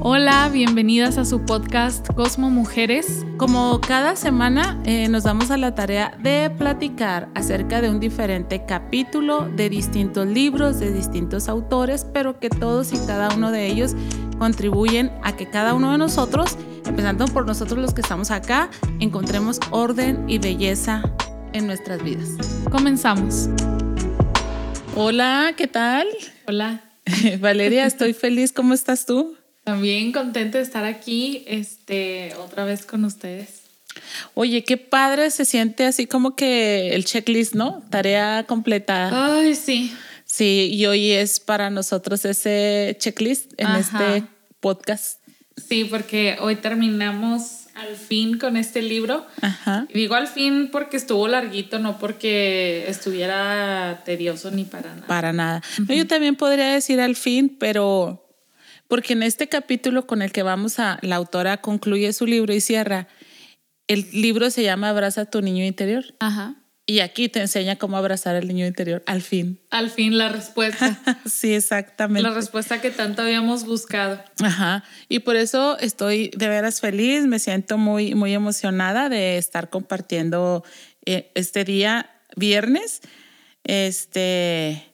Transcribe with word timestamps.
Hola, 0.00 0.50
bienvenidas 0.52 1.18
a 1.18 1.24
su 1.24 1.44
podcast 1.44 2.12
Cosmo 2.14 2.50
Mujeres. 2.50 3.24
Como 3.36 3.80
cada 3.80 4.16
semana 4.16 4.80
eh, 4.84 5.08
nos 5.08 5.22
damos 5.22 5.50
a 5.50 5.56
la 5.56 5.74
tarea 5.74 6.16
de 6.20 6.50
platicar 6.50 7.28
acerca 7.34 7.80
de 7.80 7.90
un 7.90 8.00
diferente 8.00 8.64
capítulo 8.66 9.48
de 9.48 9.70
distintos 9.70 10.26
libros, 10.26 10.80
de 10.80 10.92
distintos 10.92 11.48
autores, 11.48 12.04
pero 12.12 12.40
que 12.40 12.50
todos 12.50 12.92
y 12.92 13.06
cada 13.06 13.34
uno 13.34 13.52
de 13.52 13.66
ellos 13.66 13.94
contribuyen 14.38 15.12
a 15.22 15.36
que 15.36 15.48
cada 15.48 15.74
uno 15.74 15.92
de 15.92 15.98
nosotros, 15.98 16.58
empezando 16.84 17.26
por 17.26 17.46
nosotros 17.46 17.78
los 17.78 17.94
que 17.94 18.00
estamos 18.00 18.30
acá, 18.30 18.70
encontremos 18.98 19.60
orden 19.70 20.28
y 20.28 20.38
belleza 20.38 21.02
en 21.52 21.66
nuestras 21.66 22.02
vidas. 22.02 22.30
Comenzamos. 22.70 23.48
Hola, 24.96 25.54
¿qué 25.56 25.68
tal? 25.68 26.08
Hola. 26.46 26.82
Valeria, 27.40 27.86
estoy 27.86 28.12
feliz. 28.12 28.52
¿Cómo 28.52 28.74
estás 28.74 29.06
tú? 29.06 29.36
También 29.64 30.12
contenta 30.12 30.58
de 30.58 30.64
estar 30.64 30.84
aquí 30.84 31.42
este, 31.46 32.34
otra 32.38 32.64
vez 32.64 32.84
con 32.84 33.04
ustedes. 33.04 33.62
Oye, 34.34 34.64
qué 34.64 34.76
padre 34.76 35.30
se 35.30 35.44
siente 35.44 35.86
así 35.86 36.06
como 36.06 36.36
que 36.36 36.94
el 36.94 37.04
checklist, 37.04 37.54
¿no? 37.54 37.82
Tarea 37.90 38.44
completada. 38.46 39.38
Ay, 39.38 39.54
sí. 39.54 39.94
Sí, 40.24 40.70
y 40.72 40.86
hoy 40.86 41.12
es 41.12 41.40
para 41.40 41.70
nosotros 41.70 42.24
ese 42.24 42.96
checklist 42.98 43.52
en 43.56 43.68
este 43.76 44.24
podcast. 44.60 45.20
Sí, 45.56 45.84
porque 45.84 46.36
hoy 46.40 46.56
terminamos 46.56 47.66
al 47.74 47.96
fin 47.96 48.38
con 48.38 48.56
este 48.56 48.82
libro. 48.82 49.26
Ajá. 49.40 49.86
Digo 49.92 50.14
al 50.14 50.26
fin 50.26 50.70
porque 50.72 50.96
estuvo 50.96 51.28
larguito, 51.28 51.78
no 51.78 51.98
porque 51.98 52.84
estuviera 52.88 54.02
tedioso 54.04 54.50
ni 54.50 54.64
para 54.64 54.94
nada. 54.94 55.06
Para 55.06 55.32
nada. 55.32 55.62
no, 55.86 55.94
yo 55.94 56.06
también 56.06 56.36
podría 56.36 56.72
decir 56.72 57.00
al 57.00 57.16
fin, 57.16 57.56
pero 57.58 58.23
porque 58.88 59.14
en 59.14 59.22
este 59.22 59.48
capítulo 59.48 60.06
con 60.06 60.22
el 60.22 60.32
que 60.32 60.42
vamos 60.42 60.78
a, 60.78 60.98
la 61.02 61.16
autora 61.16 61.58
concluye 61.58 62.12
su 62.12 62.26
libro 62.26 62.52
y 62.52 62.60
cierra, 62.60 63.08
el 63.86 64.06
libro 64.12 64.50
se 64.50 64.62
llama 64.62 64.90
Abraza 64.90 65.22
a 65.22 65.24
tu 65.26 65.42
niño 65.42 65.64
interior. 65.64 66.04
Ajá. 66.20 66.56
Y 66.86 67.00
aquí 67.00 67.30
te 67.30 67.40
enseña 67.40 67.76
cómo 67.76 67.96
abrazar 67.96 68.36
al 68.36 68.46
niño 68.46 68.66
interior, 68.66 69.02
al 69.06 69.22
fin. 69.22 69.58
Al 69.70 69.88
fin 69.88 70.18
la 70.18 70.28
respuesta. 70.28 71.00
sí, 71.24 71.54
exactamente. 71.54 72.28
La 72.28 72.34
respuesta 72.34 72.82
que 72.82 72.90
tanto 72.90 73.22
habíamos 73.22 73.64
buscado. 73.64 74.22
Ajá. 74.42 74.84
Y 75.08 75.20
por 75.20 75.36
eso 75.36 75.78
estoy 75.78 76.30
de 76.36 76.48
veras 76.48 76.82
feliz, 76.82 77.26
me 77.26 77.38
siento 77.38 77.78
muy, 77.78 78.14
muy 78.14 78.34
emocionada 78.34 79.08
de 79.08 79.38
estar 79.38 79.70
compartiendo 79.70 80.62
eh, 81.06 81.30
este 81.34 81.64
día, 81.64 82.10
viernes, 82.36 83.00
este, 83.64 84.93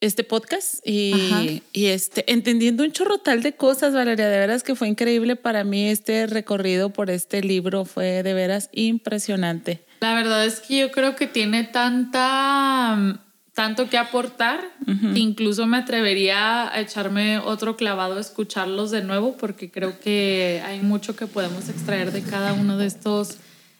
este 0.00 0.24
podcast 0.24 0.86
y, 0.86 1.62
y, 1.72 1.86
este, 1.86 2.30
entendiendo 2.30 2.84
un 2.84 2.92
chorrotal 2.92 3.42
de 3.42 3.54
cosas, 3.54 3.94
Valeria. 3.94 4.28
De 4.28 4.38
veras 4.38 4.62
que 4.62 4.74
fue 4.74 4.88
increíble 4.88 5.36
para 5.36 5.64
mí 5.64 5.88
este 5.88 6.26
recorrido 6.26 6.90
por 6.90 7.10
este 7.10 7.42
libro, 7.42 7.84
fue 7.84 8.22
de 8.22 8.34
veras 8.34 8.68
impresionante. 8.72 9.84
La 10.00 10.14
verdad 10.14 10.44
es 10.44 10.60
que 10.60 10.78
yo 10.78 10.90
creo 10.90 11.16
que 11.16 11.26
tiene 11.26 11.64
tanta 11.64 13.20
tanto 13.56 13.88
que 13.88 13.96
aportar, 13.96 14.60
que 14.84 15.18
incluso 15.18 15.66
me 15.66 15.78
atrevería 15.78 16.70
a 16.70 16.78
echarme 16.78 17.38
otro 17.38 17.74
clavado 17.74 18.18
a 18.18 18.20
escucharlos 18.20 18.90
de 18.90 19.02
nuevo, 19.02 19.38
porque 19.38 19.70
creo 19.70 19.98
que 19.98 20.62
hay 20.66 20.80
mucho 20.80 21.16
que 21.16 21.26
podemos 21.26 21.70
extraer 21.70 22.12
de 22.12 22.20
cada 22.20 22.52
uno 22.52 22.76
de 22.76 22.84
estos 22.84 23.38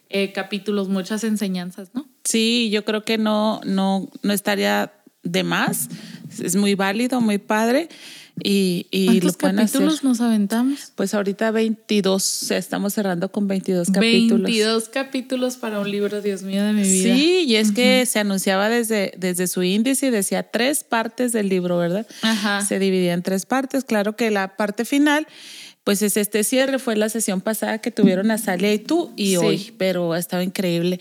eh, 0.08 0.32
capítulos, 0.32 0.88
muchas 0.88 1.24
enseñanzas, 1.24 1.90
¿no? 1.92 2.06
Sí, 2.24 2.70
yo 2.70 2.86
creo 2.86 3.04
que 3.04 3.18
no, 3.18 3.60
no, 3.66 4.08
no 4.22 4.32
estaría 4.32 4.94
de 5.30 5.42
más. 5.42 5.88
Es 6.42 6.56
muy 6.56 6.74
válido, 6.74 7.20
muy 7.20 7.38
padre. 7.38 7.88
Y, 8.44 8.86
y 8.90 9.06
¿Cuántos 9.06 9.36
capítulos 9.38 10.04
nos 10.04 10.20
aventamos? 10.20 10.92
Pues 10.94 11.14
ahorita 11.14 11.50
22, 11.52 12.50
estamos 12.50 12.92
cerrando 12.92 13.32
con 13.32 13.48
22 13.48 13.90
capítulos. 13.90 14.42
22 14.42 14.88
capítulos 14.90 15.56
para 15.56 15.80
un 15.80 15.90
libro, 15.90 16.20
Dios 16.20 16.42
mío, 16.42 16.62
de 16.62 16.74
mi 16.74 16.82
vida. 16.82 17.14
Sí, 17.14 17.44
y 17.46 17.56
es 17.56 17.72
que 17.72 18.04
se 18.04 18.18
anunciaba 18.18 18.68
desde, 18.68 19.14
desde 19.16 19.46
su 19.46 19.62
índice 19.62 20.08
y 20.08 20.10
decía 20.10 20.42
tres 20.42 20.84
partes 20.84 21.32
del 21.32 21.48
libro, 21.48 21.78
¿verdad? 21.78 22.06
Ajá. 22.20 22.62
Se 22.62 22.78
dividía 22.78 23.14
en 23.14 23.22
tres 23.22 23.46
partes. 23.46 23.84
Claro 23.84 24.16
que 24.16 24.30
la 24.30 24.56
parte 24.56 24.84
final 24.84 25.26
pues 25.82 26.02
es 26.02 26.16
este 26.16 26.42
cierre 26.42 26.80
fue 26.80 26.96
la 26.96 27.08
sesión 27.08 27.40
pasada 27.40 27.78
que 27.78 27.92
tuvieron 27.92 28.32
a 28.32 28.38
Salia 28.38 28.74
y 28.74 28.80
tú 28.80 29.12
y 29.14 29.30
Sí. 29.30 29.36
hoy, 29.36 29.72
pero 29.78 30.12
ha 30.14 30.18
estado 30.18 30.42
increíble. 30.42 30.98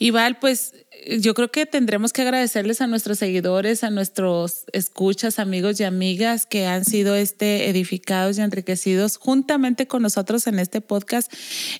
Y 0.00 0.10
Val, 0.10 0.38
pues 0.40 0.74
yo 1.06 1.34
creo 1.34 1.50
que 1.50 1.66
tendremos 1.66 2.12
que 2.12 2.22
agradecerles 2.22 2.80
a 2.80 2.86
nuestros 2.86 3.18
seguidores, 3.18 3.84
a 3.84 3.90
nuestros 3.90 4.64
escuchas, 4.72 5.38
amigos 5.38 5.80
y 5.80 5.84
amigas 5.84 6.46
que 6.46 6.66
han 6.66 6.84
sido 6.84 7.14
este 7.14 7.68
edificados 7.68 8.38
y 8.38 8.42
enriquecidos 8.42 9.16
juntamente 9.16 9.86
con 9.86 10.02
nosotros 10.02 10.46
en 10.46 10.58
este 10.58 10.80
podcast. 10.80 11.32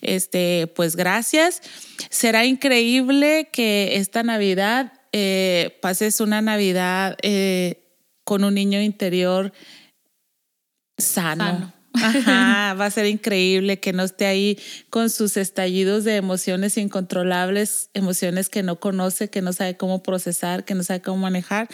Este, 0.02 0.72
pues 0.74 0.96
gracias. 0.96 1.62
Será 2.10 2.44
increíble 2.44 3.48
que 3.52 3.96
esta 3.96 4.22
Navidad 4.22 4.92
eh, 5.12 5.78
pases 5.80 6.20
una 6.20 6.42
Navidad 6.42 7.16
eh, 7.22 7.84
con 8.24 8.44
un 8.44 8.54
niño 8.54 8.80
interior 8.80 9.52
sano. 10.98 11.44
Sano. 11.44 11.83
Ajá, 11.94 12.74
va 12.74 12.86
a 12.86 12.90
ser 12.90 13.06
increíble 13.06 13.78
que 13.80 13.92
no 13.92 14.02
esté 14.02 14.26
ahí 14.26 14.58
con 14.90 15.10
sus 15.10 15.36
estallidos 15.36 16.04
de 16.04 16.16
emociones 16.16 16.76
incontrolables, 16.76 17.90
emociones 17.94 18.48
que 18.48 18.62
no 18.62 18.80
conoce, 18.80 19.30
que 19.30 19.42
no 19.42 19.52
sabe 19.52 19.76
cómo 19.76 20.02
procesar, 20.02 20.64
que 20.64 20.74
no 20.74 20.82
sabe 20.82 21.00
cómo 21.02 21.18
manejar. 21.18 21.68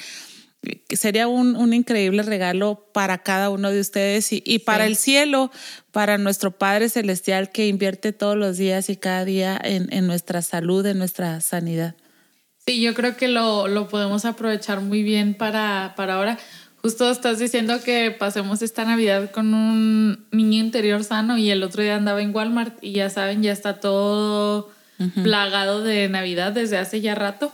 Sería 0.91 1.27
un, 1.27 1.57
un 1.57 1.73
increíble 1.73 2.23
regalo 2.23 2.87
para 2.93 3.23
cada 3.23 3.49
uno 3.49 3.71
de 3.71 3.81
ustedes 3.81 4.31
y, 4.33 4.43
y 4.45 4.59
para 4.59 4.85
Sí. 4.85 4.91
el 4.91 4.97
cielo, 4.99 5.51
para 5.91 6.19
nuestro 6.19 6.51
Padre 6.51 6.91
Celestial 6.91 7.51
que 7.51 7.67
invierte 7.67 8.13
todos 8.13 8.37
los 8.37 8.59
días 8.59 8.91
y 8.91 8.97
cada 8.97 9.25
día 9.25 9.59
en, 9.63 9.91
en 9.91 10.07
nuestra 10.07 10.43
salud, 10.43 10.85
en 10.85 10.99
nuestra 10.99 11.41
sanidad. 11.41 11.95
Sí, 12.67 12.83
yo 12.83 12.93
creo 12.93 13.17
que 13.17 13.27
lo, 13.29 13.69
lo 13.69 13.89
podemos 13.89 14.27
aprovechar 14.27 14.83
muy 14.83 15.03
bien 15.03 15.33
para, 15.35 15.95
para 15.97 16.17
ahora. 16.17 16.39
Justo 16.83 17.11
estás 17.11 17.39
diciendo 17.39 17.83
que 17.85 18.11
pasemos 18.11 18.63
esta 18.63 18.87
Navidad 18.87 19.31
con 19.31 19.53
un 19.53 20.27
niño 20.31 20.61
interior 20.61 21.05
sano 21.05 21.37
y 21.37 21.51
el 21.51 21.63
otro 21.63 21.83
día 21.83 21.97
andaba 21.97 22.23
en 22.23 22.35
Walmart 22.35 22.83
y 22.83 22.93
ya 22.93 23.11
saben, 23.11 23.43
ya 23.43 23.53
está 23.53 23.81
todo 23.81 24.71
plagado 25.23 25.83
de 25.83 26.09
Navidad 26.09 26.53
desde 26.53 26.79
hace 26.79 27.03
ya 27.03 27.15
rato. 27.15 27.53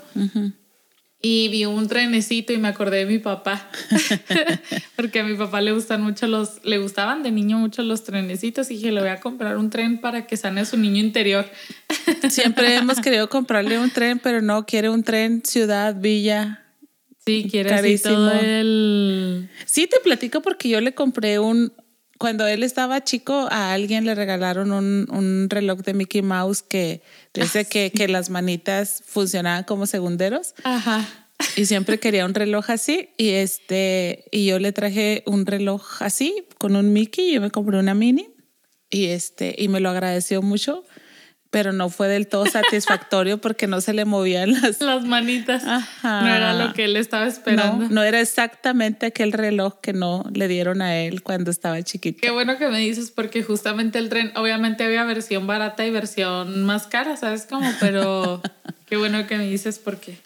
Y 1.20 1.48
vi 1.48 1.64
un 1.64 1.88
trenecito 1.88 2.52
y 2.52 2.58
me 2.58 2.68
acordé 2.68 2.98
de 2.98 3.06
mi 3.06 3.18
papá. 3.18 3.68
Porque 4.96 5.20
a 5.20 5.24
mi 5.24 5.34
papá 5.34 5.60
le 5.60 5.72
gustan 5.72 6.02
mucho 6.02 6.28
los, 6.28 6.64
le 6.64 6.78
gustaban 6.78 7.24
de 7.24 7.32
niño 7.32 7.58
mucho 7.58 7.82
los 7.82 8.04
trenecitos 8.04 8.70
y 8.70 8.74
dije, 8.74 8.92
le 8.92 9.00
voy 9.00 9.08
a 9.10 9.18
comprar 9.18 9.56
un 9.56 9.70
tren 9.70 10.00
para 10.00 10.26
que 10.26 10.36
sane 10.36 10.64
su 10.64 10.76
niño 10.76 11.00
interior. 11.00 11.46
Siempre 12.28 12.76
hemos 12.76 13.00
querido 13.00 13.28
comprarle 13.28 13.78
un 13.78 13.90
tren, 13.90 14.20
pero 14.20 14.40
no 14.40 14.66
quiere 14.66 14.88
un 14.88 15.02
tren 15.02 15.42
ciudad, 15.44 15.96
villa, 15.98 16.65
Sí, 17.26 17.48
quiere 17.50 17.70
así 17.70 17.82
Carísimo. 17.82 18.14
todo 18.14 18.32
el... 18.32 19.50
Sí, 19.66 19.86
te 19.88 19.98
platico 20.00 20.42
porque 20.42 20.68
yo 20.68 20.80
le 20.80 20.94
compré 20.94 21.38
un, 21.40 21.72
cuando 22.18 22.46
él 22.46 22.62
estaba 22.62 23.02
chico, 23.04 23.48
a 23.50 23.72
alguien 23.72 24.04
le 24.04 24.14
regalaron 24.14 24.72
un, 24.72 25.06
un 25.10 25.48
reloj 25.50 25.80
de 25.80 25.94
Mickey 25.94 26.22
Mouse 26.22 26.62
que 26.62 27.02
dice 27.34 27.64
que, 27.64 27.90
que 27.90 28.08
las 28.08 28.30
manitas 28.30 29.02
funcionaban 29.06 29.64
como 29.64 29.86
segunderos. 29.86 30.54
Ajá. 30.64 31.06
y 31.56 31.66
siempre 31.66 31.98
quería 31.98 32.24
un 32.24 32.34
reloj 32.34 32.70
así. 32.70 33.10
Y 33.18 33.30
este 33.30 34.24
y 34.32 34.46
yo 34.46 34.58
le 34.58 34.72
traje 34.72 35.22
un 35.26 35.44
reloj 35.46 36.00
así 36.00 36.46
con 36.58 36.76
un 36.76 36.92
Mickey, 36.92 37.32
yo 37.32 37.40
me 37.40 37.50
compré 37.50 37.78
una 37.78 37.94
mini. 37.94 38.28
Y 38.88 39.06
este 39.06 39.54
y 39.58 39.68
me 39.68 39.80
lo 39.80 39.90
agradeció 39.90 40.42
mucho, 40.42 40.84
pero 41.56 41.72
no 41.72 41.88
fue 41.88 42.06
del 42.08 42.26
todo 42.26 42.44
satisfactorio 42.44 43.38
porque 43.40 43.66
no 43.66 43.80
se 43.80 43.94
le 43.94 44.04
movían 44.04 44.52
las 44.52 44.78
Las 44.82 45.06
manitas. 45.06 45.64
Ajá. 45.64 46.20
No 46.20 46.28
era 46.28 46.52
lo 46.52 46.74
que 46.74 46.84
él 46.84 46.98
estaba 46.98 47.26
esperando. 47.26 47.84
no, 47.84 47.88
no 47.88 48.02
era 48.02 48.20
exactamente 48.20 49.06
aquel 49.06 49.32
reloj 49.32 49.80
que 49.80 49.94
no 49.94 50.26
le 50.34 50.48
dieron 50.48 50.82
a 50.82 50.98
él 50.98 51.22
cuando 51.22 51.50
estaba 51.50 51.82
chiquito. 51.82 52.18
Qué 52.20 52.28
bueno 52.28 52.58
que 52.58 52.68
me 52.68 52.78
dices 52.80 53.10
porque 53.10 53.42
justamente 53.42 53.98
el 53.98 54.10
tren, 54.10 54.32
obviamente 54.36 54.84
había 54.84 55.02
versión 55.04 55.46
barata 55.46 55.86
y 55.86 55.90
versión 55.90 56.62
más 56.66 56.88
cara, 56.88 57.16
¿sabes 57.16 57.46
cómo? 57.48 57.66
Pero 57.80 58.42
qué 58.86 58.98
bueno 58.98 59.26
que 59.26 59.38
me 59.38 59.46
dices 59.46 59.78
porque 59.78 60.18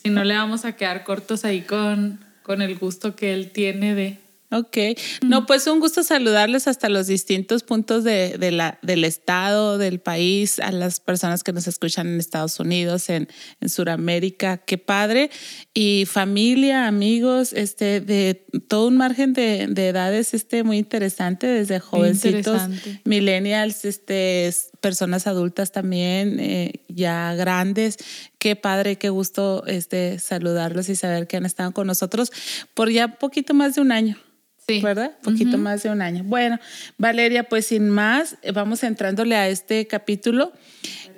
si 0.00 0.10
no 0.10 0.22
le 0.22 0.36
vamos 0.36 0.64
a 0.64 0.76
quedar 0.76 1.02
cortos 1.02 1.44
ahí 1.44 1.62
con, 1.62 2.20
con 2.44 2.62
el 2.62 2.78
gusto 2.78 3.16
que 3.16 3.34
él 3.34 3.50
tiene 3.50 3.96
de... 3.96 4.20
Ok, 4.50 4.78
no, 5.26 5.44
pues 5.44 5.66
un 5.66 5.78
gusto 5.78 6.02
saludarles 6.02 6.68
hasta 6.68 6.88
los 6.88 7.06
distintos 7.06 7.62
puntos 7.62 8.02
de, 8.02 8.38
de 8.38 8.50
la, 8.50 8.78
del 8.80 9.04
estado, 9.04 9.76
del 9.76 10.00
país, 10.00 10.58
a 10.58 10.72
las 10.72 11.00
personas 11.00 11.44
que 11.44 11.52
nos 11.52 11.66
escuchan 11.66 12.06
en 12.06 12.18
Estados 12.18 12.58
Unidos, 12.58 13.10
en, 13.10 13.28
en 13.60 13.68
Sudamérica, 13.68 14.56
qué 14.56 14.78
padre. 14.78 15.30
Y 15.74 16.04
familia, 16.06 16.86
amigos, 16.86 17.52
este, 17.52 18.00
de 18.00 18.46
todo 18.68 18.88
un 18.88 18.96
margen 18.96 19.34
de, 19.34 19.66
de 19.68 19.88
edades 19.88 20.32
este, 20.32 20.62
muy 20.62 20.78
interesante, 20.78 21.46
desde 21.46 21.78
jovencitos, 21.78 22.62
interesante. 22.62 23.02
millennials, 23.04 23.84
este, 23.84 24.50
personas 24.80 25.26
adultas 25.26 25.72
también, 25.72 26.40
eh, 26.40 26.84
ya 26.88 27.34
grandes. 27.34 27.98
Qué 28.38 28.56
padre, 28.56 28.96
qué 28.96 29.10
gusto 29.10 29.64
este, 29.66 30.18
saludarlos 30.18 30.88
y 30.88 30.96
saber 30.96 31.26
que 31.26 31.36
han 31.36 31.44
estado 31.44 31.72
con 31.72 31.86
nosotros 31.86 32.32
por 32.72 32.90
ya 32.90 33.18
poquito 33.18 33.52
más 33.52 33.74
de 33.74 33.82
un 33.82 33.92
año. 33.92 34.16
Sí. 34.68 34.80
¿Verdad? 34.82 35.16
Poquito 35.22 35.56
más 35.56 35.82
de 35.82 35.90
un 35.90 36.02
año. 36.02 36.24
Bueno, 36.24 36.58
Valeria, 36.98 37.44
pues 37.44 37.66
sin 37.66 37.88
más, 37.88 38.36
vamos 38.52 38.82
entrándole 38.82 39.34
a 39.34 39.48
este 39.48 39.86
capítulo 39.86 40.52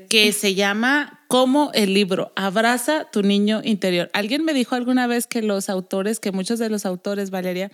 que 0.08 0.32
se 0.32 0.55
llama 0.55 1.25
Como 1.29 1.70
el 1.75 1.93
libro, 1.93 2.32
abraza 2.37 3.08
tu 3.11 3.23
niño 3.23 3.61
interior. 3.64 4.08
Alguien 4.12 4.44
me 4.44 4.55
dijo 4.55 4.76
alguna 4.76 5.06
vez 5.06 5.26
que 5.26 5.43
los 5.43 5.69
autores, 5.69 6.20
que 6.20 6.32
muchos 6.32 6.58
de 6.61 6.70
los 6.70 6.87
autores, 6.87 7.31
Valeria, 7.31 7.73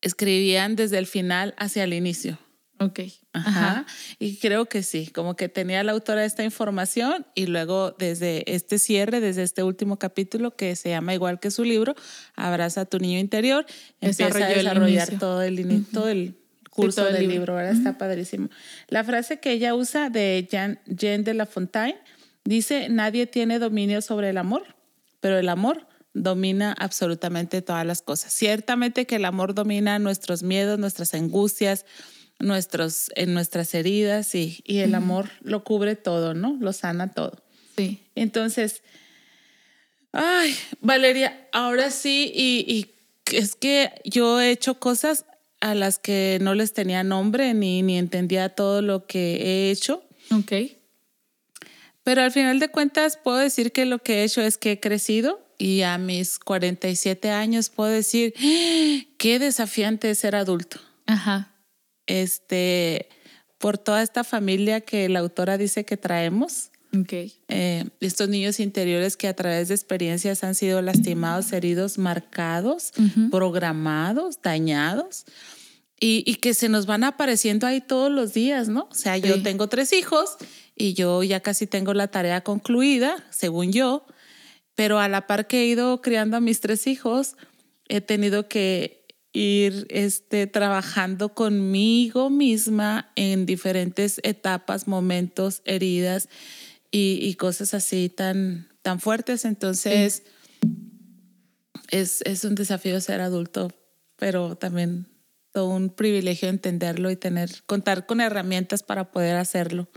escribían 0.00 0.76
desde 0.76 0.96
el 0.98 1.06
final 1.06 1.54
hacia 1.58 1.84
el 1.84 1.92
inicio. 1.92 2.38
Ok. 2.78 3.00
Ajá. 3.32 3.86
Y 4.18 4.36
creo 4.36 4.66
que 4.66 4.82
sí, 4.82 5.08
como 5.08 5.34
que 5.34 5.48
tenía 5.48 5.82
la 5.82 5.92
autora 5.92 6.24
esta 6.24 6.44
información 6.44 7.26
y 7.34 7.46
luego 7.46 7.92
desde 7.92 8.50
este 8.52 8.78
cierre, 8.78 9.20
desde 9.20 9.42
este 9.42 9.62
último 9.62 9.98
capítulo 9.98 10.56
que 10.56 10.76
se 10.76 10.90
llama 10.90 11.14
igual 11.14 11.40
que 11.40 11.50
su 11.50 11.64
libro, 11.64 11.94
Abraza 12.34 12.82
a 12.82 12.84
tu 12.84 12.98
niño 12.98 13.18
interior, 13.18 13.66
empieza 14.00 14.44
a 14.44 14.48
desarrollar 14.48 15.18
todo 15.18 15.42
el, 15.42 15.86
todo 15.86 16.08
el 16.08 16.34
curso 16.70 17.04
del 17.04 17.28
libro, 17.28 17.54
¿verdad? 17.54 17.72
Está 17.72 17.98
padrísimo. 17.98 18.50
La 18.88 19.04
frase 19.04 19.40
que 19.40 19.52
ella 19.52 19.74
usa 19.74 20.10
de 20.10 20.46
Jean, 20.50 20.78
Jean 20.86 21.24
de 21.24 21.34
La 21.34 21.46
Fontaine 21.46 21.98
dice, 22.44 22.88
nadie 22.90 23.26
tiene 23.26 23.58
dominio 23.58 24.02
sobre 24.02 24.30
el 24.30 24.38
amor, 24.38 24.76
pero 25.20 25.38
el 25.38 25.48
amor 25.48 25.86
domina 26.12 26.74
absolutamente 26.78 27.62
todas 27.62 27.86
las 27.86 28.02
cosas. 28.02 28.32
Ciertamente 28.32 29.06
que 29.06 29.16
el 29.16 29.24
amor 29.24 29.54
domina 29.54 29.98
nuestros 29.98 30.42
miedos, 30.42 30.78
nuestras 30.78 31.14
angustias, 31.14 31.84
nuestros, 32.38 33.10
en 33.14 33.34
nuestras 33.34 33.74
heridas 33.74 34.34
y, 34.34 34.60
y 34.64 34.78
el 34.78 34.94
amor 34.94 35.30
lo 35.40 35.64
cubre 35.64 35.96
todo, 35.96 36.34
¿no? 36.34 36.56
Lo 36.60 36.72
sana 36.72 37.12
todo. 37.12 37.42
Sí. 37.76 38.02
Entonces, 38.14 38.82
ay, 40.12 40.54
Valeria, 40.80 41.48
ahora 41.52 41.90
sí, 41.90 42.30
y, 42.34 42.64
y 42.68 43.36
es 43.36 43.54
que 43.54 43.90
yo 44.04 44.40
he 44.40 44.50
hecho 44.50 44.78
cosas 44.78 45.24
a 45.60 45.74
las 45.74 45.98
que 45.98 46.38
no 46.40 46.54
les 46.54 46.72
tenía 46.72 47.02
nombre 47.02 47.54
ni, 47.54 47.82
ni 47.82 47.98
entendía 47.98 48.50
todo 48.50 48.82
lo 48.82 49.06
que 49.06 49.36
he 49.36 49.70
hecho. 49.70 50.04
Ok. 50.30 50.52
Pero 52.02 52.22
al 52.22 52.30
final 52.30 52.60
de 52.60 52.68
cuentas 52.68 53.16
puedo 53.16 53.38
decir 53.38 53.72
que 53.72 53.84
lo 53.84 53.98
que 53.98 54.20
he 54.20 54.24
hecho 54.24 54.40
es 54.40 54.58
que 54.58 54.72
he 54.72 54.80
crecido 54.80 55.40
y 55.58 55.82
a 55.82 55.98
mis 55.98 56.38
47 56.38 57.30
años 57.30 57.70
puedo 57.70 57.90
decir, 57.90 58.34
¡Ah! 58.38 59.00
qué 59.16 59.38
desafiante 59.38 60.10
es 60.10 60.18
ser 60.18 60.36
adulto. 60.36 60.78
Ajá 61.06 61.55
este, 62.06 63.08
por 63.58 63.78
toda 63.78 64.02
esta 64.02 64.24
familia 64.24 64.80
que 64.80 65.08
la 65.08 65.20
autora 65.20 65.58
dice 65.58 65.84
que 65.84 65.96
traemos. 65.96 66.70
Okay. 67.02 67.34
Eh, 67.48 67.84
estos 68.00 68.28
niños 68.28 68.60
interiores 68.60 69.16
que 69.16 69.28
a 69.28 69.34
través 69.34 69.68
de 69.68 69.74
experiencias 69.74 70.44
han 70.44 70.54
sido 70.54 70.80
lastimados, 70.82 71.52
heridos, 71.52 71.98
marcados, 71.98 72.92
programados, 73.30 74.40
dañados. 74.40 75.24
Y, 75.98 76.22
y, 76.26 76.36
que 76.36 76.52
se 76.52 76.68
nos 76.68 76.84
van 76.84 77.04
apareciendo 77.04 77.66
ahí 77.66 77.80
todos 77.80 78.12
los 78.12 78.34
días, 78.34 78.68
¿no? 78.68 78.86
O 78.90 78.94
sea, 78.94 79.16
yo 79.16 79.42
tengo 79.42 79.66
tres 79.68 79.94
hijos 79.94 80.36
y 80.74 80.92
yo 80.92 81.22
ya 81.22 81.40
casi 81.40 81.66
tengo 81.66 81.94
la 81.94 82.08
tarea 82.08 82.42
concluida, 82.42 83.24
según 83.30 83.72
yo, 83.72 84.04
pero 84.74 85.00
a 85.00 85.08
la 85.08 85.26
par 85.26 85.46
que 85.46 85.62
he 85.62 85.66
ido 85.66 86.02
criando 86.02 86.36
a 86.36 86.40
mis 86.40 86.60
tres 86.60 86.86
hijos, 86.86 87.36
he 87.88 88.02
tenido 88.02 88.46
que 88.46 88.95
ir 89.36 89.86
este, 89.90 90.46
trabajando 90.46 91.34
conmigo 91.34 92.30
misma 92.30 93.12
en 93.16 93.44
diferentes 93.44 94.18
etapas, 94.22 94.88
momentos, 94.88 95.60
heridas 95.66 96.30
y, 96.90 97.34
cosas 97.34 97.74
así 97.74 98.08
tan, 98.08 98.68
tan 98.80 98.98
fuertes. 98.98 99.44
Entonces, 99.44 100.22
es, 101.90 102.22
es 102.22 102.44
un 102.44 102.54
desafío 102.54 102.98
ser 103.02 103.20
adulto, 103.20 103.70
pero 104.16 104.56
también 104.56 105.06
todo 105.52 105.68
un 105.68 105.90
privilegio 105.90 106.48
entenderlo 106.48 107.10
y 107.10 107.16
tener, 107.16 107.50
contar 107.66 108.06
con 108.06 108.22
herramientas 108.22 108.82
para 108.82 109.10
poder 109.10 109.36
hacerlo. 109.36 109.90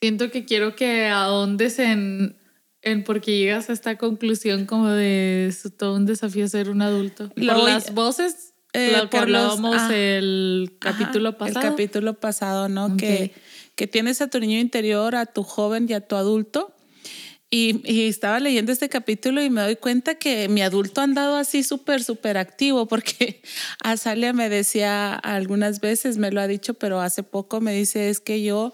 Siento 0.00 0.30
que 0.30 0.46
quiero 0.46 0.74
que 0.74 1.08
ahondes 1.08 1.78
en, 1.78 2.38
en 2.80 3.04
porque 3.04 3.36
llegas 3.36 3.68
a 3.68 3.74
esta 3.74 3.98
conclusión 3.98 4.64
como 4.64 4.88
de 4.88 5.54
todo 5.76 5.96
un 5.96 6.06
desafío 6.06 6.48
ser 6.48 6.70
un 6.70 6.80
adulto. 6.80 7.28
Por 7.28 7.44
las 7.44 7.92
voces 7.92 8.49
eh, 8.72 8.96
lo 8.96 9.10
que 9.10 9.16
hablábamos 9.16 9.76
ah, 9.78 9.94
el 9.94 10.76
capítulo 10.78 11.36
pasado. 11.36 11.60
El 11.60 11.70
capítulo 11.70 12.14
pasado, 12.14 12.68
¿no? 12.68 12.96
Que, 12.96 13.32
que 13.74 13.86
tienes 13.86 14.20
a 14.20 14.28
tu 14.28 14.38
niño 14.40 14.58
interior, 14.58 15.16
a 15.16 15.26
tu 15.26 15.42
joven 15.42 15.86
y 15.88 15.94
a 15.94 16.00
tu 16.00 16.16
adulto. 16.16 16.74
Y, 17.52 17.82
y, 17.84 18.06
estaba 18.06 18.38
leyendo 18.38 18.70
este 18.70 18.88
capítulo 18.88 19.42
y 19.42 19.50
me 19.50 19.60
doy 19.62 19.74
cuenta 19.74 20.14
que 20.14 20.48
mi 20.48 20.62
adulto 20.62 21.00
ha 21.00 21.04
andado 21.04 21.34
así 21.34 21.64
súper, 21.64 22.04
súper 22.04 22.38
activo, 22.38 22.86
porque 22.86 23.42
Azalia 23.82 24.32
me 24.32 24.48
decía 24.48 25.14
algunas 25.14 25.80
veces, 25.80 26.16
me 26.16 26.30
lo 26.30 26.40
ha 26.40 26.46
dicho, 26.46 26.74
pero 26.74 27.00
hace 27.00 27.24
poco 27.24 27.60
me 27.60 27.72
dice, 27.72 28.08
es 28.08 28.20
que 28.20 28.44
yo 28.44 28.72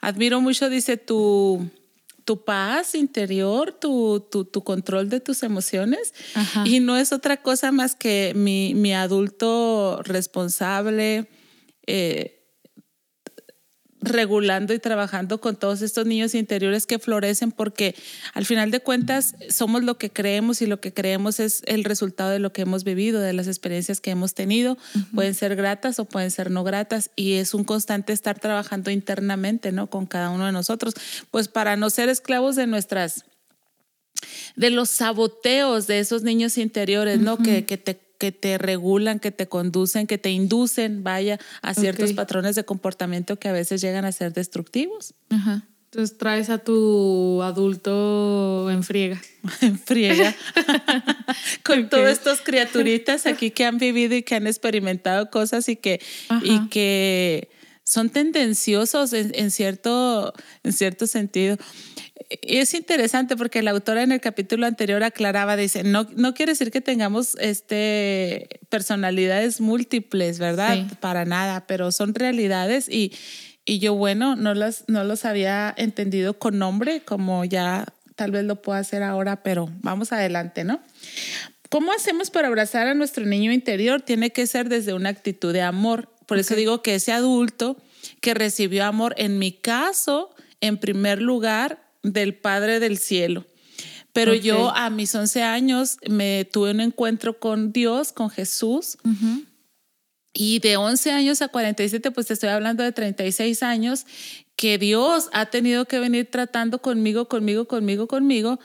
admiro 0.00 0.40
mucho, 0.40 0.68
dice, 0.68 0.96
tu, 0.96 1.70
tu 2.26 2.44
paz 2.44 2.96
interior, 2.96 3.72
tu, 3.72 4.26
tu, 4.30 4.44
tu 4.44 4.64
control 4.64 5.08
de 5.08 5.20
tus 5.20 5.44
emociones. 5.44 6.12
Y 6.64 6.80
no 6.80 6.96
es 6.96 7.12
otra 7.12 7.40
cosa 7.40 7.70
más 7.70 7.94
que 7.94 8.32
mi, 8.34 8.74
mi 8.74 8.92
adulto 8.92 10.02
responsable, 10.02 11.28
eh, 11.86 12.35
regulando 14.00 14.74
y 14.74 14.78
trabajando 14.78 15.40
con 15.40 15.56
todos 15.56 15.82
estos 15.82 16.06
niños 16.06 16.34
interiores 16.34 16.86
que 16.86 16.98
florecen 16.98 17.50
porque 17.50 17.94
al 18.34 18.44
final 18.44 18.70
de 18.70 18.80
cuentas 18.80 19.34
somos 19.48 19.82
lo 19.84 19.98
que 19.98 20.10
creemos 20.10 20.62
y 20.62 20.66
lo 20.66 20.80
que 20.80 20.92
creemos 20.92 21.40
es 21.40 21.62
el 21.66 21.84
resultado 21.84 22.30
de 22.30 22.38
lo 22.38 22.52
que 22.52 22.62
hemos 22.62 22.84
vivido, 22.84 23.20
de 23.20 23.32
las 23.32 23.46
experiencias 23.46 24.00
que 24.00 24.10
hemos 24.10 24.34
tenido. 24.34 24.76
Pueden 25.14 25.34
ser 25.34 25.56
gratas 25.56 25.98
o 25.98 26.04
pueden 26.04 26.30
ser 26.30 26.50
no 26.50 26.64
gratas 26.64 27.10
y 27.16 27.34
es 27.34 27.54
un 27.54 27.64
constante 27.64 28.12
estar 28.12 28.38
trabajando 28.38 28.90
internamente, 28.90 29.72
¿no? 29.72 29.88
Con 29.88 30.06
cada 30.06 30.30
uno 30.30 30.46
de 30.46 30.52
nosotros, 30.52 30.94
pues 31.30 31.48
para 31.48 31.76
no 31.76 31.90
ser 31.90 32.08
esclavos 32.08 32.56
de 32.56 32.66
nuestras 32.66 33.24
de 34.56 34.70
los 34.70 34.90
saboteos 34.90 35.86
de 35.86 35.98
esos 35.98 36.22
niños 36.22 36.56
interiores, 36.58 37.20
¿no? 37.20 37.36
Que, 37.38 37.66
que 37.66 37.76
te 37.76 38.05
que 38.18 38.32
te 38.32 38.58
regulan, 38.58 39.18
que 39.18 39.30
te 39.30 39.48
conducen, 39.48 40.06
que 40.06 40.18
te 40.18 40.30
inducen, 40.30 41.02
vaya, 41.02 41.38
a 41.62 41.74
ciertos 41.74 42.12
patrones 42.12 42.56
de 42.56 42.64
comportamiento 42.64 43.38
que 43.38 43.48
a 43.48 43.52
veces 43.52 43.80
llegan 43.80 44.04
a 44.04 44.12
ser 44.12 44.32
destructivos. 44.32 45.14
Ajá. 45.30 45.66
Entonces 45.90 46.18
traes 46.18 46.50
a 46.50 46.58
tu 46.58 47.42
adulto 47.42 48.70
en 48.70 48.82
friega. 48.82 49.20
en 49.62 49.78
friega. 49.78 50.34
Con 51.64 51.88
todas 51.88 52.12
estas 52.12 52.40
criaturitas 52.40 53.26
aquí 53.26 53.50
que 53.50 53.64
han 53.64 53.78
vivido 53.78 54.14
y 54.14 54.22
que 54.22 54.34
han 54.34 54.46
experimentado 54.46 55.30
cosas 55.30 55.68
y 55.68 55.76
que, 55.76 56.00
y 56.42 56.68
que 56.68 57.48
son 57.82 58.10
tendenciosos 58.10 59.12
en, 59.12 59.50
cierto, 59.50 60.34
en 60.64 60.72
cierto 60.72 61.06
sentido 61.06 61.56
es 62.28 62.74
interesante 62.74 63.36
porque 63.36 63.62
la 63.62 63.70
autora 63.70 64.02
en 64.02 64.12
el 64.12 64.20
capítulo 64.20 64.66
anterior 64.66 65.02
aclaraba, 65.04 65.56
dice, 65.56 65.84
no, 65.84 66.06
no 66.16 66.34
quiere 66.34 66.52
decir 66.52 66.70
que 66.70 66.80
tengamos 66.80 67.36
este, 67.40 68.60
personalidades 68.68 69.60
múltiples, 69.60 70.38
¿verdad? 70.38 70.86
Para 71.00 71.24
nada, 71.24 71.66
pero 71.66 71.92
son 71.92 72.14
realidades 72.14 72.88
y, 72.88 73.12
y 73.64 73.78
yo, 73.78 73.94
bueno, 73.94 74.36
no, 74.36 74.54
las, 74.54 74.84
no 74.88 75.04
los 75.04 75.24
había 75.24 75.72
entendido 75.76 76.38
con 76.38 76.58
nombre, 76.58 77.02
como 77.02 77.44
ya 77.44 77.86
tal 78.16 78.30
vez 78.32 78.44
lo 78.44 78.62
pueda 78.62 78.80
hacer 78.80 79.02
ahora, 79.02 79.42
pero 79.42 79.68
vamos 79.82 80.12
adelante, 80.12 80.64
¿no? 80.64 80.80
¿Cómo 81.68 81.92
hacemos 81.92 82.30
para 82.30 82.48
abrazar 82.48 82.86
a 82.86 82.94
nuestro 82.94 83.26
niño 83.26 83.52
interior? 83.52 84.00
Tiene 84.00 84.30
que 84.30 84.46
ser 84.46 84.68
desde 84.68 84.94
una 84.94 85.10
actitud 85.10 85.52
de 85.52 85.62
amor. 85.62 86.08
Por 86.26 86.38
eso 86.38 86.54
digo 86.54 86.80
que 86.80 86.94
ese 86.94 87.12
adulto 87.12 87.76
que 88.20 88.34
recibió 88.34 88.84
amor, 88.84 89.14
en 89.18 89.38
mi 89.38 89.52
caso, 89.52 90.34
en 90.60 90.78
primer 90.78 91.20
lugar, 91.20 91.85
del 92.12 92.34
Padre 92.34 92.80
del 92.80 92.98
Cielo. 92.98 93.44
Pero 94.12 94.34
yo 94.34 94.74
a 94.74 94.88
mis 94.88 95.14
11 95.14 95.42
años 95.42 95.98
me 96.08 96.46
tuve 96.46 96.70
un 96.70 96.80
encuentro 96.80 97.38
con 97.38 97.72
Dios, 97.72 98.12
con 98.12 98.30
Jesús. 98.30 98.96
Y 100.32 100.58
de 100.60 100.76
11 100.76 101.12
años 101.12 101.42
a 101.42 101.48
47, 101.48 102.10
pues 102.10 102.26
te 102.26 102.34
estoy 102.34 102.48
hablando 102.48 102.82
de 102.82 102.92
36 102.92 103.62
años, 103.62 104.06
que 104.54 104.78
Dios 104.78 105.28
ha 105.32 105.46
tenido 105.46 105.84
que 105.84 105.98
venir 105.98 106.30
tratando 106.30 106.80
conmigo, 106.80 107.28
conmigo, 107.28 107.66
conmigo, 107.66 108.06
conmigo, 108.06 108.58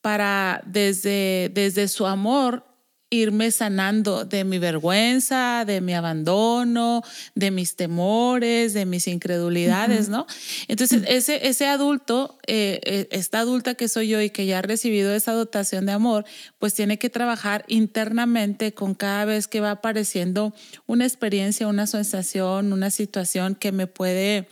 para 0.00 0.62
desde, 0.66 1.50
desde 1.52 1.88
su 1.88 2.06
amor 2.06 2.64
irme 3.12 3.50
sanando 3.50 4.24
de 4.24 4.42
mi 4.44 4.58
vergüenza, 4.58 5.64
de 5.66 5.82
mi 5.82 5.92
abandono, 5.92 7.02
de 7.34 7.50
mis 7.50 7.76
temores, 7.76 8.72
de 8.72 8.86
mis 8.86 9.06
incredulidades, 9.06 10.08
¿no? 10.08 10.26
Entonces, 10.66 11.02
ese, 11.06 11.46
ese 11.46 11.66
adulto, 11.66 12.38
eh, 12.46 12.80
eh, 12.84 13.08
esta 13.10 13.40
adulta 13.40 13.74
que 13.74 13.88
soy 13.88 14.08
yo 14.08 14.22
y 14.22 14.30
que 14.30 14.46
ya 14.46 14.60
ha 14.60 14.62
recibido 14.62 15.14
esa 15.14 15.32
dotación 15.32 15.84
de 15.84 15.92
amor, 15.92 16.24
pues 16.58 16.72
tiene 16.72 16.98
que 16.98 17.10
trabajar 17.10 17.66
internamente 17.68 18.72
con 18.72 18.94
cada 18.94 19.26
vez 19.26 19.46
que 19.46 19.60
va 19.60 19.72
apareciendo 19.72 20.54
una 20.86 21.04
experiencia, 21.04 21.68
una 21.68 21.86
sensación, 21.86 22.72
una 22.72 22.90
situación 22.90 23.54
que 23.54 23.72
me 23.72 23.86
puede 23.86 24.48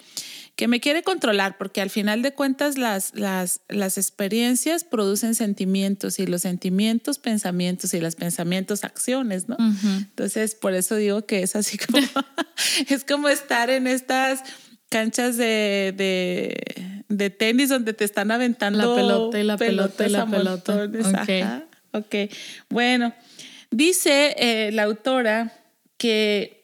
que 0.61 0.69
me 0.69 0.79
quiere 0.79 1.03
controlar, 1.03 1.57
porque 1.57 1.81
al 1.81 1.89
final 1.89 2.21
de 2.21 2.35
cuentas 2.35 2.77
las, 2.77 3.15
las, 3.15 3.63
las 3.71 3.97
experiencias 3.97 4.85
producen 4.85 5.35
sentimientos 5.35 6.19
y 6.19 6.27
los 6.27 6.43
sentimientos, 6.43 7.19
pensamientos 7.19 7.95
y 7.95 8.01
los 8.01 8.15
pensamientos, 8.15 8.85
acciones, 8.85 9.49
¿no? 9.49 9.57
Entonces, 9.59 10.55
por 10.55 10.75
eso 10.75 10.97
digo 10.97 11.25
que 11.25 11.43
es 11.43 11.57
así 11.57 11.79
como, 11.79 12.07
es 12.91 13.05
como 13.05 13.31
estar 13.31 13.71
en 13.71 13.87
estas 13.87 14.43
canchas 14.91 15.39
de, 15.39 15.95
de, 15.97 17.03
de, 17.09 17.31
tenis 17.31 17.71
donde 17.71 17.95
te 17.95 18.05
están 18.05 18.31
aventando 18.31 18.81
la 18.81 18.95
pelota 18.95 19.41
y 19.41 19.45
la 19.45 19.57
pelota 19.57 20.07
y 20.07 20.11
la 20.11 20.27
pelota. 20.27 20.91
Okay. 21.23 21.43
ok, 21.93 22.35
bueno, 22.69 23.15
dice 23.71 24.35
eh, 24.37 24.73
la 24.73 24.83
autora 24.83 25.55
que 25.97 26.60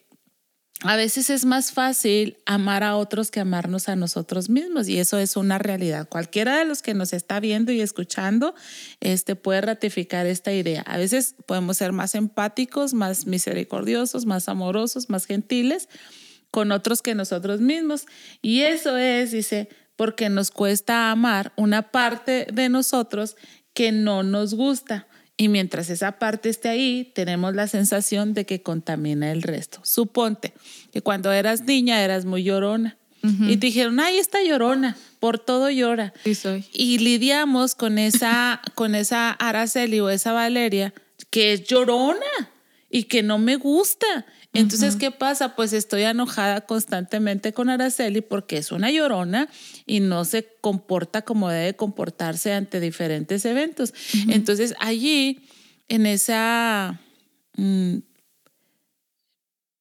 a 0.88 0.96
veces 0.96 1.30
es 1.30 1.44
más 1.44 1.72
fácil 1.72 2.38
amar 2.46 2.82
a 2.82 2.96
otros 2.96 3.30
que 3.30 3.40
amarnos 3.40 3.88
a 3.88 3.96
nosotros 3.96 4.48
mismos 4.48 4.88
y 4.88 4.98
eso 4.98 5.18
es 5.18 5.36
una 5.36 5.58
realidad. 5.58 6.08
Cualquiera 6.08 6.58
de 6.58 6.64
los 6.64 6.82
que 6.82 6.94
nos 6.94 7.12
está 7.12 7.40
viendo 7.40 7.72
y 7.72 7.80
escuchando 7.80 8.54
este, 9.00 9.36
puede 9.36 9.60
ratificar 9.60 10.26
esta 10.26 10.52
idea. 10.52 10.82
A 10.82 10.98
veces 10.98 11.34
podemos 11.46 11.76
ser 11.76 11.92
más 11.92 12.14
empáticos, 12.14 12.94
más 12.94 13.26
misericordiosos, 13.26 14.26
más 14.26 14.48
amorosos, 14.48 15.08
más 15.08 15.26
gentiles 15.26 15.88
con 16.50 16.72
otros 16.72 17.02
que 17.02 17.14
nosotros 17.14 17.60
mismos. 17.60 18.06
Y 18.42 18.62
eso 18.62 18.96
es, 18.96 19.32
dice, 19.32 19.68
porque 19.96 20.28
nos 20.28 20.50
cuesta 20.50 21.10
amar 21.10 21.52
una 21.56 21.90
parte 21.90 22.46
de 22.52 22.68
nosotros 22.68 23.36
que 23.74 23.92
no 23.92 24.22
nos 24.22 24.54
gusta. 24.54 25.06
Y 25.36 25.48
mientras 25.48 25.90
esa 25.90 26.12
parte 26.12 26.48
esté 26.48 26.68
ahí, 26.68 27.12
tenemos 27.14 27.54
la 27.54 27.68
sensación 27.68 28.32
de 28.32 28.46
que 28.46 28.62
contamina 28.62 29.32
el 29.32 29.42
resto. 29.42 29.80
Suponte 29.84 30.54
que 30.92 31.02
cuando 31.02 31.30
eras 31.30 31.62
niña 31.62 32.02
eras 32.02 32.24
muy 32.24 32.42
llorona. 32.42 32.96
Y 33.22 33.56
te 33.56 33.66
dijeron, 33.66 33.98
ay, 33.98 34.18
está 34.18 34.40
llorona, 34.44 34.96
por 35.18 35.40
todo 35.40 35.68
llora. 35.68 36.12
Sí, 36.22 36.36
soy. 36.36 36.64
Y 36.72 36.98
lidiamos 36.98 37.74
con 37.74 37.98
esa, 37.98 38.62
con 38.76 38.94
esa 38.94 39.32
Araceli 39.32 39.98
o 39.98 40.10
esa 40.10 40.32
Valeria 40.32 40.94
que 41.30 41.52
es 41.52 41.64
llorona 41.64 42.20
y 42.88 43.04
que 43.04 43.24
no 43.24 43.38
me 43.38 43.56
gusta. 43.56 44.26
Entonces, 44.58 44.96
¿qué 44.96 45.10
pasa? 45.10 45.54
Pues 45.54 45.72
estoy 45.72 46.02
enojada 46.02 46.62
constantemente 46.62 47.52
con 47.52 47.68
Araceli 47.68 48.20
porque 48.20 48.58
es 48.58 48.72
una 48.72 48.90
llorona 48.90 49.48
y 49.86 50.00
no 50.00 50.24
se 50.24 50.46
comporta 50.60 51.22
como 51.22 51.48
debe 51.48 51.74
comportarse 51.76 52.52
ante 52.52 52.80
diferentes 52.80 53.44
eventos. 53.44 53.94
Entonces, 54.28 54.74
allí, 54.78 55.46
en 55.88 56.06
esa... 56.06 57.00
Mm, 57.56 57.98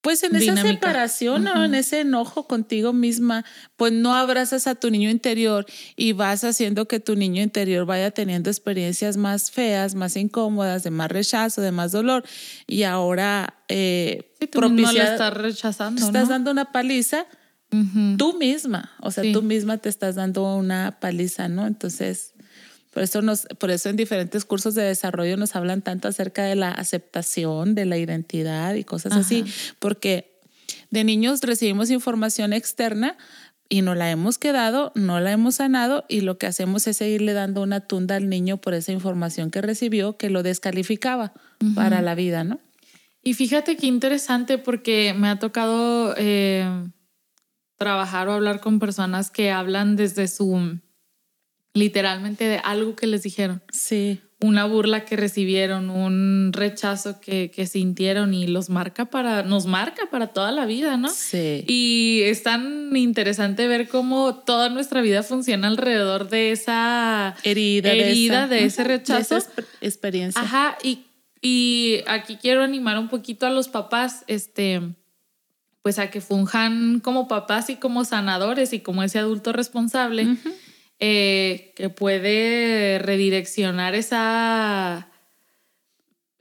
pues 0.06 0.22
en 0.22 0.36
esa 0.36 0.56
separación 0.56 1.48
o 1.48 1.66
en 1.66 1.74
ese 1.74 2.02
enojo 2.02 2.46
contigo 2.46 2.94
misma, 2.94 3.44
pues 3.76 3.92
no 3.92 4.14
abrazas 4.14 4.68
a 4.68 4.76
tu 4.76 4.92
niño 4.92 5.10
interior 5.10 5.66
y 5.96 6.14
vas 6.14 6.44
haciendo 6.44 6.88
que 6.88 7.00
tu 7.00 7.16
niño 7.16 7.42
interior 7.42 7.88
vaya 7.88 8.12
teniendo 8.12 8.52
experiencias 8.52 9.18
más 9.18 9.50
feas, 9.50 9.96
más 9.96 10.16
incómodas, 10.16 10.84
de 10.84 10.92
más 10.92 11.10
rechazo, 11.12 11.60
de 11.64 11.72
más 11.72 11.92
dolor. 11.92 12.24
Y 12.68 12.84
ahora 12.84 13.56
eh, 13.68 14.32
tú 14.52 14.62
no 14.62 14.70
lo 14.70 15.02
estás 15.02 15.34
rechazando. 15.34 16.06
Estás 16.06 16.30
dando 16.30 16.52
una 16.52 16.72
paliza 16.72 17.26
tú 18.18 18.38
misma, 18.38 18.92
o 19.02 19.10
sea, 19.10 19.24
tú 19.34 19.42
misma 19.42 19.80
te 19.80 19.90
estás 19.90 20.14
dando 20.14 20.56
una 20.56 21.00
paliza, 21.02 21.50
¿no? 21.50 21.66
Entonces, 21.66 22.35
por 22.96 23.04
eso, 23.04 23.22
nos, 23.22 23.46
por 23.60 23.72
eso 23.72 23.90
en 23.90 23.98
diferentes 23.98 24.46
cursos 24.46 24.74
de 24.74 24.84
desarrollo 24.84 25.36
nos 25.36 25.58
hablan 25.58 25.82
tanto 25.82 26.08
acerca 26.08 26.46
de 26.46 26.56
la 26.56 26.72
aceptación, 26.72 27.76
de 27.76 27.84
la 27.84 27.98
identidad 27.98 28.74
y 28.76 28.86
cosas 28.86 29.12
así, 29.12 29.44
porque 29.80 30.40
de 30.92 31.04
niños 31.04 31.42
recibimos 31.42 31.90
información 31.90 32.54
externa 32.54 33.18
y 33.68 33.82
no 33.82 33.96
la 33.96 34.12
hemos 34.12 34.38
quedado, 34.38 34.94
no 34.96 35.20
la 35.20 35.34
hemos 35.34 35.56
sanado 35.56 36.06
y 36.08 36.22
lo 36.22 36.38
que 36.38 36.48
hacemos 36.48 36.88
es 36.88 36.96
seguirle 36.96 37.34
dando 37.34 37.64
una 37.64 37.82
tunda 37.82 38.16
al 38.16 38.30
niño 38.30 38.62
por 38.62 38.74
esa 38.74 38.94
información 38.94 39.52
que 39.52 39.62
recibió 39.62 40.16
que 40.16 40.30
lo 40.30 40.42
descalificaba 40.42 41.34
para 41.76 42.02
la 42.02 42.16
vida, 42.16 42.46
¿no? 42.46 42.62
Y 43.22 43.34
fíjate 43.34 43.76
qué 43.76 43.88
interesante 43.88 44.58
porque 44.58 45.14
me 45.14 45.28
ha 45.28 45.38
tocado 45.38 46.16
eh, 46.18 46.66
trabajar 47.78 48.30
o 48.30 48.32
hablar 48.32 48.62
con 48.62 48.80
personas 48.80 49.32
que 49.32 49.52
hablan 49.52 49.98
desde 49.98 50.30
su 50.30 50.80
literalmente 51.76 52.46
de 52.46 52.58
algo 52.58 52.96
que 52.96 53.06
les 53.06 53.22
dijeron. 53.22 53.62
Sí. 53.72 54.22
Una 54.42 54.66
burla 54.66 55.06
que 55.06 55.16
recibieron, 55.16 55.90
un 55.90 56.52
rechazo 56.54 57.20
que, 57.20 57.52
que, 57.52 57.68
sintieron 57.68 58.34
y 58.34 58.48
los 58.48 58.70
marca 58.70 59.06
para, 59.06 59.44
nos 59.44 59.66
marca 59.66 60.08
para 60.10 60.28
toda 60.28 60.52
la 60.52 60.66
vida, 60.66 60.98
¿no? 60.98 61.10
Sí. 61.10 61.64
Y 61.68 62.22
es 62.24 62.44
tan 62.44 62.96
interesante 62.96 63.68
ver 63.68 63.88
cómo 63.88 64.36
toda 64.36 64.70
nuestra 64.70 65.02
vida 65.02 65.22
funciona 65.24 65.68
alrededor 65.68 66.30
de 66.30 66.52
esa 66.52 67.36
herida, 67.44 67.92
herida 67.92 68.48
de, 68.48 68.66
ese 68.66 68.84
rechazo. 68.84 69.36
De 69.36 69.40
esa 69.40 69.52
experiencia. 69.82 70.42
Ajá, 70.42 70.78
y, 70.82 71.06
y 71.42 72.00
aquí 72.08 72.38
quiero 72.38 72.64
animar 72.64 72.98
un 73.00 73.10
poquito 73.10 73.46
a 73.46 73.50
los 73.50 73.68
papás, 73.68 74.24
este, 74.28 74.82
pues 75.82 76.00
a 76.00 76.10
que 76.10 76.22
funjan 76.22 77.00
como 77.00 77.28
papás 77.28 77.70
y 77.70 77.76
como 77.76 78.06
sanadores 78.06 78.74
y 78.74 78.80
como 78.80 79.04
ese 79.04 79.20
adulto 79.20 79.54
responsable. 79.54 80.38
Eh, 81.00 81.74
que 81.76 81.90
puede 81.90 83.00
redireccionar 83.00 83.96
esa, 83.96 85.10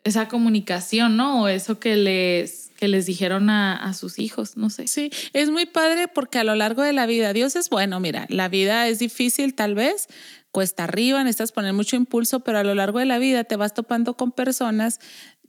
esa 0.04 0.28
comunicación, 0.28 1.16
¿no? 1.16 1.42
O 1.42 1.48
eso 1.48 1.80
que 1.80 1.96
les, 1.96 2.70
que 2.76 2.86
les 2.86 3.04
dijeron 3.06 3.50
a, 3.50 3.74
a, 3.74 3.94
sus 3.94 4.20
hijos, 4.20 4.56
no 4.56 4.70
sé. 4.70 4.86
Sí, 4.86 5.10
es 5.32 5.50
muy 5.50 5.66
padre 5.66 6.06
porque 6.06 6.38
a 6.38 6.44
lo 6.44 6.54
largo 6.54 6.82
de 6.82 6.92
la 6.92 7.04
vida, 7.06 7.32
Dios 7.32 7.56
es 7.56 7.68
bueno, 7.68 7.98
mira, 7.98 8.26
la 8.28 8.48
vida 8.48 8.86
es 8.86 9.00
difícil 9.00 9.54
tal 9.54 9.74
vez, 9.74 10.06
cuesta 10.52 10.84
arriba, 10.84 11.24
necesitas 11.24 11.50
poner 11.50 11.72
mucho 11.72 11.96
impulso, 11.96 12.40
pero 12.40 12.58
a 12.58 12.64
lo 12.64 12.76
largo 12.76 13.00
de 13.00 13.06
la 13.06 13.18
vida 13.18 13.42
te 13.42 13.56
vas 13.56 13.74
topando 13.74 14.16
con 14.16 14.30
personas 14.30 15.00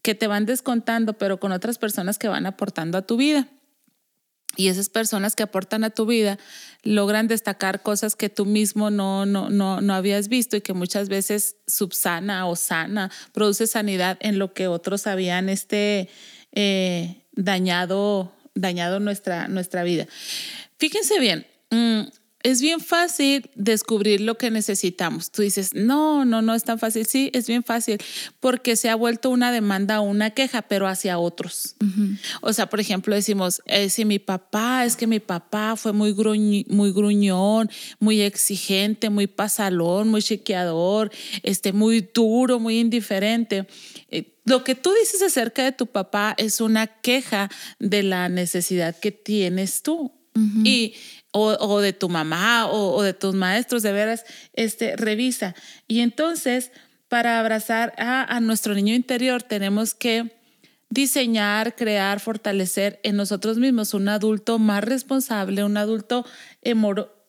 que 0.01 0.15
te 0.15 0.25
van 0.25 0.47
descontando, 0.47 1.13
pero 1.13 1.39
con 1.39 1.51
otras 1.51 1.77
personas 1.77 2.17
que 2.17 2.27
van 2.27 2.47
aportando 2.47 2.97
a 2.97 3.03
tu 3.03 3.17
vida. 3.17 3.49
Y 4.55 4.67
esas 4.69 4.89
personas 4.89 5.35
que 5.35 5.43
aportan 5.43 5.83
a 5.83 5.89
tu 5.89 6.05
vida 6.05 6.37
logran 6.83 7.27
destacar 7.27 7.81
cosas 7.81 8.15
que 8.15 8.29
tú 8.29 8.45
mismo 8.45 8.89
no, 8.89 9.25
no, 9.25 9.49
no, 9.49 9.81
no 9.81 9.93
habías 9.93 10.27
visto 10.27 10.55
y 10.55 10.61
que 10.61 10.73
muchas 10.73 11.09
veces 11.09 11.57
subsana 11.67 12.47
o 12.47 12.55
sana, 12.55 13.11
produce 13.33 13.67
sanidad 13.67 14.17
en 14.21 14.39
lo 14.39 14.53
que 14.53 14.67
otros 14.67 15.07
habían 15.07 15.49
este, 15.49 16.09
eh, 16.51 17.23
dañado, 17.33 18.31
dañado 18.53 18.99
nuestra, 18.99 19.47
nuestra 19.47 19.83
vida. 19.83 20.07
Fíjense 20.77 21.19
bien, 21.19 21.47
mm, 21.71 22.01
es 22.45 22.61
bien 22.61 22.79
fácil 22.79 23.49
descubrir 23.55 24.21
lo 24.21 24.37
que 24.37 24.51
necesitamos. 24.51 25.31
Tú 25.31 25.41
dices, 25.41 25.73
no, 25.73 26.25
no, 26.25 26.43
no 26.43 26.53
es 26.53 26.63
tan 26.63 26.77
fácil. 26.77 27.07
Sí, 27.07 27.31
es 27.33 27.47
bien 27.47 27.63
fácil 27.63 27.97
porque 28.39 28.75
se 28.75 28.87
ha 28.87 28.95
vuelto 28.95 29.31
una 29.31 29.51
demanda 29.51 29.99
o 29.99 30.03
una 30.03 30.29
queja, 30.29 30.61
pero 30.61 30.87
hacia 30.87 31.17
otros. 31.17 31.75
O 32.41 32.53
sea, 32.53 32.69
por 32.69 32.79
ejemplo, 32.79 33.15
decimos, 33.15 33.63
eh, 33.65 33.89
si 33.89 34.05
mi 34.05 34.19
papá, 34.19 34.85
es 34.85 34.95
que 34.95 35.07
mi 35.07 35.19
papá 35.19 35.75
fue 35.75 35.91
muy, 35.91 36.13
muy 36.69 36.91
gruñón, 36.91 37.67
muy 37.97 38.21
exigente, 38.21 39.09
muy 39.09 39.25
pasalón, 39.25 40.09
muy 40.09 40.21
chequeador, 40.21 41.09
este, 41.41 41.73
muy 41.73 42.07
duro, 42.13 42.59
muy 42.59 42.77
indiferente. 42.77 43.65
Eh, 44.11 44.35
lo 44.45 44.63
que 44.63 44.75
tú 44.75 44.93
dices 44.93 45.23
acerca 45.23 45.63
de 45.63 45.71
tu 45.71 45.87
papá 45.87 46.35
es 46.37 46.61
una 46.61 46.85
queja 46.85 47.49
de 47.79 48.03
la 48.03 48.29
necesidad 48.29 48.95
que 48.95 49.11
tienes 49.11 49.81
tú. 49.81 50.11
Y 50.65 50.95
o, 51.35 51.81
de 51.81 51.93
tu 51.93 52.07
mamá 52.09 52.67
o, 52.71 53.01
de 53.03 53.13
tus 53.13 53.35
maestros, 53.35 53.83
de 53.83 53.91
veras, 53.91 54.25
este, 54.53 54.95
revisa. 54.95 55.53
Y 55.87 55.99
entonces, 55.99 56.71
para 57.09 57.39
abrazar 57.39 57.93
a, 57.97 58.39
nuestro 58.39 58.73
niño 58.73 58.93
interior, 58.93 59.43
tenemos 59.43 59.93
que 59.93 60.33
diseñar, 60.89 61.75
crear, 61.75 62.19
fortalecer 62.19 62.99
en 63.03 63.17
nosotros 63.17 63.57
mismos 63.57 63.93
un 63.93 64.07
adulto 64.07 64.59
más 64.59 64.83
responsable, 64.83 65.63
un 65.63 65.77
adulto 65.77 66.25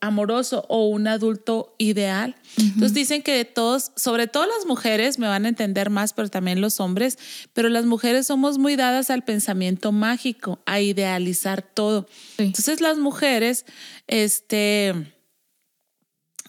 amoroso 0.00 0.64
o 0.68 0.88
un 0.88 1.08
adulto 1.08 1.74
ideal. 1.78 2.36
Entonces 2.58 2.94
dicen 2.94 3.22
que 3.22 3.44
todos, 3.44 3.92
sobre 3.96 4.26
todo 4.26 4.46
las 4.46 4.66
mujeres, 4.66 5.18
me 5.18 5.26
van 5.26 5.46
a 5.46 5.48
entender 5.48 5.90
más, 5.90 6.12
pero 6.12 6.28
también 6.28 6.60
los 6.60 6.80
hombres, 6.80 7.18
pero 7.52 7.68
las 7.68 7.86
mujeres 7.86 8.26
somos 8.26 8.58
muy 8.58 8.76
dadas 8.76 9.10
al 9.10 9.24
pensamiento 9.24 9.92
mágico, 9.92 10.60
a 10.66 10.80
idealizar 10.80 11.62
todo. 11.62 12.08
Entonces 12.38 12.80
las 12.80 12.98
mujeres, 12.98 13.64
este, 14.06 14.94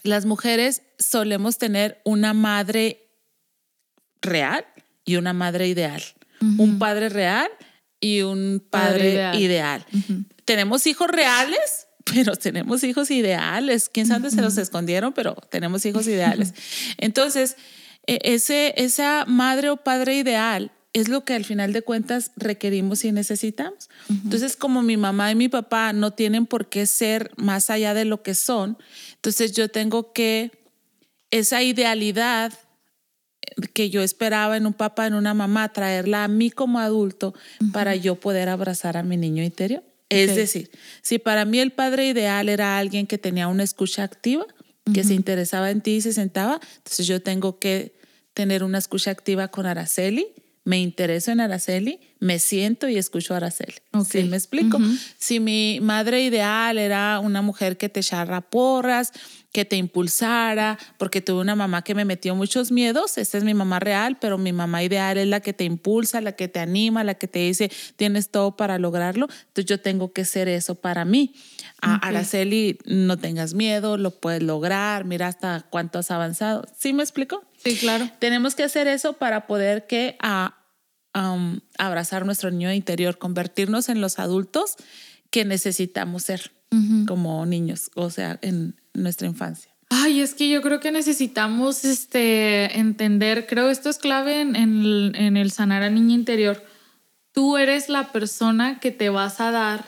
las 0.02 0.26
mujeres 0.26 0.82
solemos 0.98 1.58
tener 1.58 2.00
una 2.04 2.34
madre 2.34 3.10
real 4.20 4.64
y 5.04 5.16
una 5.16 5.32
madre 5.32 5.68
ideal, 5.68 6.02
un 6.58 6.78
padre 6.78 7.08
real 7.08 7.50
y 8.00 8.22
un 8.22 8.64
padre, 8.70 9.36
ideal. 9.38 9.84
Tenemos 10.44 10.86
hijos 10.86 11.08
reales 11.08 11.87
pero 12.14 12.36
tenemos 12.36 12.84
hijos 12.84 13.10
ideales. 13.10 13.88
Quién 13.88 14.06
sabe 14.06 14.20
dónde 14.20 14.36
se 14.36 14.42
los 14.42 14.56
escondieron, 14.58 15.12
pero 15.12 15.34
tenemos 15.50 15.84
hijos 15.86 16.06
ideales. 16.06 16.54
Entonces, 16.98 17.56
e, 18.06 18.18
ese, 18.22 18.74
esa 18.76 19.24
madre 19.26 19.70
o 19.70 19.76
padre 19.76 20.16
ideal 20.16 20.72
es 20.92 21.08
lo 21.08 21.24
que 21.24 21.34
al 21.34 21.44
final 21.44 21.72
de 21.72 21.82
cuentas 21.82 22.32
requerimos 22.36 23.04
y 23.04 23.12
necesitamos. 23.12 23.88
Entonces, 24.08 24.56
como 24.56 24.82
mi 24.82 24.96
mamá 24.96 25.30
y 25.30 25.34
mi 25.34 25.48
papá 25.48 25.92
no 25.92 26.12
tienen 26.12 26.46
por 26.46 26.68
qué 26.68 26.86
ser 26.86 27.30
más 27.36 27.70
allá 27.70 27.94
de 27.94 28.04
lo 28.04 28.22
que 28.22 28.34
son, 28.34 28.78
entonces 29.14 29.52
yo 29.52 29.68
tengo 29.68 30.12
que 30.12 30.50
esa 31.30 31.62
idealidad 31.62 32.52
que 33.74 33.90
yo 33.90 34.02
esperaba 34.02 34.56
en 34.56 34.66
un 34.66 34.72
papá, 34.72 35.06
en 35.06 35.14
una 35.14 35.34
mamá, 35.34 35.72
traerla 35.72 36.24
a 36.24 36.28
mí 36.28 36.50
como 36.50 36.78
adulto 36.78 37.34
para 37.72 37.94
yo 37.94 38.16
poder 38.16 38.48
abrazar 38.48 38.96
a 38.96 39.02
mi 39.02 39.16
niño 39.16 39.42
interior. 39.42 39.82
Es 40.08 40.34
decir, 40.34 40.70
si 41.02 41.18
para 41.18 41.44
mí 41.44 41.58
el 41.58 41.72
padre 41.72 42.06
ideal 42.06 42.48
era 42.48 42.78
alguien 42.78 43.06
que 43.06 43.18
tenía 43.18 43.48
una 43.48 43.62
escucha 43.62 44.04
activa, 44.04 44.46
que 44.94 45.04
se 45.04 45.12
interesaba 45.12 45.70
en 45.70 45.82
ti 45.82 45.96
y 45.96 46.00
se 46.00 46.14
sentaba, 46.14 46.60
entonces 46.78 47.06
yo 47.06 47.20
tengo 47.20 47.58
que 47.58 47.98
tener 48.32 48.64
una 48.64 48.78
escucha 48.78 49.10
activa 49.10 49.48
con 49.48 49.66
Araceli, 49.66 50.28
me 50.64 50.80
intereso 50.80 51.30
en 51.30 51.40
Araceli, 51.40 52.00
me 52.20 52.38
siento 52.38 52.88
y 52.88 52.96
escucho 52.96 53.34
a 53.34 53.38
Araceli. 53.38 53.74
¿Sí 54.08 54.24
me 54.24 54.36
explico? 54.36 54.78
Si 55.18 55.40
mi 55.40 55.78
madre 55.80 56.22
ideal 56.22 56.78
era 56.78 57.20
una 57.20 57.42
mujer 57.42 57.76
que 57.76 57.88
te 57.88 58.00
echara 58.00 58.40
porras, 58.40 59.12
que 59.52 59.64
te 59.64 59.76
impulsara, 59.76 60.78
porque 60.98 61.20
tuve 61.20 61.40
una 61.40 61.56
mamá 61.56 61.82
que 61.82 61.94
me 61.94 62.04
metió 62.04 62.34
muchos 62.34 62.70
miedos, 62.70 63.16
esta 63.18 63.38
es 63.38 63.44
mi 63.44 63.54
mamá 63.54 63.80
real, 63.80 64.18
pero 64.20 64.36
mi 64.36 64.52
mamá 64.52 64.82
ideal 64.82 65.16
es 65.16 65.26
la 65.26 65.40
que 65.40 65.52
te 65.52 65.64
impulsa, 65.64 66.20
la 66.20 66.32
que 66.32 66.48
te 66.48 66.60
anima, 66.60 67.02
la 67.02 67.14
que 67.14 67.28
te 67.28 67.40
dice, 67.40 67.70
tienes 67.96 68.30
todo 68.30 68.56
para 68.56 68.78
lograrlo, 68.78 69.26
entonces 69.48 69.64
yo 69.64 69.80
tengo 69.80 70.12
que 70.12 70.24
ser 70.24 70.48
eso 70.48 70.74
para 70.74 71.04
mí. 71.04 71.34
A 71.80 71.96
Araceli, 71.96 72.78
no 72.84 73.16
tengas 73.16 73.54
miedo, 73.54 73.96
lo 73.96 74.10
puedes 74.10 74.42
lograr, 74.42 75.04
mira 75.04 75.28
hasta 75.28 75.64
cuánto 75.70 75.98
has 75.98 76.10
avanzado. 76.10 76.64
¿Sí 76.76 76.92
me 76.92 77.02
explico? 77.02 77.44
Sí, 77.56 77.76
claro. 77.76 78.08
Tenemos 78.18 78.54
que 78.54 78.64
hacer 78.64 78.86
eso 78.86 79.14
para 79.14 79.46
poder 79.46 79.86
que 79.86 80.16
a, 80.20 80.57
abrazar 81.12 82.24
nuestro 82.24 82.50
niño 82.50 82.72
interior, 82.72 83.18
convertirnos 83.18 83.88
en 83.88 84.00
los 84.00 84.18
adultos 84.18 84.76
que 85.30 85.44
necesitamos 85.44 86.24
ser 86.24 86.52
como 87.06 87.44
niños, 87.46 87.90
o 87.94 88.10
sea, 88.10 88.38
en 88.42 88.76
nuestra 88.92 89.26
infancia. 89.26 89.72
Ay, 89.90 90.20
es 90.20 90.34
que 90.34 90.50
yo 90.50 90.60
creo 90.60 90.80
que 90.80 90.92
necesitamos 90.92 91.84
este, 91.86 92.78
entender, 92.78 93.46
creo 93.46 93.70
esto 93.70 93.88
es 93.88 93.96
clave 93.96 94.42
en, 94.42 94.54
en, 94.54 95.36
el 95.36 95.50
sanar 95.50 95.82
al 95.82 95.94
niño 95.94 96.14
interior. 96.14 96.62
Tú 97.32 97.56
eres 97.56 97.88
la 97.88 98.12
persona 98.12 98.80
que 98.80 98.90
te 98.90 99.08
vas 99.08 99.40
a 99.40 99.50
dar 99.50 99.86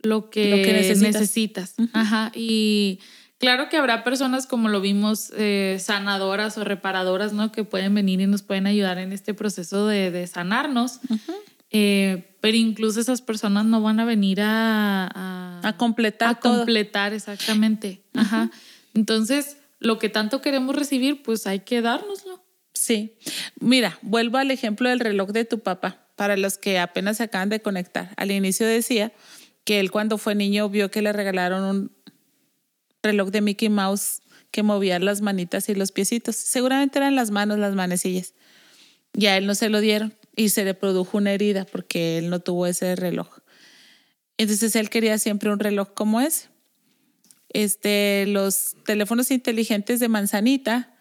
lo 0.00 0.28
que, 0.28 0.96
necesitas. 0.96 1.74
Ajá. 1.92 2.32
Y 2.34 2.98
claro 3.42 3.68
que 3.68 3.76
habrá 3.76 4.04
personas 4.04 4.46
como 4.46 4.68
lo 4.68 4.80
vimos, 4.80 5.32
eh, 5.36 5.76
sanadoras 5.80 6.56
o 6.58 6.64
reparadoras, 6.64 7.32
¿no? 7.32 7.50
Que 7.50 7.64
pueden 7.64 7.92
venir 7.92 8.20
y 8.20 8.26
nos 8.28 8.42
pueden 8.42 8.68
ayudar 8.68 8.98
en 8.98 9.12
este 9.12 9.34
proceso 9.34 9.88
de, 9.88 10.12
de 10.12 10.28
sanarnos. 10.28 11.00
Eh, 11.72 12.36
pero 12.40 12.56
incluso 12.56 13.00
esas 13.00 13.20
personas 13.20 13.64
no 13.64 13.82
van 13.82 13.98
a 13.98 14.04
venir 14.04 14.40
a, 14.42 15.60
a, 15.66 15.76
completar. 15.76 16.28
A 16.30 16.34
completar, 16.36 17.14
exactamente. 17.14 18.04
Ajá. 18.14 18.48
Entonces, 18.94 19.56
lo 19.80 19.98
que 19.98 20.08
tanto 20.08 20.40
queremos 20.40 20.76
recibir, 20.76 21.22
pues 21.24 21.48
hay 21.48 21.60
que 21.60 21.82
dárnoslo. 21.82 22.44
Sí. 22.74 23.16
Mira, 23.58 23.98
vuelvo 24.02 24.38
al 24.38 24.52
ejemplo 24.52 24.88
del 24.88 25.00
reloj 25.00 25.30
de 25.30 25.44
tu 25.44 25.58
papá, 25.58 26.06
para 26.14 26.36
los 26.36 26.58
que 26.58 26.78
apenas 26.78 27.16
se 27.16 27.24
acaban 27.24 27.48
de 27.48 27.60
conectar. 27.60 28.12
Al 28.16 28.30
inicio 28.30 28.68
decía 28.68 29.12
que 29.64 29.80
él 29.80 29.90
cuando 29.90 30.16
fue 30.16 30.36
niño 30.36 30.68
vio 30.68 30.92
que 30.92 31.02
le 31.02 31.12
regalaron 31.12 31.64
un 31.64 32.02
reloj 33.02 33.30
de 33.30 33.40
Mickey 33.40 33.68
Mouse 33.68 34.20
que 34.50 34.62
movía 34.62 34.98
las 34.98 35.22
manitas 35.22 35.68
y 35.68 35.74
los 35.74 35.92
piecitos. 35.92 36.36
Seguramente 36.36 36.98
eran 36.98 37.16
las 37.16 37.30
manos, 37.30 37.58
las 37.58 37.74
manecillas. 37.74 38.34
Y 39.14 39.26
a 39.26 39.36
él 39.36 39.46
no 39.46 39.54
se 39.54 39.68
lo 39.68 39.80
dieron 39.80 40.14
y 40.36 40.50
se 40.50 40.64
le 40.64 40.74
produjo 40.74 41.18
una 41.18 41.32
herida 41.32 41.64
porque 41.64 42.18
él 42.18 42.30
no 42.30 42.40
tuvo 42.40 42.66
ese 42.66 42.94
reloj. 42.96 43.38
Entonces 44.36 44.74
él 44.76 44.90
quería 44.90 45.18
siempre 45.18 45.50
un 45.50 45.58
reloj 45.58 45.92
como 45.94 46.20
ese. 46.20 46.48
Este, 47.50 48.24
los 48.28 48.76
teléfonos 48.86 49.30
inteligentes 49.30 50.00
de 50.00 50.08
manzanita 50.08 50.94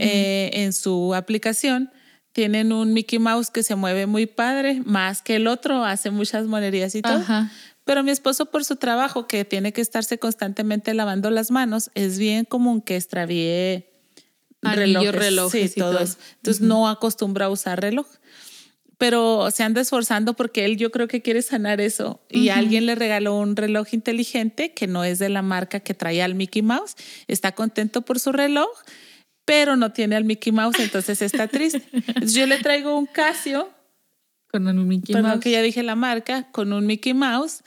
eh, 0.00 0.50
en 0.52 0.72
su 0.72 1.14
aplicación 1.14 1.90
tienen 2.32 2.72
un 2.72 2.92
Mickey 2.92 3.18
Mouse 3.18 3.50
que 3.50 3.62
se 3.62 3.74
mueve 3.74 4.06
muy 4.06 4.26
padre, 4.26 4.82
más 4.84 5.22
que 5.22 5.36
el 5.36 5.46
otro, 5.46 5.84
hace 5.84 6.10
muchas 6.10 6.46
monerías 6.46 6.94
y 6.94 7.02
todo. 7.02 7.24
Pero 7.88 8.02
mi 8.02 8.10
esposo 8.10 8.44
por 8.44 8.66
su 8.66 8.76
trabajo, 8.76 9.26
que 9.26 9.46
tiene 9.46 9.72
que 9.72 9.80
estarse 9.80 10.18
constantemente 10.18 10.92
lavando 10.92 11.30
las 11.30 11.50
manos, 11.50 11.90
es 11.94 12.18
bien 12.18 12.44
común 12.44 12.82
que 12.82 12.96
extravíe 12.96 13.86
relojes, 14.60 15.14
relojes 15.14 15.72
y 15.74 15.80
todo. 15.80 15.98
Entonces 15.98 16.60
no 16.60 16.86
acostumbra 16.86 17.46
a 17.46 17.48
usar 17.48 17.80
reloj. 17.80 18.06
Pero 18.98 19.50
se 19.50 19.62
anda 19.62 19.80
esforzando 19.80 20.34
porque 20.34 20.66
él 20.66 20.76
yo 20.76 20.90
creo 20.90 21.08
que 21.08 21.22
quiere 21.22 21.40
sanar 21.40 21.80
eso. 21.80 22.20
Y 22.28 22.50
alguien 22.50 22.84
le 22.84 22.94
regaló 22.94 23.38
un 23.38 23.56
reloj 23.56 23.86
inteligente 23.92 24.74
que 24.74 24.86
no 24.86 25.02
es 25.02 25.18
de 25.18 25.30
la 25.30 25.40
marca 25.40 25.80
que 25.80 25.94
traía 25.94 26.26
al 26.26 26.34
Mickey 26.34 26.60
Mouse. 26.60 26.94
Está 27.26 27.52
contento 27.52 28.02
por 28.02 28.20
su 28.20 28.32
reloj, 28.32 28.68
pero 29.46 29.76
no 29.76 29.92
tiene 29.92 30.14
al 30.16 30.24
Mickey 30.24 30.52
Mouse, 30.52 30.78
entonces 30.78 31.22
está 31.22 31.48
triste. 31.48 31.82
yo 32.26 32.44
le 32.44 32.58
traigo 32.58 32.98
un 32.98 33.06
Casio. 33.06 33.70
Con 34.52 34.68
un 34.68 34.86
Mickey 34.86 35.16
Mouse. 35.16 35.40
que 35.40 35.52
ya 35.52 35.62
dije 35.62 35.82
la 35.82 35.94
marca, 35.94 36.50
con 36.52 36.74
un 36.74 36.84
Mickey 36.84 37.14
Mouse 37.14 37.62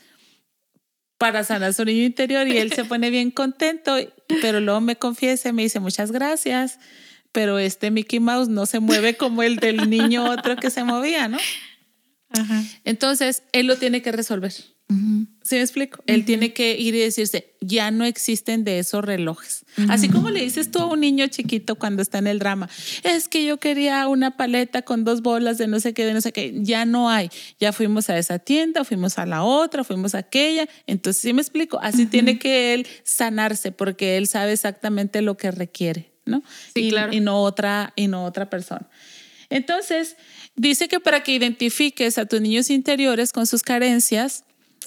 para 1.21 1.43
sanar 1.43 1.75
su 1.75 1.85
niño 1.85 2.01
interior 2.01 2.47
y 2.47 2.57
él 2.57 2.73
se 2.73 2.83
pone 2.91 3.11
bien 3.11 3.29
contento, 3.29 3.95
pero 4.41 4.59
luego 4.59 4.81
me 4.81 4.95
confiesa 4.95 5.49
y 5.49 5.53
me 5.53 5.61
dice 5.61 5.79
muchas 5.79 6.11
gracias, 6.11 6.79
pero 7.31 7.59
este 7.59 7.91
Mickey 7.91 8.19
Mouse 8.19 8.47
no 8.47 8.65
se 8.65 8.79
mueve 8.79 9.15
como 9.15 9.43
el 9.43 9.57
del 9.57 9.87
niño 9.87 10.27
otro 10.27 10.55
que 10.55 10.71
se 10.71 10.83
movía, 10.83 11.27
¿no? 11.27 11.37
Entonces, 12.85 13.43
él 13.51 13.67
lo 13.67 13.77
tiene 13.77 14.01
que 14.01 14.11
resolver. 14.11 14.51
¿Sí 15.43 15.55
me 15.55 15.61
explico? 15.61 16.03
Él 16.05 16.25
tiene 16.25 16.53
que 16.53 16.77
ir 16.77 16.93
y 16.95 16.99
decirse, 16.99 17.53
ya 17.61 17.91
no 17.91 18.03
existen 18.05 18.63
de 18.63 18.79
esos 18.79 19.03
relojes. 19.03 19.65
Así 19.89 20.09
como 20.09 20.29
le 20.29 20.41
dices 20.41 20.69
tú 20.69 20.79
a 20.79 20.85
un 20.85 20.99
niño 20.99 21.25
chiquito 21.27 21.75
cuando 21.75 22.01
está 22.01 22.17
en 22.17 22.27
el 22.27 22.39
drama, 22.39 22.69
es 23.03 23.27
que 23.27 23.45
yo 23.45 23.57
quería 23.57 24.07
una 24.07 24.37
paleta 24.37 24.81
con 24.81 25.03
dos 25.03 25.21
bolas 25.21 25.57
de 25.57 25.67
no 25.67 25.79
sé 25.79 25.93
qué, 25.93 26.05
de 26.05 26.13
no 26.13 26.21
sé 26.21 26.31
qué, 26.31 26.53
ya 26.57 26.85
no 26.85 27.09
hay. 27.09 27.29
Ya 27.59 27.73
fuimos 27.73 28.09
a 28.09 28.17
esa 28.17 28.39
tienda, 28.39 28.83
fuimos 28.83 29.17
a 29.17 29.25
la 29.25 29.43
otra, 29.43 29.83
fuimos 29.83 30.13
a 30.13 30.19
aquella. 30.19 30.67
Entonces, 30.87 31.21
¿sí 31.21 31.33
me 31.33 31.41
explico? 31.41 31.79
Así 31.81 32.05
tiene 32.05 32.37
que 32.37 32.73
él 32.73 32.87
sanarse 33.03 33.71
porque 33.71 34.17
él 34.17 34.27
sabe 34.27 34.53
exactamente 34.53 35.21
lo 35.21 35.37
que 35.37 35.51
requiere, 35.51 36.11
¿no? 36.25 36.43
Sí, 36.73 36.89
claro. 36.89 37.13
Y 37.13 37.19
no 37.19 37.41
otra, 37.41 37.93
y 37.95 38.07
no 38.07 38.25
otra 38.25 38.49
persona. 38.49 38.89
Entonces, 39.49 40.17
dice 40.55 40.87
que 40.87 40.99
para 40.99 41.23
que 41.23 41.33
identifiques 41.33 42.17
a 42.17 42.25
tus 42.25 42.41
niños 42.41 42.69
interiores 42.69 43.33
con 43.33 43.45
sus 43.47 43.63
carencias, 43.63 44.45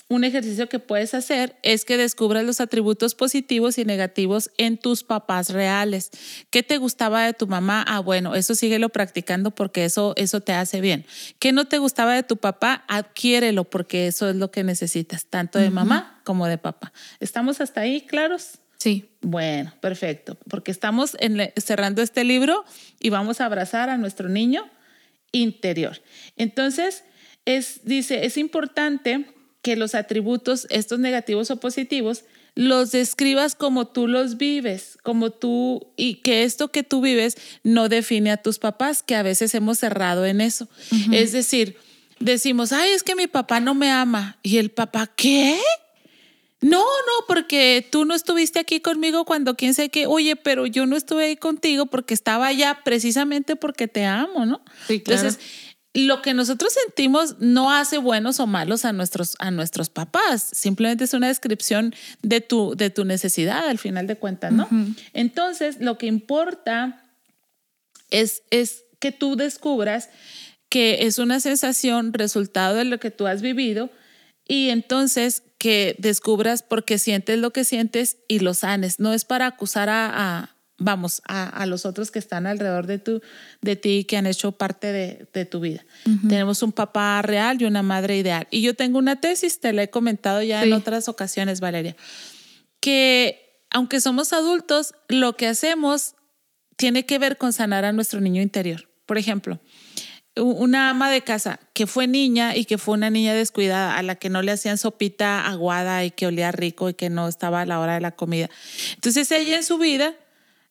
un 0.09 0.25
ejercicio 0.25 0.69
que 0.69 0.79
puedes 0.79 1.15
hacer 1.15 1.57
es 1.63 1.85
que 1.85 1.97
descubras 1.97 2.45
los 2.45 2.61
atributos 2.61 3.15
positivos 3.15 3.79
y 3.79 3.85
negativos 3.85 4.51
en 4.59 4.77
tus 4.77 5.03
papás 5.03 5.51
reales. 5.51 6.11
¿Qué 6.51 6.63
te 6.63 6.77
gustaba 6.77 7.25
de 7.25 7.33
tu 7.33 7.47
mamá? 7.47 7.85
Ah, 7.89 8.01
bueno, 8.01 8.35
eso 8.35 8.55
síguelo 8.55 8.91
practicando 8.91 9.51
porque 9.51 9.85
eso, 9.85 10.13
eso 10.17 10.41
te 10.41 10.53
hace 10.53 10.81
bien. 10.81 11.07
¿Qué 11.39 11.53
no 11.53 11.67
te 11.67 11.79
gustaba 11.79 12.15
de 12.15 12.23
tu 12.23 12.37
papá? 12.37 12.85
Adquiérelo 12.87 13.65
porque 13.65 14.07
eso 14.07 14.29
es 14.29 14.37
lo 14.37 14.51
que 14.51 14.63
necesitas, 14.63 15.27
tanto 15.27 15.59
de 15.59 15.71
mamá 15.71 16.21
como 16.25 16.47
de 16.47 16.59
papá. 16.59 16.93
¿Estamos 17.19 17.63
hasta 17.63 17.81
ahí 17.81 18.03
claros? 18.03 18.59
Sí. 18.77 19.09
Bueno, 19.23 19.73
perfecto, 19.81 20.37
porque 20.51 20.71
estamos 20.71 21.17
cerrando 21.57 22.03
este 22.03 22.25
libro 22.25 22.67
y 23.01 23.09
vamos 23.09 23.41
a 23.41 23.47
abrazar 23.47 23.89
a 23.89 23.97
nuestro 23.97 24.29
niño 24.29 24.71
interior. 25.33 26.03
Entonces, 26.37 27.05
es, 27.47 27.81
dice, 27.85 28.27
es 28.27 28.37
importante 28.37 29.34
que 29.65 29.77
los 29.77 29.95
atributos, 29.95 30.67
estos 30.69 30.99
negativos 30.99 31.51
o 31.51 31.59
positivos, 31.59 32.25
los 32.55 32.93
describas 32.93 33.55
como 33.55 33.87
tú 33.87 34.07
los 34.07 34.37
vives, 34.37 34.99
como 35.03 35.31
tú, 35.31 35.89
y 35.97 36.17
que 36.17 36.45
esto 36.45 36.69
que 36.69 36.83
tú 36.83 37.01
vives 37.01 37.37
no 37.65 37.89
define 37.89 38.31
a 38.31 38.37
tus 38.37 38.59
papás, 38.59 39.03
que 39.03 39.17
a 39.17 39.23
veces 39.23 39.55
hemos 39.55 39.79
cerrado 39.79 40.27
en 40.27 40.43
eso. 40.43 40.69
Es 41.11 41.33
decir, 41.33 41.79
decimos, 42.21 42.73
ay, 42.73 42.91
es 42.91 43.03
que 43.03 43.17
mi 43.17 43.27
papá 43.27 43.59
no 43.59 43.75
me 43.75 43.91
ama. 43.91 44.39
Y 44.43 44.59
el 44.59 44.71
papá, 44.71 45.11
¿qué? 45.17 45.59
No, 46.61 46.81
no, 46.81 47.27
porque 47.27 47.87
tú 47.91 48.05
no 48.05 48.15
estuviste 48.15 48.59
aquí 48.59 48.81
conmigo 48.81 49.25
cuando 49.25 49.57
quién 49.57 49.73
sé 49.73 49.89
qué, 49.89 50.07
oye, 50.07 50.37
pero 50.37 50.67
yo 50.67 50.85
no 50.85 50.97
estuve 50.97 51.25
ahí 51.25 51.37
contigo 51.37 51.87
porque 51.87 52.13
estaba 52.13 52.47
allá 52.47 52.83
precisamente 52.85 53.57
porque 53.57 53.89
te 53.89 54.05
amo, 54.05 54.45
¿no? 54.45 54.63
Sí, 54.87 55.01
claro. 55.01 55.23
Entonces, 55.23 55.45
lo 55.95 56.23
que 56.23 56.35
nosotros 56.35 56.73
sentimos 56.73 57.37
no 57.39 57.73
hace 57.73 57.99
buenos 57.99 58.41
o 58.41 58.49
malos 58.49 58.85
a 58.85 58.93
nuestros, 58.93 59.37
a 59.39 59.53
nuestros 59.53 59.91
papás, 59.91 60.43
simplemente 60.53 61.05
es 61.05 61.15
una 61.15 61.29
descripción 61.29 61.95
de 62.21 62.41
tu, 62.41 62.75
de 62.77 62.91
tu 62.91 63.05
necesidad 63.05 63.69
al 63.69 63.79
final 63.79 64.09
de 64.09 64.17
cuentas, 64.17 64.53
¿no? 64.53 64.69
Entonces, 65.13 65.81
lo 65.81 65.97
que 65.97 66.07
importa 66.07 67.05
es, 68.11 68.43
es 68.51 68.85
que 68.99 69.13
tú 69.13 69.37
descubras 69.37 70.11
que 70.69 71.07
es 71.07 71.19
una 71.19 71.39
sensación 71.39 72.13
resultado 72.13 72.75
de 72.75 72.85
lo 72.85 72.99
que 72.99 73.13
tú 73.13 73.29
has 73.29 73.41
vivido 73.41 73.91
y 74.49 74.71
entonces 74.71 75.45
que 75.59 75.95
descubras 75.99 76.63
por 76.63 76.85
qué 76.85 76.99
sientes 76.99 77.39
lo 77.39 77.53
que 77.53 77.65
sientes 77.65 78.17
y 78.27 78.41
lo 78.41 78.53
sanes. 78.53 78.99
No 78.99 79.15
es 79.15 79.25
para 79.25 79.47
acusar 79.47 79.89
a, 79.89 80.54
vamos, 80.79 81.23
a, 81.27 81.65
los 81.67 81.87
otros 81.87 82.11
que 82.11 82.19
están 82.19 82.47
alrededor 82.47 82.87
de, 82.87 82.99
tu, 82.99 83.21
de 83.61 83.77
ti 83.77 84.05
que 84.05 84.17
han 84.17 84.27
hecho 84.27 84.53
parte 84.53 84.93
de, 84.93 85.45
tu 85.47 85.61
vida. 85.61 85.85
Tenemos 86.29 86.63
un 86.63 86.73
papá 86.73 87.23
real 87.23 87.61
y 87.61 87.65
una 87.65 87.83
madre 87.83 88.19
ideal. 88.19 88.49
Y 88.51 88.63
yo 88.63 88.75
tengo 88.75 88.99
una 88.99 89.21
tesis, 89.21 89.61
te 89.61 89.73
la 89.73 89.85
he 89.85 89.91
comentado 89.91 90.43
ya 90.43 90.63
en 90.63 90.73
otras 90.73 91.09
ocasiones, 91.09 91.61
Valeria, 91.61 91.97
que 92.81 93.67
aunque 93.71 94.01
somos 94.01 94.33
adultos, 94.33 94.95
lo 95.09 95.37
que 95.37 95.49
hacemos 95.49 96.15
tiene 96.77 97.07
que 97.07 97.19
ver 97.19 97.37
con 97.37 97.53
sanar 97.53 97.85
a 97.85 97.93
nuestro 97.93 98.21
niño 98.21 98.43
interior. 98.43 98.89
Por 99.07 99.19
ejemplo, 99.19 99.61
una 100.37 100.91
ama 100.91 101.11
de 101.11 101.23
casa 101.23 101.61
que 101.73 101.87
fue 101.87 102.07
niña 102.07 102.57
y 102.57 102.65
que 102.65 102.79
fue 102.79 102.95
una 102.95 103.11
niña 103.11 103.35
descuidada 103.35 103.97
a 103.97 104.03
la 104.03 104.17
que 104.17 104.31
no 104.31 104.43
le 104.43 104.53
hacían 104.53 104.79
sopita 104.79 105.47
aguada 105.47 106.05
y 106.05 106.11
que 106.11 106.27
olía 106.27 106.51
rico 106.51 106.89
y 106.89 106.95
que 106.95 107.11
no 107.11 107.29
estaba 107.29 107.61
a 107.61 107.67
la 107.67 107.79
hora 107.79 107.95
de 107.95 108.01
la 108.01 108.13
comida. 108.13 108.51
Entonces 108.95 109.31
ella 109.31 109.57
en 109.57 109.65
su 109.65 109.79
vida 109.79 110.15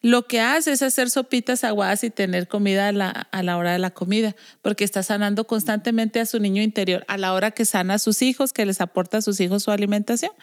lo 0.03 0.27
que 0.27 0.41
hace 0.41 0.73
es 0.73 0.81
hacer 0.81 1.09
sopitas 1.09 1.63
aguadas 1.63 2.03
y 2.03 2.09
tener 2.09 2.49
comida 2.49 2.89
a 2.89 2.91
la, 2.91 3.09
a 3.09 3.41
la, 3.41 3.57
hora 3.57 3.71
de 3.71 3.79
la 3.79 3.89
comida, 3.91 4.35
porque 4.61 4.83
está 4.83 5.01
sanando 5.01 5.47
constantemente 5.47 6.19
a 6.19 6.25
su 6.25 6.39
niño 6.39 6.61
interior, 6.61 7.05
a 7.07 7.17
la 7.17 7.33
hora 7.33 7.51
que 7.51 7.63
sana 7.63 7.95
a 7.95 7.99
sus 7.99 8.21
hijos, 8.21 8.51
que 8.51 8.65
les 8.65 8.81
aporta 8.81 9.19
a 9.19 9.21
sus 9.21 9.39
hijos 9.39 9.63
su 9.63 9.71
alimentación. 9.71 10.33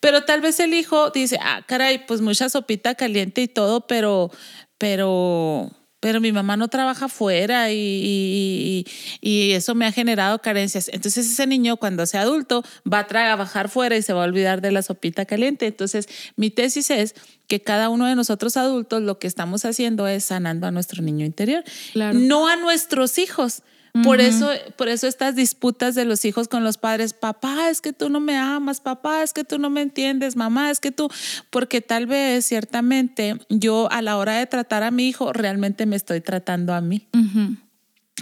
Pero 0.00 0.24
tal 0.24 0.42
vez 0.42 0.60
el 0.60 0.74
hijo 0.74 1.10
dice, 1.10 1.38
ah, 1.40 1.64
caray, 1.66 2.06
pues 2.06 2.20
mucha 2.20 2.50
sopita 2.50 2.94
caliente 2.94 3.40
y 3.40 3.48
todo, 3.48 3.86
pero, 3.86 4.30
pero, 4.76 5.70
pero 6.02 6.20
mi 6.20 6.32
mamá 6.32 6.56
no 6.56 6.66
trabaja 6.66 7.04
afuera 7.04 7.70
y, 7.70 8.84
eso 9.22 9.76
me 9.76 9.86
ha 9.86 9.92
generado 9.92 10.40
carencias. 10.40 10.88
Entonces 10.92 11.30
ese 11.30 11.46
niño 11.46 11.76
cuando 11.76 12.04
sea 12.06 12.22
adulto 12.22 12.64
va 12.92 13.00
a 13.00 13.06
trabajar 13.06 13.68
fuera 13.68 13.96
y 13.96 14.02
se 14.02 14.12
va 14.12 14.22
a 14.22 14.24
olvidar 14.24 14.60
de 14.60 14.72
la 14.72 14.82
sopita 14.82 15.26
caliente. 15.26 15.66
Entonces 15.66 16.08
mi 16.34 16.50
tesis 16.50 16.90
es 16.90 17.14
que 17.46 17.60
cada 17.60 17.88
uno 17.88 18.06
de 18.06 18.16
nosotros 18.16 18.56
adultos 18.56 19.00
lo 19.02 19.20
que 19.20 19.28
estamos 19.28 19.64
haciendo 19.64 20.08
es 20.08 20.24
sanando 20.24 20.66
a 20.66 20.72
nuestro 20.72 21.02
niño 21.02 21.24
interior, 21.24 21.62
no 21.94 22.48
a 22.48 22.56
nuestros 22.56 23.18
hijos. 23.18 23.62
Por 24.02 24.22
eso, 24.22 24.48
por 24.76 24.88
eso 24.88 25.06
estas 25.06 25.36
disputas 25.36 25.94
de 25.94 26.06
los 26.06 26.24
hijos 26.24 26.48
con 26.48 26.64
los 26.64 26.78
padres, 26.78 27.12
papá, 27.12 27.68
es 27.68 27.82
que 27.82 27.92
tú 27.92 28.08
no 28.08 28.20
me 28.20 28.38
amas, 28.38 28.80
papá, 28.80 29.22
es 29.22 29.34
que 29.34 29.44
tú 29.44 29.58
no 29.58 29.68
me 29.68 29.82
entiendes, 29.82 30.34
mamá, 30.34 30.70
es 30.70 30.80
que 30.80 30.92
tú, 30.92 31.10
porque 31.50 31.82
tal 31.82 32.06
vez 32.06 32.46
ciertamente 32.46 33.36
yo 33.50 33.92
a 33.92 34.00
la 34.00 34.16
hora 34.16 34.38
de 34.38 34.46
tratar 34.46 34.82
a 34.82 34.90
mi 34.90 35.08
hijo 35.08 35.34
realmente 35.34 35.84
me 35.84 35.96
estoy 35.96 36.22
tratando 36.22 36.72
a 36.72 36.80
mí. 36.80 37.06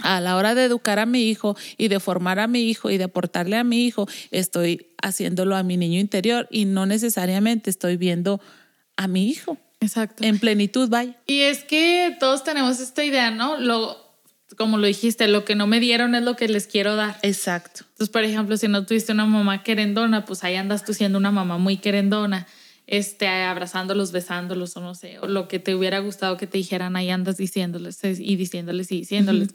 A 0.03 0.19
la 0.19 0.35
hora 0.35 0.55
de 0.55 0.65
educar 0.65 0.99
a 0.99 1.05
mi 1.05 1.29
hijo 1.29 1.55
y 1.77 1.87
de 1.87 2.01
formar 2.01 2.39
a 2.39 2.47
mi 2.47 2.69
hijo 2.69 2.89
y 2.89 2.97
de 2.97 3.05
aportarle 3.05 3.55
a 3.55 3.63
mi 3.63 3.85
hijo, 3.85 4.07
estoy 4.31 4.87
haciéndolo 5.01 5.55
a 5.55 5.63
mi 5.63 5.77
niño 5.77 6.01
interior 6.01 6.49
y 6.51 6.65
no 6.65 6.85
necesariamente 6.85 7.69
estoy 7.69 7.95
viendo 7.95 8.41
a 8.97 9.07
mi 9.07 9.29
hijo. 9.29 9.57
Exacto. 9.79 10.23
En 10.23 10.37
plenitud, 10.37 10.89
vaya. 10.89 11.15
Y 11.25 11.41
es 11.41 11.63
que 11.63 12.15
todos 12.19 12.43
tenemos 12.43 12.79
esta 12.79 13.03
idea, 13.03 13.31
¿no? 13.31 13.57
Lo, 13.57 14.00
como 14.57 14.77
lo 14.77 14.87
dijiste, 14.87 15.27
lo 15.27 15.45
que 15.45 15.55
no 15.55 15.67
me 15.67 15.79
dieron 15.79 16.15
es 16.15 16.23
lo 16.23 16.35
que 16.35 16.47
les 16.47 16.67
quiero 16.67 16.95
dar. 16.95 17.17
Exacto. 17.21 17.81
Entonces, 17.83 18.09
por 18.09 18.23
ejemplo, 18.23 18.57
si 18.57 18.67
no 18.67 18.85
tuviste 18.85 19.11
una 19.11 19.25
mamá 19.25 19.63
querendona, 19.63 20.25
pues 20.25 20.43
ahí 20.43 20.55
andas 20.55 20.83
tú 20.83 20.93
siendo 20.93 21.17
una 21.17 21.31
mamá 21.31 21.57
muy 21.57 21.77
querendona, 21.77 22.47
este, 22.87 23.27
abrazándolos, 23.27 24.11
besándolos 24.11 24.75
o 24.75 24.81
no 24.81 24.95
sé, 24.95 25.19
o 25.19 25.27
lo 25.27 25.47
que 25.47 25.59
te 25.59 25.75
hubiera 25.75 25.99
gustado 25.99 26.37
que 26.37 26.47
te 26.47 26.57
dijeran, 26.57 26.95
ahí 26.95 27.09
andas 27.09 27.37
diciéndoles 27.37 28.03
y 28.03 28.35
diciéndoles 28.35 28.91
y 28.91 28.97
diciéndoles. 28.99 29.49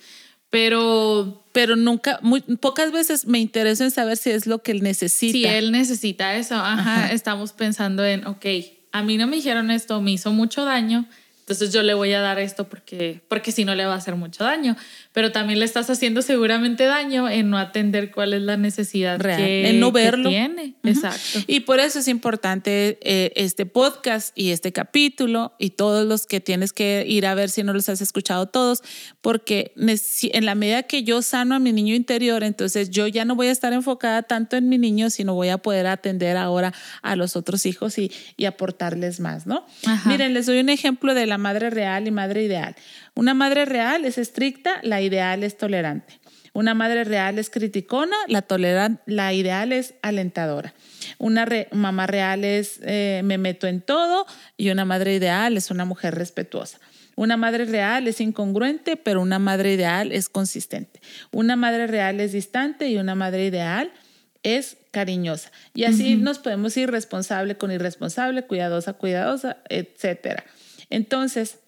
Pero, 0.49 1.45
pero 1.53 1.77
nunca, 1.77 2.19
muy 2.23 2.41
pocas 2.41 2.93
veces 2.93 3.27
me 3.27 3.39
intereso 3.41 3.85
en 3.85 3.91
saber 3.91 4.17
si 4.17 4.31
es 4.31 4.47
lo 4.47 4.63
que 4.63 4.73
él 4.73 4.83
necesita. 4.83 5.33
Si 5.33 5.45
él 5.45 5.73
necesita 5.73 6.37
eso, 6.37 6.55
ajá. 6.55 7.13
estamos 7.13 7.53
pensando 7.53 8.05
en, 8.05 8.27
ok, 8.27 8.47
a 8.93 9.03
mí 9.03 9.19
no 9.19 9.27
me 9.27 9.37
dijeron 9.37 9.71
esto, 9.71 10.01
me 10.01 10.13
hizo 10.13 10.33
mucho 10.33 10.65
daño, 10.65 11.07
entonces 11.47 11.73
yo 11.73 11.85
le 11.85 11.95
voy 11.95 12.13
a 12.13 12.21
dar 12.21 12.41
esto 12.41 12.69
porque, 12.69 13.21
porque 13.29 13.53
si 13.53 13.65
no 13.65 13.77
le 13.77 13.87
va 13.87 13.95
a 13.95 13.99
hacer 13.99 14.17
mucho 14.17 14.43
daño. 14.43 14.75
Pero 15.17 15.33
también 15.33 15.61
le 15.61 15.65
estás 15.65 15.89
haciendo 15.89 16.21
seguramente 16.21 16.85
daño 16.85 17.27
en 17.27 17.49
no 17.49 17.57
atender 17.57 18.11
cuál 18.11 18.35
es 18.35 18.43
la 18.43 18.59
necesidad 18.59 19.19
real, 19.19 19.41
en 19.41 19.81
no 19.81 19.91
verlo. 19.91 20.29
tiene. 20.29 20.75
Exacto. 20.83 21.39
Y 21.47 21.61
por 21.61 21.81
eso 21.81 22.01
es 22.01 22.09
importante 22.09 22.99
eh, 23.01 23.33
este 23.35 23.65
podcast 23.65 24.39
y 24.39 24.51
este 24.51 24.75
capítulo 24.75 25.55
y 25.59 25.71
todos 25.71 26.07
los 26.07 26.27
que 26.27 26.43
tienes 26.43 26.75
que 26.75 27.07
ir 27.09 27.25
a 27.25 27.35
ver 27.35 27.49
si 27.49 27.63
no 27.63 27.73
los 27.73 27.89
has 27.89 28.03
escuchado 28.03 28.45
todos, 28.45 28.83
porque 29.23 29.73
en 29.75 30.45
la 30.45 30.55
medida 30.55 30.83
que 30.83 31.03
yo 31.03 31.23
sano 31.23 31.55
a 31.55 31.61
mi 31.61 31.73
niño 31.73 31.95
interior, 31.95 32.45
entonces 32.45 32.91
yo 32.91 33.07
ya 33.07 33.25
no 33.25 33.37
voy 33.37 33.47
a 33.47 33.53
estar 33.53 33.73
enfocada 33.73 34.23
tanto 34.25 34.59
en 34.59 34.69
mi 34.69 34.77
niño, 34.77 35.09
sino 35.09 35.33
voy 35.33 35.49
a 35.49 35.57
poder 35.57 35.87
atender 35.87 36.37
ahora 36.37 36.75
a 37.01 37.17
los 37.17 37.37
otros 37.37 37.65
hijos 37.65 37.97
y, 37.97 38.13
y 38.37 38.45
aportarles 38.45 39.19
más, 39.21 39.47
¿no? 39.47 39.65
Miren, 40.05 40.35
les 40.35 40.45
doy 40.45 40.59
un 40.59 40.69
ejemplo 40.69 41.15
de 41.15 41.25
la 41.25 41.39
madre 41.39 41.71
real 41.71 42.07
y 42.07 42.11
madre 42.11 42.43
ideal. 42.43 42.77
Una 43.17 43.33
madre 43.33 43.65
real 43.65 44.05
es 44.05 44.19
estricta, 44.19 44.79
la 44.83 45.01
ideal 45.01 45.43
es 45.43 45.57
tolerante. 45.57 46.21
Una 46.53 46.75
madre 46.75 47.05
real 47.05 47.39
es 47.39 47.51
criticona, 47.51 48.15
la, 48.29 48.45
la 49.07 49.33
ideal 49.33 49.73
es 49.73 49.95
alentadora. 50.03 50.75
Una 51.19 51.47
mamá 51.73 52.07
real 52.07 52.45
es 52.45 52.79
eh, 52.83 53.23
me 53.25 53.39
meto 53.39 53.67
en 53.67 53.81
todo 53.81 54.27
y 54.57 54.69
una 54.71 54.85
madre 54.85 55.15
ideal 55.15 55.57
es 55.57 55.71
una 55.71 55.87
mujer 55.87 56.15
respetuosa. 56.15 56.79
Una 57.15 57.39
madre 57.39 57.65
real 57.65 58.07
es 58.07 58.21
incongruente, 58.21 58.97
pero 58.97 59.23
una 59.23 59.39
madre 59.39 59.73
ideal 59.73 60.13
es 60.13 60.29
consistente. 60.29 61.01
Una 61.33 61.57
madre 61.57 61.87
real 61.87 62.21
es 62.21 62.33
distante 62.33 62.89
y 62.89 62.99
una 62.99 63.15
madre 63.15 63.47
ideal 63.47 63.93
es 64.43 64.77
cariñosa. 64.91 65.51
Y 65.75 65.85
así 65.85 66.17
nos 66.17 66.39
podemos 66.39 66.77
ir 66.77 66.91
responsable 66.91 67.57
con 67.57 67.73
irresponsable, 67.73 68.43
cuidadosa, 68.43 68.93
cuidadosa, 68.93 69.57
etcétera. 69.71 70.45
Entonces, 70.91 71.59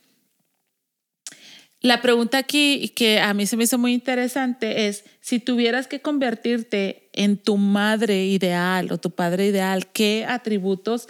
la 1.81 2.03
pregunta 2.03 2.38
aquí 2.38 2.88
que 2.97 3.21
a 3.21 3.35
mí 3.35 3.47
se 3.47 3.57
me 3.57 3.64
hizo 3.64 3.79
muy 3.79 3.93
interesante 3.93 4.88
es, 4.88 5.05
si 5.21 5.38
tuvieras 5.38 5.87
que 5.87 6.01
convertirte 6.01 7.09
en 7.12 7.37
tu 7.37 7.57
madre 7.57 8.27
ideal 8.27 8.91
o 8.91 8.99
tu 8.99 9.11
padre 9.12 9.47
ideal, 9.47 9.87
¿qué 9.93 10.25
atributos 10.29 11.07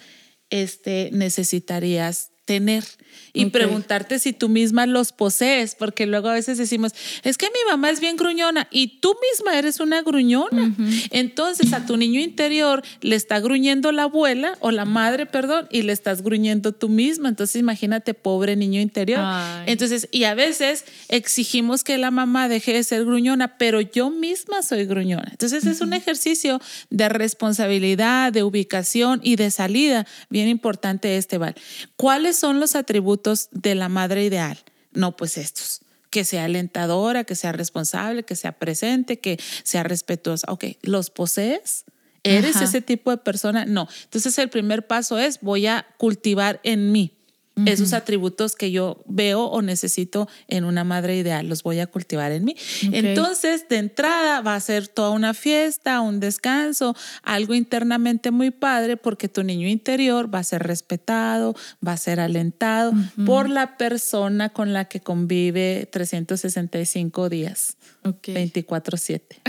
este, 0.51 1.11
necesitarías 1.13 2.33
tener 2.45 2.85
y 3.33 3.47
preguntarte 3.47 4.19
si 4.19 4.33
tú 4.33 4.49
misma 4.49 4.87
los 4.87 5.13
posees, 5.13 5.75
porque 5.75 6.07
luego 6.07 6.29
a 6.29 6.35
veces 6.35 6.59
decimos, 6.59 6.93
es 7.23 7.39
que 7.39 7.47
mi 7.47 7.71
mamá 7.71 7.91
es 7.91 8.01
bien 8.01 8.17
gruñona 8.17 8.69
y 8.71 8.99
tú 9.01 9.15
misma 9.31 9.59
eres 9.59 9.81
una 9.81 10.03
gruñona. 10.03 10.75
Entonces 11.11 11.73
a 11.73 11.87
tu 11.87 11.97
niño 11.97 12.21
interior 12.21 12.83
le 13.01 13.17
está 13.17 13.41
gruñendo 13.41 13.93
la 13.93 14.05
abuela 14.05 14.57
o 14.61 14.71
la 14.71 14.85
madre, 14.85 15.27
perdón, 15.27 15.69
y 15.71 15.83
le 15.83 15.93
estás 15.93 16.23
gruñendo 16.23 16.73
tú 16.73 16.89
misma. 16.89 17.29
Entonces 17.29 17.57
imagínate, 17.57 18.15
pobre 18.15 18.57
niño 18.57 18.81
interior. 18.81 19.21
Entonces, 19.67 20.09
y 20.11 20.25
a 20.25 20.35
veces 20.35 20.85
exigimos 21.09 21.85
que 21.85 21.99
la 21.99 22.11
mamá 22.11 22.49
deje 22.49 22.73
de 22.73 22.85
ser 22.85 23.05
gruñona, 23.05 23.59
pero 23.59 23.81
yo 23.81 24.11
misma 24.11 24.63
soy 24.63 24.85
gruñona. 24.85 25.29
Entonces 25.31 25.67
es 25.67 25.81
un 25.81 25.93
ejercicio 25.93 26.61
de 26.91 27.09
responsabilidad, 27.09 28.33
de 28.33 28.43
ubicación 28.43 29.21
y 29.23 29.37
de 29.37 29.51
salida 29.51 30.07
bien 30.31 30.49
importante 30.49 31.17
este, 31.17 31.39
Val. 31.39 31.55
¿Cuáles 31.97 32.37
son 32.37 32.61
los 32.61 32.75
atributos 32.75 33.28
de 33.53 33.75
la 33.75 33.89
madre 33.89 34.25
ideal? 34.25 34.59
No, 34.93 35.17
pues 35.17 35.39
estos 35.39 35.83
que 36.11 36.25
sea 36.25 36.45
alentadora, 36.45 37.25
que 37.25 37.35
sea 37.35 37.53
responsable, 37.53 38.23
que 38.23 38.35
sea 38.35 38.53
presente, 38.53 39.21
que 39.21 39.39
sea 39.63 39.83
respetuosa. 39.83 40.51
Ok, 40.51 40.65
¿los 40.83 41.11
posees? 41.11 41.85
¿Eres 42.25 42.57
ese 42.57 42.81
tipo 42.81 43.11
de 43.11 43.19
persona? 43.19 43.65
No. 43.65 43.89
Entonces 44.05 44.39
el 44.39 44.49
primer 44.49 44.87
paso 44.87 45.19
es 45.19 45.41
voy 45.41 45.67
a 45.67 45.87
cultivar 45.99 46.61
en 46.63 46.93
mí 46.93 47.18
esos 47.67 47.93
atributos 47.93 48.55
que 48.55 48.71
yo 48.71 49.03
veo 49.07 49.45
o 49.45 49.63
necesito 49.63 50.29
en 50.49 50.65
una 50.65 50.85
madre 50.85 51.17
ideal, 51.17 51.49
los 51.49 51.63
voy 51.63 51.81
a 51.81 51.87
cultivar 51.87 52.33
en 52.33 52.45
mí. 52.45 52.57
Entonces, 52.93 53.69
de 53.69 53.77
entrada 53.77 54.41
va 54.41 54.55
a 54.55 54.61
ser 54.61 54.89
toda 54.89 55.11
una 55.11 55.35
fiesta, 55.35 56.01
un 56.01 56.21
descanso, 56.21 56.95
algo 57.23 57.55
internamente 57.55 58.31
muy 58.31 58.51
padre 58.51 58.97
porque 58.97 59.29
tu 59.29 59.43
niño 59.43 59.69
interior 59.69 60.33
va 60.33 60.41
a 60.41 60.45
ser 60.45 60.63
respetado, 60.63 61.55
va 61.87 61.93
a 61.93 61.97
ser 61.97 62.21
alentado 62.21 62.93
por 63.25 63.49
la 63.49 63.77
persona 63.77 64.51
con 64.51 64.73
la 64.73 64.87
que 64.87 65.01
convive 65.01 65.89
365 65.91 67.29
días, 67.29 67.77
24/7. 68.05 69.41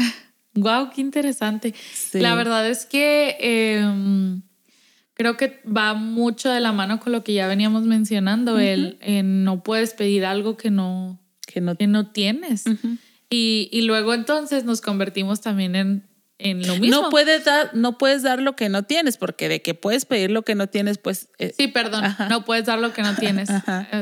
Wow, 0.56 0.90
qué 0.94 1.02
interesante. 1.02 1.74
La 2.14 2.36
verdad 2.36 2.68
es 2.68 2.86
que 2.86 3.38
em, 3.40 4.42
creo 5.20 5.36
que 5.36 5.60
va 5.66 5.96
mucho 5.96 6.50
de 6.50 6.62
la 6.62 6.72
mano 6.72 7.02
con 7.02 7.12
lo 7.12 7.26
que 7.26 7.34
ya 7.34 7.46
veníamos 7.46 7.84
mencionando, 7.84 8.58
el, 8.58 8.98
no 9.44 9.64
puedes 9.64 9.94
pedir 9.94 10.26
algo 10.26 10.56
que 10.56 10.72
no, 10.72 11.20
que 11.46 11.60
no, 11.60 11.76
no 11.78 12.08
tienes. 12.12 12.64
y, 13.30 13.68
y, 13.70 13.82
luego 13.82 14.14
entonces 14.14 14.64
nos 14.64 14.80
convertimos 14.80 15.42
también 15.42 15.76
en, 15.76 16.08
en 16.38 16.66
lo 16.66 16.78
mismo. 16.78 17.02
No 17.02 17.10
puedes, 17.10 17.44
dar, 17.44 17.72
no 17.74 17.98
puedes 17.98 18.24
dar 18.24 18.42
lo 18.42 18.56
que 18.56 18.70
no 18.70 18.84
tienes, 18.84 19.18
porque 19.18 19.50
de 19.50 19.62
que 19.62 19.74
puedes 19.74 20.06
pedir 20.06 20.32
lo 20.32 20.44
que 20.44 20.56
no 20.56 20.68
tienes, 20.68 21.00
pues... 21.00 21.28
Eh, 21.38 21.54
sí, 21.56 21.68
perdón, 21.68 22.06
no 22.30 22.46
puedes 22.46 22.64
dar 22.64 22.80
lo 22.80 22.94
que 22.94 23.02
no 23.02 23.14
tienes. 23.16 23.50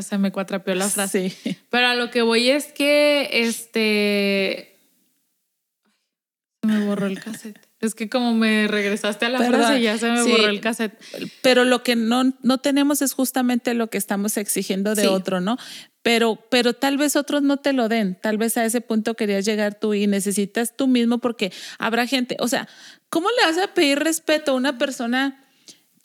Se 0.06 0.20
me 0.20 0.32
cuatrapeó 0.32 0.76
la 0.76 0.88
frase. 0.88 1.36
Pero 1.72 1.88
a 1.88 1.96
lo 1.96 2.12
que 2.12 2.22
voy 2.22 2.52
es 2.52 2.66
que, 2.66 3.28
este... 3.34 4.78
Se 6.62 6.68
me 6.68 6.86
borró 6.86 7.08
el 7.08 7.20
cassette. 7.20 7.67
Es 7.80 7.94
que 7.94 8.10
como 8.10 8.34
me 8.34 8.68
regresaste 8.68 9.28
a 9.28 9.30
la 9.30 9.40
frase, 9.40 9.82
ya 9.82 9.98
se 10.00 10.10
me 10.10 10.24
borró 10.24 10.48
el 10.48 10.62
cassette. 10.62 10.98
Pero 11.44 11.64
lo 11.64 11.84
que 11.84 11.96
no, 11.96 12.34
no 12.42 12.58
tenemos 12.58 13.04
es 13.04 13.14
justamente 13.14 13.76
lo 13.76 13.88
que 13.88 14.00
estamos 14.00 14.38
exigiendo 14.38 14.96
de 14.96 15.08
otro, 15.08 15.42
¿no? 15.42 15.58
Pero, 16.02 16.40
pero 16.50 16.74
tal 16.74 16.98
vez 16.98 17.16
otros 17.16 17.44
no 17.44 17.58
te 17.58 17.74
lo 17.74 17.88
den. 17.88 18.18
Tal 18.20 18.38
vez 18.38 18.58
a 18.58 18.66
ese 18.66 18.82
punto 18.82 19.14
querías 19.16 19.46
llegar 19.46 19.78
tú 19.80 19.94
y 19.94 20.08
necesitas 20.08 20.76
tú 20.76 20.88
mismo 20.88 21.20
porque 21.20 21.52
habrá 21.78 22.08
gente, 22.08 22.36
o 22.40 22.48
sea, 22.48 22.68
¿cómo 23.10 23.28
le 23.30 23.46
vas 23.46 23.58
a 23.64 23.74
pedir 23.74 24.00
respeto 24.00 24.54
a 24.54 24.56
una 24.56 24.80
persona? 24.80 25.44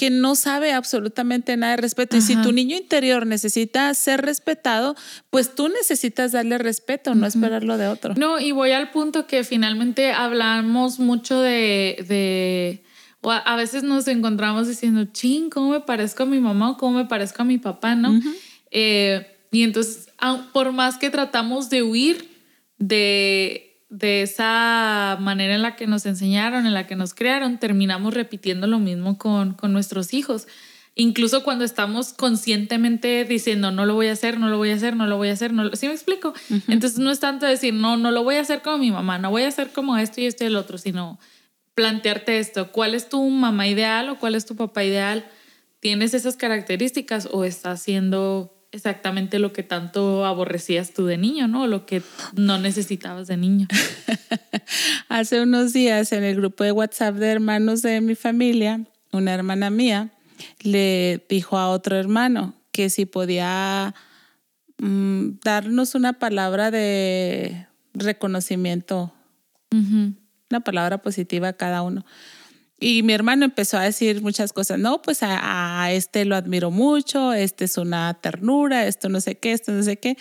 Que 0.03 0.11
no 0.11 0.35
sabe 0.35 0.73
absolutamente 0.73 1.57
nada 1.57 1.77
de 1.77 1.81
respeto. 1.81 2.17
Y 2.17 2.23
si 2.23 2.35
tu 2.35 2.51
niño 2.51 2.77
interior 2.77 3.25
necesita 3.25 3.95
ser 3.95 4.21
respetado, 4.21 4.97
pues 5.31 5.55
tú 5.55 5.69
necesitas 5.69 6.33
darle 6.33 6.59
respeto, 6.59 7.15
no 7.15 7.25
esperarlo 7.25 7.79
de 7.79 7.87
otro. 7.87 8.13
No, 8.17 8.41
y 8.41 8.51
voy 8.51 8.73
al 8.73 8.91
punto 8.91 9.29
que 9.29 9.45
finalmente 9.45 10.11
hablamos 10.11 10.99
mucho 10.99 11.41
de, 11.41 12.05
de 12.09 12.83
o 13.21 13.31
a, 13.31 13.55
veces 13.55 13.85
nos 13.85 14.09
encontramos 14.09 14.67
diciendo, 14.67 15.05
ching, 15.05 15.51
¿cómo 15.51 15.71
me 15.71 15.79
parezco 15.79 16.25
a 16.25 16.27
mi 16.27 16.41
mamá 16.41 16.71
o 16.71 16.77
cómo 16.79 16.99
me 16.99 17.05
parezco 17.05 17.43
a 17.43 17.45
mi 17.45 17.59
papá, 17.59 17.95
no? 17.95 18.21
Eh, 18.73 19.25
y 19.53 19.63
entonces, 19.63 20.09
por 20.53 20.73
más 20.73 20.99
que 20.99 21.11
tratamos 21.11 21.71
de 21.71 21.85
huir 21.85 22.29
de 22.79 23.72
de 23.93 24.23
esa 24.23 25.19
manera 25.21 25.55
en 25.55 25.61
la 25.61 25.77
que 25.77 25.87
nos 25.87 26.07
enseñaron, 26.07 26.67
en 26.67 26.73
la 26.73 26.87
que 26.87 26.97
nos 26.97 27.13
crearon, 27.13 27.59
terminamos 27.59 28.15
repitiendo 28.15 28.67
lo 28.67 28.79
mismo 28.79 29.19
con, 29.19 29.53
con 29.53 29.75
nuestros 29.75 30.15
hijos. 30.15 30.49
Incluso 30.95 31.45
cuando 31.45 31.67
estamos 31.67 32.15
conscientemente 32.15 33.27
diciendo, 33.27 33.71
no 33.71 33.85
lo 33.85 33.95
voy 33.95 34.07
a 34.07 34.13
hacer, 34.13 34.41
no 34.41 34.49
lo 34.49 34.57
voy 34.57 34.71
a 34.71 34.77
hacer, 34.77 34.97
no 34.97 35.07
lo 35.07 35.19
voy 35.19 35.29
a 35.29 35.35
hacer, 35.35 35.53
no 35.53 35.77
¿sí 35.77 35.89
me 35.89 35.93
explico? 35.93 36.33
Entonces 36.69 36.99
no 36.99 37.11
es 37.11 37.21
tanto 37.21 37.45
decir, 37.45 37.75
no, 37.75 37.99
no 37.99 38.11
lo 38.13 38.25
voy 38.25 38.37
a 38.37 38.41
hacer 38.41 38.63
como 38.63 38.79
mi 38.79 38.91
mamá, 38.91 39.19
no 39.19 39.31
voy 39.31 39.43
a 39.43 39.49
hacer 39.49 39.73
como 39.73 39.99
esto 39.99 40.23
y 40.23 40.27
esto 40.27 40.45
y 40.45 40.47
el 40.47 40.57
otro, 40.57 40.79
sino 40.79 41.19
plantearte 41.75 42.39
esto, 42.39 42.73
¿cuál 42.73 42.95
es 42.95 43.11
tu 43.11 43.23
mamá 43.29 43.69
ideal 43.69 44.09
o 44.09 44.19
cuál 44.19 44.35
es 44.35 44.47
tu 44.47 44.57
papá 44.57 44.85
ideal? 44.85 45.27
¿Tienes 45.81 46.15
esas 46.15 46.37
características 46.37 47.29
o 47.31 47.45
estás 47.45 47.81
haciendo 47.81 48.52
exactamente 48.73 49.39
lo 49.39 49.53
que 49.53 49.63
tanto 49.63 50.25
aborrecías 50.25 50.93
tú 50.93 51.07
de 51.07 51.19
niño, 51.19 51.47
¿no? 51.47 51.67
Lo 51.67 51.87
que 51.87 52.03
no 52.35 52.59
necesitabas 52.59 53.29
de 53.29 53.37
niño. 53.37 53.69
Hace 55.09 55.43
unos 55.43 55.73
días 55.73 56.13
en 56.13 56.25
el 56.25 56.37
grupo 56.37 56.65
de 56.65 56.73
WhatsApp 56.73 57.17
de 57.17 57.31
hermanos 57.31 57.83
de 57.83 58.01
mi 58.01 58.15
familia, 58.15 58.81
una 59.13 59.35
hermana 59.35 59.71
mía 59.71 60.11
le 60.61 61.25
dijo 61.29 61.59
a 61.59 61.69
otro 61.69 61.97
hermano 61.97 62.55
que 62.73 62.89
si 62.89 63.05
podía 63.05 63.95
mm, 64.79 65.41
darnos 65.45 65.95
una 65.95 66.15
palabra 66.15 66.71
de 66.71 67.67
reconocimiento, 67.95 69.13
una 70.51 70.61
palabra 70.61 71.03
positiva 71.03 71.49
a 71.49 71.53
cada 71.53 71.83
uno. 71.83 72.05
Y 72.83 73.05
mi 73.05 73.13
hermano 73.13 73.45
empezó 73.45 73.79
a 73.79 73.83
decir 73.83 74.23
muchas 74.23 74.53
cosas. 74.53 74.77
No, 74.77 75.03
pues 75.03 75.21
a, 75.23 75.93
este 75.93 76.25
lo 76.25 76.35
admiro 76.35 76.73
mucho, 76.73 77.33
este 77.33 77.67
es 77.67 77.79
una 77.79 78.13
ternura, 78.15 78.89
esto 78.89 79.09
no 79.09 79.21
sé 79.21 79.37
qué, 79.37 79.53
esto 79.53 79.71
no 79.71 79.85
sé 79.85 79.99
qué. 79.99 80.17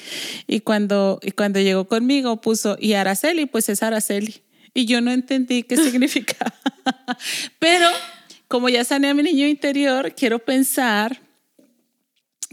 Y 0.45 0.59
cuando, 0.59 1.19
y 1.23 1.31
cuando 1.31 1.59
llegó 1.59 1.87
conmigo 1.87 2.39
puso, 2.39 2.77
y 2.79 2.93
Araceli, 2.93 3.47
pues 3.47 3.67
es 3.69 3.81
Araceli. 3.81 4.43
Y 4.75 4.85
yo 4.85 5.01
no 5.01 5.11
entendí 5.11 5.63
qué 5.63 5.75
significaba. 5.89 6.53
Pero 7.57 7.87
como 8.47 8.69
ya 8.69 8.83
sané 8.83 9.09
a 9.09 9.15
mi 9.15 9.23
niño 9.23 9.47
interior, 9.47 10.13
quiero 10.13 10.37
pensar 10.37 11.19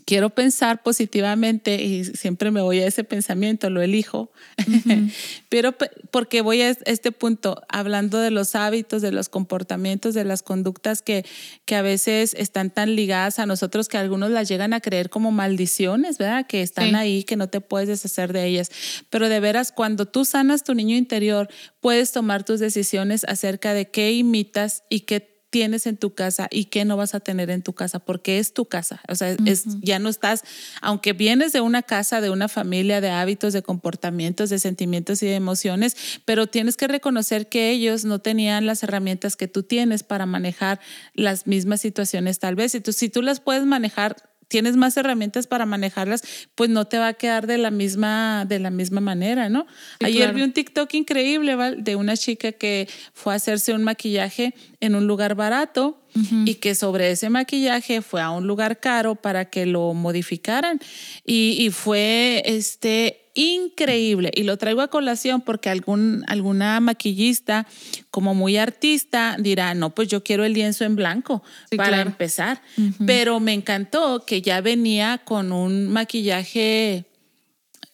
quiero 0.09 0.31
pensar 0.31 0.83
positivamente 0.83 1.83
y 1.85 2.03
siempre 2.03 2.51
me 2.51 2.63
voy 2.63 2.81
a 2.81 2.87
ese 2.87 3.05
pensamiento, 3.05 3.69
lo 3.69 3.83
elijo, 3.83 4.33
pero 5.51 5.75
porque 6.11 6.41
voy 6.41 6.63
a 6.63 6.71
este 6.71 7.13
punto 7.13 7.61
hablando 7.69 8.19
de 8.19 8.31
los 8.31 8.55
hábitos, 8.55 9.03
de 9.03 9.13
los 9.13 9.29
comportamientos, 9.29 10.15
de 10.15 10.25
las 10.25 10.43
conductas 10.43 11.03
que, 11.03 11.27
que 11.67 11.77
a 11.77 11.83
veces 11.83 12.33
están 12.39 12.71
tan 12.71 12.97
ligadas 12.97 13.39
a 13.39 13.45
nosotros 13.45 13.89
que 13.89 13.99
algunos 13.99 14.31
las 14.31 14.49
llegan 14.49 14.73
a 14.73 14.81
creer 14.81 15.11
como 15.11 15.31
maldiciones, 15.31 16.17
¿verdad? 16.17 16.47
Que 16.47 16.63
están 16.63 16.97
ahí, 16.97 17.23
que 17.23 17.37
no 17.37 17.51
te 17.51 17.61
puedes 17.61 17.89
deshacer 17.89 18.33
de 18.33 18.47
ellas. 18.47 18.71
Pero 19.11 19.29
de 19.29 19.41
veras, 19.41 19.73
cuando 19.73 20.07
tú 20.07 20.25
sanas 20.25 20.65
tu 20.65 20.75
niño 20.75 20.97
interior, 20.97 21.51
puedes 21.83 22.13
tomar 22.13 22.45
tus 22.45 22.61
decisiones 22.61 23.25
acerca 23.25 23.75
de 23.75 23.91
qué 23.91 24.13
imitas 24.13 24.85
y 24.89 25.01
qué 25.01 25.38
tienes 25.51 25.87
en 25.87 25.97
tu 25.97 26.15
casa 26.15 26.49
y 26.51 26.67
qué 26.67 26.85
no 26.85 26.97
vas 26.97 27.15
a 27.15 27.21
tener 27.21 27.51
en 27.51 27.63
tu 27.63 27.73
casa, 27.73 27.99
porque 27.99 28.39
es 28.39 28.53
tu 28.53 28.67
casa. 28.67 29.01
O 29.09 29.15
sea, 29.15 29.35
es, 29.47 29.65
ya 29.81 29.99
no 29.99 30.09
estás, 30.09 30.45
aunque 30.81 31.13
vienes 31.13 31.53
de 31.53 31.61
una 31.61 31.83
casa, 31.83 32.21
de 32.21 32.31
una 32.31 32.49
familia, 32.49 33.01
de 33.01 33.11
hábitos, 33.11 33.53
de 33.53 33.63
comportamientos, 33.63 34.51
de 34.51 34.59
sentimientos 34.59 35.23
y 35.23 35.27
de 35.27 35.35
emociones, 35.35 35.97
pero 36.25 36.47
tienes 36.47 36.77
que 36.77 36.89
reconocer 36.89 37.49
que 37.49 37.71
ellos 37.71 38.05
no 38.05 38.19
tenían 38.19 38.67
las 38.67 38.83
herramientas 38.83 39.37
que 39.37 39.49
tú 39.49 39.63
tienes 39.63 40.03
para 40.03 40.27
manejar 40.27 40.81
las 41.15 41.47
mismas 41.47 41.81
situaciones 41.81 42.39
tal 42.39 42.55
vez. 42.55 42.75
Entonces, 42.75 43.01
si 43.01 43.09
tú 43.09 43.23
las 43.23 43.41
puedes 43.41 43.65
manejar 43.65 44.17
tienes 44.49 44.77
más 44.77 44.97
herramientas 44.97 45.47
para 45.47 45.67
manejarlas, 45.67 46.23
pues 46.55 46.71
no 46.71 46.87
te 46.87 46.99
va 46.99 47.09
a 47.09 47.15
quedar 47.15 47.47
de 47.47 47.59
la 47.59 47.71
misma, 47.71 48.45
de 48.49 48.59
la 48.59 48.71
misma 48.71 49.01
manera, 49.01 49.49
¿no? 49.49 49.67
Ayer 50.01 50.33
vi 50.33 50.43
un 50.43 50.53
TikTok 50.53 50.93
increíble 50.95 51.57
de 51.77 51.97
una 51.97 52.17
chica 52.17 52.53
que 52.53 52.89
fue 53.13 53.35
a 53.35 53.37
hacerse 53.37 53.73
un 53.73 53.85
maquillaje 53.85 54.55
en 54.81 54.95
un 54.95 55.07
lugar 55.07 55.35
barato 55.35 56.03
y 56.45 56.57
que 56.57 56.75
sobre 56.75 57.13
ese 57.13 57.31
maquillaje 57.31 58.03
fue 58.03 58.21
a 58.21 58.31
un 58.31 58.47
lugar 58.47 58.81
caro 58.81 59.15
para 59.15 59.45
que 59.45 59.67
lo 59.67 59.95
modificaran. 59.95 60.81
Y, 61.25 61.57
y 61.61 61.71
fue 61.71 62.43
este 62.45 63.28
increíble. 63.39 64.33
Y 64.35 64.43
lo 64.43 64.57
traigo 64.57 64.81
a 64.81 64.89
colación 64.89 65.41
porque 65.41 65.71
algún, 65.71 66.25
alguna 66.27 66.81
maquillista, 66.81 67.67
como 68.11 68.35
muy 68.35 68.57
artista, 68.57 69.37
dirá, 69.39 69.75
no, 69.75 69.95
pues 69.95 70.09
yo 70.09 70.25
quiero 70.25 70.45
el 70.45 70.55
lienzo 70.55 70.85
en 70.85 70.97
blanco 70.97 71.45
para 71.77 72.01
empezar. 72.01 72.61
Pero 73.07 73.39
me 73.39 73.53
encantó 73.53 74.25
que 74.27 74.43
ya 74.43 74.61
venía 74.61 75.19
con 75.25 75.53
un 75.53 75.87
maquillaje 75.87 77.08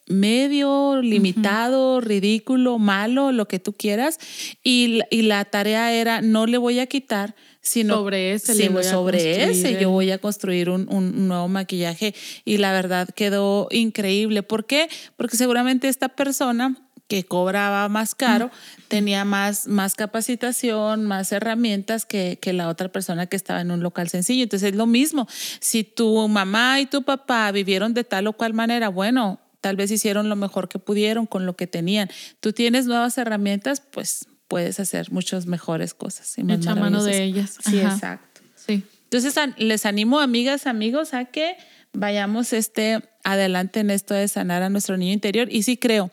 medio, 0.06 1.00
limitado, 1.02 2.00
ridículo, 2.00 2.78
malo, 2.78 3.32
lo 3.32 3.48
que 3.48 3.58
tú 3.58 3.72
quieras. 3.72 4.18
Y, 4.62 5.00
y 5.10 5.22
la 5.22 5.44
tarea 5.44 5.92
era, 5.92 6.20
no 6.20 6.46
le 6.46 6.58
voy 6.58 6.78
a 6.78 6.86
quitar 6.86 7.34
sino 7.64 7.94
sobre 7.94 8.34
ese, 8.34 8.82
sobre 8.84 9.44
ese 9.50 9.80
yo 9.80 9.88
voy 9.90 10.10
a 10.10 10.18
construir 10.18 10.68
un, 10.68 10.86
un, 10.90 11.28
nuevo 11.28 11.48
maquillaje 11.48 12.14
y 12.44 12.58
la 12.58 12.72
verdad 12.72 13.08
quedó 13.08 13.68
increíble. 13.70 14.42
¿Por 14.42 14.66
qué? 14.66 14.90
Porque 15.16 15.38
seguramente 15.38 15.88
esta 15.88 16.10
persona 16.10 16.76
que 17.08 17.24
cobraba 17.24 17.88
más 17.88 18.14
caro 18.14 18.50
tenía 18.88 19.24
más, 19.24 19.66
más 19.66 19.94
capacitación, 19.94 21.04
más 21.04 21.32
herramientas 21.32 22.06
que, 22.06 22.38
que 22.40 22.52
la 22.52 22.68
otra 22.68 22.88
persona 22.88 23.26
que 23.26 23.36
estaba 23.36 23.60
en 23.60 23.70
un 23.70 23.82
local 23.82 24.08
sencillo. 24.08 24.42
Entonces 24.42 24.70
es 24.70 24.76
lo 24.76 24.86
mismo. 24.86 25.26
Si 25.60 25.84
tu 25.84 26.28
mamá 26.28 26.80
y 26.80 26.86
tu 26.86 27.02
papá 27.02 27.50
vivieron 27.50 27.94
de 27.94 28.04
tal 28.04 28.26
o 28.26 28.32
cual 28.32 28.54
manera, 28.54 28.88
bueno, 28.88 29.40
tal 29.64 29.76
vez 29.76 29.90
hicieron 29.90 30.28
lo 30.28 30.36
mejor 30.36 30.68
que 30.68 30.78
pudieron 30.78 31.24
con 31.24 31.46
lo 31.46 31.56
que 31.56 31.66
tenían. 31.66 32.10
Tú 32.40 32.52
tienes 32.52 32.84
nuevas 32.84 33.16
herramientas, 33.16 33.80
pues 33.80 34.26
puedes 34.46 34.78
hacer 34.78 35.10
muchas 35.10 35.46
mejores 35.46 35.94
cosas. 35.94 36.36
Y 36.36 36.52
Echa 36.52 36.74
mano 36.74 37.02
de 37.02 37.22
ellas. 37.22 37.56
Sí, 37.64 37.78
exacto. 37.78 38.42
Sí. 38.56 38.82
Entonces, 39.04 39.34
les 39.56 39.86
animo, 39.86 40.20
amigas, 40.20 40.66
amigos, 40.66 41.14
a 41.14 41.24
que 41.24 41.56
vayamos 41.94 42.52
este, 42.52 43.08
adelante 43.22 43.80
en 43.80 43.88
esto 43.88 44.12
de 44.12 44.28
sanar 44.28 44.62
a 44.62 44.68
nuestro 44.68 44.98
niño 44.98 45.14
interior. 45.14 45.48
Y 45.50 45.62
sí 45.62 45.78
creo 45.78 46.10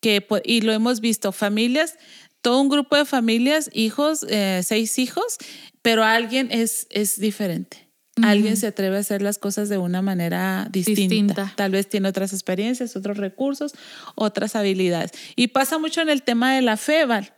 que, 0.00 0.26
y 0.46 0.62
lo 0.62 0.72
hemos 0.72 1.02
visto, 1.02 1.30
familias, 1.30 1.98
todo 2.40 2.58
un 2.58 2.70
grupo 2.70 2.96
de 2.96 3.04
familias, 3.04 3.68
hijos, 3.74 4.24
eh, 4.30 4.62
seis 4.64 4.98
hijos, 4.98 5.36
pero 5.82 6.04
alguien 6.04 6.48
es, 6.50 6.86
es 6.88 7.20
diferente. 7.20 7.83
Alguien 8.22 8.56
se 8.56 8.68
atreve 8.68 8.96
a 8.96 9.00
hacer 9.00 9.22
las 9.22 9.38
cosas 9.38 9.68
de 9.68 9.78
una 9.78 10.00
manera 10.00 10.68
distinta. 10.70 11.00
distinta. 11.00 11.52
Tal 11.56 11.72
vez 11.72 11.88
tiene 11.88 12.08
otras 12.08 12.32
experiencias, 12.32 12.94
otros 12.94 13.16
recursos, 13.16 13.72
otras 14.14 14.54
habilidades. 14.54 15.10
Y 15.34 15.48
pasa 15.48 15.78
mucho 15.78 16.00
en 16.00 16.08
el 16.08 16.22
tema 16.22 16.54
de 16.54 16.62
la 16.62 16.76
fe, 16.76 17.06
Val. 17.06 17.32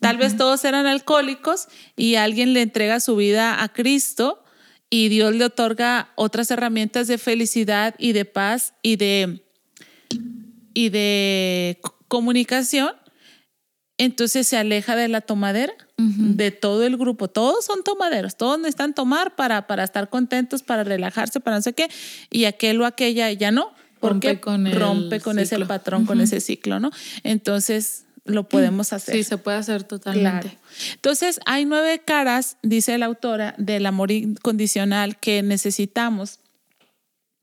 Tal 0.00 0.16
vez 0.16 0.36
todos 0.36 0.64
eran 0.64 0.86
alcohólicos 0.86 1.68
y 1.96 2.16
alguien 2.16 2.52
le 2.52 2.62
entrega 2.62 3.00
su 3.00 3.16
vida 3.16 3.62
a 3.62 3.72
Cristo 3.72 4.42
y 4.90 5.08
Dios 5.08 5.34
le 5.34 5.44
otorga 5.44 6.12
otras 6.16 6.50
herramientas 6.50 7.06
de 7.06 7.18
felicidad 7.18 7.94
y 7.98 8.12
de 8.12 8.24
paz 8.24 8.74
y 8.82 8.96
de, 8.96 9.42
y 10.74 10.88
de 10.88 11.80
comunicación. 12.08 12.92
Entonces 13.98 14.46
se 14.46 14.56
aleja 14.56 14.94
de 14.96 15.08
la 15.08 15.20
tomadera, 15.20 15.72
de 15.96 16.52
todo 16.52 16.84
el 16.84 16.96
grupo. 16.96 17.28
Todos 17.28 17.64
son 17.64 17.82
tomaderos, 17.82 18.36
todos 18.36 18.58
necesitan 18.58 18.94
tomar 18.94 19.34
para, 19.34 19.66
para 19.66 19.82
estar 19.82 20.08
contentos, 20.08 20.62
para 20.62 20.84
relajarse, 20.84 21.40
para 21.40 21.56
no 21.56 21.62
sé 21.62 21.72
qué. 21.72 21.88
Y 22.30 22.44
aquel 22.44 22.80
o 22.80 22.86
aquella 22.86 23.30
ya 23.32 23.50
no. 23.50 23.72
Porque 23.98 24.28
rompe 24.28 24.40
con, 24.40 24.72
rompe 24.72 25.20
con 25.20 25.38
ese 25.40 25.58
patrón, 25.66 26.06
con 26.06 26.20
ese 26.20 26.40
ciclo, 26.40 26.78
¿no? 26.78 26.92
Entonces, 27.24 28.04
lo 28.24 28.48
podemos 28.48 28.92
hacer. 28.92 29.16
Sí, 29.16 29.24
se 29.24 29.38
puede 29.38 29.56
hacer 29.56 29.82
totalmente. 29.82 30.56
Entonces, 30.94 31.40
hay 31.46 31.64
nueve 31.64 32.00
caras, 32.04 32.58
dice 32.62 32.96
la 32.98 33.06
autora, 33.06 33.54
del 33.58 33.86
amor 33.86 34.12
incondicional 34.12 35.18
que 35.18 35.42
necesitamos 35.42 36.38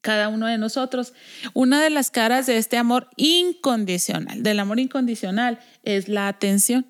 cada 0.06 0.30
uno 0.30 0.46
de 0.46 0.60
nosotros. 0.60 1.14
Una 1.56 1.82
de 1.82 1.90
las 1.90 2.12
caras 2.12 2.46
de 2.46 2.58
este 2.58 2.78
amor 2.78 3.10
incondicional, 3.18 4.44
del 4.44 4.60
amor 4.60 4.80
incondicional, 4.80 5.60
es 5.82 6.08
la 6.08 6.28
atención. 6.28 6.86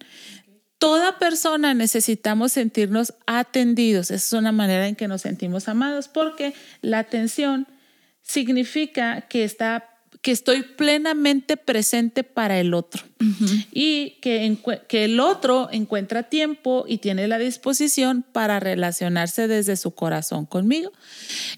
Toda 0.79 1.17
persona 1.17 1.73
necesitamos 1.73 2.51
sentirnos 2.51 3.13
atendidos. 3.25 4.11
Esa 4.11 4.15
es 4.15 4.33
una 4.33 4.51
manera 4.51 4.85
en 4.89 4.97
que 4.97 5.07
nos 5.07 5.21
sentimos 5.21 5.69
amados 5.69 6.09
porque 6.09 6.53
la 6.81 6.99
atención 6.99 7.67
significa 8.21 9.21
que 9.21 9.45
está 9.45 9.94
que 10.25 10.31
estoy 10.31 10.63
plenamente 10.63 11.55
presente 11.55 12.23
para 12.23 12.59
el 12.59 12.73
otro 12.73 13.03
y 13.71 14.17
que, 14.23 14.57
que 14.87 15.05
el 15.05 15.19
otro 15.19 15.69
encuentra 15.71 16.23
tiempo 16.23 16.83
y 16.87 16.97
tiene 16.97 17.27
la 17.27 17.37
disposición 17.37 18.25
para 18.31 18.59
relacionarse 18.59 19.47
desde 19.47 19.77
su 19.77 19.91
corazón 19.91 20.47
conmigo. 20.47 20.91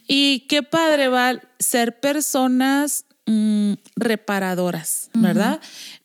Y 0.06 0.48
qué 0.50 0.64
padre 0.64 1.08
va 1.08 1.40
ser 1.60 2.02
personas 2.02 3.06
mm, 3.26 3.76
reparadoras, 3.96 5.12
¿verdad? 5.14 5.62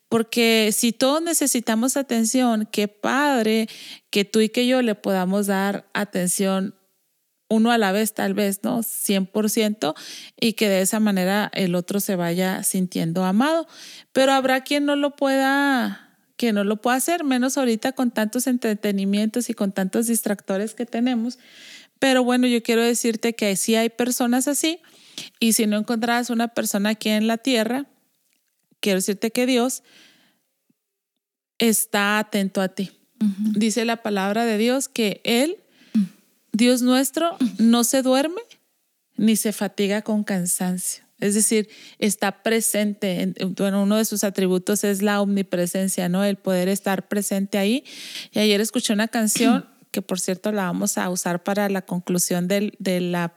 Porque 0.08 0.70
si 0.72 0.92
todos 0.92 1.20
necesitamos 1.20 1.96
atención, 1.96 2.68
qué 2.70 2.86
padre 2.86 3.68
que 4.10 4.24
tú 4.24 4.38
y 4.38 4.50
que 4.50 4.68
yo 4.68 4.82
le 4.82 4.94
podamos 4.94 5.48
dar 5.48 5.90
atención 5.94 6.76
uno 7.52 7.70
a 7.70 7.78
la 7.78 7.92
vez 7.92 8.14
tal 8.14 8.32
vez, 8.32 8.60
¿no? 8.62 8.80
100% 8.80 9.94
y 10.40 10.54
que 10.54 10.68
de 10.68 10.80
esa 10.80 11.00
manera 11.00 11.50
el 11.54 11.74
otro 11.74 12.00
se 12.00 12.16
vaya 12.16 12.62
sintiendo 12.62 13.24
amado. 13.24 13.66
Pero 14.12 14.32
habrá 14.32 14.62
quien 14.62 14.86
no 14.86 14.96
lo 14.96 15.14
pueda, 15.16 16.16
que 16.36 16.52
no 16.52 16.64
lo 16.64 16.80
pueda 16.80 16.96
hacer, 16.96 17.24
menos 17.24 17.58
ahorita 17.58 17.92
con 17.92 18.10
tantos 18.10 18.46
entretenimientos 18.46 19.50
y 19.50 19.54
con 19.54 19.72
tantos 19.72 20.06
distractores 20.06 20.74
que 20.74 20.86
tenemos. 20.86 21.38
Pero 21.98 22.24
bueno, 22.24 22.46
yo 22.46 22.62
quiero 22.62 22.82
decirte 22.82 23.34
que 23.34 23.54
sí 23.56 23.76
hay 23.76 23.90
personas 23.90 24.48
así 24.48 24.80
y 25.38 25.52
si 25.52 25.66
no 25.66 25.76
encontrarás 25.76 26.30
una 26.30 26.48
persona 26.48 26.90
aquí 26.90 27.10
en 27.10 27.26
la 27.26 27.36
tierra, 27.36 27.86
quiero 28.80 28.98
decirte 28.98 29.30
que 29.30 29.46
Dios 29.46 29.82
está 31.58 32.18
atento 32.18 32.60
a 32.60 32.68
ti. 32.68 32.90
Dice 33.54 33.84
la 33.84 34.02
palabra 34.02 34.44
de 34.44 34.58
Dios 34.58 34.88
que 34.88 35.20
Él 35.22 35.61
Dios 36.62 36.80
nuestro 36.80 37.36
no 37.58 37.82
se 37.82 38.02
duerme 38.02 38.40
ni 39.16 39.34
se 39.34 39.52
fatiga 39.52 40.02
con 40.02 40.22
cansancio. 40.22 41.02
Es 41.18 41.34
decir, 41.34 41.68
está 41.98 42.44
presente. 42.44 43.34
Bueno, 43.56 43.82
uno 43.82 43.96
de 43.96 44.04
sus 44.04 44.22
atributos 44.22 44.84
es 44.84 45.02
la 45.02 45.20
omnipresencia, 45.20 46.08
¿no? 46.08 46.22
El 46.22 46.36
poder 46.36 46.68
estar 46.68 47.08
presente 47.08 47.58
ahí. 47.58 47.82
Y 48.30 48.38
ayer 48.38 48.60
escuché 48.60 48.92
una 48.92 49.08
canción 49.08 49.66
que, 49.90 50.02
por 50.02 50.20
cierto, 50.20 50.52
la 50.52 50.66
vamos 50.66 50.98
a 50.98 51.10
usar 51.10 51.42
para 51.42 51.68
la 51.68 51.82
conclusión 51.82 52.46
de 52.46 53.00
la 53.00 53.34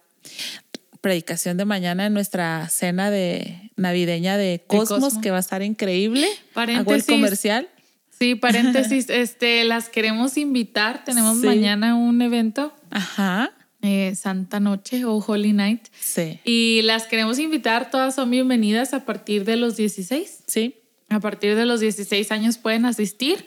predicación 1.01 1.57
de 1.57 1.65
mañana 1.65 2.05
en 2.05 2.13
nuestra 2.13 2.69
cena 2.69 3.09
de 3.09 3.71
navideña 3.75 4.37
de 4.37 4.63
Cosmos, 4.67 5.17
que 5.17 5.31
va 5.31 5.37
a 5.37 5.39
estar 5.39 5.63
increíble. 5.63 6.27
El 6.55 7.05
comercial. 7.05 7.69
Sí, 8.17 8.35
paréntesis, 8.35 9.09
este, 9.09 9.63
las 9.63 9.89
queremos 9.89 10.37
invitar. 10.37 11.03
Tenemos 11.03 11.37
mañana 11.37 11.95
un 11.95 12.21
evento. 12.21 12.73
Ajá. 12.89 13.51
Eh, 13.81 14.15
Santa 14.15 14.59
Noche 14.59 15.05
o 15.05 15.17
Holy 15.17 15.53
Night. 15.53 15.87
Sí. 15.99 16.39
Y 16.43 16.81
las 16.83 17.05
queremos 17.05 17.37
invitar, 17.39 17.91
todas 17.91 18.15
son 18.15 18.31
bienvenidas 18.31 18.93
a 18.93 19.05
partir 19.05 19.45
de 19.45 19.57
los 19.57 19.75
16. 19.75 20.43
Sí. 20.47 20.75
A 21.09 21.19
partir 21.19 21.55
de 21.55 21.65
los 21.65 21.81
16 21.81 22.31
años 22.31 22.57
pueden 22.57 22.85
asistir. 22.85 23.45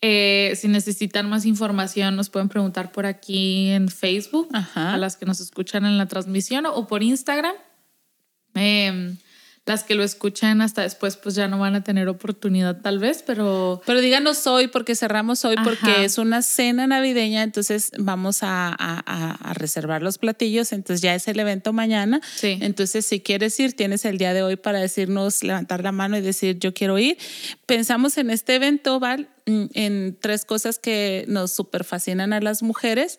Eh, 0.00 0.52
si 0.56 0.68
necesitan 0.68 1.28
más 1.28 1.46
información, 1.46 2.14
nos 2.14 2.28
pueden 2.28 2.48
preguntar 2.48 2.92
por 2.92 3.06
aquí 3.06 3.70
en 3.70 3.88
Facebook, 3.88 4.48
Ajá. 4.52 4.92
a 4.94 4.98
las 4.98 5.16
que 5.16 5.24
nos 5.24 5.40
escuchan 5.40 5.86
en 5.86 5.96
la 5.96 6.06
transmisión, 6.06 6.66
o 6.66 6.86
por 6.86 7.02
Instagram. 7.02 7.54
Eh, 8.54 9.16
las 9.66 9.82
que 9.82 9.94
lo 9.94 10.02
escuchan 10.02 10.60
hasta 10.60 10.82
después 10.82 11.16
pues 11.16 11.34
ya 11.34 11.48
no 11.48 11.58
van 11.58 11.74
a 11.74 11.82
tener 11.82 12.08
oportunidad 12.08 12.82
tal 12.82 12.98
vez, 12.98 13.22
pero... 13.26 13.80
Pero 13.86 14.00
díganos 14.00 14.46
hoy 14.46 14.68
porque 14.68 14.94
cerramos 14.94 15.44
hoy 15.44 15.56
porque 15.64 16.04
es 16.04 16.18
una 16.18 16.42
cena 16.42 16.86
navideña, 16.86 17.42
entonces 17.42 17.90
vamos 17.98 18.42
a, 18.42 18.74
a, 18.78 19.54
reservar 19.54 20.02
los 20.02 20.18
platillos, 20.18 20.72
entonces 20.72 21.00
ya 21.00 21.14
es 21.14 21.28
el 21.28 21.40
evento 21.40 21.72
mañana. 21.72 22.20
Sí. 22.36 22.58
Entonces 22.60 23.06
si 23.06 23.20
quieres 23.20 23.58
ir, 23.58 23.74
tienes 23.74 24.04
el 24.04 24.18
día 24.18 24.34
de 24.34 24.42
hoy 24.42 24.56
para 24.56 24.80
decirnos, 24.80 25.42
levantar 25.42 25.82
la 25.82 25.92
mano 25.92 26.18
y 26.18 26.20
decir 26.20 26.58
yo 26.58 26.74
quiero 26.74 26.98
ir. 26.98 27.16
Pensamos 27.64 28.18
en 28.18 28.30
este 28.30 28.56
evento, 28.56 29.00
Val, 29.00 29.30
mm, 29.46 29.64
en 29.72 30.18
tres 30.20 30.44
cosas 30.44 30.78
que 30.78 31.24
nos 31.28 31.52
súper 31.52 31.84
fascinan 31.84 32.34
a 32.34 32.40
las 32.40 32.62
mujeres, 32.62 33.18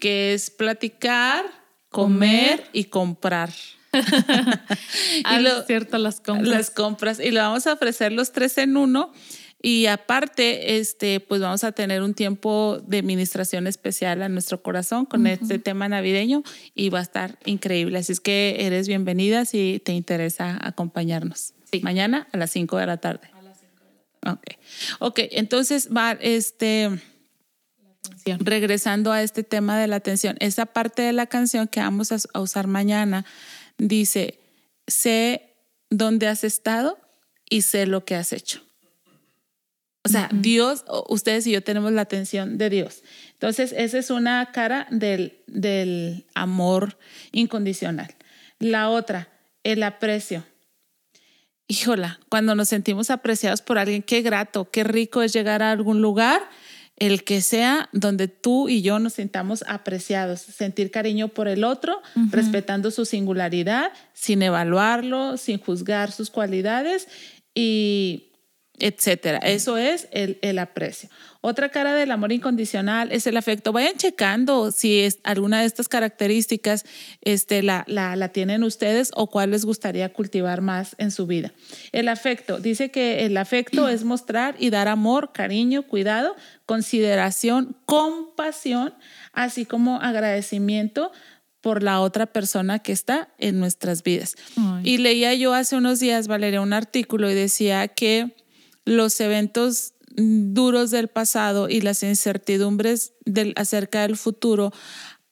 que 0.00 0.34
es 0.34 0.50
platicar, 0.50 1.44
comer 1.90 2.68
y 2.72 2.84
comprar. 2.84 3.50
y 5.36 5.42
lo, 5.42 5.62
cierto, 5.62 5.98
las 5.98 6.20
compras. 6.20 6.48
Las 6.48 6.70
compras. 6.70 7.20
Y 7.20 7.30
lo 7.30 7.40
vamos 7.40 7.66
a 7.66 7.74
ofrecer 7.74 8.12
los 8.12 8.32
tres 8.32 8.58
en 8.58 8.76
uno. 8.76 9.12
Y 9.62 9.86
aparte, 9.86 10.76
este, 10.78 11.20
pues 11.20 11.40
vamos 11.40 11.64
a 11.64 11.72
tener 11.72 12.02
un 12.02 12.12
tiempo 12.12 12.82
de 12.86 12.98
administración 12.98 13.66
especial 13.66 14.20
a 14.20 14.28
nuestro 14.28 14.62
corazón 14.62 15.06
con 15.06 15.26
este 15.26 15.58
tema 15.58 15.88
navideño 15.88 16.42
y 16.74 16.90
va 16.90 16.98
a 16.98 17.02
estar 17.02 17.38
increíble. 17.46 17.98
Así 17.98 18.12
es 18.12 18.20
que 18.20 18.56
eres 18.58 18.88
bienvenida 18.88 19.46
si 19.46 19.80
te 19.82 19.92
interesa 19.92 20.58
acompañarnos. 20.60 21.54
Sí. 21.72 21.80
Mañana 21.82 22.28
a 22.32 22.36
las 22.36 22.50
5 22.50 22.76
de 22.76 22.86
la 22.86 22.98
tarde. 22.98 23.30
A 23.32 23.40
las 23.40 23.58
5 23.58 23.72
de 23.80 23.90
la 23.90 24.32
tarde. 24.34 24.38
Ok. 24.38 24.58
Ok, 24.98 25.20
entonces 25.32 25.88
va, 25.90 26.12
este, 26.20 27.00
regresando 28.40 29.12
a 29.12 29.22
este 29.22 29.44
tema 29.44 29.78
de 29.78 29.86
la 29.86 29.96
atención, 29.96 30.36
esa 30.40 30.66
parte 30.66 31.00
de 31.00 31.14
la 31.14 31.26
canción 31.26 31.68
que 31.68 31.80
vamos 31.80 32.12
a 32.12 32.40
usar 32.40 32.66
mañana 32.66 33.24
dice, 33.78 34.40
sé 34.86 35.54
dónde 35.90 36.28
has 36.28 36.44
estado 36.44 36.98
y 37.48 37.62
sé 37.62 37.86
lo 37.86 38.04
que 38.04 38.14
has 38.14 38.32
hecho. 38.32 38.62
O 40.06 40.10
sea, 40.10 40.28
Dios, 40.32 40.84
ustedes 41.08 41.46
y 41.46 41.52
yo 41.52 41.62
tenemos 41.62 41.90
la 41.92 42.02
atención 42.02 42.58
de 42.58 42.68
Dios. 42.68 43.02
Entonces, 43.32 43.72
esa 43.76 43.98
es 43.98 44.10
una 44.10 44.52
cara 44.52 44.86
del, 44.90 45.38
del 45.46 46.26
amor 46.34 46.98
incondicional. 47.32 48.14
La 48.58 48.90
otra, 48.90 49.30
el 49.62 49.82
aprecio. 49.82 50.44
Híjola, 51.68 52.20
cuando 52.28 52.54
nos 52.54 52.68
sentimos 52.68 53.08
apreciados 53.08 53.62
por 53.62 53.78
alguien, 53.78 54.02
qué 54.02 54.20
grato, 54.20 54.70
qué 54.70 54.84
rico 54.84 55.22
es 55.22 55.32
llegar 55.32 55.62
a 55.62 55.72
algún 55.72 56.02
lugar 56.02 56.42
el 56.96 57.24
que 57.24 57.40
sea 57.40 57.88
donde 57.92 58.28
tú 58.28 58.68
y 58.68 58.82
yo 58.82 58.98
nos 58.98 59.14
sintamos 59.14 59.64
apreciados, 59.66 60.40
sentir 60.40 60.90
cariño 60.90 61.28
por 61.28 61.48
el 61.48 61.64
otro, 61.64 62.00
respetando 62.30 62.90
su 62.90 63.04
singularidad, 63.04 63.90
sin 64.12 64.42
evaluarlo, 64.42 65.36
sin 65.36 65.58
juzgar 65.58 66.12
sus 66.12 66.30
cualidades 66.30 67.08
y 67.54 68.30
etcétera. 68.78 69.38
Eso 69.38 69.76
es 69.76 70.08
el, 70.12 70.38
el, 70.42 70.58
aprecio. 70.58 71.08
Otra 71.46 71.68
cara 71.68 71.92
del 71.92 72.10
amor 72.10 72.32
incondicional 72.32 73.12
es 73.12 73.26
el 73.26 73.36
afecto. 73.36 73.70
Vayan 73.70 73.98
checando 73.98 74.70
si 74.70 75.00
es 75.00 75.18
alguna 75.24 75.60
de 75.60 75.66
estas 75.66 75.88
características 75.88 76.86
este, 77.20 77.62
la, 77.62 77.84
la, 77.86 78.16
la, 78.16 78.30
tienen 78.30 78.64
ustedes 78.64 79.10
o 79.14 79.28
cuál 79.28 79.50
les 79.50 79.66
gustaría 79.66 80.10
cultivar 80.10 80.62
más 80.62 80.96
en 80.96 81.10
su 81.10 81.26
vida. 81.26 81.52
El 81.92 82.08
afecto. 82.08 82.60
Dice 82.60 82.90
que 82.90 83.26
el 83.26 83.36
afecto 83.36 83.90
es 83.90 84.04
mostrar 84.04 84.56
y 84.58 84.70
dar 84.70 84.88
amor, 84.88 85.32
cariño, 85.34 85.82
cuidado, 85.82 86.34
consideración, 86.64 87.76
compasión, 87.84 88.94
así 89.34 89.66
como 89.66 90.00
agradecimiento 90.00 91.12
por 91.60 91.82
la 91.82 92.00
otra 92.00 92.24
persona 92.24 92.78
que 92.78 92.92
está 92.92 93.28
en 93.36 93.60
nuestras 93.60 94.02
vidas. 94.02 94.36
Ay. 94.56 94.80
Y 94.84 94.96
leía 94.96 95.34
yo 95.34 95.52
hace 95.52 95.76
unos 95.76 96.00
días, 96.00 96.26
Valeria, 96.26 96.62
un 96.62 96.72
artículo 96.72 97.30
y 97.30 97.34
decía 97.34 97.86
que 97.88 98.34
los 98.86 99.20
eventos 99.20 99.93
duros 100.14 100.90
del 100.90 101.08
pasado 101.08 101.68
y 101.68 101.80
las 101.80 102.02
incertidumbres 102.02 103.14
del, 103.24 103.52
acerca 103.56 104.02
del 104.02 104.16
futuro 104.16 104.72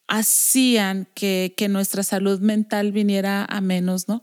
hacían 0.07 1.07
que, 1.13 1.53
que, 1.55 1.69
nuestra 1.69 2.03
salud 2.03 2.39
mental 2.41 2.91
viniera 2.91 3.45
a 3.45 3.61
menos, 3.61 4.09
¿no? 4.09 4.21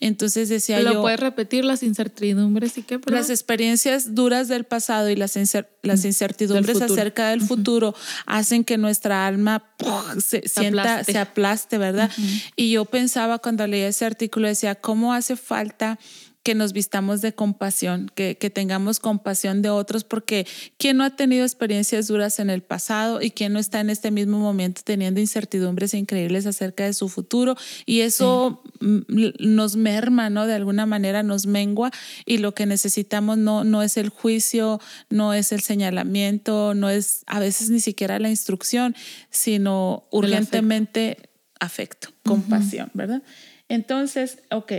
Entonces 0.00 0.48
decía 0.48 0.80
¿Lo 0.80 0.94
yo... 0.94 1.02
puedes 1.02 1.18
repetir 1.18 1.64
las 1.64 1.82
incertidumbres 1.82 2.78
y 2.78 2.82
qué? 2.82 2.98
Perdón? 2.98 3.20
Las 3.20 3.30
experiencias 3.30 4.14
duras 4.14 4.46
del 4.48 4.64
pasado 4.64 5.10
y 5.10 5.16
las, 5.16 5.36
incer, 5.36 5.68
las 5.82 6.04
incertidumbres 6.04 6.78
del 6.78 6.90
acerca 6.90 7.30
del 7.30 7.42
futuro 7.42 7.88
uh 7.88 7.92
-huh. 7.92 8.22
hacen 8.26 8.64
que 8.64 8.78
nuestra 8.78 9.26
alma 9.26 9.74
se, 10.14 10.42
se, 10.42 10.48
sienta, 10.48 10.82
aplaste. 10.82 11.12
se 11.12 11.18
aplaste, 11.18 11.78
¿verdad? 11.78 12.10
Uh 12.16 12.22
-huh. 12.22 12.42
Y 12.54 12.70
yo 12.70 12.84
pensaba 12.84 13.38
cuando 13.40 13.66
leía 13.66 13.88
ese 13.88 14.04
artículo, 14.04 14.46
decía, 14.46 14.76
¿cómo 14.76 15.12
hace 15.12 15.36
falta 15.36 15.98
que 16.46 16.54
nos 16.54 16.72
vistamos 16.72 17.22
de 17.22 17.34
compasión, 17.34 18.08
que, 18.14 18.38
que, 18.38 18.50
tengamos 18.50 19.00
compasión 19.00 19.62
de 19.62 19.70
otros, 19.70 20.04
porque 20.04 20.46
¿quién 20.78 20.96
no 20.96 21.02
ha 21.02 21.10
tenido 21.10 21.44
experiencias 21.44 22.06
duras 22.06 22.38
en 22.38 22.50
el 22.50 22.62
pasado 22.62 23.20
y 23.20 23.32
quién 23.32 23.52
no 23.52 23.58
está 23.58 23.80
en 23.80 23.90
este 23.90 24.12
mismo 24.12 24.38
momento 24.38 24.82
teniendo 24.84 25.18
incertidumbres 25.18 25.92
increíbles 25.92 26.46
acerca 26.46 26.84
de 26.84 26.94
su 26.94 27.08
futuro? 27.08 27.56
Y 27.84 28.02
eso 28.02 28.62
sí. 28.80 29.34
nos 29.40 29.74
merma, 29.74 30.30
¿no? 30.30 30.46
De 30.46 30.54
alguna 30.54 30.86
manera 30.86 31.24
nos 31.24 31.46
mengua 31.46 31.90
y 32.24 32.38
lo 32.38 32.54
que 32.54 32.64
necesitamos 32.64 33.38
no, 33.38 33.64
no 33.64 33.82
es 33.82 33.96
el 33.96 34.10
juicio, 34.10 34.80
no 35.10 35.34
es 35.34 35.50
el 35.50 35.62
señalamiento, 35.62 36.74
no 36.74 36.90
es 36.90 37.24
a 37.26 37.40
veces 37.40 37.70
ni 37.70 37.80
siquiera 37.80 38.20
la 38.20 38.30
instrucción, 38.30 38.94
sino 39.30 40.04
urgentemente 40.12 41.16
afecto, 41.58 42.10
afecto 42.10 42.30
compasión, 42.30 42.86
uh 42.86 42.90
-huh. 42.90 42.98
¿verdad? 42.98 43.22
Entonces, 43.68 44.38
ok. 44.52 44.72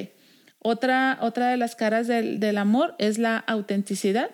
Otra, 0.70 1.18
otra 1.22 1.48
de 1.48 1.56
las 1.56 1.78
caras 1.78 2.08
del, 2.08 2.42
del, 2.42 2.58
amor 2.58 2.94
es 3.00 3.18
la 3.18 3.38
autenticidad, 3.38 4.32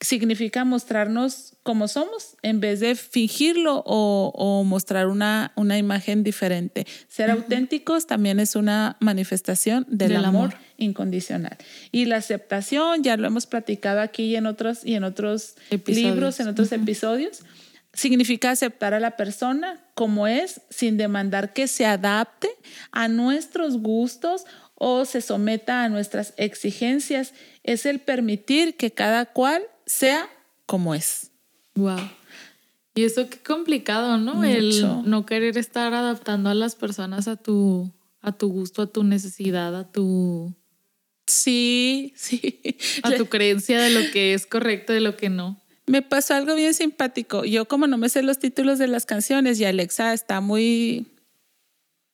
significa 0.00 0.64
mostrarnos 0.64 1.54
como 1.62 1.86
somos 1.86 2.36
en 2.42 2.58
vez 2.58 2.80
de 2.80 2.96
fingirlo 2.96 3.84
o, 3.86 4.64
mostrar 4.64 5.06
una, 5.06 5.52
una, 5.54 5.78
imagen 5.78 6.24
diferente. 6.24 6.84
Ser 7.06 7.30
auténticos 7.30 8.08
también 8.08 8.40
es 8.40 8.56
una 8.56 8.96
manifestación 8.98 9.86
del, 9.88 10.16
amor, 10.16 10.52
incondicional. 10.78 11.56
Y 11.92 12.06
la 12.06 12.16
aceptación, 12.16 13.04
ya 13.04 13.16
lo 13.16 13.28
hemos 13.28 13.46
platicado 13.46 14.00
aquí 14.00 14.24
y 14.24 14.34
en 14.34 14.46
otros, 14.46 14.84
y 14.84 14.94
en 14.94 15.04
otros 15.04 15.54
libros, 15.86 16.40
en 16.40 16.48
otros 16.48 16.72
episodios, 16.72 17.44
significa 17.92 18.50
aceptar 18.50 18.94
a 18.94 19.00
la 19.00 19.12
persona 19.16 19.80
como 19.94 20.26
es 20.26 20.60
sin 20.70 20.96
demandar 20.96 21.52
que 21.52 21.66
se 21.66 21.86
adapte 21.86 22.48
a 22.92 23.08
nuestros 23.08 23.78
gustos 23.78 24.44
o 24.78 25.04
se 25.04 25.20
someta 25.20 25.82
a 25.82 25.88
nuestras 25.88 26.34
exigencias. 26.36 27.34
Es 27.64 27.84
el 27.84 27.98
permitir 27.98 28.76
que 28.76 28.92
cada 28.92 29.26
cual 29.26 29.62
sea 29.86 30.30
como 30.66 30.94
es. 30.94 31.32
Wow. 31.74 31.98
Y 32.94 33.04
eso 33.04 33.28
qué 33.28 33.38
complicado, 33.38 34.18
¿no? 34.18 34.44
El 34.44 34.86
no 35.04 35.26
querer 35.26 35.58
estar 35.58 35.94
adaptando 35.94 36.50
a 36.50 36.54
las 36.54 36.74
personas 36.74 37.28
a 37.28 37.36
tu, 37.36 37.92
a 38.20 38.32
tu 38.32 38.48
gusto, 38.48 38.82
a 38.82 38.86
tu 38.86 39.04
necesidad, 39.04 39.74
a 39.76 39.90
tu... 39.90 40.54
Sí, 41.26 42.12
sí. 42.16 42.60
A 43.02 43.12
tu 43.12 43.26
creencia 43.26 43.80
de 43.80 43.90
lo 43.90 44.10
que 44.12 44.32
es 44.32 44.46
correcto, 44.46 44.92
de 44.92 45.00
lo 45.00 45.16
que 45.16 45.28
no. 45.28 45.60
Me 45.86 46.02
pasó 46.02 46.34
algo 46.34 46.54
bien 46.54 46.74
simpático. 46.74 47.44
Yo 47.44 47.66
como 47.66 47.86
no 47.86 47.98
me 47.98 48.08
sé 48.08 48.22
los 48.22 48.38
títulos 48.38 48.78
de 48.78 48.88
las 48.88 49.06
canciones 49.06 49.58
y 49.58 49.64
Alexa 49.64 50.12
está 50.12 50.40
muy 50.40 51.06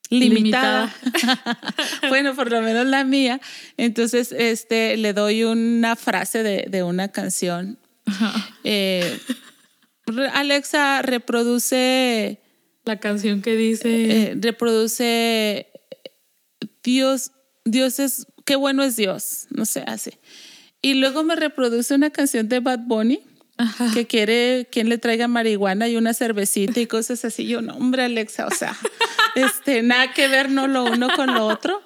limitada. 0.09 0.93
bueno, 2.09 2.35
por 2.35 2.51
lo 2.51 2.61
menos 2.61 2.85
la 2.85 3.03
mía. 3.03 3.39
Entonces, 3.77 4.31
este, 4.31 4.97
le 4.97 5.13
doy 5.13 5.43
una 5.43 5.95
frase 5.95 6.43
de, 6.43 6.83
una 6.83 7.09
canción. 7.09 7.77
Eh, 8.63 9.19
Alexa 10.33 11.01
reproduce 11.01 12.39
la 12.85 12.99
canción 12.99 13.41
que 13.41 13.55
dice. 13.55 14.29
Eh, 14.29 14.37
reproduce 14.39 15.67
Dios, 16.83 17.31
Dios 17.63 17.99
es, 17.99 18.27
qué 18.45 18.55
bueno 18.55 18.83
es 18.83 18.95
Dios, 18.95 19.47
no 19.49 19.65
sé, 19.65 19.83
hace. 19.87 20.19
Y 20.81 20.93
luego 20.93 21.23
me 21.23 21.35
reproduce 21.35 21.95
una 21.95 22.11
canción 22.11 22.47
de 22.47 22.59
Bad 22.59 22.81
Bunny 22.85 23.21
que 23.93 24.07
quiere 24.07 24.67
quien 24.71 24.89
le 24.89 24.97
traiga 24.97 25.27
marihuana 25.27 25.87
y 25.87 25.95
una 25.95 26.13
cervecita 26.13 26.79
y 26.79 26.87
cosas 26.87 27.23
así. 27.25 27.47
Yo, 27.47 27.61
no, 27.61 27.75
hombre, 27.75 28.03
Alexa, 28.03 28.47
o 28.47 28.51
sea, 28.51 28.75
este, 29.35 29.81
nada 29.81 30.13
que 30.13 30.27
ver, 30.27 30.49
no 30.49 30.67
lo 30.67 30.83
uno 30.83 31.09
con 31.15 31.33
lo 31.33 31.47
otro. 31.47 31.81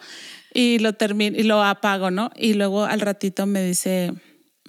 Y 0.51 0.79
lo 0.79 0.93
termino 0.93 1.37
y 1.37 1.43
lo 1.43 1.63
apago, 1.63 2.09
¿no? 2.09 2.31
Y 2.35 2.55
luego 2.55 2.83
al 2.85 3.01
ratito 3.01 3.45
me 3.45 3.61
dice, 3.61 4.13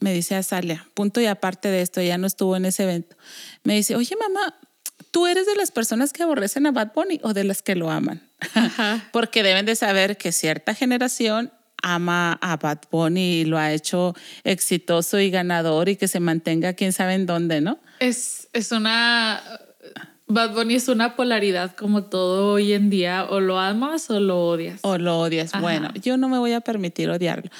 me 0.00 0.12
dice 0.12 0.34
Azalia, 0.34 0.86
punto 0.92 1.22
y 1.22 1.26
aparte 1.26 1.68
de 1.68 1.80
esto, 1.80 2.02
ya 2.02 2.18
no 2.18 2.26
estuvo 2.26 2.54
en 2.54 2.66
ese 2.66 2.82
evento. 2.82 3.16
Me 3.62 3.74
dice, 3.74 3.96
oye, 3.96 4.14
mamá, 4.16 4.58
¿tú 5.10 5.26
eres 5.26 5.46
de 5.46 5.56
las 5.56 5.70
personas 5.70 6.12
que 6.12 6.22
aborrecen 6.22 6.66
a 6.66 6.70
Bad 6.70 6.92
Bunny 6.94 7.18
o 7.22 7.32
de 7.32 7.44
las 7.44 7.62
que 7.62 7.76
lo 7.76 7.90
aman? 7.90 8.28
Porque 9.12 9.42
deben 9.42 9.64
de 9.64 9.74
saber 9.74 10.18
que 10.18 10.32
cierta 10.32 10.74
generación 10.74 11.50
ama 11.82 12.38
a 12.40 12.56
Bad 12.56 12.80
Bunny 12.90 13.40
y 13.40 13.44
lo 13.44 13.58
ha 13.58 13.72
hecho 13.72 14.14
exitoso 14.44 15.18
y 15.18 15.30
ganador 15.30 15.88
y 15.88 15.96
que 15.96 16.08
se 16.08 16.20
mantenga 16.20 16.74
quién 16.74 16.92
sabe 16.92 17.14
en 17.14 17.26
dónde, 17.26 17.60
¿no? 17.60 17.78
Es, 17.98 18.48
es 18.52 18.72
una... 18.72 19.42
Bad 20.26 20.54
Bunny 20.54 20.76
es 20.76 20.86
una 20.86 21.16
polaridad 21.16 21.74
como 21.74 22.04
todo 22.04 22.52
hoy 22.52 22.72
en 22.72 22.88
día, 22.88 23.26
o 23.28 23.40
lo 23.40 23.58
amas 23.58 24.08
o 24.10 24.20
lo 24.20 24.46
odias. 24.46 24.78
O 24.82 24.96
lo 24.96 25.18
odias. 25.18 25.50
Bueno, 25.60 25.90
yo 26.00 26.16
no 26.16 26.28
me 26.28 26.38
voy 26.38 26.52
a 26.52 26.60
permitir 26.60 27.10
odiarlo, 27.10 27.50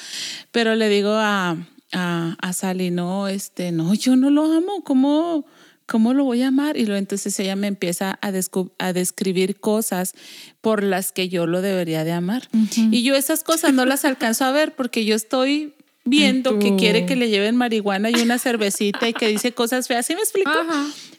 pero 0.53 0.77
le 0.77 0.89
digo 0.89 1.11
a, 1.12 1.57
a, 1.93 2.37
a 2.41 2.53
Sally, 2.53 2.93
no, 2.93 3.27
este, 3.27 3.73
no, 3.73 3.93
yo 3.95 4.14
no 4.14 4.31
lo 4.31 4.45
amo, 4.45 4.85
¿cómo? 4.85 5.47
¿Cómo 5.91 6.14
lo 6.14 6.22
voy 6.22 6.43
a 6.43 6.49
amar? 6.49 6.76
Y 6.76 6.86
luego 6.86 6.99
entonces 6.99 7.38
ella 7.41 7.57
me 7.57 7.66
empieza 7.66 8.16
a, 8.22 8.32
a 8.78 8.93
describir 8.93 9.59
cosas 9.59 10.14
por 10.61 10.84
las 10.84 11.11
que 11.11 11.28
yo 11.28 11.49
lo 11.49 11.62
debería 11.62 12.05
de 12.05 12.12
amar. 12.12 12.49
Y 12.93 13.03
yo 13.03 13.16
esas 13.16 13.43
cosas 13.43 13.74
no 13.74 13.84
las 13.84 14.05
alcanzo 14.05 14.45
a 14.45 14.53
ver 14.53 14.76
porque 14.76 15.05
yo 15.05 15.16
estoy 15.16 15.74
viendo 16.05 16.61
que 16.61 16.76
quiere 16.76 17.07
que 17.07 17.16
le 17.16 17.28
lleven 17.28 17.57
marihuana 17.57 18.09
y 18.09 18.14
una 18.14 18.38
cervecita 18.38 19.09
y 19.09 19.12
que 19.12 19.26
dice 19.26 19.51
cosas 19.51 19.88
feas. 19.88 20.07
¿Sí 20.07 20.14
me 20.14 20.20
explico? 20.20 20.53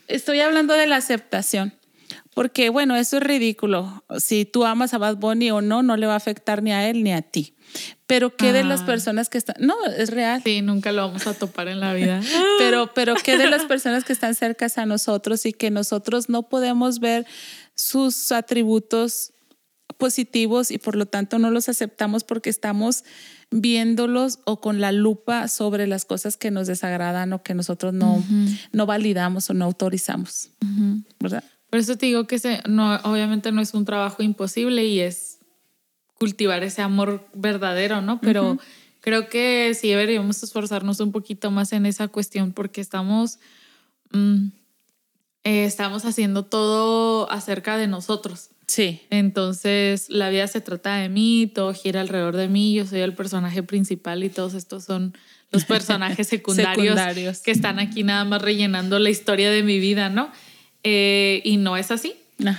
Estoy 0.08 0.40
hablando 0.40 0.74
de 0.74 0.88
la 0.88 0.96
aceptación. 0.96 1.74
Porque, 2.34 2.70
bueno, 2.70 2.96
eso 2.96 3.18
es 3.18 3.24
ridículo. 3.24 4.06
Si 4.20 4.46
tú 4.46 4.64
amas 4.64 4.94
a 4.94 4.98
Bad 4.98 5.18
Bunny 5.18 5.52
o 5.52 5.60
no, 5.60 5.84
no 5.84 5.98
le 5.98 6.08
va 6.08 6.14
a 6.14 6.18
afectar 6.18 6.64
ni 6.64 6.72
a 6.72 6.90
él 6.90 7.04
ni 7.04 7.12
a 7.12 7.22
ti. 7.22 7.56
Pero 8.08 8.36
¿qué 8.36 8.52
de 8.54 8.64
las 8.64 8.82
ah. 8.82 8.86
personas 8.86 9.30
que 9.30 9.38
están? 9.38 9.56
No, 9.60 9.76
es 9.86 10.10
real. 10.10 10.42
Sí, 10.44 10.62
nunca 10.62 10.92
lo 10.92 11.04
vamos 11.04 11.28
a 11.28 11.34
topar 11.34 11.68
en 11.68 11.80
la 11.80 11.94
vida. 11.94 12.22
pero, 12.60 12.94
pero 12.94 13.16
¿qué 13.16 13.38
de 13.38 13.50
las 13.50 13.64
personas 13.64 14.04
que 14.04 14.14
están 14.14 14.36
cerca 14.36 14.68
a 14.76 14.86
nosotros 14.86 15.46
y 15.46 15.54
que 15.54 15.72
nosotros 15.72 16.30
no 16.30 16.50
podemos 16.50 17.00
ver 17.00 17.26
sus 17.76 18.32
atributos 18.32 19.34
positivos 19.98 20.72
y 20.72 20.78
por 20.78 20.96
lo 20.96 21.06
tanto 21.06 21.38
no 21.40 21.52
los 21.52 21.70
aceptamos 21.70 22.24
porque 22.24 22.50
estamos 22.50 23.04
viéndolos 23.52 24.40
o 24.46 24.62
con 24.62 24.80
la 24.80 24.92
lupa 24.92 25.48
sobre 25.48 25.86
las 25.86 26.06
cosas 26.06 26.38
que 26.38 26.52
nos 26.52 26.68
desagradan 26.68 27.34
o 27.34 27.44
que 27.44 27.54
nosotros 27.54 27.94
no, 27.94 28.24
no 28.72 28.86
validamos 28.86 29.50
o 29.50 29.54
no 29.54 29.66
autorizamos. 29.66 30.52
¿Verdad? 31.20 31.44
Por 31.70 31.80
eso 31.80 31.98
te 31.98 32.06
digo 32.08 32.28
que 32.28 32.40
no, 32.68 32.96
obviamente 33.04 33.52
no 33.52 33.62
es 33.62 33.74
un 33.74 33.86
trabajo 33.86 34.24
imposible 34.24 34.86
y 34.86 35.02
es 35.02 35.40
cultivar 36.22 36.62
ese 36.62 36.84
amor 36.84 37.26
verdadero, 37.34 38.00
¿no? 38.04 38.22
Pero 38.22 38.60
creo 39.00 39.28
que 39.28 39.74
sí 39.74 39.90
deberíamos 39.90 40.44
esforzarnos 40.44 41.00
un 41.00 41.12
poquito 41.12 41.50
más 41.50 41.74
en 41.74 41.88
esa 41.88 42.10
cuestión 42.10 42.54
porque 42.54 42.80
estamos, 42.80 43.40
mm, 44.12 44.50
eh, 45.46 45.66
estamos 45.66 46.06
haciendo 46.06 46.46
todo 46.46 47.28
acerca 47.32 47.76
de 47.76 47.88
nosotros. 47.88 48.52
Sí. 48.68 49.02
Entonces, 49.10 50.12
la 50.12 50.30
vida 50.30 50.46
se 50.46 50.62
trata 50.62 50.98
de 50.98 51.10
mí, 51.10 51.52
todo 51.52 51.74
gira 51.74 52.02
alrededor 52.02 52.36
de 52.38 52.48
mí, 52.48 52.76
yo 52.76 52.86
soy 52.86 53.00
el 53.00 53.16
personaje 53.16 53.64
principal 53.64 54.24
y 54.24 54.30
todos 54.30 54.54
estos 54.54 54.84
son 54.84 55.18
los 55.50 55.66
personajes 55.66 56.28
secundarios, 56.28 57.40
que 57.40 57.50
están 57.50 57.80
aquí 57.80 58.04
nada 58.04 58.26
más 58.26 58.44
rellenando 58.44 59.00
la 59.00 59.10
historia 59.10 59.50
de 59.50 59.64
mi 59.64 59.80
vida, 59.80 60.10
¿no? 60.10 60.32
Eh, 60.84 61.42
y 61.44 61.58
no 61.58 61.78
es 61.78 61.90
así. 61.90 62.14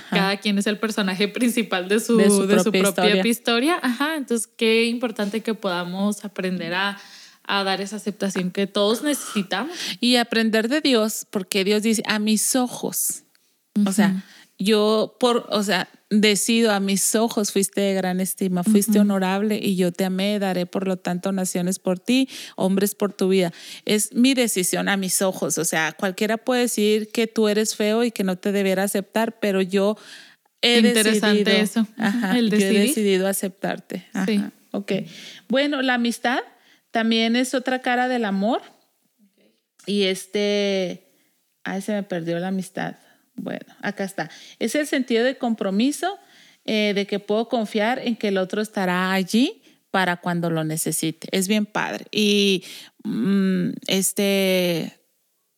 Cada 0.09 0.37
quien 0.37 0.57
es 0.57 0.67
el 0.67 0.77
personaje 0.77 1.27
principal 1.27 1.87
de 1.87 1.99
su, 1.99 2.17
de 2.17 2.29
su, 2.29 2.71
propia, 2.71 3.25
historia. 3.27 3.79
Ajá, 3.81 4.15
entonces 4.15 4.47
qué 4.47 4.85
importante 4.85 5.41
que 5.41 5.53
podamos 5.53 6.25
aprender 6.25 6.73
a, 6.73 6.97
a 7.43 7.63
dar 7.63 7.81
esa 7.81 7.97
aceptación 7.97 8.51
que 8.51 8.67
todos 8.67 9.03
necesitamos. 9.03 9.75
Y 9.99 10.15
aprender 10.15 10.69
de 10.69 10.81
Dios, 10.81 11.27
porque 11.29 11.63
Dios 11.63 11.83
dice, 11.83 12.03
a 12.05 12.19
mis 12.19 12.55
ojos. 12.55 13.23
O 13.85 13.91
sea, 13.91 14.23
yo 14.57 15.17
por, 15.19 15.47
o 15.49 15.63
sea, 15.63 15.89
decido 16.09 16.71
a 16.71 16.79
mis 16.79 17.15
ojos 17.15 17.51
fuiste 17.51 17.81
de 17.81 17.93
gran 17.93 18.19
estima, 18.19 18.63
fuiste 18.63 18.99
honorable 18.99 19.59
y 19.61 19.75
yo 19.75 19.91
te 19.91 20.05
amé, 20.05 20.37
daré 20.39 20.65
por 20.65 20.87
lo 20.87 20.97
tanto 20.97 21.31
naciones 21.31 21.79
por 21.79 21.99
ti, 21.99 22.29
hombres 22.55 22.95
por 22.95 23.13
tu 23.13 23.29
vida. 23.29 23.51
Es 23.85 24.13
mi 24.13 24.33
decisión 24.33 24.89
a 24.89 24.97
mis 24.97 25.21
ojos, 25.21 25.57
o 25.57 25.65
sea, 25.65 25.93
cualquiera 25.93 26.37
puede 26.37 26.61
decir 26.61 27.11
que 27.11 27.27
tú 27.27 27.47
eres 27.47 27.75
feo 27.75 28.03
y 28.03 28.11
que 28.11 28.23
no 28.23 28.37
te 28.37 28.51
debiera 28.51 28.83
aceptar, 28.83 29.39
pero 29.39 29.61
yo 29.61 29.97
he 30.61 30.79
Interesante 30.79 31.43
decidido, 31.43 31.63
eso. 31.63 31.87
Ajá, 31.97 32.37
El 32.37 32.49
yo 32.49 32.57
he 32.57 32.73
decidido 32.73 33.27
aceptarte. 33.27 34.07
Sí. 34.25 34.41
Ok. 34.71 34.91
Bueno, 35.49 35.81
la 35.81 35.95
amistad 35.95 36.39
también 36.91 37.35
es 37.35 37.53
otra 37.53 37.81
cara 37.81 38.07
del 38.07 38.25
amor. 38.25 38.61
Y 39.85 40.03
este, 40.03 41.03
ay, 41.63 41.81
se 41.81 41.93
me 41.93 42.03
perdió 42.03 42.39
la 42.39 42.47
amistad. 42.47 42.95
Bueno, 43.35 43.73
acá 43.81 44.03
está. 44.03 44.29
Es 44.59 44.75
el 44.75 44.87
sentido 44.87 45.23
de 45.23 45.37
compromiso, 45.37 46.17
eh, 46.65 46.93
de 46.95 47.07
que 47.07 47.19
puedo 47.19 47.49
confiar 47.49 47.99
en 47.99 48.15
que 48.15 48.29
el 48.29 48.37
otro 48.37 48.61
estará 48.61 49.11
allí 49.11 49.61
para 49.91 50.17
cuando 50.17 50.49
lo 50.49 50.63
necesite. 50.63 51.27
Es 51.31 51.47
bien 51.47 51.65
padre. 51.65 52.05
Y 52.11 52.63
mm, 53.03 53.69
este, 53.87 54.99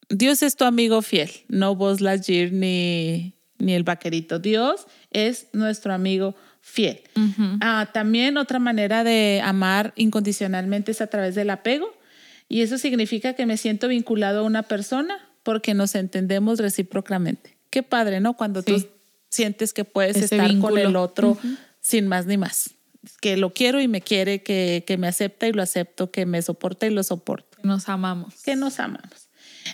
Dios 0.09 0.41
es 0.41 0.55
tu 0.55 0.65
amigo 0.65 1.01
fiel, 1.01 1.29
no 1.47 1.75
vos 1.75 2.01
Lightyear 2.01 2.51
ni, 2.51 3.35
ni 3.57 3.73
el 3.73 3.83
vaquerito. 3.83 4.39
Dios 4.39 4.87
es 5.11 5.47
nuestro 5.53 5.93
amigo 5.93 6.35
fiel. 6.59 7.01
Ah, 7.61 7.89
también 7.93 8.37
otra 8.37 8.59
manera 8.59 9.03
de 9.03 9.41
amar 9.43 9.93
incondicionalmente 9.95 10.91
es 10.91 11.01
a 11.01 11.07
través 11.07 11.35
del 11.35 11.49
apego. 11.49 11.93
Y 12.49 12.61
eso 12.61 12.77
significa 12.77 13.33
que 13.33 13.45
me 13.45 13.57
siento 13.57 13.87
vinculado 13.87 14.39
a 14.41 14.43
una 14.43 14.63
persona 14.63 15.17
porque 15.43 15.73
nos 15.73 15.95
entendemos 15.95 16.59
recíprocamente 16.59 17.54
qué 17.75 17.83
padre, 17.83 18.21
¿no? 18.21 18.35
Cuando 18.37 18.63
tú 18.63 18.81
sientes 19.27 19.73
que 19.73 19.83
puedes 19.83 20.15
estar 20.15 20.57
con 20.59 20.77
el 20.77 20.95
otro 20.95 21.37
sin 21.81 22.07
más 22.07 22.25
ni 22.25 22.37
más. 22.37 22.69
Que 23.19 23.35
lo 23.35 23.51
quiero 23.51 23.81
y 23.81 23.89
me 23.89 23.99
quiere, 23.99 24.41
que, 24.41 24.85
que 24.87 24.97
me 24.97 25.09
acepta 25.09 25.45
y 25.45 25.51
lo 25.51 25.61
acepto, 25.61 26.09
que 26.09 26.25
me 26.25 26.41
soporta 26.41 26.87
y 26.87 26.91
lo 26.91 27.03
soporto. 27.03 27.57
Nos 27.63 27.89
amamos. 27.89 28.35
Que 28.43 28.55
nos 28.55 28.79
amamos. 28.79 29.27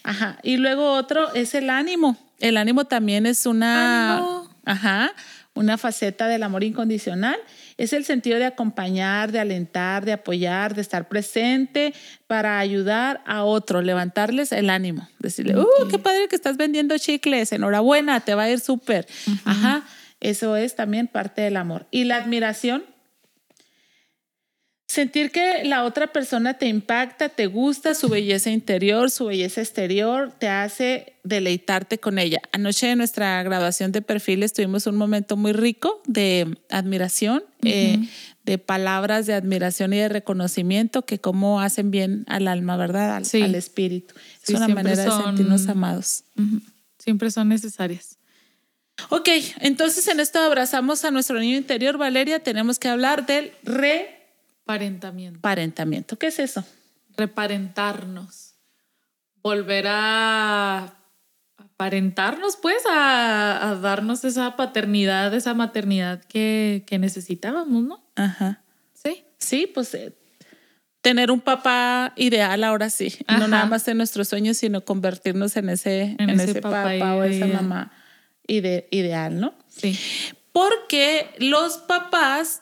Ajá. 0.04 0.40
Y 0.42 0.58
luego 0.58 0.94
otro 0.94 1.32
es 1.36 1.54
el 1.54 1.70
ánimo. 1.70 2.18
El 2.40 2.58
ánimo 2.58 2.86
también 2.86 3.28
es 3.28 3.46
una. 3.46 4.48
Ajá. 4.66 5.14
una 5.54 5.78
faceta 5.78 6.28
del 6.28 6.42
amor 6.42 6.64
incondicional, 6.64 7.38
es 7.84 7.94
el 7.94 8.06
sentido 8.06 8.38
de 8.38 8.46
acompañar, 8.46 9.32
de 9.32 9.40
alentar, 9.40 10.06
de 10.06 10.14
apoyar, 10.14 10.76
de 10.76 10.82
estar 10.82 11.08
presente 11.08 11.96
para 12.28 12.60
ayudar 12.60 13.22
a 13.26 13.44
otro, 13.44 13.82
levantarles 13.82 14.52
el 14.52 14.70
ánimo, 14.70 15.10
decirle, 15.18 15.58
¡uh, 15.58 15.88
qué 15.90 15.98
padre 15.98 16.28
que 16.28 16.36
estás 16.36 16.58
vendiendo 16.58 16.96
chicles! 17.00 17.52
Enhorabuena, 17.52 18.20
te 18.20 18.36
va 18.36 18.44
a 18.44 18.50
ir 18.52 18.60
súper. 18.60 19.08
Ajá, 19.46 19.84
eso 20.20 20.56
es 20.56 20.76
también 20.76 21.08
parte 21.08 21.42
del 21.42 21.58
amor. 21.58 21.88
Y 21.90 22.04
la 22.04 22.18
admiración 22.18 22.84
Sentir 24.92 25.32
que 25.32 25.64
la 25.64 25.86
otra 25.86 26.08
persona 26.08 26.56
te 26.56 26.68
impacta, 26.68 27.30
te 27.30 27.48
gusta 27.48 27.96
su 27.96 28.10
belleza 28.10 28.50
interior, 28.50 29.10
su 29.10 29.28
belleza 29.28 29.62
exterior, 29.62 30.34
te 30.38 30.50
hace 30.50 31.14
deleitarte 31.24 31.98
con 31.98 32.20
ella. 32.20 32.42
Anoche 32.52 32.92
en 32.92 32.98
nuestra 32.98 33.42
graduación 33.42 33.94
de 33.94 34.02
perfiles 34.02 34.52
tuvimos 34.52 34.88
un 34.88 34.98
momento 34.98 35.38
muy 35.38 35.54
rico 35.54 36.02
de 36.08 36.58
admiración, 36.70 37.42
eh, 37.64 38.00
de 38.44 38.58
palabras 38.58 39.28
de 39.28 39.34
admiración 39.34 39.94
y 39.94 39.98
de 40.00 40.10
reconocimiento 40.10 41.06
que 41.06 41.20
cómo 41.20 41.62
hacen 41.62 41.90
bien 41.90 42.26
al 42.28 42.50
alma, 42.50 42.76
¿verdad? 42.76 43.16
Al, 43.16 43.56
espíritu. 43.56 44.14
es 44.46 44.50
una 44.54 44.68
manera 44.68 45.06
de 45.06 45.24
sentirnos 45.24 45.70
amados. 45.70 46.26
Siempre 47.00 47.32
son 47.32 47.48
necesarias. 47.48 48.18
Ok, 49.08 49.30
entonces 49.62 50.06
en 50.10 50.20
esto 50.20 50.40
abrazamos 50.40 51.06
a 51.06 51.12
nuestro 51.12 51.40
niño 51.40 51.56
interior, 51.56 51.98
Valeria. 51.98 52.44
Tenemos 52.44 52.78
que 52.78 52.90
hablar 52.90 53.26
del 53.26 53.54
re 53.64 54.21
Parentamiento. 54.72 55.42
Parentamiento. 55.42 56.18
¿Qué 56.18 56.28
es 56.28 56.40
eso? 56.40 56.64
Reparentarnos. 57.18 58.54
Volver 59.44 59.86
a 59.90 60.94
aparentarnos, 61.58 62.56
pues, 62.56 62.82
a, 62.90 63.78
darnos 63.82 64.24
esa 64.24 64.56
paternidad, 64.56 65.34
esa 65.34 65.54
maternidad 65.54 66.24
que, 66.24 66.86
necesitábamos, 66.90 67.84
¿no? 67.84 68.02
Ajá. 68.16 68.62
Sí. 68.94 69.26
Sí, 69.40 69.70
pues 69.74 69.94
eh, 69.94 70.14
tener 71.02 71.32
un 71.32 71.42
papá 71.42 72.14
ideal 72.16 72.64
ahora 72.64 72.90
sí. 72.90 73.14
No 73.28 73.50
nada 73.50 73.66
más 73.66 73.86
en 73.90 73.98
nuestros 73.98 74.30
sueños, 74.30 74.56
sino 74.56 74.86
convertirnos 74.86 75.58
en 75.58 75.68
ese, 75.68 76.16
en, 76.18 76.30
ese, 76.30 76.62
papá, 76.62 77.16
o 77.16 77.24
esa 77.24 77.48
mamá 77.48 77.92
ideal, 78.48 79.38
¿no? 79.38 79.54
Sí. 79.68 80.00
Porque 80.54 81.36
los 81.40 81.78
papás 81.80 82.61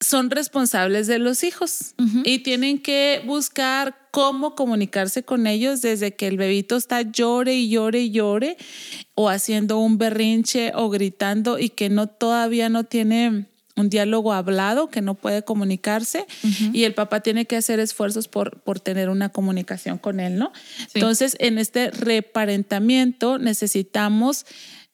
son 0.00 0.30
responsables 0.30 1.06
de 1.06 1.18
los 1.18 1.42
hijos 1.42 1.94
y 2.24 2.40
tienen 2.40 2.78
que 2.78 3.22
buscar 3.26 4.08
cómo 4.12 4.54
comunicarse 4.54 5.24
con 5.24 5.46
ellos 5.46 5.82
desde 5.82 6.14
que 6.14 6.28
el 6.28 6.36
bebito 6.36 6.76
está 6.76 7.02
llore 7.02 7.54
y 7.54 7.68
llore 7.68 8.00
y 8.02 8.10
llore 8.10 8.56
o 9.14 9.28
haciendo 9.28 9.78
un 9.78 9.98
berrinche 9.98 10.72
o 10.74 10.88
gritando 10.88 11.58
y 11.58 11.70
que 11.70 11.88
no 11.88 12.06
todavía 12.06 12.68
no 12.68 12.84
tiene 12.84 13.46
un 13.78 13.90
diálogo 13.90 14.32
hablado, 14.32 14.88
que 14.88 15.00
no 15.00 15.14
puede 15.14 15.42
comunicarse 15.42 16.26
y 16.72 16.84
el 16.84 16.94
papá 16.94 17.20
tiene 17.20 17.46
que 17.46 17.56
hacer 17.56 17.78
esfuerzos 17.78 18.28
por, 18.28 18.60
por 18.60 18.80
tener 18.80 19.08
una 19.08 19.28
comunicación 19.28 19.98
con 19.98 20.20
él, 20.20 20.36
¿no? 20.36 20.52
Entonces, 20.94 21.36
en 21.38 21.58
este 21.58 21.90
reparentamiento 21.92 23.38
necesitamos 23.38 24.46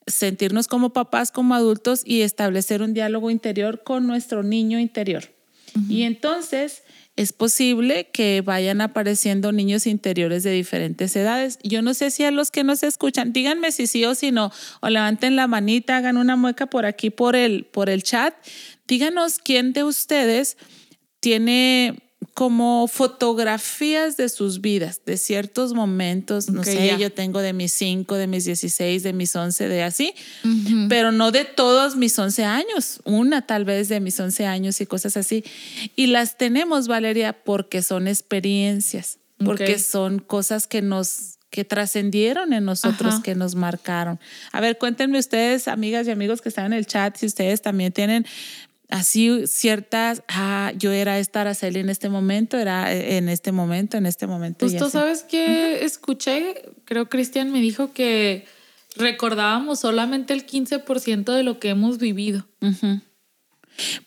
sentirnos 0.07 0.67
como 0.67 0.93
papás, 0.93 1.31
como 1.31 1.55
adultos 1.55 2.01
y 2.05 2.21
establecer 2.21 2.81
un 2.81 2.93
diálogo 2.93 3.31
interior 3.31 3.83
con 3.83 4.07
nuestro 4.07 4.43
niño 4.43 4.79
interior. 4.79 5.31
Y 5.89 6.03
entonces 6.03 6.83
es 7.17 7.33
posible 7.33 8.09
que 8.11 8.41
vayan 8.41 8.81
apareciendo 8.81 9.51
niños 9.51 9.87
interiores 9.87 10.43
de 10.43 10.51
diferentes 10.51 11.15
edades. 11.15 11.59
Yo 11.63 11.81
no 11.81 11.93
sé 11.93 12.11
si 12.11 12.23
a 12.23 12.31
los 12.31 12.49
que 12.49 12.63
nos 12.63 12.81
escuchan, 12.83 13.33
díganme 13.33 13.71
si 13.71 13.87
sí 13.87 14.05
o 14.05 14.15
si 14.15 14.31
no, 14.31 14.51
o 14.81 14.89
levanten 14.89 15.35
la 15.35 15.47
manita, 15.47 15.97
hagan 15.97 16.17
una 16.17 16.35
mueca 16.35 16.67
por 16.67 16.85
aquí 16.85 17.09
por 17.09 17.35
el, 17.35 17.65
por 17.65 17.89
el 17.89 18.03
chat. 18.03 18.33
Díganos 18.87 19.39
quién 19.39 19.73
de 19.73 19.83
ustedes 19.83 20.57
tiene 21.19 22.04
como 22.33 22.87
fotografías 22.87 24.17
de 24.17 24.29
sus 24.29 24.61
vidas, 24.61 25.01
de 25.05 25.17
ciertos 25.17 25.73
momentos, 25.73 26.49
no 26.49 26.63
sé, 26.63 26.95
yo 26.97 27.11
tengo 27.11 27.39
de 27.39 27.53
mis 27.53 27.73
5, 27.73 28.15
de 28.15 28.27
mis 28.27 28.45
16, 28.45 29.03
de 29.03 29.13
mis 29.13 29.35
11, 29.35 29.67
de 29.67 29.83
así, 29.83 30.13
pero 30.89 31.11
no 31.11 31.31
de 31.31 31.45
todos 31.45 31.95
mis 31.95 32.17
11 32.17 32.43
años, 32.43 33.01
una 33.03 33.45
tal 33.45 33.65
vez 33.65 33.89
de 33.89 33.99
mis 33.99 34.19
11 34.19 34.45
años 34.45 34.81
y 34.81 34.85
cosas 34.85 35.17
así. 35.17 35.43
Y 35.95 36.07
las 36.07 36.37
tenemos, 36.37 36.87
Valeria, 36.87 37.33
porque 37.33 37.81
son 37.81 38.07
experiencias, 38.07 39.19
porque 39.37 39.79
son 39.79 40.19
cosas 40.19 40.67
que 40.67 40.81
nos 40.81 41.35
que 41.55 41.63
trascendieron 41.63 42.51
en 42.51 42.65
nosotros, 42.65 43.21
que 43.21 43.33
nos 43.33 43.55
marcaron. 43.55 44.19
A 44.51 44.59
ver, 44.59 44.77
cuéntenme 44.77 45.17
ustedes, 45.17 45.69
amigas 45.69 46.05
y 46.05 46.11
amigos 46.11 46.41
que 46.41 46.49
están 46.49 46.65
en 46.65 46.73
el 46.73 46.85
chat, 46.85 47.15
si 47.15 47.25
ustedes 47.25 47.61
también 47.61 47.93
tienen 47.93 48.25
así 48.89 49.47
ciertas, 49.47 50.23
ah, 50.27 50.71
yo 50.77 50.91
era 50.91 51.19
esta 51.19 51.41
Araceli 51.41 51.79
en 51.79 51.89
este 51.89 52.09
momento, 52.09 52.57
era 52.57 52.93
eh, 52.93 53.17
en 53.17 53.29
este 53.29 53.51
momento, 53.51 53.97
en 53.97 54.05
este 54.05 54.27
momento. 54.27 54.65
Justo 54.67 54.89
sabes 54.89 55.23
que 55.23 55.83
escuché, 55.85 56.63
creo 56.85 57.09
Cristian 57.09 57.51
me 57.51 57.61
dijo 57.61 57.93
que 57.93 58.45
recordábamos 58.95 59.79
solamente 59.79 60.33
el 60.33 60.45
15% 60.45 61.33
de 61.33 61.43
lo 61.43 61.59
que 61.59 61.69
hemos 61.69 61.97
vivido. 61.97 62.47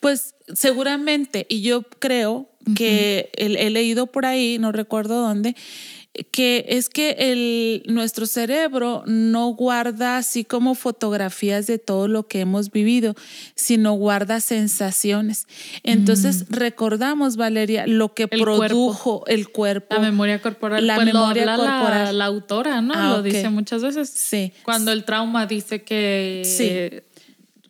Pues 0.00 0.34
seguramente, 0.54 1.46
y 1.48 1.62
yo 1.62 1.82
creo 1.82 2.50
que 2.74 3.30
he 3.34 3.70
leído 3.70 4.06
por 4.06 4.26
ahí, 4.26 4.58
no 4.58 4.72
recuerdo 4.72 5.22
dónde, 5.22 5.54
que 6.32 6.64
es 6.68 6.88
que 6.88 7.10
el, 7.18 7.82
nuestro 7.86 8.26
cerebro 8.26 9.04
no 9.06 9.48
guarda 9.48 10.16
así 10.16 10.44
como 10.44 10.74
fotografías 10.74 11.66
de 11.66 11.78
todo 11.78 12.08
lo 12.08 12.26
que 12.26 12.40
hemos 12.40 12.70
vivido, 12.70 13.14
sino 13.54 13.92
guarda 13.92 14.40
sensaciones. 14.40 15.46
Entonces 15.84 16.48
mm. 16.48 16.54
recordamos, 16.54 17.36
Valeria, 17.36 17.86
lo 17.86 18.14
que 18.14 18.26
produjo 18.26 19.24
el 19.26 19.48
cuerpo. 19.48 19.94
La 19.94 20.00
memoria 20.00 20.40
corporal. 20.40 20.86
La 20.86 20.96
pues 20.96 21.06
memoria 21.06 21.56
corporal. 21.56 22.18
La, 22.18 22.24
autora, 22.24 22.80
¿no? 22.80 22.94
Ah, 22.96 23.10
lo 23.10 23.22
dice 23.22 23.48
muchas 23.50 23.82
veces. 23.82 24.10
Sí. 24.10 24.52
Cuando 24.64 24.92
el 24.92 25.04
trauma 25.04 25.46
dice 25.46 25.82
que 25.82 26.42
sí 26.44 27.02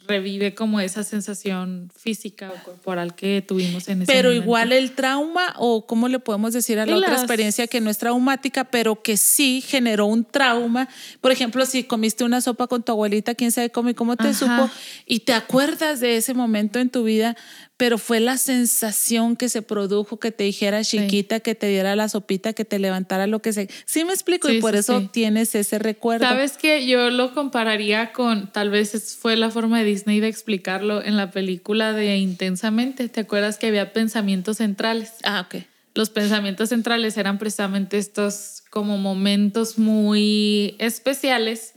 revive 0.08 0.54
como 0.54 0.80
esa 0.80 1.04
sensación 1.04 1.90
física 1.94 2.50
o 2.50 2.64
corporal 2.64 3.14
que 3.14 3.42
tuvimos 3.46 3.88
en 3.88 4.02
ese 4.02 4.12
Pero 4.12 4.32
igual 4.32 4.72
el 4.72 4.92
trauma, 4.92 5.54
o 5.58 5.86
cómo 5.86 6.08
le 6.08 6.18
podemos 6.18 6.54
decir 6.54 6.78
a 6.78 6.86
la 6.86 6.96
otra 6.96 7.12
experiencia 7.12 7.66
que 7.66 7.80
no 7.80 7.90
es 7.90 7.98
traumática, 7.98 8.64
pero 8.64 9.02
que 9.02 9.16
sí 9.16 9.60
generó 9.60 10.06
un 10.06 10.24
trauma. 10.24 10.88
Por 11.20 11.30
ejemplo, 11.30 11.64
si 11.66 11.84
comiste 11.84 12.24
una 12.24 12.40
sopa 12.40 12.66
con 12.66 12.82
tu 12.82 12.92
abuelita, 12.92 13.34
quién 13.34 13.52
sabe 13.52 13.70
cómo 13.70 13.90
y 13.90 13.94
cómo 13.94 14.16
te 14.16 14.32
supo, 14.34 14.70
y 15.06 15.20
te 15.20 15.34
acuerdas 15.34 16.00
de 16.00 16.16
ese 16.16 16.34
momento 16.34 16.78
en 16.78 16.88
tu 16.88 17.04
vida, 17.04 17.36
pero 17.78 17.96
fue 17.96 18.18
la 18.18 18.36
sensación 18.38 19.36
que 19.36 19.48
se 19.48 19.62
produjo, 19.62 20.18
que 20.18 20.32
te 20.32 20.42
dijera 20.42 20.82
chiquita, 20.82 21.38
que 21.38 21.54
te 21.54 21.68
diera 21.68 21.94
la 21.94 22.08
sopita, 22.08 22.52
que 22.52 22.64
te 22.64 22.80
levantara 22.80 23.28
lo 23.28 23.38
que 23.40 23.52
sea. 23.52 23.68
Sí 23.86 24.04
me 24.04 24.12
explico 24.12 24.50
y 24.50 24.60
por 24.60 24.74
eso 24.74 25.08
tienes 25.12 25.54
ese 25.54 25.78
recuerdo. 25.78 26.26
Sabes 26.26 26.56
que 26.56 26.86
yo 26.88 27.08
lo 27.10 27.32
compararía 27.34 28.12
con, 28.12 28.52
tal 28.52 28.70
vez 28.70 29.16
fue 29.16 29.36
la 29.36 29.50
forma 29.50 29.78
de 29.78 29.84
Disney 29.84 30.18
de 30.18 30.26
explicarlo 30.26 31.04
en 31.04 31.16
la 31.16 31.30
película 31.30 31.92
de 31.92 32.16
Intensamente. 32.16 33.08
¿Te 33.08 33.20
acuerdas 33.20 33.58
que 33.58 33.68
había 33.68 33.92
pensamientos 33.92 34.56
centrales? 34.56 35.12
Ah, 35.22 35.46
ok. 35.46 35.62
Los 35.94 36.10
pensamientos 36.10 36.70
centrales 36.70 37.16
eran 37.16 37.38
precisamente 37.38 37.96
estos 37.98 38.64
como 38.70 38.98
momentos 38.98 39.78
muy 39.78 40.74
especiales 40.80 41.74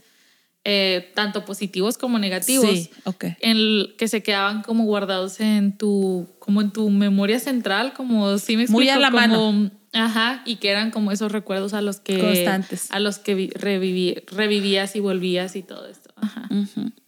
eh, 0.64 1.10
tanto 1.14 1.44
positivos 1.44 1.98
como 1.98 2.18
negativos, 2.18 2.70
sí, 2.70 2.90
okay. 3.04 3.34
en 3.40 3.96
que 3.96 4.06
se 4.06 4.22
quedaban 4.22 4.62
como 4.62 4.84
guardados 4.84 5.40
en 5.40 5.76
tu, 5.76 6.28
como 6.38 6.60
en 6.60 6.70
tu 6.70 6.88
memoria 6.90 7.40
central, 7.40 7.94
como 7.94 8.38
si 8.38 8.56
me 8.56 8.62
explico, 8.62 8.78
muy 8.78 8.88
a 8.88 8.98
la 8.98 9.10
mano, 9.10 9.70
ajá, 9.92 10.42
y 10.46 10.56
que 10.56 10.70
eran 10.70 10.92
como 10.92 11.10
esos 11.10 11.32
recuerdos 11.32 11.74
a 11.74 11.82
los 11.82 11.98
que 11.98 12.18
constantes, 12.18 12.90
a 12.92 13.00
los 13.00 13.18
que 13.18 13.50
revivías 13.56 14.94
y 14.94 15.00
volvías 15.00 15.56
y 15.56 15.62
todo 15.62 15.88
esto. 15.88 16.10
Ajá. 16.16 16.48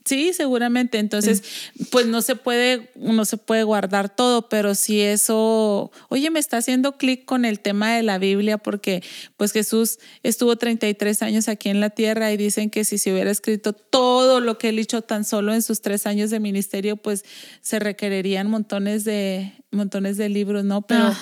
Sí, 0.04 0.34
seguramente. 0.34 0.98
Entonces, 0.98 1.42
pues 1.90 2.06
no 2.06 2.20
se 2.20 2.36
puede, 2.36 2.90
no 2.94 3.24
se 3.24 3.38
puede 3.38 3.62
guardar 3.62 4.14
todo, 4.14 4.50
pero 4.50 4.74
si 4.74 5.00
eso, 5.00 5.90
oye, 6.10 6.28
me 6.30 6.40
está 6.40 6.58
haciendo 6.58 6.98
clic 6.98 7.24
con 7.24 7.46
el 7.46 7.60
tema 7.60 7.94
de 7.94 8.02
la 8.02 8.18
Biblia, 8.18 8.58
porque 8.58 9.02
pues 9.38 9.52
Jesús 9.52 9.98
estuvo 10.22 10.56
33 10.56 11.22
años 11.22 11.48
aquí 11.48 11.70
en 11.70 11.80
la 11.80 11.88
tierra 11.88 12.30
y 12.32 12.36
dicen 12.36 12.68
que 12.68 12.84
si 12.84 12.98
se 12.98 13.12
hubiera 13.12 13.30
escrito 13.30 13.72
todo 13.72 14.40
lo 14.40 14.58
que 14.58 14.68
él 14.68 14.78
hizo 14.78 15.00
tan 15.00 15.24
solo 15.24 15.54
en 15.54 15.62
sus 15.62 15.80
tres 15.80 16.06
años 16.06 16.28
de 16.28 16.38
ministerio, 16.38 16.98
pues 16.98 17.24
se 17.62 17.78
requerirían 17.78 18.50
montones 18.50 19.04
de, 19.04 19.54
montones 19.70 20.18
de 20.18 20.28
libros, 20.28 20.64
¿no? 20.64 20.82
Pero, 20.82 21.12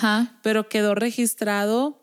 pero 0.41 0.67
quedó 0.67 0.93
registrado 0.93 2.02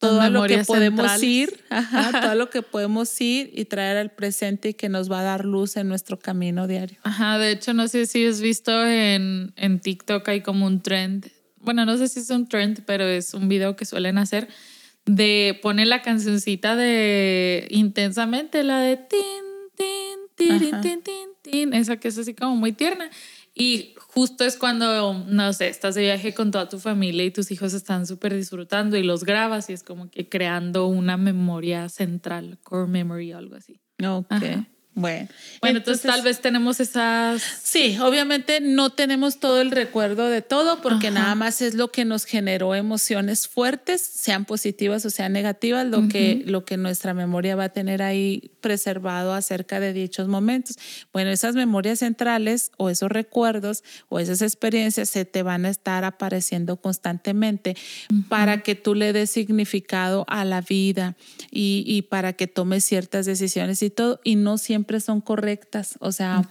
todo 0.00 0.30
lo 0.30 0.44
que 0.44 0.64
podemos 0.64 1.22
ir, 1.22 1.62
ajá, 1.68 2.20
todo 2.22 2.34
lo 2.34 2.50
que 2.50 2.62
podemos 2.62 3.20
ir 3.20 3.50
y 3.54 3.66
traer 3.66 3.98
al 3.98 4.10
presente 4.10 4.70
y 4.70 4.74
que 4.74 4.88
nos 4.88 5.10
va 5.10 5.20
a 5.20 5.22
dar 5.22 5.44
luz 5.44 5.76
en 5.76 5.88
nuestro 5.88 6.18
camino 6.18 6.66
diario. 6.66 6.98
Ajá, 7.02 7.38
de 7.38 7.52
hecho, 7.52 7.74
no 7.74 7.86
sé 7.86 8.06
si 8.06 8.26
has 8.26 8.40
visto 8.40 8.86
en, 8.86 9.52
en 9.56 9.78
TikTok 9.78 10.26
hay 10.28 10.40
como 10.40 10.66
un 10.66 10.82
trend, 10.82 11.30
bueno, 11.58 11.84
no 11.84 11.98
sé 11.98 12.08
si 12.08 12.20
es 12.20 12.30
un 12.30 12.48
trend, 12.48 12.82
pero 12.86 13.04
es 13.04 13.34
un 13.34 13.48
video 13.48 13.76
que 13.76 13.84
suelen 13.84 14.16
hacer 14.16 14.48
de 15.04 15.58
poner 15.62 15.86
la 15.86 16.02
cancioncita 16.02 16.76
de 16.76 17.66
intensamente, 17.70 18.62
la 18.64 18.80
de 18.80 18.96
tin, 18.96 19.20
tin, 19.76 20.58
tin, 20.58 20.80
tin, 20.80 21.02
tin, 21.02 21.30
Tin, 21.42 21.72
esa 21.72 21.96
que 21.96 22.08
es 22.08 22.18
así 22.18 22.34
como 22.34 22.54
muy 22.54 22.72
tierna. 22.72 23.10
Y 23.54 23.94
justo 23.98 24.44
es 24.44 24.56
cuando, 24.56 25.12
no 25.26 25.52
sé, 25.52 25.68
estás 25.68 25.94
de 25.94 26.02
viaje 26.02 26.34
con 26.34 26.50
toda 26.50 26.68
tu 26.68 26.78
familia 26.78 27.24
y 27.24 27.30
tus 27.30 27.50
hijos 27.50 27.74
están 27.74 28.06
súper 28.06 28.34
disfrutando 28.34 28.96
y 28.96 29.02
los 29.02 29.24
grabas 29.24 29.68
y 29.70 29.72
es 29.72 29.82
como 29.82 30.08
que 30.10 30.28
creando 30.28 30.86
una 30.86 31.16
memoria 31.16 31.88
central, 31.88 32.58
core 32.62 32.86
memory 32.86 33.32
o 33.32 33.38
algo 33.38 33.56
así. 33.56 33.80
Ok. 34.30 34.66
Bueno, 34.94 35.28
bueno 35.60 35.78
entonces, 35.78 36.02
tal 36.02 36.22
vez 36.22 36.40
tenemos 36.40 36.80
esas... 36.80 37.40
Sí, 37.62 37.96
obviamente 38.00 38.60
no 38.60 38.90
tenemos 38.90 39.38
todo 39.38 39.60
el 39.60 39.70
recuerdo 39.70 40.28
de 40.28 40.42
todo 40.42 40.82
porque 40.82 41.12
nada 41.12 41.36
más 41.36 41.62
es 41.62 41.74
lo 41.74 41.92
que 41.92 42.04
nos 42.04 42.24
generó 42.24 42.74
emociones 42.74 43.46
fuertes, 43.46 44.00
sean 44.00 44.44
positivas 44.44 45.04
o 45.06 45.10
sean 45.10 45.32
negativas, 45.32 45.86
lo, 45.86 46.08
que, 46.08 46.42
lo 46.44 46.64
que 46.64 46.76
nuestra 46.76 47.14
memoria 47.14 47.54
va 47.54 47.64
a 47.64 47.68
tener 47.68 48.02
ahí 48.02 48.50
preservado 48.60 49.32
acerca 49.32 49.78
de 49.78 49.92
dichos 49.92 50.26
momentos. 50.26 50.76
Bueno, 51.12 51.30
esas 51.30 51.54
memorias 51.54 52.00
centrales 52.00 52.72
o 52.76 52.90
esos 52.90 53.10
recuerdos 53.10 53.84
o 54.08 54.18
esas 54.18 54.42
experiencias 54.42 55.08
se 55.08 55.24
te 55.24 55.44
van 55.44 55.66
a 55.66 55.70
estar 55.70 56.04
apareciendo 56.04 56.78
constantemente 56.78 57.76
para 58.28 58.62
que 58.62 58.74
tú 58.74 58.96
le 58.96 59.12
des 59.12 59.30
significado 59.30 60.24
a 60.28 60.44
la 60.44 60.60
vida 60.62 61.16
y, 61.50 61.84
y 61.86 62.02
para 62.02 62.32
que 62.32 62.48
tomes 62.48 62.84
ciertas 62.84 63.24
decisiones 63.24 63.82
y 63.84 63.90
todo, 63.90 64.20
y 64.24 64.34
no 64.34 64.58
siempre 64.58 64.79
son 65.00 65.20
correctas. 65.20 65.96
O 66.00 66.12
sea, 66.12 66.48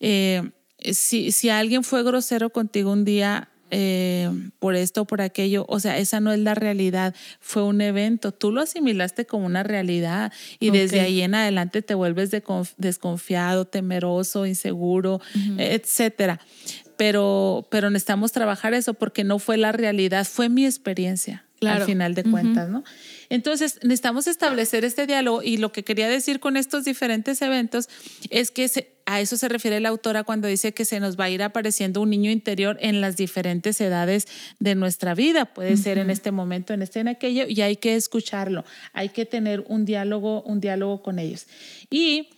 eh, 0.00 0.50
si, 0.92 1.32
si 1.32 1.48
alguien 1.48 1.84
fue 1.84 2.02
grosero 2.02 2.50
contigo 2.50 2.92
un 2.92 3.04
día, 3.04 3.48
eh, 3.70 4.30
por 4.60 4.74
esto 4.74 5.02
o 5.02 5.04
por 5.04 5.20
aquello. 5.20 5.66
O 5.68 5.78
sea, 5.78 5.98
esa 5.98 6.20
no 6.20 6.32
es 6.32 6.38
la 6.38 6.54
realidad, 6.54 7.14
fue 7.40 7.62
un 7.62 7.80
evento. 7.80 8.32
Tú 8.32 8.50
lo 8.50 8.62
asimilaste 8.62 9.26
como 9.26 9.44
una 9.44 9.62
realidad 9.62 10.32
y 10.58 10.70
desde 10.70 11.00
ahí 11.00 11.20
en 11.20 11.34
adelante 11.34 11.82
te 11.82 11.94
vuelves 11.94 12.30
desconfiado, 12.78 13.66
temeroso, 13.66 14.46
inseguro, 14.46 15.20
etcétera. 15.58 16.40
Pero, 16.96 17.68
pero 17.70 17.90
necesitamos 17.90 18.32
trabajar 18.32 18.72
eso 18.72 18.94
porque 18.94 19.22
no 19.22 19.38
fue 19.38 19.58
la 19.58 19.72
realidad, 19.72 20.26
fue 20.26 20.48
mi 20.48 20.64
experiencia 20.64 21.44
al 21.60 21.82
final 21.82 22.14
de 22.14 22.24
cuentas, 22.24 22.68
¿no? 22.68 22.84
Entonces, 23.30 23.78
necesitamos 23.82 24.26
establecer 24.26 24.84
este 24.84 25.06
diálogo 25.06 25.42
y 25.42 25.58
lo 25.58 25.72
que 25.72 25.84
quería 25.84 26.08
decir 26.08 26.40
con 26.40 26.56
estos 26.56 26.84
diferentes 26.84 27.42
eventos 27.42 27.88
es 28.30 28.50
que 28.50 28.68
a 29.06 29.20
eso 29.20 29.38
se 29.38 29.48
refiere 29.48 29.80
la 29.80 29.88
autora 29.88 30.22
cuando 30.22 30.48
dice 30.48 30.72
que 30.72 30.84
se 30.84 31.00
nos 31.00 31.18
va 31.18 31.24
a 31.24 31.30
ir 31.30 31.42
apareciendo 31.42 32.02
un 32.02 32.10
niño 32.10 32.30
interior 32.30 32.76
en 32.80 33.00
las 33.00 33.16
diferentes 33.16 33.80
edades 33.80 34.26
de 34.58 34.74
nuestra 34.74 35.14
vida. 35.14 35.46
Puede 35.46 35.78
ser 35.78 35.96
en 35.96 36.10
este 36.10 36.30
momento, 36.30 36.74
en 36.74 36.82
este, 36.82 37.00
en 37.00 37.08
aquello, 37.08 37.44
y 37.48 37.62
hay 37.62 37.76
que 37.76 37.96
escucharlo, 37.96 38.64
hay 38.92 39.08
que 39.08 39.24
tener 39.24 39.64
un 39.66 39.86
diálogo, 39.86 40.42
un 40.42 40.60
diálogo 40.60 41.02
con 41.02 41.18
ellos. 41.18 41.46
Y 41.90 42.28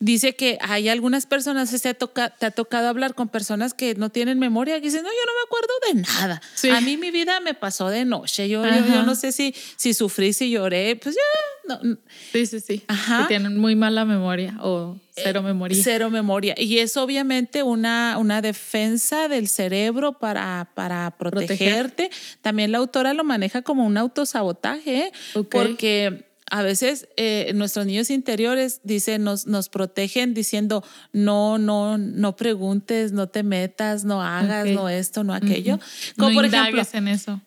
dice 0.00 0.34
que 0.34 0.58
hay 0.62 0.88
algunas 0.88 1.26
personas, 1.26 1.70
te 1.70 1.88
ha, 1.88 1.94
te 1.94 2.46
ha 2.46 2.50
tocado 2.50 2.88
hablar 2.88 3.14
con 3.14 3.28
personas 3.28 3.74
que 3.74 3.94
no 3.94 4.08
tienen 4.08 4.38
memoria, 4.38 4.76
que 4.76 4.86
dicen, 4.86 5.02
no, 5.02 5.10
yo 5.10 5.26
no 5.26 5.32
me 5.34 5.44
acuerdo 5.44 5.72
de 5.86 6.28
nada. 6.66 6.76
A 6.76 6.80
mí 6.80 6.96
mi 6.96 7.10
vida 7.10 7.38
me 7.40 7.54
pasó 7.54 7.88
de 7.88 8.04
noche, 8.06 8.48
yo, 8.48 8.64
yo, 8.64 9.02
no 9.02 9.14
sé 9.14 9.30
si, 9.30 9.54
si 9.76 9.94
sufrí, 9.94 10.32
si 10.32 10.50
lloré, 10.50 10.96
pues 10.96 11.14
ya, 11.14 11.76
no. 11.76 11.98
Sí, 12.32 12.46
sí, 12.46 12.60
sí. 12.60 12.82
Ajá. 12.88 13.22
Que 13.22 13.28
tienen 13.28 13.58
muy 13.58 13.76
mala 13.76 14.06
memoria 14.06 14.56
o 14.62 14.96
cero 15.14 15.42
memoria. 15.42 15.78
cero 15.82 16.08
memoria. 16.08 16.54
Y 16.56 16.78
es 16.78 16.96
obviamente 16.96 17.62
una, 17.62 18.16
una 18.18 18.40
defensa 18.40 19.28
del 19.28 19.48
cerebro 19.48 20.14
para, 20.14 20.70
para 20.74 21.10
protegerte. 21.10 22.10
También 22.40 22.72
la 22.72 22.78
autora 22.78 23.12
lo 23.12 23.22
maneja 23.22 23.60
como 23.60 23.84
un 23.84 23.98
autosabotaje, 23.98 24.98
¿eh? 24.98 25.12
porque 25.50 26.29
a 26.50 26.62
veces 26.62 27.08
eh, 27.16 27.52
nuestros 27.54 27.86
niños 27.86 28.10
interiores 28.10 28.80
dicen, 28.82 29.24
nos, 29.24 29.46
nos 29.46 29.68
protegen 29.68 30.34
diciendo, 30.34 30.84
no, 31.12 31.58
no, 31.58 31.96
no 31.96 32.36
preguntes, 32.36 33.12
no 33.12 33.28
te 33.28 33.42
metas, 33.42 34.04
no 34.04 34.22
hagas, 34.22 34.66
no 34.66 34.88
esto, 34.88 35.24
no 35.24 35.32
aquello. 35.32 35.78
Como 36.16 36.34
por 36.34 36.44
ejemplo, 36.44 36.82
en 36.92 37.08
eso. 37.08 37.40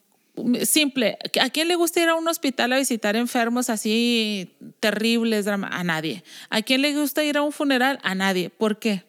Simple, 0.63 1.17
¿a 1.39 1.49
quién 1.51 1.67
le 1.67 1.75
gusta 1.75 2.01
ir 2.01 2.09
a 2.09 2.15
un 2.15 2.27
hospital 2.27 2.73
a 2.73 2.77
visitar 2.77 3.15
enfermos 3.15 3.69
así 3.69 4.55
terribles? 4.79 5.45
A 5.47 5.83
nadie. 5.83 6.23
¿A 6.49 6.63
quién 6.63 6.81
le 6.81 6.95
gusta 6.95 7.23
ir 7.23 7.37
a 7.37 7.43
un 7.43 7.51
funeral? 7.51 7.99
A 8.01 8.15
nadie. 8.15 8.49
¿Por 8.49 8.79
qué? 8.79 9.03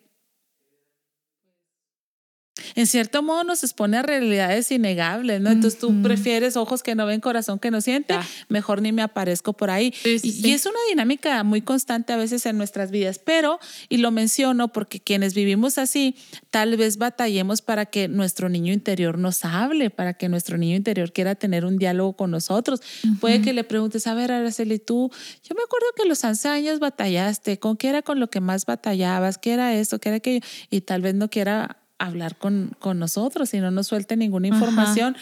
En 2.74 2.86
cierto 2.86 3.22
modo 3.22 3.44
nos 3.44 3.62
expone 3.64 3.96
a 3.96 4.02
realidades 4.02 4.70
innegables, 4.70 5.40
¿no? 5.40 5.50
Entonces 5.50 5.78
tú 5.78 6.02
prefieres 6.02 6.56
ojos 6.56 6.82
que 6.82 6.94
no 6.94 7.06
ven, 7.06 7.20
corazón 7.20 7.58
que 7.58 7.70
no 7.70 7.80
siente, 7.80 8.14
mejor 8.48 8.82
ni 8.82 8.92
me 8.92 9.02
aparezco 9.02 9.52
por 9.52 9.70
ahí. 9.70 9.92
y, 10.04 10.50
es 10.50 10.66
una 10.66 10.78
dinámica 10.88 11.42
muy 11.44 11.62
constante 11.62 12.12
a 12.12 12.16
veces 12.16 12.46
en 12.46 12.56
nuestras 12.56 12.90
vidas, 12.90 13.18
pero, 13.18 13.58
y 13.88 13.98
lo 13.98 14.10
menciono 14.10 14.68
porque 14.68 15.00
quienes 15.00 15.34
vivimos 15.34 15.78
así, 15.78 16.16
tal 16.50 16.76
vez 16.76 16.98
batallemos 16.98 17.62
para 17.62 17.86
que 17.86 18.08
nuestro 18.08 18.48
niño 18.48 18.72
interior 18.72 19.18
nos 19.18 19.44
hable, 19.44 19.90
para 19.90 20.14
que 20.14 20.28
nuestro 20.28 20.58
niño 20.58 20.76
interior 20.76 21.12
quiera 21.12 21.34
tener 21.34 21.64
un 21.64 21.76
diálogo 21.78 22.14
con 22.14 22.30
nosotros. 22.30 22.80
Puede 23.20 23.40
que 23.42 23.52
le 23.52 23.64
preguntes, 23.64 24.06
a 24.06 24.14
ver, 24.14 24.32
Araceli, 24.32 24.78
tú, 24.78 25.10
yo 25.42 25.54
me 25.54 25.62
acuerdo 25.62 25.86
que 25.96 26.04
los 26.06 26.22
11 26.22 26.48
años 26.48 26.78
batallaste, 26.78 27.58
¿con 27.58 27.76
qué 27.76 27.88
era 27.88 28.02
con 28.02 28.20
lo 28.20 28.30
que 28.30 28.40
más 28.40 28.66
batallabas? 28.66 29.38
¿Qué 29.38 29.52
era 29.52 29.74
esto? 29.74 29.98
¿Qué 29.98 30.10
era 30.10 30.16
aquello? 30.16 30.40
Y 30.70 30.82
tal 30.82 31.02
vez 31.02 31.14
no 31.14 31.28
quiera 31.28 31.83
hablar 31.98 32.36
con, 32.36 32.76
con 32.78 32.98
nosotros 32.98 33.54
y 33.54 33.60
no 33.60 33.70
nos 33.70 33.86
suelte 33.86 34.16
ninguna 34.16 34.48
información 34.48 35.16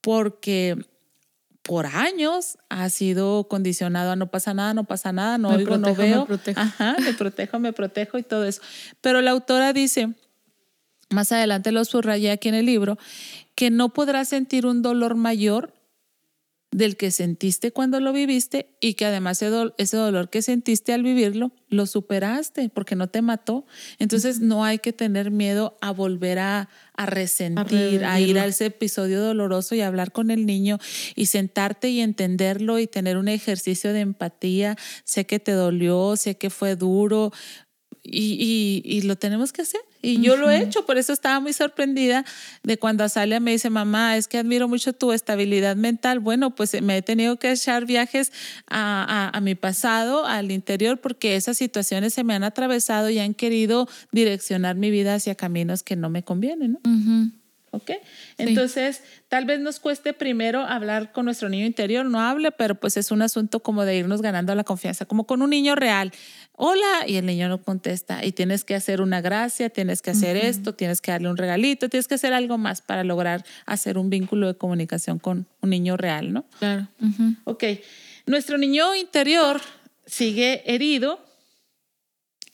porque 0.00 0.76
por 1.62 1.86
años 1.86 2.58
ha 2.68 2.88
sido 2.88 3.46
condicionado 3.48 4.12
a 4.12 4.16
no 4.16 4.30
pasa 4.30 4.54
nada, 4.54 4.74
no 4.74 4.84
pasa 4.84 5.12
nada, 5.12 5.38
no 5.38 5.50
oigo, 5.50 5.78
no 5.78 5.94
veo. 5.94 6.20
Me 6.20 6.26
protejo. 6.26 6.60
Ajá, 6.60 6.96
me 7.00 7.12
protejo, 7.12 7.58
me 7.58 7.72
protejo 7.72 8.18
y 8.18 8.22
todo 8.22 8.44
eso. 8.44 8.62
Pero 9.00 9.20
la 9.20 9.30
autora 9.30 9.72
dice, 9.72 10.14
más 11.10 11.32
adelante 11.32 11.72
lo 11.72 11.84
subrayé 11.84 12.30
aquí 12.30 12.48
en 12.48 12.54
el 12.54 12.66
libro, 12.66 12.98
que 13.54 13.70
no 13.70 13.90
podrás 13.90 14.28
sentir 14.28 14.66
un 14.66 14.82
dolor 14.82 15.14
mayor 15.14 15.72
del 16.72 16.96
que 16.96 17.10
sentiste 17.10 17.72
cuando 17.72 17.98
lo 17.98 18.12
viviste 18.12 18.70
y 18.80 18.94
que 18.94 19.04
además 19.04 19.42
ese, 19.42 19.96
dolor 19.96 20.30
que 20.30 20.40
sentiste 20.40 20.92
al 20.92 21.02
vivirlo 21.02 21.50
lo 21.68 21.86
superaste 21.86 22.68
porque 22.68 22.94
no 22.94 23.08
te 23.08 23.22
mató. 23.22 23.66
Entonces 23.98 24.40
no 24.40 24.64
hay 24.64 24.78
que 24.78 24.92
tener 24.92 25.30
miedo 25.30 25.76
a 25.80 25.90
volver 25.90 26.38
a, 26.38 26.68
resentir, 26.96 28.04
a, 28.04 28.20
ir 28.20 28.38
a 28.38 28.46
ese 28.46 28.66
episodio 28.66 29.20
doloroso 29.20 29.74
y 29.74 29.80
hablar 29.80 30.12
con 30.12 30.30
el 30.30 30.46
niño 30.46 30.78
y 31.16 31.26
sentarte 31.26 31.88
y 31.88 32.00
entenderlo 32.00 32.78
y 32.78 32.86
tener 32.86 33.16
un 33.16 33.28
ejercicio 33.28 33.92
de 33.92 34.00
empatía. 34.00 34.76
Sé 35.04 35.26
que 35.26 35.40
te 35.40 35.52
dolió, 35.52 36.16
sé 36.16 36.36
que 36.36 36.50
fue 36.50 36.76
duro, 36.76 37.32
y, 38.02 38.82
y, 38.84 39.02
lo 39.02 39.16
tenemos 39.16 39.52
que 39.52 39.62
hacer. 39.62 39.80
Y 40.02 40.22
yo 40.22 40.36
lo 40.36 40.50
he 40.50 40.62
hecho, 40.62 40.86
por 40.86 40.98
eso 40.98 41.12
estaba 41.12 41.40
muy 41.40 41.52
sorprendida 41.52 42.24
de 42.62 42.78
cuando 42.78 43.04
Azalia 43.04 43.40
me 43.40 43.52
dice, 43.52 43.70
mamá, 43.70 44.16
es 44.16 44.28
que 44.28 44.38
admiro 44.38 44.68
mucho 44.68 44.92
tu 44.92 45.12
estabilidad 45.12 45.76
mental. 45.76 46.20
Bueno, 46.20 46.54
pues 46.54 46.80
me 46.80 46.96
he 46.96 47.02
tenido 47.02 47.36
que 47.38 47.50
echar 47.52 47.84
viajes 47.84 48.32
a, 48.66 49.30
a, 49.32 49.40
mi 49.40 49.54
pasado, 49.54 50.24
al 50.26 50.50
interior, 50.50 51.00
porque 51.00 51.36
esas 51.36 51.56
situaciones 51.58 52.14
se 52.14 52.24
me 52.24 52.34
han 52.34 52.44
atravesado 52.44 53.10
y 53.10 53.18
han 53.18 53.34
querido 53.34 53.88
direccionar 54.12 54.76
mi 54.76 54.90
vida 54.90 55.14
hacia 55.14 55.34
caminos 55.34 55.82
que 55.82 55.96
no 55.96 56.08
me 56.10 56.22
convienen. 56.22 56.78
¿no? 56.82 57.40
¿Ok? 57.72 57.92
Entonces, 58.36 59.02
tal 59.28 59.44
vez 59.44 59.60
nos 59.60 59.78
cueste 59.78 60.12
primero 60.12 60.62
hablar 60.62 61.12
con 61.12 61.24
nuestro 61.24 61.48
niño 61.48 61.66
interior, 61.66 62.04
no 62.04 62.20
hable, 62.20 62.50
pero 62.50 62.74
pues 62.74 62.96
es 62.96 63.12
un 63.12 63.22
asunto 63.22 63.60
como 63.60 63.84
de 63.84 63.96
irnos 63.96 64.22
ganando 64.22 64.52
la 64.56 64.64
confianza, 64.64 65.04
como 65.04 65.24
con 65.24 65.40
un 65.40 65.50
niño 65.50 65.76
real. 65.76 66.10
Hola, 66.52 67.04
y 67.06 67.16
el 67.16 67.24
niño 67.24 67.48
no 67.48 67.62
contesta. 67.62 68.24
Y 68.24 68.32
tienes 68.32 68.64
que 68.64 68.74
hacer 68.74 69.00
una 69.00 69.20
gracia, 69.20 69.70
tienes 69.70 70.02
que 70.02 70.10
hacer 70.10 70.36
esto, 70.36 70.74
tienes 70.74 71.00
que 71.00 71.10
darle 71.10 71.30
un 71.30 71.38
regalito, 71.38 71.88
tienes 71.88 72.06
que 72.06 72.16
hacer 72.16 72.34
algo 72.34 72.58
más 72.58 72.82
para 72.82 73.02
lograr 73.02 73.44
hacer 73.64 73.96
un 73.96 74.10
vínculo 74.10 74.46
de 74.46 74.54
comunicación 74.54 75.18
con 75.18 75.46
un 75.62 75.70
niño 75.70 75.96
real, 75.96 76.32
¿no? 76.32 76.44
Claro. 76.58 76.86
Ok. 77.44 77.64
Nuestro 78.26 78.58
niño 78.58 78.94
interior 78.94 79.60
sigue 80.04 80.62
herido 80.66 81.24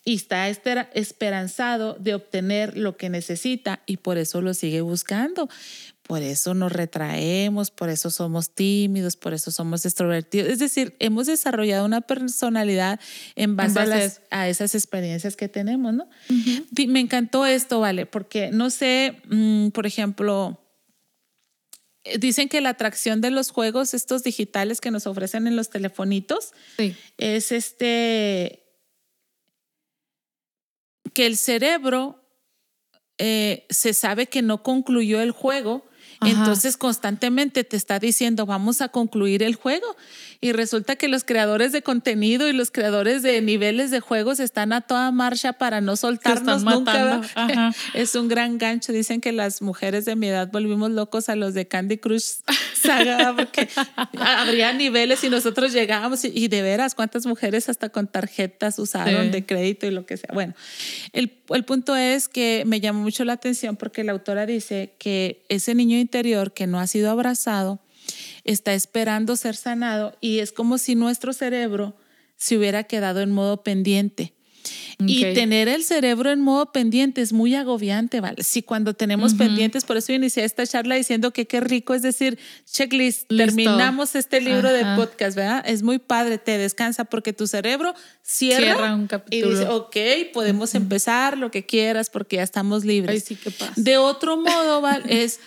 y 0.05 0.15
está 0.15 0.47
esperanzado 0.47 1.97
de 1.99 2.15
obtener 2.15 2.77
lo 2.77 2.95
que 2.95 3.09
necesita 3.09 3.81
y 3.85 3.97
por 3.97 4.17
eso 4.17 4.39
lo 4.39 4.53
sigue 4.53 4.79
buscando. 4.79 5.49
Por 6.07 6.21
eso 6.21 6.53
nos 6.53 6.71
retraemos, 6.71 7.69
por 7.69 7.89
eso 7.89 8.09
somos 8.09 8.51
tímidos, 8.51 9.17
por 9.17 9.33
eso 9.33 9.51
somos 9.51 9.85
extrovertidos. 9.85 10.49
Es 10.49 10.59
decir, 10.59 10.95
hemos 10.99 11.27
desarrollado 11.27 11.85
una 11.85 11.99
personalidad 11.99 12.99
en 13.35 13.57
base, 13.57 13.79
a, 14.31 14.47
esas 14.47 14.73
experiencias 14.73 15.35
que 15.35 15.49
tenemos, 15.49 15.93
¿no? 15.93 16.09
Me 16.87 17.01
encantó 17.01 17.45
esto, 17.45 17.81
¿vale? 17.81 18.05
Porque 18.05 18.51
no 18.51 18.69
sé, 18.69 19.21
mm, 19.29 19.69
por 19.69 19.85
ejemplo, 19.85 20.61
dicen 22.19 22.47
que 22.47 22.61
la 22.61 22.69
atracción 22.69 23.19
de 23.19 23.31
los 23.31 23.51
juegos, 23.51 23.93
estos 23.93 24.23
digitales 24.23 24.79
que 24.79 24.91
nos 24.91 25.07
ofrecen 25.07 25.45
en 25.45 25.57
los 25.57 25.69
telefonitos, 25.69 26.53
es 27.17 27.51
este 27.51 28.63
que 31.13 31.25
el 31.25 31.35
cerebro 31.35 32.23
eh, 33.17 33.65
se 33.69 33.93
sabe 33.93 34.27
que 34.27 34.41
no 34.41 34.61
concluyó 34.61 35.19
el 35.21 35.31
juego, 35.31 35.86
entonces 36.21 36.77
constantemente 36.77 37.63
te 37.63 37.77
está 37.77 37.99
diciendo, 37.99 38.45
vamos 38.45 38.81
a 38.81 38.89
concluir 38.89 39.43
el 39.43 39.55
juego. 39.55 39.95
Y 40.39 40.51
resulta 40.51 40.95
que 40.95 41.07
los 41.07 41.23
creadores 41.23 41.71
de 41.71 41.81
contenido 41.81 42.47
y 42.47 42.53
los 42.53 42.71
creadores 42.71 43.23
de 43.23 43.41
niveles 43.41 43.91
de 43.91 43.99
juegos 43.99 44.39
están 44.39 44.71
a 44.73 44.81
toda 44.81 45.11
marcha 45.11 45.53
para 45.53 45.81
no 45.81 45.95
soltarnos 45.95 46.63
nunca. 46.63 47.21
Es 47.93 48.15
un 48.15 48.27
gran 48.27 48.57
gancho. 48.57 48.91
Dicen 48.91 49.21
que 49.21 49.31
las 49.31 49.61
mujeres 49.61 50.05
de 50.05 50.15
mi 50.15 50.27
edad 50.27 50.49
volvimos 50.51 50.91
locos 50.91 51.29
a 51.29 51.35
los 51.35 51.53
de 51.53 51.67
Candy 51.67 51.97
Crush 51.97 52.41
Saga 52.73 53.35
porque 53.35 53.67
habría 54.19 54.73
niveles 54.73 55.23
y 55.23 55.29
nosotros 55.29 55.73
llegábamos 55.73 56.23
y, 56.23 56.47
de 56.47 56.61
veras 56.61 56.95
cuántas 56.95 57.25
mujeres 57.25 57.69
hasta 57.69 57.89
con 57.89 58.07
tarjetas 58.07 58.79
usaron 58.79 59.31
de 59.31 59.45
crédito 59.45 59.85
y 59.87 59.91
lo 59.91 60.05
que 60.05 60.17
sea. 60.17 60.29
Bueno, 60.33 60.53
el, 61.13 61.33
el 61.49 61.63
punto 61.65 61.95
es 61.95 62.27
que 62.27 62.63
me 62.65 62.79
llamó 62.79 63.01
mucho 63.01 63.25
la 63.25 63.33
atención 63.33 63.75
porque 63.75 64.03
la 64.03 64.11
autora 64.11 64.45
dice 64.45 64.93
que 64.97 65.43
ese 65.49 65.75
niño 65.75 65.97
interior 65.97 66.53
que 66.53 66.67
no 66.67 66.79
ha 66.79 66.87
sido 66.87 67.09
abrazado 67.09 67.79
está 68.43 68.73
esperando 68.73 69.35
ser 69.35 69.55
sanado 69.55 70.15
y 70.21 70.39
es 70.39 70.51
como 70.51 70.77
si 70.77 70.95
nuestro 70.95 71.33
cerebro 71.33 71.95
se 72.37 72.57
hubiera 72.57 72.83
quedado 72.83 73.21
en 73.21 73.31
modo 73.31 73.63
pendiente. 73.63 74.33
Y 74.99 75.21
tener 75.33 75.67
el 75.67 75.83
cerebro 75.83 76.31
en 76.31 76.41
modo 76.41 76.71
pendiente 76.71 77.21
es 77.21 77.31
muy 77.31 77.55
agobiante, 77.55 78.19
¿vale? 78.19 78.43
Si 78.43 78.63
cuando 78.63 78.93
tenemos 78.93 79.35
pendientes, 79.35 79.85
por 79.85 79.97
eso 79.97 80.11
inicié 80.11 80.43
esta 80.43 80.65
charla 80.65 80.95
diciendo 80.95 81.31
que 81.31 81.45
qué 81.45 81.59
rico 81.59 81.93
es 81.93 82.01
decir, 82.01 82.39
checklist, 82.65 83.27
terminamos 83.27 84.15
este 84.15 84.41
libro 84.41 84.71
de 84.71 84.83
podcast, 84.95 85.37
¿verdad? 85.37 85.63
Es 85.67 85.83
muy 85.83 85.99
padre, 85.99 86.37
te 86.37 86.57
descansa 86.57 87.05
porque 87.05 87.31
tu 87.31 87.47
cerebro 87.47 87.93
cierra, 88.23 88.95
un 88.95 89.07
capítulo. 89.07 89.53
y 89.53 89.55
dice, 89.55 89.69
ok, 89.69 90.33
podemos 90.33 90.73
empezar 90.75 91.37
lo 91.37 91.51
que 91.51 91.65
quieras 91.65 92.09
porque 92.09 92.37
ya 92.37 92.43
estamos 92.43 92.83
libres. 92.83 93.23
Ay, 93.23 93.35
sí, 93.35 93.35
¿qué 93.35 93.51
pasa? 93.51 93.73
De 93.75 93.97
otro 93.97 94.37
modo, 94.37 94.81
¿vale? 94.81 95.05
es 95.23 95.39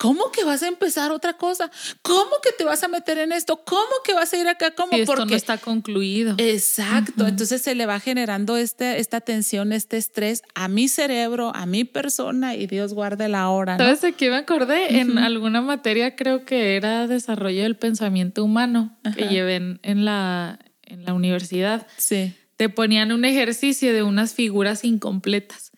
¿Cómo 0.00 0.32
que 0.32 0.44
vas 0.44 0.62
a 0.62 0.68
empezar 0.68 1.12
otra 1.12 1.34
cosa? 1.34 1.70
¿Cómo 2.00 2.30
que 2.42 2.52
te 2.56 2.64
vas 2.64 2.82
a 2.82 2.88
meter 2.88 3.18
en 3.18 3.32
esto? 3.32 3.62
¿Cómo 3.66 3.90
que 4.02 4.14
vas 4.14 4.32
a 4.32 4.38
ir 4.38 4.48
acá? 4.48 4.70
¿Cómo? 4.70 4.94
Si 4.94 5.00
esto 5.02 5.26
no 5.26 5.36
está 5.36 5.58
concluido. 5.58 6.36
Exacto. 6.38 7.26
Entonces 7.26 7.60
se 7.60 7.74
le 7.74 7.84
va 7.84 8.00
generando 8.00 8.56
este, 8.56 8.98
esta 8.98 9.20
tensión, 9.20 9.74
este 9.74 9.98
estrés 9.98 10.40
a 10.54 10.68
mi 10.68 10.88
cerebro, 10.88 11.52
a 11.54 11.66
mi 11.66 11.84
persona 11.84 12.54
y 12.54 12.66
Dios 12.66 12.94
guarde 12.94 13.28
la 13.28 13.50
hora. 13.50 13.76
¿no? 13.76 13.84
¿Sabes 13.84 14.00
de 14.00 14.14
qué 14.14 14.30
me 14.30 14.36
acordé? 14.36 15.00
En 15.00 15.18
alguna 15.18 15.60
materia 15.60 16.16
creo 16.16 16.46
que 16.46 16.76
era 16.76 17.06
desarrollo 17.06 17.62
del 17.64 17.76
pensamiento 17.76 18.42
humano 18.42 18.96
que 19.14 19.28
llevé 19.28 19.56
en, 19.82 20.04
la, 20.06 20.60
en 20.84 21.04
la 21.04 21.12
universidad. 21.12 21.86
Sí. 21.98 22.32
Te 22.56 22.70
ponían 22.70 23.12
un 23.12 23.26
ejercicio 23.26 23.92
de 23.92 24.02
unas 24.02 24.32
figuras 24.32 24.82
incompletas. 24.82 25.72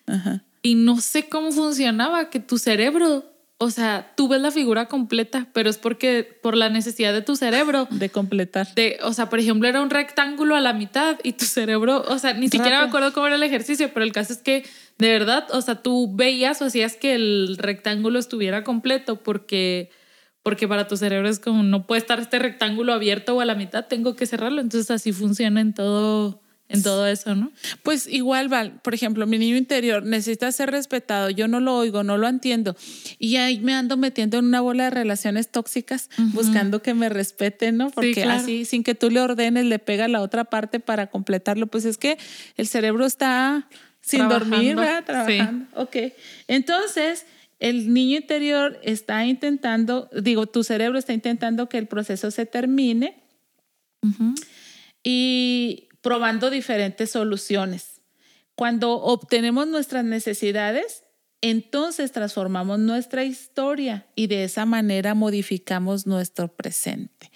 Y 0.63 0.77
no 0.77 1.01
sé 1.01 1.29
cómo 1.29 1.51
funcionaba, 1.51 2.31
que 2.31 2.39
tu 2.39 2.57
cerebro 2.57 3.32
o 3.63 3.71
sea, 3.71 4.13
tú 4.17 4.27
ves 4.27 4.41
la 4.41 4.51
figura 4.51 4.87
completa, 4.87 5.47
pero 5.53 5.71
es 5.71 5.79
porque 5.79 6.25
por 6.43 6.57
la 6.57 6.69
necesidad 6.69 7.13
de 7.13 7.23
tu 7.23 7.37
cerebro. 7.37 7.87
De 7.91 8.09
completar. 8.09 8.75
De, 8.75 8.99
o 9.05 9.13
sea, 9.13 9.31
por 9.31 9.39
ejemplo, 9.39 9.69
era 9.69 9.81
un 9.81 9.89
rectángulo 9.89 10.57
a 10.57 10.61
la 10.61 10.73
mitad 10.73 11.19
y 11.23 11.35
tu 11.35 11.45
cerebro, 11.45 12.05
o 12.09 12.19
sea, 12.19 12.35
ni 12.35 12.49
siquiera 12.49 12.81
me 12.81 12.89
acuerdo 12.89 13.13
cómo 13.13 13.29
era 13.29 13.37
el 13.37 13.43
ejercicio, 13.45 13.91
pero 13.95 14.05
el 14.05 14.13
caso 14.13 14.33
es 14.33 14.41
que 14.41 14.65
de 14.99 15.09
verdad, 15.09 15.47
o 15.53 15.61
sea, 15.61 15.77
tú 15.77 16.13
veías 16.13 16.61
o 16.61 16.65
hacías 16.65 16.97
que 16.97 17.15
el 17.15 17.57
rectángulo 17.57 18.19
estuviera 18.19 18.65
completo 18.65 19.23
porque, 19.23 19.91
porque 20.43 20.67
para 20.67 20.89
tu 20.89 20.97
cerebro 20.97 21.29
es 21.29 21.39
como 21.39 21.63
no 21.63 21.87
puede 21.87 22.01
estar 22.01 22.19
este 22.19 22.41
rectángulo 22.41 22.93
abierto 22.93 23.37
o 23.37 23.41
a 23.41 23.45
la 23.45 23.55
mitad, 23.55 23.87
tengo 23.87 24.17
que 24.17 24.27
cerrarlo. 24.27 24.61
Entonces 24.61 24.91
así 24.91 25.13
funciona 25.13 25.61
en 25.61 25.73
todo 25.73 26.43
en 26.69 26.83
todo 26.83 27.07
eso, 27.07 27.35
¿no? 27.35 27.53
Pues 27.83 28.07
igual, 28.07 28.49
Val, 28.49 28.81
por 28.83 28.95
ejemplo, 28.95 29.27
mi 29.27 29.39
niño 29.39 29.57
interior 29.57 30.05
necesita 30.05 30.51
ser 30.53 30.71
respetado, 30.71 31.29
yo 31.29 31.47
no 31.47 31.61
lo 31.61 31.77
oigo, 31.77 32.03
no 32.03 32.17
lo 32.17 32.27
entiendo. 32.29 32.77
Y 33.19 33.37
ahí 33.37 33.61
me 33.61 33.75
ando 33.75 33.97
metiendo 33.99 34.39
en 34.39 34.47
una 34.47 34.63
bola 34.63 34.85
de 34.85 34.91
relaciones 34.91 35.51
tóxicas, 35.51 36.09
buscando 36.33 36.81
que 36.81 36.95
me 36.95 37.09
respeten, 37.11 37.77
¿no? 37.77 37.91
Porque 37.91 38.25
así, 38.25 38.65
sin 38.65 38.85
que 38.85 38.95
tú 38.95 39.11
le 39.11 39.21
ordenes, 39.21 39.67
le 39.67 39.79
pega 39.79 40.09
la 40.09 40.23
otra 40.23 40.45
parte 40.45 40.81
para 40.81 41.09
completarlo. 41.09 41.67
Pues 41.67 41.85
es 41.85 41.99
que 41.99 42.17
el 42.57 42.67
cerebro 42.67 43.05
está 43.05 43.69
sin 44.01 44.29
dormir, 44.29 44.77
¿verdad? 44.77 45.05
Trabajando. 45.05 45.67
Ok. 45.75 45.97
Entonces, 46.49 47.27
el 47.61 47.93
niño 47.93 48.17
interior 48.17 48.81
está 48.83 49.25
intentando, 49.27 50.09
digo, 50.21 50.47
tu 50.47 50.65
cerebro 50.65 50.99
está 50.99 51.13
intentando 51.13 51.69
que 51.69 51.79
el 51.79 51.87
proceso 51.87 52.31
se 52.31 52.47
termine. 52.47 53.23
Y 55.05 55.89
probando 56.03 56.51
diferentes 56.51 57.11
soluciones. 57.11 58.03
Cuando 58.55 58.93
obtenemos 58.93 59.67
nuestras 59.67 60.05
necesidades, 60.05 61.05
entonces 61.41 62.13
transformamos 62.13 62.79
nuestra 62.79 63.25
historia 63.25 64.07
y 64.15 64.27
de 64.27 64.45
esa 64.45 64.67
manera 64.67 65.15
modificamos 65.15 66.07
nuestro 66.07 66.49
presente. 66.49 67.31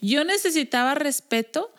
Yo 0.00 0.24
necesitaba 0.24 0.94
respeto 0.94 1.72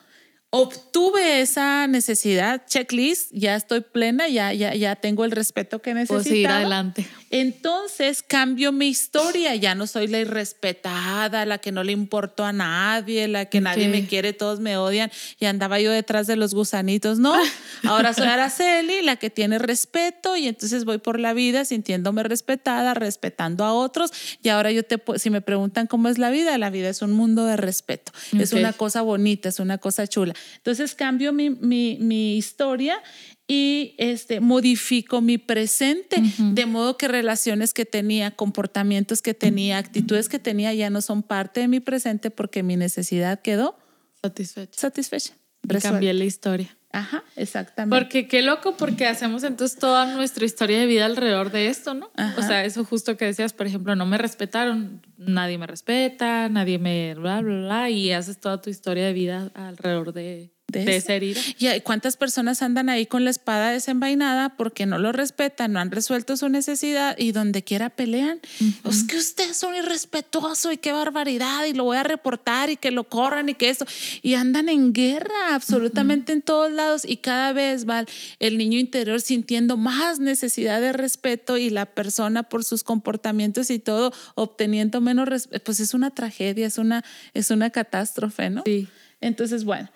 obtuve 0.49 1.41
esa 1.41 1.87
necesidad, 1.87 2.65
checklist, 2.67 3.31
ya 3.33 3.55
estoy 3.55 3.81
plena, 3.81 4.27
ya, 4.27 4.53
ya, 4.53 4.73
ya 4.73 4.95
tengo 4.95 5.25
el 5.25 5.31
respeto 5.31 5.81
que 5.81 5.93
necesito. 5.93 6.23
Pues 6.23 6.31
ir 6.31 6.47
adelante. 6.47 7.07
Entonces 7.29 8.23
cambio 8.23 8.71
mi 8.71 8.87
historia, 8.87 9.55
ya 9.55 9.75
no 9.75 9.87
soy 9.87 10.07
la 10.07 10.19
irrespetada, 10.19 11.45
la 11.45 11.57
que 11.57 11.71
no 11.71 11.83
le 11.83 11.91
importó 11.91 12.45
a 12.45 12.53
nadie, 12.53 13.27
la 13.27 13.45
que 13.45 13.61
nadie 13.61 13.87
me 13.89 14.07
quiere, 14.07 14.33
todos 14.33 14.59
me 14.59 14.77
odian 14.77 15.11
y 15.39 15.45
andaba 15.45 15.79
yo 15.79 15.91
detrás 15.91 16.27
de 16.27 16.35
los 16.35 16.53
gusanitos, 16.53 17.19
no. 17.19 17.35
Ahora 17.83 18.13
soy 18.13 18.27
Araceli, 18.27 19.01
la 19.01 19.17
que 19.17 19.29
tiene 19.29 19.59
respeto 19.59 20.35
y 20.37 20.47
entonces 20.47 20.85
voy 20.85 20.97
por 20.99 21.19
la 21.19 21.33
vida 21.33 21.65
sintiéndome 21.65 22.23
respetada, 22.23 22.93
respetando 22.93 23.65
a 23.65 23.73
otros 23.73 24.11
y 24.41 24.49
ahora 24.49 24.71
yo 24.71 24.83
te, 24.83 25.01
si 25.17 25.29
me 25.29 25.41
preguntan 25.41 25.87
cómo 25.87 26.09
es 26.09 26.17
la 26.17 26.29
vida, 26.29 26.57
la 26.57 26.69
vida 26.69 26.89
es 26.89 27.01
un 27.01 27.11
mundo 27.11 27.45
de 27.45 27.57
respeto, 27.57 28.11
es 28.37 28.53
una 28.53 28.73
cosa 28.73 29.01
bonita, 29.01 29.49
es 29.49 29.59
una 29.59 29.77
cosa 29.77 30.07
chula. 30.07 30.33
Entonces 30.57 30.95
cambio 30.95 31.33
mi, 31.33 32.37
historia 32.37 33.01
y 33.47 33.95
este, 33.97 34.41
modifico 34.41 35.21
mi 35.21 35.37
presente, 35.37 36.21
de 36.37 36.65
modo 36.65 36.97
que 36.97 37.07
relaciones 37.07 37.73
que 37.73 37.85
tenía, 37.85 38.31
comportamientos 38.31 39.21
que 39.21 39.33
tenía, 39.33 39.77
actitudes 39.77 40.27
que 40.27 40.37
tenía 40.37 40.73
ya 40.73 40.89
no 40.89 41.01
son 41.01 41.23
parte 41.23 41.61
de 41.61 41.69
mi 41.69 41.79
presente 41.79 42.29
porque 42.29 42.61
mi 42.61 42.75
necesidad 42.75 43.41
quedó 43.41 43.77
satisfecha. 44.21 44.77
Satisfecha. 44.77 45.33
Cambié 45.81 46.13
la 46.13 46.25
historia. 46.25 46.77
Ajá, 46.91 47.23
exactamente. 47.35 47.95
Porque 47.95 48.27
qué 48.27 48.41
loco, 48.41 48.75
porque 48.77 49.05
hacemos 49.05 49.43
entonces 49.43 49.77
toda 49.77 50.05
nuestra 50.15 50.45
historia 50.45 50.79
de 50.79 50.85
vida 50.85 51.05
alrededor 51.05 51.51
de 51.51 51.67
esto, 51.67 51.93
¿no? 51.93 52.09
O 52.37 52.41
sea, 52.41 52.65
eso 52.65 52.83
justo 52.85 53.17
que 53.17 53.25
decías, 53.25 53.53
por 53.53 53.67
ejemplo, 53.67 53.95
no 53.95 54.05
me 54.05 54.17
respetaron, 54.17 55.01
nadie 55.17 55.57
me 55.57 55.67
respeta, 55.67 56.49
nadie 56.49 56.79
me 56.79 57.13
bla, 57.15 57.41
bla, 57.41 57.59
bla, 57.59 57.89
y 57.89 58.11
haces 58.11 58.39
toda 58.39 58.61
tu 58.61 58.69
historia 58.69 59.05
de 59.05 59.13
vida 59.13 59.51
alrededor 59.53 60.13
de, 60.13 60.51
de, 60.71 60.97
esa 60.97 61.13
herida. 61.13 61.39
¿Y 61.57 61.79
cuántas 61.81 62.17
personas 62.17 62.61
andan 62.61 62.89
ahí 62.89 63.05
con 63.05 63.23
la 63.23 63.29
espada 63.29 63.71
desenvainada 63.71 64.55
porque 64.57 64.85
no 64.85 64.97
lo 64.99 65.13
respetan, 65.13 65.71
no 65.71 65.79
han 65.79 65.91
resuelto 65.91 66.35
su 66.35 66.49
necesidad 66.49 67.17
y 67.17 67.31
donde 67.31 67.63
quiera 67.63 67.89
pelean? 67.89 68.41
Es 68.83 69.03
que 69.03 69.17
usted 69.17 69.49
es 69.49 69.63
un 69.63 69.75
irrespetuoso 69.75 70.71
y 70.71 70.77
qué 70.77 70.91
barbaridad 70.91 71.65
y 71.65 71.73
lo 71.73 71.85
voy 71.85 71.97
a 71.97 72.03
reportar 72.03 72.69
y 72.69 72.75
que 72.75 72.91
lo 72.91 73.05
corran 73.05 73.47
y 73.47 73.53
que 73.53 73.69
eso. 73.69 73.85
Y 74.21 74.33
andan 74.33 74.67
en 74.67 74.91
guerra 74.91 75.55
absolutamente 75.55 76.33
en 76.33 76.41
todos 76.41 76.71
lados 76.71 77.05
y 77.05 77.17
cada 77.17 77.53
vez 77.53 77.87
va 77.87 78.05
el 78.39 78.57
niño 78.57 78.77
interior 78.77 79.21
sintiendo 79.21 79.77
más 79.77 80.19
necesidad 80.19 80.81
de 80.81 80.91
respeto 80.91 81.57
y 81.57 81.69
la 81.69 81.85
persona 81.85 82.43
por 82.43 82.65
sus 82.65 82.83
comportamientos 82.83 83.69
y 83.69 83.79
todo 83.79 84.11
obteniendo 84.35 84.99
menos 84.99 85.29
respeto. 85.29 85.63
Pues 85.63 85.79
es 85.79 85.93
una 85.93 86.11
tragedia, 86.11 86.67
es 86.67 86.77
una, 86.77 87.05
es 87.33 87.51
una 87.51 87.69
catástrofe, 87.69 88.49
¿no? 88.49 88.63
Sí. 88.65 88.87
Entonces, 89.21 89.63
bueno, 89.63 89.89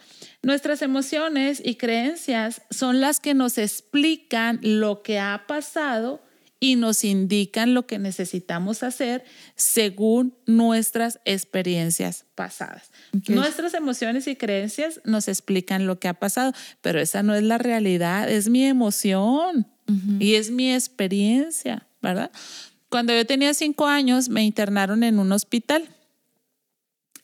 nuestras 0.43 0.81
emociones 0.81 1.61
y 1.63 1.75
creencias 1.75 2.61
son 2.69 2.99
las 2.99 3.19
que 3.19 3.33
nos 3.33 3.57
explican 3.57 4.59
lo 4.61 5.03
que 5.03 5.19
ha 5.19 5.45
pasado 5.47 6.21
y 6.63 6.75
nos 6.75 7.03
indican 7.03 7.73
lo 7.73 7.87
que 7.87 7.97
necesitamos 7.97 8.83
hacer 8.83 9.23
según 9.55 10.37
nuestras 10.45 11.19
experiencias 11.25 12.25
pasadas. 12.35 12.91
Nuestras 13.27 13.73
emociones 13.73 14.27
y 14.27 14.35
creencias 14.35 15.01
nos 15.03 15.27
explican 15.27 15.87
lo 15.87 15.99
que 15.99 16.07
ha 16.07 16.13
pasado, 16.13 16.53
pero 16.81 16.99
esa 16.99 17.23
no 17.23 17.33
es 17.33 17.41
la 17.41 17.57
realidad, 17.57 18.29
es 18.29 18.47
mi 18.47 18.63
emoción 18.63 19.67
y 20.19 20.35
es 20.35 20.51
mi 20.51 20.71
experiencia, 20.71 21.87
¿verdad? 22.01 22.31
Cuando 22.89 23.13
yo 23.13 23.25
tenía 23.25 23.53
cinco 23.53 23.87
años 23.87 24.29
me 24.29 24.43
internaron 24.43 25.03
en 25.03 25.17
un 25.17 25.31
hospital 25.31 25.89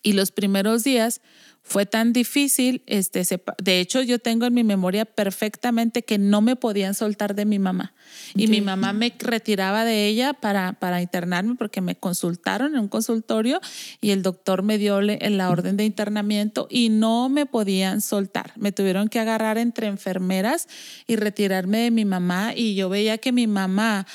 y 0.01 0.13
los 0.13 0.31
primeros 0.31 0.83
días 0.83 1.21
fue 1.67 1.85
tan 1.85 2.13
difícil, 2.13 2.81
este, 2.85 3.23
de 3.61 3.79
hecho 3.81 4.01
yo 4.01 4.19
tengo 4.19 4.45
en 4.45 4.53
mi 4.53 4.63
memoria 4.63 5.03
perfectamente 5.03 6.01
que 6.01 6.17
no 6.17 6.39
me 6.39 6.55
podían 6.55 6.93
soltar 6.93 7.35
de 7.35 7.43
mi 7.43 7.59
mamá. 7.59 7.93
Y 8.35 8.47
mi 8.47 8.61
mamá 8.61 8.93
me 8.93 9.13
retiraba 9.19 9.83
de 9.83 10.07
ella 10.07 10.33
para, 10.33 10.73
para 10.73 11.01
internarme 11.01 11.55
porque 11.55 11.81
me 11.81 11.95
consultaron 11.95 12.73
en 12.73 12.79
un 12.79 12.87
consultorio 12.87 13.59
y 13.99 14.11
el 14.11 14.23
doctor 14.23 14.63
me 14.63 14.77
dio 14.77 15.01
la 15.01 15.49
orden 15.49 15.75
de 15.75 15.83
internamiento 15.83 16.67
y 16.69 16.87
no 16.87 17.27
me 17.27 17.45
podían 17.45 17.99
soltar, 17.99 18.53
me 18.55 18.71
tuvieron 18.71 19.09
que 19.09 19.19
agarrar 19.19 19.57
entre 19.57 19.87
enfermeras 19.87 20.69
y 21.05 21.17
retirarme 21.17 21.79
de 21.79 21.91
mi 21.91 22.05
mamá 22.05 22.53
y 22.55 22.75
yo 22.75 22.87
veía 22.87 23.17
que 23.17 23.33
mi 23.33 23.45
mamá 23.45 24.07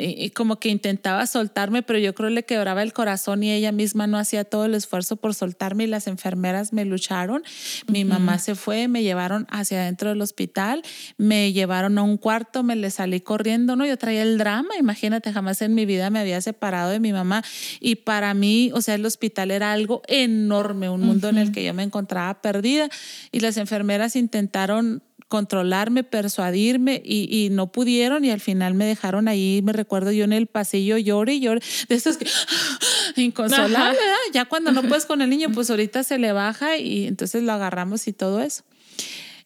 y, 0.00 0.30
como 0.30 0.58
que 0.58 0.68
intentaba 0.68 1.26
soltarme, 1.26 1.82
pero 1.82 1.98
yo 1.98 2.14
creo 2.14 2.28
que 2.28 2.34
le 2.34 2.42
quebraba 2.44 2.82
el 2.82 2.92
corazón 2.92 3.42
y 3.42 3.52
ella 3.52 3.72
misma 3.72 4.06
no 4.06 4.18
hacía 4.18 4.44
todo 4.44 4.64
el 4.64 4.74
esfuerzo 4.74 5.16
por 5.16 5.34
soltarme 5.34 5.84
y 5.84 5.86
las 5.86 6.06
enfermeras 6.06 6.72
me 6.72 6.84
lucharon. 6.84 7.42
Mi 7.86 8.04
mamá 8.04 8.38
se 8.38 8.54
fue, 8.54 8.88
me 8.88 9.02
llevaron 9.02 9.46
hacia 9.50 9.82
adentro 9.82 10.10
del 10.10 10.22
hospital, 10.22 10.82
me 11.16 11.52
llevaron 11.52 11.98
a 11.98 12.02
un 12.02 12.16
cuarto, 12.16 12.62
me 12.62 12.76
le 12.76 12.90
salí 12.90 13.20
corriendo, 13.20 13.76
¿no? 13.76 13.86
Yo 13.86 13.96
traía 13.96 14.22
el 14.22 14.38
drama, 14.38 14.70
imagínate, 14.78 15.32
jamás 15.32 15.62
en 15.62 15.74
mi 15.74 15.86
vida 15.86 16.10
me 16.10 16.18
había 16.18 16.40
separado 16.40 16.90
de 16.90 17.00
mi 17.00 17.12
mamá 17.12 17.42
y 17.80 17.96
para 17.96 18.34
mí, 18.34 18.70
o 18.74 18.80
sea, 18.80 18.94
el 18.94 19.04
hospital 19.04 19.50
era 19.50 19.72
algo 19.72 20.02
enorme, 20.08 20.88
un 20.88 21.02
mundo 21.02 21.28
en 21.28 21.38
el 21.38 21.52
que 21.52 21.64
yo 21.64 21.74
me 21.74 21.82
encontraba 21.82 22.40
perdida 22.40 22.88
y 23.32 23.40
las 23.40 23.56
enfermeras 23.56 24.16
intentaron 24.16 25.02
controlarme, 25.30 26.02
persuadirme 26.02 27.00
y, 27.04 27.48
no 27.52 27.70
pudieron 27.70 28.24
y 28.24 28.32
al 28.32 28.40
final 28.40 28.74
me 28.74 28.84
dejaron 28.84 29.28
ahí, 29.28 29.62
me 29.62 29.72
recuerdo 29.72 30.10
yo 30.10 30.24
en 30.24 30.32
el 30.32 30.48
pasillo 30.48 30.98
llore 30.98 31.34
y 31.34 31.40
llore, 31.40 31.62
de 31.88 31.94
estos 31.94 32.16
que 32.16 32.26
inconsolable, 33.16 33.98
ya 34.34 34.44
cuando 34.46 34.72
no 34.72 34.82
puedes 34.82 35.06
con 35.06 35.22
el 35.22 35.30
niño, 35.30 35.50
pues 35.54 35.70
ahorita 35.70 36.02
se 36.02 36.18
le 36.18 36.32
baja 36.32 36.76
y 36.78 37.06
entonces 37.06 37.44
lo 37.44 37.52
agarramos 37.52 38.08
y 38.08 38.12
todo 38.12 38.40
eso. 38.40 38.64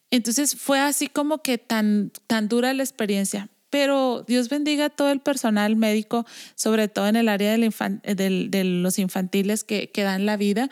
Entonces 0.09 0.55
fue 0.55 0.79
así 0.79 1.07
como 1.07 1.43
que 1.43 1.59
tan, 1.59 2.11
tan 2.25 2.49
dura 2.49 2.73
la 2.73 2.83
experiencia. 2.83 3.49
Pero 3.69 4.23
Dios 4.27 4.49
bendiga 4.49 4.85
a 4.85 4.89
todo 4.89 5.11
el 5.11 5.19
personal 5.19 5.75
médico, 5.75 6.25
sobre 6.55 6.87
todo 6.87 7.07
en 7.07 7.15
el 7.15 7.29
área 7.29 7.55
de 7.55 8.63
los 8.63 8.97
infantiles 8.97 9.63
que, 9.63 9.91
que 9.91 10.01
dan 10.01 10.25
la 10.25 10.35
vida. 10.35 10.69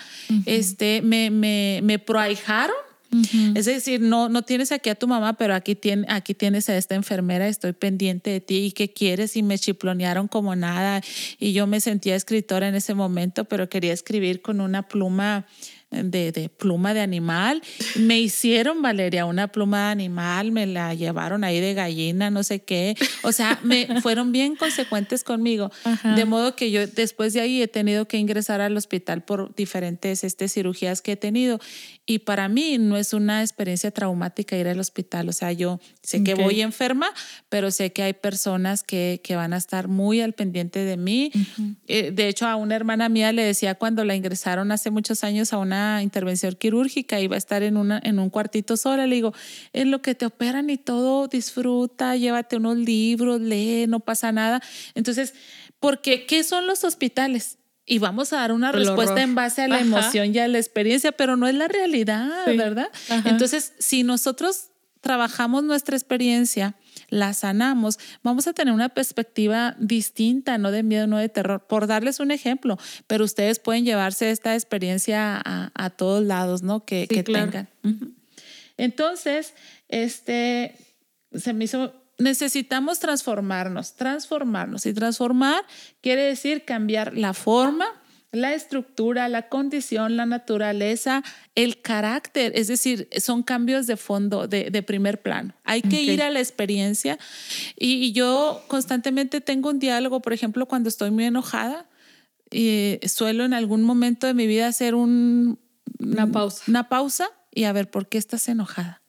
este, 0.47 1.03
me, 1.03 1.29
me, 1.29 1.81
me 1.83 1.99
proahijaron 1.99 2.75
es 3.55 3.65
decir, 3.65 4.01
no, 4.01 4.29
no 4.29 4.41
tienes 4.43 4.71
aquí 4.71 4.89
a 4.89 4.95
tu 4.95 5.07
mamá, 5.07 5.33
pero 5.33 5.55
aquí, 5.55 5.75
tiene, 5.75 6.05
aquí 6.09 6.33
tienes 6.33 6.69
a 6.69 6.77
esta 6.77 6.95
enfermera, 6.95 7.47
estoy 7.47 7.73
pendiente 7.73 8.29
de 8.29 8.41
ti 8.41 8.65
y 8.65 8.71
qué 8.71 8.91
quieres 8.91 9.35
y 9.35 9.43
me 9.43 9.57
chiplonearon 9.57 10.27
como 10.27 10.55
nada 10.55 11.01
y 11.39 11.53
yo 11.53 11.67
me 11.67 11.79
sentía 11.81 12.15
escritora 12.15 12.67
en 12.67 12.75
ese 12.75 12.93
momento, 12.93 13.45
pero 13.45 13.69
quería 13.69 13.93
escribir 13.93 14.41
con 14.41 14.61
una 14.61 14.87
pluma 14.87 15.45
de, 16.01 16.49
pluma 16.57 16.93
de 16.93 17.01
animal. 17.01 17.61
Me 17.95 18.19
hicieron, 18.19 18.81
Valeria, 18.81 19.25
una 19.25 19.49
pluma 19.49 19.85
de 19.85 19.91
animal, 19.91 20.51
me 20.51 20.65
la 20.65 20.93
llevaron 20.93 21.43
ahí 21.43 21.59
de 21.59 21.73
gallina, 21.73 22.29
no 22.31 22.43
sé 22.43 22.63
qué. 22.63 22.95
O 23.21 23.31
sea, 23.31 23.59
me 23.63 23.87
fueron 24.01 24.31
bien 24.31 24.55
consecuentes 24.55 25.23
conmigo. 25.23 25.71
De 26.15 26.25
modo 26.25 26.55
que 26.55 26.71
yo 26.71 26.85
después 26.87 27.33
de 27.33 27.41
ahí 27.41 27.61
he 27.61 27.67
tenido 27.67 28.07
que 28.07 28.17
ingresar 28.17 28.61
al 28.61 28.75
hospital 28.75 29.23
por 29.23 29.53
diferentes 29.55 30.23
este, 30.23 30.47
cirugías 30.47 31.01
que 31.01 31.13
he 31.13 31.17
tenido. 31.17 31.59
Y 32.05 32.19
para 32.19 32.49
mí 32.49 32.77
no 32.79 32.97
es 32.97 33.13
una 33.13 33.41
experiencia 33.41 33.89
traumática 33.89 34.57
ir 34.57 34.67
al 34.67 34.79
hospital. 34.79 35.29
O 35.29 35.31
sea, 35.31 35.53
yo 35.53 35.79
sé 36.01 36.21
que 36.21 36.33
voy 36.33 36.61
enferma, 36.61 37.09
pero 37.47 37.71
sé 37.71 37.93
que 37.93 38.03
hay 38.03 38.11
personas 38.11 38.83
que, 38.83 39.21
que 39.23 39.37
van 39.37 39.53
a 39.53 39.57
estar 39.57 39.87
muy 39.87 40.19
al 40.19 40.33
pendiente 40.33 40.79
de 40.79 40.97
mí. 40.97 41.31
Eh, 41.87 42.11
de 42.11 42.27
hecho, 42.27 42.45
a 42.45 42.57
una 42.57 42.75
hermana 42.75 43.07
mía 43.07 43.31
le 43.31 43.43
decía 43.43 43.75
cuando 43.75 44.03
la 44.03 44.15
ingresaron 44.15 44.73
hace 44.73 44.91
muchos 44.91 45.23
años 45.23 45.53
a 45.53 45.59
una 45.59 46.03
intervención 46.03 46.55
quirúrgica, 46.55 47.21
iba 47.21 47.35
a 47.35 47.37
estar 47.37 47.63
en, 47.63 47.77
una, 47.77 48.01
en 48.03 48.19
un 48.19 48.29
cuartito 48.29 48.75
sola. 48.75 49.07
Le 49.07 49.15
digo, 49.15 49.33
en 49.71 49.89
lo 49.89 50.01
que 50.01 50.13
te 50.13 50.25
operan 50.25 50.69
y 50.69 50.77
todo, 50.77 51.29
disfruta, 51.29 52.17
llévate 52.17 52.57
unos 52.57 52.75
libros, 52.75 53.39
lee, 53.39 53.85
no 53.87 54.01
pasa 54.01 54.33
nada. 54.33 54.61
Entonces, 54.93 55.35
porque 55.79 56.25
¿qué 56.25 56.43
son 56.43 56.67
los 56.67 56.83
hospitales? 56.83 57.59
Y 57.85 57.99
vamos 57.99 58.31
a 58.31 58.37
dar 58.37 58.51
una 58.53 58.71
respuesta 58.71 59.21
en 59.21 59.35
base 59.35 59.61
a 59.61 59.67
la 59.67 59.81
emoción 59.81 60.33
y 60.33 60.39
a 60.39 60.47
la 60.47 60.57
experiencia, 60.57 61.11
pero 61.11 61.35
no 61.35 61.47
es 61.47 61.55
la 61.55 61.67
realidad, 61.67 62.29
¿verdad? 62.47 62.89
Entonces, 63.25 63.73
si 63.77 64.03
nosotros 64.03 64.69
trabajamos 65.01 65.63
nuestra 65.63 65.97
experiencia, 65.97 66.75
la 67.09 67.33
sanamos, 67.33 67.99
vamos 68.23 68.47
a 68.47 68.53
tener 68.53 68.73
una 68.73 68.87
perspectiva 68.89 69.75
distinta, 69.77 70.57
no 70.57 70.71
de 70.71 70.81
miedo, 70.81 71.07
no 71.07 71.17
de 71.17 71.27
terror, 71.27 71.67
por 71.67 71.87
darles 71.87 72.21
un 72.21 72.31
ejemplo, 72.31 72.77
pero 73.05 73.25
ustedes 73.25 73.59
pueden 73.59 73.83
llevarse 73.83 74.31
esta 74.31 74.53
experiencia 74.53 75.41
a, 75.43 75.89
todos 75.89 76.23
lados, 76.23 76.63
¿no? 76.63 76.85
Que, 76.85 77.05
tengan. 77.07 77.67
Entonces, 78.77 79.53
este, 79.89 80.77
se 81.33 81.51
me 81.51 81.65
hizo 81.65 82.02
necesitamos 82.17 82.99
transformarnos, 82.99 83.93
transformarnos. 83.93 84.85
Y 84.85 84.93
transformar 84.93 85.63
quiere 86.01 86.23
decir 86.23 86.65
cambiar 86.65 87.17
la 87.17 87.33
forma, 87.33 87.85
la 88.31 88.53
estructura, 88.53 89.29
la 89.29 89.47
condición, 89.47 90.17
la 90.17 90.25
naturaleza, 90.25 91.23
el 91.53 91.81
carácter, 91.81 92.51
es 92.55 92.67
decir, 92.67 93.07
son 93.17 93.43
cambios 93.43 93.85
de 93.85 93.95
fondo, 93.95 94.47
de, 94.47 94.83
primer 94.83 95.21
plano. 95.21 95.53
Hay 95.63 95.83
que 95.83 96.01
ir 96.01 96.23
a 96.23 96.31
la 96.31 96.39
experiencia 96.39 97.19
y, 97.77 98.11
yo 98.11 98.63
constantemente 98.67 99.39
tengo 99.39 99.69
un 99.69 99.79
diálogo, 99.79 100.21
por 100.21 100.33
ejemplo, 100.33 100.65
cuando 100.65 100.89
estoy 100.89 101.11
muy 101.11 101.25
enojada, 101.25 101.87
y 102.51 102.99
suelo 103.07 103.45
en 103.45 103.53
algún 103.53 103.83
momento 103.83 104.27
de 104.27 104.35
mi 104.35 104.45
vida 104.45 104.67
hacer 104.67 104.93
un, 104.93 105.59
una 105.99 106.31
pausa. 106.31 106.63
Una 106.67 106.89
pausa 106.89 107.29
y 107.51 107.63
a 107.63 107.73
ver, 107.73 107.89
¿por 107.89 108.07
qué 108.07 108.17
estás 108.17 108.47
enojada? 108.47 109.01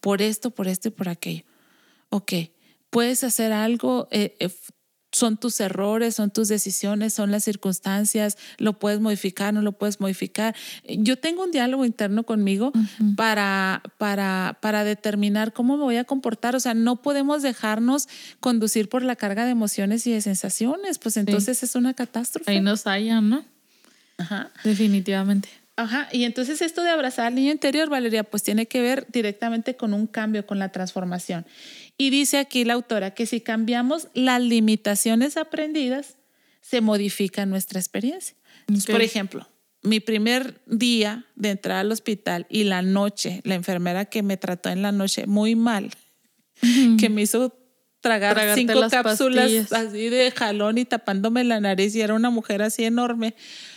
Por 0.00 0.22
esto, 0.22 0.50
por 0.50 0.66
esto 0.66 0.88
y 0.88 0.90
por 0.90 1.08
aquello. 1.08 1.44
Ok, 2.10 2.32
puedes 2.90 3.24
hacer 3.24 3.52
algo, 3.52 4.08
eh, 4.10 4.36
eh, 4.40 4.50
son 5.12 5.38
tus 5.38 5.60
errores, 5.60 6.14
son 6.14 6.30
tus 6.30 6.48
decisiones, 6.48 7.14
son 7.14 7.30
las 7.30 7.44
circunstancias, 7.44 8.36
lo 8.58 8.78
puedes 8.78 9.00
modificar, 9.00 9.54
no 9.54 9.62
lo 9.62 9.72
puedes 9.72 9.98
modificar. 9.98 10.54
Yo 10.86 11.16
tengo 11.16 11.42
un 11.44 11.52
diálogo 11.52 11.86
interno 11.86 12.24
conmigo 12.24 12.72
para, 13.16 13.82
para, 13.96 14.58
para 14.60 14.84
determinar 14.84 15.54
cómo 15.54 15.78
me 15.78 15.84
voy 15.84 15.96
a 15.96 16.04
comportar. 16.04 16.54
O 16.54 16.60
sea, 16.60 16.74
no 16.74 17.00
podemos 17.00 17.42
dejarnos 17.42 18.08
conducir 18.40 18.90
por 18.90 19.02
la 19.02 19.16
carga 19.16 19.46
de 19.46 19.52
emociones 19.52 20.06
y 20.06 20.12
de 20.12 20.20
sensaciones, 20.20 20.98
pues 20.98 21.16
entonces 21.16 21.62
es 21.62 21.74
una 21.76 21.94
catástrofe. 21.94 22.50
Ahí 22.50 22.60
nos 22.60 22.86
hallan, 22.86 23.30
¿no? 23.30 23.44
Ajá. 24.18 24.50
Definitivamente. 24.64 25.48
Ajá, 25.78 26.08
y 26.10 26.24
entonces 26.24 26.62
esto 26.62 26.82
de 26.82 26.88
abrazar 26.88 27.26
al 27.26 27.34
niño 27.34 27.52
interior, 27.52 27.90
Valeria, 27.90 28.24
pues 28.24 28.42
tiene 28.42 28.64
que 28.66 28.80
ver 28.80 29.06
directamente 29.12 29.76
con 29.76 29.92
un 29.92 30.06
cambio, 30.06 30.46
con 30.46 30.58
la 30.58 30.70
transformación. 30.70 31.44
Y 31.98 32.10
dice 32.10 32.38
aquí 32.38 32.64
la 32.64 32.74
autora 32.74 33.12
que 33.14 33.26
si 33.26 33.40
cambiamos 33.40 34.08
las 34.14 34.40
limitaciones 34.40 35.36
aprendidas, 35.36 36.16
se 36.60 36.80
modifica 36.80 37.46
nuestra 37.46 37.80
experiencia. 37.80 38.36
por 38.86 39.00
ejemplo, 39.00 39.48
mi 39.82 40.00
primer 40.00 40.60
día 40.66 41.26
de 41.36 41.50
entrar 41.50 41.78
al 41.78 41.92
hospital 41.92 42.46
y 42.50 42.64
la 42.64 42.82
noche, 42.82 43.40
la 43.44 43.54
enfermera 43.54 44.04
que 44.06 44.22
me 44.22 44.36
trató 44.36 44.68
en 44.68 44.82
la 44.82 44.92
noche 44.92 45.26
muy 45.26 45.54
mal, 45.54 45.90
que 46.98 47.08
me 47.08 47.22
hizo 47.22 47.56
tragar 48.00 48.54
cinco 48.54 48.88
cápsulas 48.90 49.72
así 49.72 50.08
de 50.08 50.30
jalón 50.30 50.78
y 50.78 50.84
tapándome 50.84 51.44
la 51.44 51.60
nariz 51.60 51.94
y 51.94 52.00
era 52.00 52.14
una 52.14 52.30
mujer 52.30 52.62
así 52.62 52.84
enorme. 52.84 53.34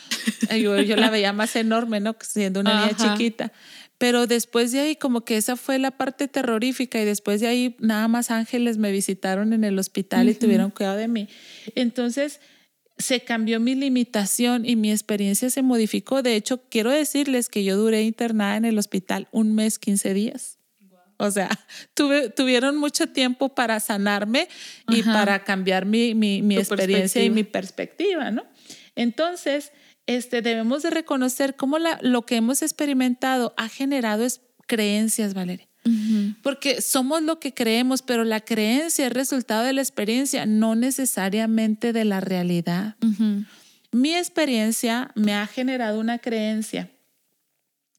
Yo, 0.60 0.76
la 0.78 1.10
veía 1.10 1.34
más 1.34 1.56
enorme, 1.56 2.00
¿no? 2.00 2.16
Siendo 2.22 2.60
una 2.60 2.82
niña 2.82 2.98
chiquita. 2.98 3.52
Pero 4.00 4.28
después 4.28 4.72
de 4.72 4.80
ahí, 4.80 4.96
como 4.96 5.22
que 5.22 5.36
esa 5.36 5.58
fue 5.58 5.78
la 5.78 5.92
parte 5.92 6.30
terrorífica 6.30 7.00
y 7.02 7.06
después 7.06 7.42
de 7.42 7.48
ahí 7.48 7.76
nada 7.80 8.08
más 8.08 8.32
ángeles 8.32 8.78
me 8.78 8.92
visitaron 8.92 9.52
en 9.52 9.66
el 9.66 9.78
hospital 9.78 10.30
y 10.30 10.34
tuvieron 10.34 10.72
cuidado 10.72 10.98
de 10.98 11.10
mí. 11.10 11.28
Entonces 11.76 12.40
se 12.98 13.20
cambió 13.22 13.60
mi 13.60 13.76
limitación 13.76 14.66
y 14.66 14.78
mi 14.78 14.92
experiencia 14.92 15.50
se 15.50 15.64
modificó. 15.64 16.24
De 16.24 16.36
hecho, 16.36 16.62
quiero 16.70 16.92
decirles 16.92 17.50
que 17.50 17.66
yo 17.66 17.76
duré 17.76 18.04
internada 18.04 18.56
en 18.56 18.64
el 18.64 18.78
hospital 18.78 19.28
un 19.32 19.54
mes, 19.54 19.78
15 19.80 20.14
días. 20.14 20.60
O 21.18 21.30
sea, 21.30 21.50
tuve, 21.94 22.30
tuvieron 22.30 22.78
mucho 22.78 23.08
tiempo 23.08 23.50
para 23.50 23.82
sanarme 23.82 24.48
y 24.88 25.04
para 25.04 25.44
cambiar 25.44 25.86
mi, 25.86 26.16
mi, 26.16 26.42
mi 26.42 26.58
experiencia 26.58 27.22
y 27.22 27.30
mi 27.30 27.44
perspectiva, 27.44 28.32
¿no? 28.32 28.46
Entonces, 28.96 29.74
este, 30.10 30.42
debemos 30.42 30.82
de 30.82 30.90
reconocer 30.90 31.56
cómo 31.56 31.78
la, 31.78 32.00
lo 32.02 32.26
que 32.26 32.36
hemos 32.36 32.64
experimentado 32.64 33.54
ha 33.58 33.70
generado 33.70 34.26
es 34.26 34.42
creencias, 34.66 35.36
Valeria. 35.36 35.68
Porque 36.44 36.82
somos 36.82 37.24
lo 37.24 37.40
que 37.40 37.54
creemos, 37.54 38.02
pero 38.02 38.24
la 38.24 38.42
creencia 38.42 39.08
es 39.08 39.14
resultado 39.14 39.64
de 39.64 39.74
la 39.74 39.82
experiencia, 39.82 40.46
no 40.46 40.76
necesariamente 40.76 41.94
de 41.94 42.06
la 42.06 42.22
realidad. 42.22 42.96
Mi 43.92 44.16
experiencia 44.16 45.12
me 45.16 45.34
ha 45.34 45.48
generado 45.48 46.00
una 46.00 46.20
creencia 46.20 46.92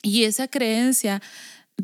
y 0.03 0.25
esa 0.25 0.49
creencia 0.49 1.23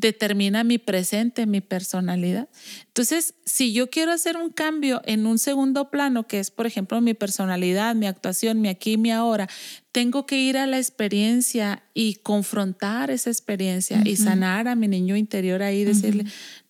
determina 0.01 0.65
mi 0.65 0.79
presente, 0.79 1.47
mi 1.47 1.61
personalidad. 1.61 2.49
Entonces, 2.89 3.35
si 3.45 3.73
yo 3.73 3.89
quiero 3.89 4.13
hacer 4.13 4.37
un 4.37 4.51
cambio 4.51 5.01
en 5.05 5.27
un 5.27 5.39
segundo 5.39 5.91
plano, 5.91 6.27
que 6.27 6.39
es, 6.39 6.51
por 6.51 6.67
ejemplo, 6.67 7.01
mi 7.01 7.15
personalidad, 7.15 7.95
mi 7.95 8.07
actuación, 8.07 8.61
mi 8.61 8.69
aquí, 8.69 8.97
mi 8.97 9.11
ahora, 9.11 9.49
tengo 9.93 10.27
que 10.27 10.39
ir 10.39 10.59
a 10.59 10.67
la 10.67 10.79
experiencia 10.79 11.83
y 11.95 12.17
confrontar 12.17 13.11
esa 13.11 13.31
experiencia 13.31 14.03
y 14.05 14.17
sanar 14.17 14.69
a 14.69 14.75
mi 14.75 14.89
niño 14.89 15.17
interior 15.17 15.63
ahí, 15.63 15.85
decirle, 15.85 16.25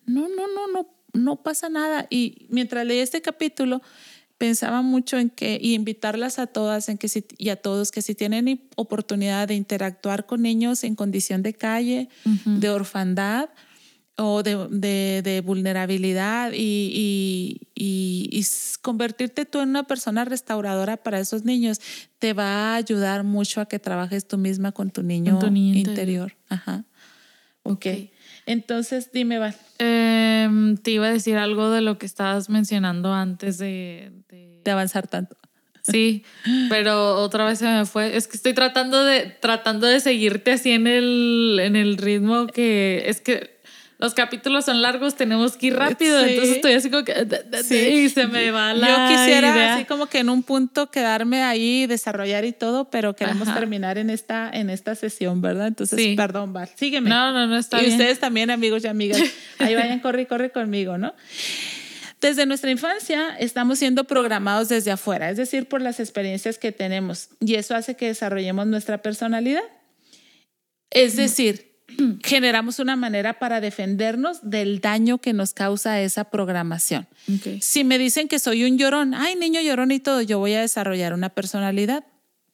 no, 0.07 0.29
no, 0.29 0.47
no, 0.47 0.73
no, 0.73 0.89
no 1.13 1.43
pasa 1.43 1.69
nada. 1.69 2.07
Y 2.11 2.47
mientras 2.51 2.87
leí 2.87 2.99
este 2.99 3.23
capítulo, 3.23 3.83
pensaba 4.39 4.83
mucho 4.83 5.19
en 5.19 5.31
que, 5.31 5.59
y 5.61 5.75
invitarlas 5.75 6.39
a 6.39 6.47
todas 6.47 6.89
en 6.89 6.99
que 6.99 7.09
si, 7.09 7.25
y 7.39 7.49
a 7.49 7.57
todos 7.57 7.91
que 7.91 8.03
si 8.03 8.15
tienen 8.15 8.69
oportunidad 8.77 9.49
de 9.49 9.55
interactuar 9.55 10.27
con 10.27 10.43
niños 10.43 10.85
en 10.85 10.95
condición 10.95 11.43
de 11.43 11.55
calle, 11.55 12.09
de 12.45 12.71
orfandad 12.71 13.49
o 14.19 14.43
de, 14.43 15.23
de, 15.23 15.41
vulnerabilidad 15.43 16.53
y, 16.55 17.61
y, 17.75 18.31
y, 18.35 18.47
convertirte 18.81 19.45
tú 19.45 19.61
en 19.61 19.71
una 19.71 19.83
persona 19.83 20.25
restauradora 20.25 20.97
para 20.97 21.21
esos 21.21 21.45
niños 21.45 21.81
te 22.19 22.33
va 22.33 22.73
a 22.73 22.77
ayudar 22.77 23.25
mucho 23.25 23.61
a 23.61 23.67
que 23.67 23.79
trabajes 23.79 24.27
tú 24.27 24.39
misma 24.39 24.73
con 24.73 24.91
tu 24.91 25.03
niño, 25.03 25.39
interior. 25.53 26.35
Ajá. 26.49 26.85
Ok. 27.63 27.87
Entonces, 28.47 29.11
dime, 29.13 29.39
Val. 29.39 29.55
Em, 29.79 30.77
te 30.77 30.93
iba 30.93 31.07
a 31.07 31.13
decir 31.13 31.37
algo 31.37 31.71
de 31.71 31.83
lo 31.83 31.99
que 31.99 32.07
estabas 32.07 32.49
mencionando 32.49 33.13
antes 33.13 33.59
de, 33.59 34.13
de 34.29 34.71
avanzar 34.71 35.07
tanto. 35.07 35.37
Sí, 35.89 36.25
pero 36.69 37.15
otra 37.17 37.45
vez 37.45 37.61
se 37.61 37.67
me 37.67 37.87
fue. 37.87 38.17
Es 38.17 38.27
que 38.27 38.37
estoy 38.37 38.55
tratando 38.55 39.05
de, 39.05 39.37
tratando 39.41 39.87
de 39.87 40.01
seguirte 40.01 40.53
así 40.53 40.73
en 40.73 40.87
el, 40.87 41.61
en 41.63 41.77
el 41.77 41.97
ritmo 41.97 42.49
que 42.49 43.05
es 43.07 43.21
que 43.21 43.56
los 43.99 44.13
capítulos 44.13 44.67
son 44.67 44.83
largos, 44.83 45.15
tenemos 45.15 45.57
que 45.57 45.69
ir 45.69 45.77
rápido, 45.77 46.21
entonces 46.21 46.57
estoy 46.57 46.75
así 46.75 46.91
como 46.91 47.05
que 47.05 47.15
sí. 47.63 48.11
se 48.11 48.27
me 48.27 48.51
va 48.51 48.75
la 48.75 48.89
Yo 48.89 49.17
quisiera 49.17 49.75
así 49.75 49.87
como 49.87 50.07
que 50.07 50.19
en 50.19 50.29
un 50.29 50.43
punto 50.43 50.91
quedarme 50.91 51.43
ahí, 51.43 51.87
desarrollar 51.87 52.45
y 52.45 52.53
todo, 52.53 52.91
pero 52.91 53.17
queremos 53.17 53.53
terminar 53.55 53.97
en 53.97 54.11
esta, 54.11 54.51
en 54.53 54.69
esta 54.69 54.95
sesión, 54.95 55.41
¿verdad? 55.41 55.69
Entonces, 55.69 56.15
perdón, 56.15 56.53
Val, 56.53 56.69
sígueme. 56.75 57.09
No, 57.09 57.33
no, 57.33 57.47
no 57.47 57.57
está 57.57 57.83
y 57.83 57.89
ustedes 57.89 58.21
también, 58.21 58.51
amigos 58.51 58.85
y 58.85 58.89
amigas, 58.89 59.21
ahí 59.59 59.75
vayan, 59.75 60.01
corre, 60.01 60.27
corre 60.27 60.51
conmigo, 60.51 60.99
¿no? 60.99 61.15
Desde 62.21 62.45
nuestra 62.45 62.71
infancia 62.71 63.37
estamos 63.39 63.79
siendo 63.79 64.05
programados 64.05 64.69
desde 64.69 64.91
afuera, 64.91 65.31
es 65.31 65.39
decir, 65.39 65.69
por 65.69 65.81
las 65.81 66.01
experiencias 66.01 66.59
que 66.59 66.71
tenemos, 66.71 67.31
y 67.41 67.55
eso 67.55 67.75
hace 67.75 67.97
que 67.97 68.09
desarrollemos 68.09 68.67
nuestra 68.67 69.01
personalidad. 69.01 69.63
Es 70.91 71.17
decir, 71.17 71.76
generamos 72.23 72.79
una 72.79 72.97
manera 72.97 73.39
para 73.39 73.61
defendernos 73.61 74.39
del 74.43 74.81
daño 74.81 75.19
que 75.19 75.33
nos 75.33 75.53
causa 75.53 76.01
esa 76.01 76.25
programación. 76.31 77.07
Si 77.61 77.85
me 77.85 77.99
dicen 77.99 78.29
que 78.29 78.39
soy 78.39 78.65
un 78.65 78.79
llorón, 78.79 79.15
ay, 79.15 79.37
niño 79.37 79.61
llorón 79.61 79.91
y 79.91 80.01
todo, 80.01 80.23
yo 80.23 80.39
voy 80.39 80.55
a 80.55 80.61
desarrollar 80.61 81.13
una 81.13 81.31
personalidad 81.31 82.05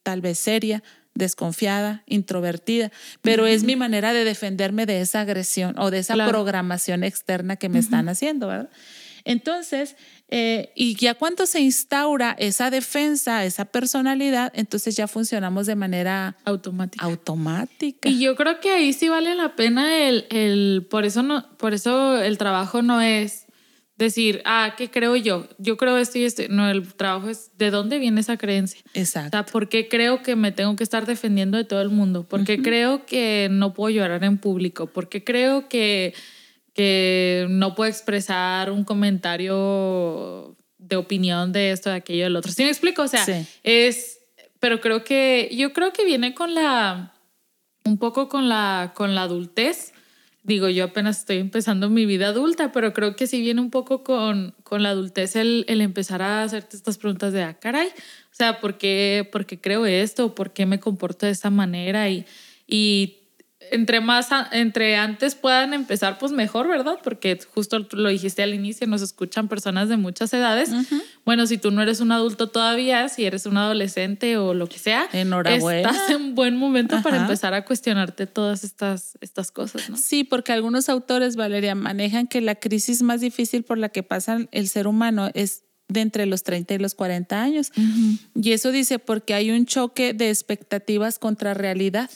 tal 0.02 0.20
vez 0.20 0.38
seria, 0.38 0.82
desconfiada, 1.14 2.02
introvertida, 2.06 2.90
pero 3.20 3.46
es 3.46 3.64
mi 3.64 3.76
manera 3.76 4.12
de 4.12 4.24
defenderme 4.24 4.86
de 4.86 5.00
esa 5.00 5.20
agresión 5.20 5.78
o 5.78 5.90
de 5.90 5.98
esa 5.98 6.14
programación 6.14 7.04
externa 7.04 7.56
que 7.56 7.68
me 7.68 7.78
están 7.78 8.08
haciendo, 8.08 8.48
¿verdad? 8.48 8.70
Entonces, 9.24 9.96
eh, 10.34 10.72
y 10.74 10.94
ya 10.94 11.12
cuando 11.12 11.44
se 11.44 11.60
instaura 11.60 12.34
esa 12.38 12.70
defensa, 12.70 13.44
esa 13.44 13.66
personalidad, 13.66 14.50
entonces 14.56 14.96
ya 14.96 15.06
funcionamos 15.06 15.66
de 15.66 15.76
manera 15.76 16.38
automática. 16.46 17.04
automática. 17.04 18.08
Y 18.08 18.18
yo 18.18 18.34
creo 18.34 18.58
que 18.58 18.70
ahí 18.70 18.94
sí 18.94 19.10
vale 19.10 19.34
la 19.34 19.56
pena 19.56 20.08
el, 20.08 20.24
el, 20.30 20.86
por 20.88 21.04
eso 21.04 21.22
no, 21.22 21.54
por 21.58 21.74
eso 21.74 22.18
el 22.18 22.38
trabajo 22.38 22.80
no 22.80 23.02
es 23.02 23.44
decir, 23.98 24.40
ah, 24.46 24.72
¿qué 24.78 24.90
creo 24.90 25.16
yo? 25.16 25.46
Yo 25.58 25.76
creo 25.76 25.98
esto 25.98 26.18
y 26.18 26.24
esto. 26.24 26.44
No, 26.48 26.70
el 26.70 26.94
trabajo 26.94 27.28
es 27.28 27.50
de 27.58 27.70
dónde 27.70 27.98
viene 27.98 28.22
esa 28.22 28.38
creencia. 28.38 28.80
Exacto. 28.94 29.28
O 29.28 29.30
sea, 29.42 29.44
¿por 29.44 29.68
qué 29.68 29.86
creo 29.88 30.22
que 30.22 30.34
me 30.34 30.50
tengo 30.50 30.76
que 30.76 30.84
estar 30.84 31.04
defendiendo 31.04 31.58
de 31.58 31.64
todo 31.64 31.82
el 31.82 31.90
mundo? 31.90 32.26
¿Por 32.26 32.44
qué 32.44 32.62
creo 32.62 33.04
que 33.04 33.48
no 33.50 33.74
puedo 33.74 33.94
llorar 33.94 34.24
en 34.24 34.38
público? 34.38 34.86
¿Por 34.86 35.10
qué 35.10 35.22
creo 35.22 35.68
que 35.68 36.14
que 36.74 37.46
no 37.50 37.74
puedo 37.74 37.90
expresar 37.90 38.70
un 38.70 38.84
comentario 38.84 40.56
de 40.78 40.96
opinión 40.96 41.52
de 41.52 41.72
esto, 41.72 41.90
de 41.90 41.96
aquello, 41.96 42.24
del 42.24 42.36
otro. 42.36 42.50
¿Sí 42.52 42.62
me 42.62 42.70
explico? 42.70 43.02
O 43.02 43.08
sea, 43.08 43.24
es, 43.62 44.20
pero 44.58 44.80
creo 44.80 45.04
que, 45.04 45.50
yo 45.52 45.72
creo 45.72 45.92
que 45.92 46.04
viene 46.04 46.34
con 46.34 46.54
la, 46.54 47.14
un 47.84 47.98
poco 47.98 48.28
con 48.28 48.48
la, 48.48 48.92
con 48.94 49.14
la 49.14 49.22
adultez. 49.22 49.92
Digo, 50.44 50.68
yo 50.68 50.84
apenas 50.84 51.20
estoy 51.20 51.38
empezando 51.38 51.88
mi 51.88 52.04
vida 52.04 52.28
adulta, 52.28 52.72
pero 52.72 52.92
creo 52.92 53.14
que 53.14 53.28
sí 53.28 53.40
viene 53.40 53.60
un 53.60 53.70
poco 53.70 54.02
con, 54.02 54.54
con 54.64 54.82
la 54.82 54.90
adultez 54.90 55.36
el, 55.36 55.64
el 55.68 55.80
empezar 55.80 56.20
a 56.20 56.42
hacerte 56.42 56.76
estas 56.76 56.98
preguntas 56.98 57.32
de, 57.32 57.44
ah, 57.44 57.54
caray, 57.54 57.86
o 57.88 58.34
sea, 58.34 58.60
¿por 58.60 58.76
qué, 58.76 59.28
por 59.30 59.46
qué 59.46 59.60
creo 59.60 59.86
esto? 59.86 60.34
¿Por 60.34 60.52
qué 60.52 60.66
me 60.66 60.80
comporto 60.80 61.26
de 61.26 61.32
esta 61.32 61.50
manera? 61.50 62.08
Y, 62.08 62.26
y 62.66 63.21
entre 63.72 64.00
más, 64.00 64.28
entre 64.52 64.96
antes 64.96 65.34
puedan 65.34 65.74
empezar, 65.74 66.18
pues 66.18 66.30
mejor, 66.32 66.68
¿verdad? 66.68 66.98
Porque 67.02 67.38
justo 67.54 67.86
lo 67.92 68.08
dijiste 68.08 68.42
al 68.42 68.54
inicio, 68.54 68.86
nos 68.86 69.02
escuchan 69.02 69.48
personas 69.48 69.88
de 69.88 69.96
muchas 69.96 70.32
edades. 70.32 70.70
Bueno, 71.24 71.46
si 71.46 71.58
tú 71.58 71.70
no 71.70 71.82
eres 71.82 72.00
un 72.00 72.12
adulto 72.12 72.48
todavía, 72.48 73.08
si 73.08 73.24
eres 73.24 73.46
un 73.46 73.56
adolescente 73.56 74.36
o 74.36 74.54
lo 74.54 74.68
que 74.68 74.78
sea, 74.78 75.08
enhorabuena. 75.12 75.90
Estás 75.90 76.10
en 76.10 76.34
buen 76.34 76.56
momento 76.56 77.02
para 77.02 77.16
empezar 77.16 77.54
a 77.54 77.64
cuestionarte 77.64 78.26
todas 78.26 78.64
estas, 78.64 79.18
estas 79.20 79.50
cosas, 79.50 79.88
¿no? 79.90 79.96
Sí, 79.96 80.24
porque 80.24 80.52
algunos 80.52 80.88
autores, 80.88 81.36
Valeria, 81.36 81.74
manejan 81.74 82.26
que 82.26 82.40
la 82.40 82.54
crisis 82.54 83.02
más 83.02 83.20
difícil 83.20 83.62
por 83.62 83.78
la 83.78 83.88
que 83.88 84.02
pasa 84.02 84.38
el 84.52 84.68
ser 84.68 84.86
humano 84.86 85.30
es 85.34 85.64
de 85.88 86.00
entre 86.00 86.26
los 86.26 86.42
30 86.42 86.74
y 86.74 86.78
los 86.78 86.94
40 86.94 87.42
años. 87.42 87.72
Y 88.34 88.52
eso 88.52 88.72
dice 88.72 88.98
porque 88.98 89.34
hay 89.34 89.50
un 89.50 89.66
choque 89.66 90.14
de 90.14 90.30
expectativas 90.30 91.18
contra 91.18 91.54
realidad. 91.54 92.10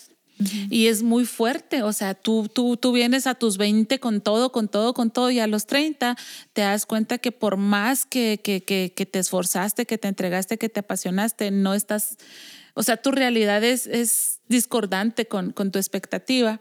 Y 0.70 0.88
es 0.88 1.02
muy 1.02 1.24
fuerte, 1.24 1.82
o 1.82 1.92
sea, 1.92 2.14
tú, 2.14 2.48
tú, 2.52 2.76
tú 2.76 2.92
vienes 2.92 3.26
a 3.26 3.34
tus 3.34 3.56
20 3.56 3.98
con 4.00 4.20
todo, 4.20 4.52
con 4.52 4.68
todo, 4.68 4.92
con 4.92 5.10
todo, 5.10 5.30
y 5.30 5.40
a 5.40 5.46
los 5.46 5.66
30 5.66 6.16
te 6.52 6.60
das 6.60 6.84
cuenta 6.84 7.18
que 7.18 7.32
por 7.32 7.56
más 7.56 8.04
que, 8.04 8.40
que, 8.42 8.62
que, 8.62 8.92
que 8.94 9.06
te 9.06 9.18
esforzaste, 9.18 9.86
que 9.86 9.96
te 9.96 10.08
entregaste, 10.08 10.58
que 10.58 10.68
te 10.68 10.80
apasionaste, 10.80 11.50
no 11.50 11.72
estás, 11.72 12.18
o 12.74 12.82
sea, 12.82 12.98
tu 12.98 13.12
realidad 13.12 13.64
es, 13.64 13.86
es 13.86 14.40
discordante 14.48 15.26
con, 15.26 15.52
con, 15.52 15.72
tu 15.72 15.78
expectativa, 15.78 16.60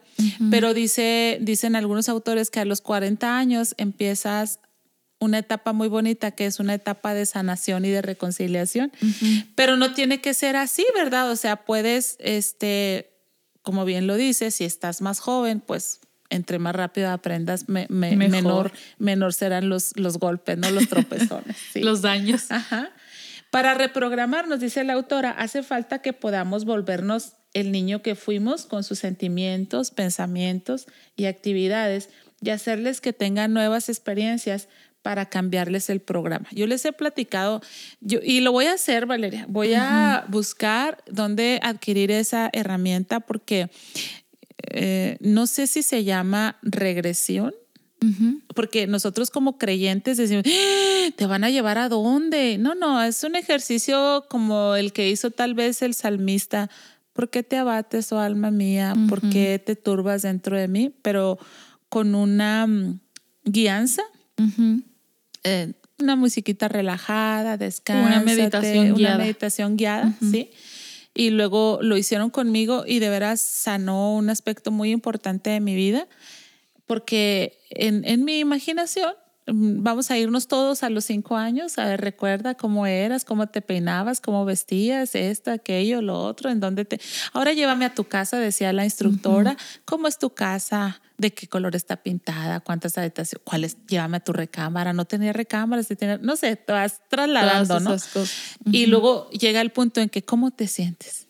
pero 0.49 0.73
dice, 0.73 1.38
dicen 1.41 1.76
algunos 1.76 2.07
autores 2.07 2.49
que 2.49 2.61
a 2.61 2.65
los 2.65 2.80
40 2.80 3.38
años 3.38 3.76
empiezas 3.78 4.59
una 5.19 5.39
etapa 5.39 5.73
muy 5.73 5.88
bonita 5.88 6.32
que 6.32 6.45
es 6.45 6.59
una 6.59 6.73
etapa 6.73 7.13
de 7.13 7.26
sanación 7.26 7.86
y 7.86 7.89
de 7.89 8.01
reconciliación, 8.01 8.91
pero 9.55 9.76
no 9.76 9.93
tiene 9.93 10.21
que 10.21 10.34
ser 10.34 10.55
así, 10.55 10.86
¿verdad? 10.95 11.30
O 11.32 11.36
sea, 11.36 11.65
puedes, 11.65 12.15
este, 12.19 13.14
como 13.66 13.84
bien 13.84 14.07
lo 14.07 14.16
dice, 14.16 14.51
si 14.51 14.63
estás 14.63 15.01
más 15.01 15.20
joven, 15.20 15.59
pues 15.59 15.99
entre 16.30 16.59
más 16.59 16.76
rápido 16.76 17.09
aprendas, 17.09 17.68
menor, 17.68 18.72
menor 18.97 19.34
serán 19.34 19.68
los, 19.68 19.97
los 19.97 20.18
golpes, 20.18 20.57
no 20.57 20.72
los 20.72 20.88
tropezones. 20.88 21.57
los 21.76 22.01
daños. 22.01 22.51
Ajá. 22.51 22.91
Para 23.51 23.74
reprogramarnos, 23.74 24.59
dice 24.59 24.84
la 24.84 24.93
autora, 24.93 25.32
hace 25.32 25.63
falta 25.63 25.99
que 25.99 26.13
podamos 26.13 26.66
volvernos 26.66 27.34
el 27.53 27.72
niño 27.72 28.01
que 28.01 28.16
fuimos 28.16 28.66
con 28.66 28.84
sus 28.84 28.99
sentimientos, 28.99 29.91
pensamientos 29.91 30.88
y 31.16 31.26
actividades 31.26 32.09
y 32.41 32.49
hacerles 32.49 33.01
que 33.01 33.13
tengan 33.13 33.53
nuevas 33.53 33.88
experiencias 33.88 34.68
para 35.06 35.28
cambiarles 35.28 35.91
el 35.91 35.99
programa. 35.99 36.47
Yo 36.51 36.66
les 36.66 36.84
he 36.84 36.91
platicado, 36.91 37.62
yo, 38.01 38.18
y 38.24 38.39
lo 38.39 38.51
voy 38.51 38.66
a 38.66 38.74
hacer, 38.74 39.06
Valeria, 39.06 39.45
voy 39.47 39.76
a 39.76 40.26
buscar 40.30 41.03
dónde 41.06 41.60
adquirir 41.62 42.10
esa 42.10 42.49
herramienta 42.53 43.20
porque 43.20 43.70
eh, 44.72 45.18
no 45.20 45.45
sé 45.45 45.68
si 45.68 45.84
se 45.84 46.03
llama 46.06 46.58
regresión. 46.64 47.53
Porque 48.56 48.88
nosotros 48.88 49.30
como 49.30 49.60
creyentes 49.60 50.18
decimos, 50.18 50.43
¡Ah! 50.47 51.12
¿te 51.16 51.28
van 51.28 51.43
a 51.43 51.51
llevar 51.51 51.78
a 51.78 51.88
dónde? 51.88 52.58
No, 52.58 52.74
no, 52.74 53.03
es 53.03 53.24
un 53.24 53.36
ejercicio 53.36 54.26
como 54.28 54.76
el 54.76 54.91
que 54.91 55.08
hizo 55.10 55.30
tal 55.30 55.53
vez 55.53 55.84
el 55.84 55.93
salmista. 55.93 56.72
¿Por 57.14 57.30
qué 57.30 57.43
te 57.43 57.58
abates, 57.58 58.12
oh 58.12 58.20
alma 58.20 58.49
mía? 58.49 58.95
¿Por 59.08 59.22
qué 59.30 59.62
te 59.64 59.76
turbas 59.76 60.24
dentro 60.24 60.58
de 60.58 60.68
mí? 60.68 60.95
Pero 61.03 61.38
con 61.89 62.16
una 62.16 62.66
mm, 62.66 62.99
guianza. 63.43 64.01
Eh, 65.46 65.74
una 66.00 66.16
musiquita 66.18 66.68
relajada, 66.68 67.56
descansa. 67.56 68.06
Una 68.06 68.20
meditación 68.20 68.96
guiada. 68.96 69.16
Una 69.16 69.24
meditación 69.24 69.78
guiada, 69.78 70.14
sí. 70.20 70.50
Y 71.14 71.30
luego 71.30 71.80
lo 71.82 71.96
hicieron 71.96 72.30
conmigo 72.30 72.84
y 72.86 73.00
de 73.00 73.08
veras 73.10 73.39
sanó 73.39 74.14
un 74.16 74.30
aspecto 74.30 74.72
muy 74.72 74.91
importante 74.91 75.52
de 75.52 75.62
mi 75.62 75.74
vida, 75.74 76.08
porque 76.86 77.58
en, 77.70 78.04
en 78.04 78.26
mi 78.26 78.39
imaginación 78.39 79.14
vamos 79.48 80.12
a 80.12 80.18
irnos 80.18 80.48
todos 80.48 80.84
a 80.84 80.89
los 80.89 81.06
cinco 81.06 81.36
años. 81.36 81.78
A 81.78 81.86
ver, 81.86 82.02
recuerda 82.02 82.56
cómo 82.56 82.88
eras, 82.88 83.26
cómo 83.26 83.48
te 83.48 83.62
peinabas, 83.62 84.22
cómo 84.22 84.46
vestías, 84.46 85.16
esto, 85.16 85.52
aquello, 85.52 86.02
lo 86.02 86.20
otro, 86.20 86.50
en 86.50 86.60
dónde 86.60 86.86
te. 86.86 87.00
Ahora 87.34 87.54
llévame 87.54 87.86
a 87.86 87.93
tu 87.93 88.06
casa, 88.06 88.39
decía 88.39 88.74
la 88.74 88.86
instructora. 88.86 89.58
¿Cómo 89.86 90.08
es 90.08 90.18
tu 90.18 90.32
casa? 90.32 91.02
de 91.18 91.34
qué 91.34 91.48
color 91.48 91.76
está 91.76 91.96
pintada, 92.04 92.60
cuántas 92.60 92.98
habitaciones, 92.98 93.41
cuáles, 93.46 93.78
llévame 93.88 94.18
a 94.18 94.20
tu 94.20 94.34
recámara, 94.34 94.91
no 94.91 95.06
tenía 95.06 95.32
recámara, 95.32 95.82
no 96.22 96.36
sé, 96.36 96.56
te 96.58 96.74
vas 96.74 97.02
trasladando, 97.08 97.80
¿no? 97.80 97.96
Y 98.66 98.88
luego 98.88 99.30
llega 99.30 99.62
el 99.62 99.72
punto 99.72 100.02
en 100.02 100.10
que, 100.10 100.24
¿cómo 100.24 100.52
te 100.52 100.68
sientes? 100.68 101.28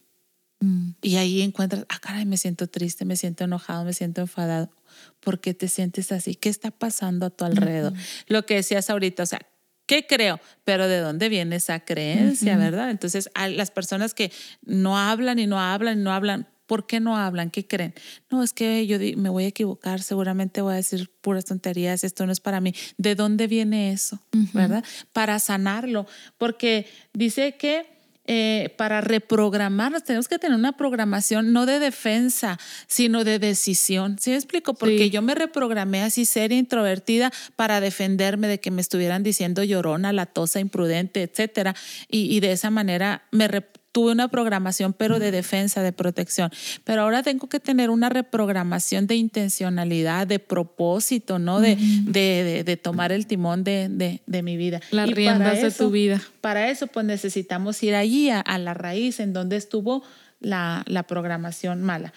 Mm. 0.66 0.96
Y 1.02 1.18
ahí 1.18 1.42
encuentras, 1.42 1.86
ah, 1.90 2.00
caray, 2.00 2.26
me 2.26 2.38
siento 2.38 2.68
triste, 2.68 3.06
me 3.06 3.16
siento 3.16 3.44
enojado, 3.44 3.86
me 3.86 3.94
siento 3.94 4.22
enfadado. 4.22 4.72
¿Por 5.20 5.40
qué 5.40 5.54
te 5.54 5.68
sientes 5.68 6.12
así? 6.12 6.36
¿Qué 6.36 6.50
está 6.50 6.72
pasando 6.72 7.28
a 7.28 7.30
tu 7.30 7.46
alrededor? 7.46 7.94
Lo 8.28 8.46
que 8.46 8.56
decías 8.56 8.90
ahorita, 8.90 9.24
o 9.24 9.26
sea, 9.28 9.40
¿Qué 9.88 10.08
creo? 10.08 10.40
Pero 10.64 10.88
¿de 10.88 10.98
dónde 10.98 11.30
viene 11.30 11.58
esa 11.58 11.80
creencia, 11.82 12.58
verdad? 12.58 12.90
Entonces, 12.90 13.30
a 13.36 13.48
las 13.48 13.70
personas 13.70 14.16
que 14.16 14.32
no 14.64 14.98
hablan 14.98 15.38
y 15.38 15.46
no 15.46 15.60
hablan 15.60 16.00
y 16.00 16.02
no 16.02 16.12
hablan, 16.12 16.48
¿Por 16.66 16.88
qué 16.88 17.00
no 17.00 17.16
hablan? 17.16 17.52
¿Qué 17.52 17.68
creen? 17.68 17.94
No, 18.32 18.42
es 18.42 18.52
que 18.52 18.88
yo 18.88 18.98
me 19.18 19.30
voy 19.30 19.44
a 19.44 19.48
equivocar, 19.48 20.02
seguramente 20.02 20.62
voy 20.62 20.74
a 20.74 20.78
decir 20.78 21.12
puras 21.22 21.46
tonterías, 21.46 22.04
esto 22.04 22.26
no 22.26 22.32
es 22.32 22.40
para 22.40 22.60
mí. 22.60 22.74
¿De 22.98 23.14
dónde 23.14 23.46
viene 23.46 23.92
eso? 23.92 24.20
¿Verdad? 24.54 24.84
Para 25.14 25.38
sanarlo, 25.38 26.08
porque 26.40 26.88
dice 27.14 27.56
que 27.56 27.86
eh, 28.28 28.74
para 28.78 29.02
reprogramarnos 29.02 30.04
tenemos 30.04 30.28
que 30.28 30.40
tener 30.40 30.58
una 30.58 30.78
programación 30.78 31.54
no 31.54 31.66
de 31.66 31.80
defensa, 31.80 32.60
sino 32.88 33.24
de 33.24 33.40
decisión. 33.40 34.18
¿Sí 34.20 34.32
me 34.32 34.38
explico? 34.38 34.74
Porque 34.74 35.10
yo 35.10 35.22
me 35.22 35.36
reprogramé 35.36 36.02
así 36.02 36.26
ser 36.26 36.52
introvertida 36.52 37.32
para 37.56 37.80
defenderme 37.82 38.48
de 38.48 38.60
que 38.60 38.72
me 38.72 38.82
estuvieran 38.82 39.24
diciendo 39.24 39.64
llorona, 39.64 40.14
latosa, 40.14 40.60
imprudente, 40.60 41.24
etcétera. 41.24 41.76
Y, 42.10 42.36
y 42.36 42.40
de 42.40 42.52
esa 42.52 42.70
manera 42.70 43.24
me 43.32 43.48
tuve 43.96 44.12
una 44.12 44.28
programación, 44.28 44.92
pero 44.92 45.20
de 45.20 45.32
defensa, 45.32 45.82
de 45.82 45.94
protección. 45.94 46.52
Pero 46.84 47.04
ahora 47.04 47.24
tengo 47.24 47.48
que 47.48 47.62
tener 47.62 47.90
una 47.90 48.10
reprogramación 48.10 49.08
de 49.08 49.16
intencionalidad, 49.16 50.28
de 50.28 50.40
propósito, 50.40 51.40
¿no? 51.40 51.62
De, 51.62 51.78
de, 51.78 52.76
tomar 52.76 53.14
el 53.14 53.26
timón 53.26 53.64
de, 53.64 54.20
mi 54.44 54.58
vida. 54.58 54.82
Las 54.92 55.10
riendas 55.10 55.62
de 55.62 55.72
tu 55.72 55.92
vida. 55.92 56.22
Para 56.42 56.70
eso, 56.70 56.88
pues 56.88 57.06
necesitamos 57.06 57.82
ir 57.84 57.96
allí 57.96 58.30
a, 58.30 58.58
la 58.58 58.74
raíz 58.74 59.22
en 59.22 59.32
donde 59.32 59.56
estuvo 59.56 60.04
la, 60.42 60.84
la 60.88 61.04
programación 61.04 61.82
mala. 61.82 62.12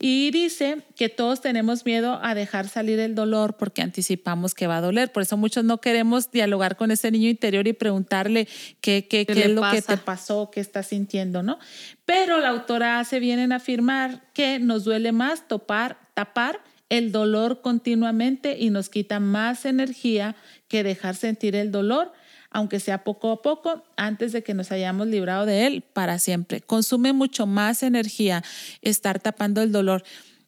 Y 0.00 0.32
dice 0.32 0.82
que 0.96 1.08
todos 1.08 1.40
tenemos 1.40 1.86
miedo 1.86 2.18
a 2.22 2.34
dejar 2.34 2.68
salir 2.68 2.98
el 2.98 3.14
dolor 3.14 3.56
porque 3.56 3.80
anticipamos 3.80 4.54
que 4.54 4.66
va 4.66 4.78
a 4.78 4.80
doler. 4.80 5.12
Por 5.12 5.22
eso 5.22 5.36
muchos 5.36 5.64
no 5.64 5.80
queremos 5.80 6.30
dialogar 6.30 6.76
con 6.76 6.90
ese 6.90 7.10
niño 7.10 7.28
interior 7.28 7.66
y 7.68 7.72
preguntarle 7.72 8.48
qué, 8.80 9.06
qué, 9.08 9.24
qué, 9.24 9.44
es 9.44 9.50
lo 9.50 9.62
que 9.70 9.82
te 9.82 9.96
pasó, 9.96 10.50
qué 10.52 10.60
estás 10.60 10.88
sintiendo, 10.88 11.42
¿no? 11.42 11.58
Pero 12.04 12.40
la 12.40 12.48
autora 12.48 12.98
hace 12.98 13.20
bien 13.20 13.38
en 13.38 13.52
afirmar 13.52 14.30
que 14.34 14.58
nos 14.58 14.84
duele 14.84 15.12
más 15.12 15.46
topar, 15.46 15.98
tapar 16.14 16.60
el 16.88 17.12
dolor 17.12 17.60
continuamente 17.60 18.56
y 18.58 18.70
nos 18.70 18.88
quita 18.88 19.20
más 19.20 19.64
energía 19.64 20.36
que 20.68 20.82
dejar 20.82 21.14
sentir 21.14 21.56
el 21.56 21.70
dolor 21.70 22.12
aunque 22.54 22.78
sea 22.78 23.02
poco 23.02 23.32
a 23.32 23.42
poco, 23.42 23.82
antes 23.96 24.30
de 24.30 24.44
que 24.44 24.54
nos 24.54 24.70
hayamos 24.70 25.08
librado 25.08 25.44
de 25.44 25.66
él 25.66 25.82
para 25.92 26.20
siempre. 26.20 26.60
Consume 26.60 27.12
mucho 27.12 27.46
más 27.46 27.82
energía 27.82 28.44
estar 28.80 29.18
tapando 29.18 29.60
el 29.60 29.72
dolor. 29.72 30.04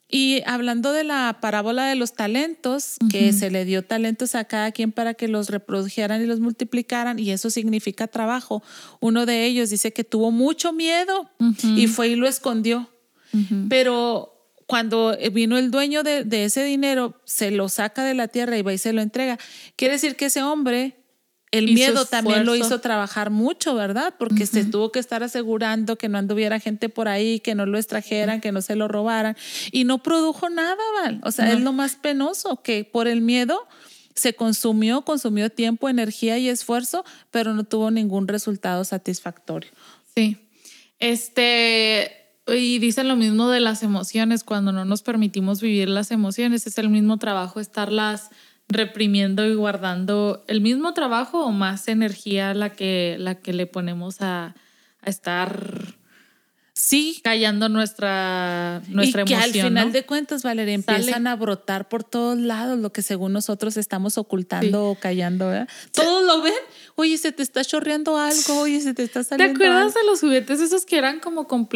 Y 0.08 0.40
hablando 0.46 0.92
de 0.92 1.02
la 1.02 1.38
parábola 1.40 1.86
de 1.86 1.96
los 1.96 2.14
talentos, 2.14 2.94
que 3.10 3.32
se 3.32 3.50
le 3.50 3.64
dio 3.64 3.82
talentos 3.82 4.36
a 4.36 4.44
cada 4.44 4.70
quien 4.70 4.92
para 4.92 5.14
que 5.14 5.26
los 5.26 5.50
reprodujeran 5.50 6.22
y 6.22 6.26
los 6.26 6.38
multiplicaran, 6.38 7.18
y 7.18 7.32
eso 7.32 7.50
significa 7.50 8.06
trabajo. 8.06 8.62
Uno 9.00 9.26
de 9.26 9.44
ellos 9.44 9.70
dice 9.70 9.92
que 9.92 10.04
tuvo 10.04 10.30
mucho 10.30 10.72
miedo 10.72 11.28
y 11.74 11.88
fue 11.88 12.10
y 12.10 12.14
lo 12.14 12.28
escondió. 12.28 12.88
Pero 13.68 14.32
cuando 14.68 15.18
vino 15.32 15.58
el 15.58 15.72
dueño 15.72 16.04
de, 16.04 16.22
de, 16.22 16.44
ese 16.44 16.62
dinero, 16.62 17.20
se 17.24 17.50
lo 17.50 17.68
saca 17.68 18.04
de 18.04 18.14
la 18.14 18.28
tierra 18.28 18.56
y 18.56 18.62
va 18.62 18.72
y 18.72 18.78
se 18.78 18.92
lo 18.92 19.02
entrega. 19.02 19.38
Quiere 19.74 19.94
decir 19.94 20.14
que 20.14 20.26
ese 20.26 20.44
hombre 20.44 20.94
el 21.52 21.72
miedo 21.72 22.04
también 22.06 22.44
lo 22.44 22.56
hizo 22.56 22.80
trabajar 22.80 23.30
mucho, 23.30 23.74
¿verdad? 23.74 24.14
Porque 24.18 24.46
se 24.46 24.64
tuvo 24.64 24.90
que 24.90 24.98
estar 24.98 25.22
asegurando 25.22 25.96
que 25.96 26.08
no 26.08 26.18
anduviera 26.18 26.58
gente 26.58 26.88
por 26.88 27.08
ahí, 27.08 27.40
que 27.40 27.54
no 27.54 27.66
lo 27.66 27.78
extrajeran, 27.78 28.40
que 28.40 28.52
no 28.52 28.62
se 28.62 28.76
lo 28.76 28.88
robaran. 28.88 29.36
Y 29.70 29.84
no 29.84 30.02
produjo 30.02 30.50
nada, 30.50 30.82
¿vale? 31.02 31.20
O 31.22 31.30
sea, 31.30 31.52
es 31.52 31.60
lo 31.60 31.72
más 31.72 31.94
penoso, 31.96 32.62
que 32.62 32.84
por 32.84 33.06
el 33.06 33.20
miedo 33.20 33.66
se 34.14 34.34
consumió, 34.34 35.02
consumió 35.02 35.50
tiempo, 35.50 35.88
energía 35.88 36.38
y 36.38 36.48
esfuerzo, 36.48 37.04
pero 37.30 37.54
no 37.54 37.64
tuvo 37.64 37.90
ningún 37.90 38.26
resultado 38.26 38.84
satisfactorio. 38.84 39.70
Sí. 40.14 40.38
Este, 40.98 42.10
y 42.48 42.78
dicen 42.78 43.08
lo 43.08 43.16
mismo 43.16 43.50
de 43.50 43.60
las 43.60 43.82
emociones, 43.82 44.42
cuando 44.42 44.72
no 44.72 44.84
nos 44.84 45.02
permitimos 45.02 45.60
vivir 45.60 45.88
las 45.88 46.10
emociones, 46.10 46.66
es 46.66 46.78
el 46.78 46.88
mismo 46.88 47.18
trabajo 47.18 47.60
estarlas 47.60 48.30
reprimiendo 48.68 49.46
y 49.46 49.54
guardando 49.54 50.44
el 50.48 50.60
mismo 50.60 50.92
trabajo 50.92 51.44
o 51.44 51.52
más 51.52 51.88
energía 51.88 52.54
la 52.54 52.70
que, 52.70 53.16
la 53.18 53.36
que 53.36 53.52
le 53.52 53.66
ponemos 53.66 54.16
a, 54.20 54.54
estar 55.04 55.94
sí 56.72 57.20
callando 57.22 57.68
nuestra, 57.68 58.82
nuestra 58.88 59.22
y 59.22 59.24
que 59.24 59.36
al 59.36 59.52
final 59.52 59.92
de 59.92 60.04
cuentas, 60.04 60.42
Valeria, 60.42 60.74
empiezan 60.74 61.28
a 61.28 61.36
brotar 61.36 61.88
por 61.88 62.02
todos 62.02 62.36
lados 62.36 62.78
lo 62.80 62.92
que 62.92 63.02
según 63.02 63.32
nosotros 63.32 63.76
estamos 63.76 64.18
ocultando 64.18 64.90
o 64.90 64.94
callando, 64.96 65.46
¿verdad? 65.46 65.68
Todos 65.92 66.24
lo 66.24 66.42
ven. 66.42 66.54
Oye, 66.96 67.16
se 67.18 67.30
te 67.30 67.44
está 67.44 67.64
chorreando 67.64 68.18
algo, 68.18 68.58
oye, 68.60 68.80
se 68.80 68.94
te 68.94 69.04
está 69.04 69.22
saliendo. 69.22 69.58
¿Te 69.58 69.64
acuerdas 69.64 69.94
de 69.94 70.04
los 70.04 70.20
juguetes 70.20 70.60
esos 70.60 70.84
que 70.84 70.98
eran 70.98 71.20
como 71.20 71.46
con 71.46 71.68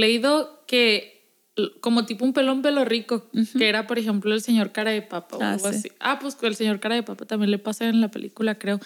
que 0.66 1.19
como 1.80 2.06
tipo 2.06 2.24
un 2.24 2.32
pelón 2.32 2.62
pelo 2.62 2.84
rico, 2.84 3.28
que 3.56 3.68
era, 3.68 3.86
por 3.86 3.98
ejemplo, 3.98 4.34
el 4.34 4.40
señor 4.40 4.72
cara 4.72 4.90
de 4.90 5.02
papa 5.02 5.36
o 5.36 5.42
ah, 5.42 5.52
algo 5.52 5.68
así. 5.68 5.90
Ah, 6.00 6.18
pues 6.18 6.36
el 6.42 6.54
señor 6.54 6.80
cara 6.80 6.94
de 6.94 7.02
papa 7.02 7.24
también 7.26 7.50
le 7.50 7.58
pasa 7.58 7.88
en 7.88 8.00
la 8.00 8.10
película, 8.10 8.58
creo. 8.58 8.80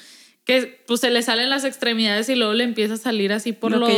Que 0.45 0.83
pues 0.87 1.01
se 1.01 1.11
le 1.11 1.23
salen 1.23 1.49
las 1.49 1.65
extremidades 1.65 2.29
y 2.29 2.35
luego 2.35 2.53
le 2.53 2.65
empieza 2.65 2.95
a 2.95 2.99
salir 2.99 3.33
así 3.33 3.53
por, 3.53 3.73
los, 3.73 3.91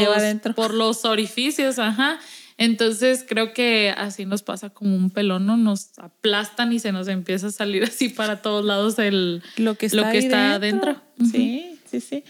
por 0.54 0.74
los 0.74 1.04
orificios, 1.04 1.78
ajá. 1.78 2.20
Entonces 2.58 3.24
creo 3.28 3.52
que 3.52 3.92
así 3.96 4.24
nos 4.24 4.42
pasa 4.42 4.70
como 4.70 4.96
un 4.96 5.10
pelón, 5.10 5.44
¿no? 5.44 5.56
Nos 5.56 5.98
aplastan 5.98 6.72
y 6.72 6.78
se 6.78 6.92
nos 6.92 7.08
empieza 7.08 7.48
a 7.48 7.50
salir 7.50 7.84
así 7.84 8.08
para 8.08 8.42
todos 8.42 8.64
lados 8.64 8.98
el, 8.98 9.42
lo 9.56 9.74
que 9.74 9.86
está, 9.86 9.96
lo 9.96 10.10
que 10.10 10.18
está 10.18 10.54
adentro. 10.54 11.00
Sí, 11.30 11.78
sí, 11.84 12.00
sí. 12.00 12.24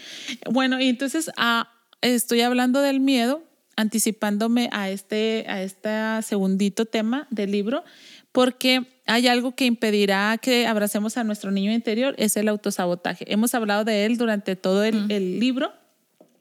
Bueno, 0.49 0.81
y 0.81 0.89
entonces 0.89 1.31
ah, 1.37 1.71
estoy 2.01 2.41
hablando 2.41 2.81
del 2.81 2.99
miedo 2.99 3.46
anticipándome 3.77 4.69
a 4.73 4.89
este, 4.89 5.45
a 5.47 5.61
este 5.63 5.89
segundito 6.23 6.85
tema 6.85 7.27
del 7.29 7.51
libro, 7.51 7.85
porque 8.33 8.85
hay 9.05 9.27
algo 9.27 9.55
que 9.55 9.65
impedirá 9.65 10.37
que 10.41 10.67
abracemos 10.67 11.15
a 11.15 11.23
nuestro 11.23 11.51
niño 11.51 11.71
interior, 11.71 12.13
es 12.17 12.35
el 12.35 12.49
autosabotaje. 12.49 13.31
Hemos 13.31 13.55
hablado 13.55 13.85
de 13.85 14.05
él 14.05 14.17
durante 14.17 14.57
todo 14.57 14.83
el, 14.83 15.09
el 15.09 15.39
libro. 15.39 15.71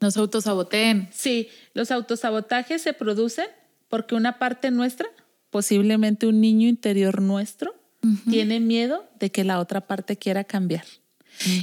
Nos 0.01 0.17
autosaboteen. 0.17 1.09
Sí, 1.13 1.49
los 1.75 1.91
autosabotajes 1.91 2.83
se 2.83 2.93
producen 2.93 3.47
porque 3.89 4.15
una 4.15 4.39
parte 4.39 4.71
nuestra, 4.71 5.09
posiblemente 5.51 6.27
un 6.27 6.41
niño 6.41 6.69
interior 6.69 7.23
nuestro, 7.23 7.75
tiene 8.29 8.61
miedo 8.61 9.05
de 9.19 9.31
que 9.31 9.43
la 9.43 9.59
otra 9.59 9.81
parte 9.87 10.17
quiera 10.17 10.45
cambiar. 10.45 10.85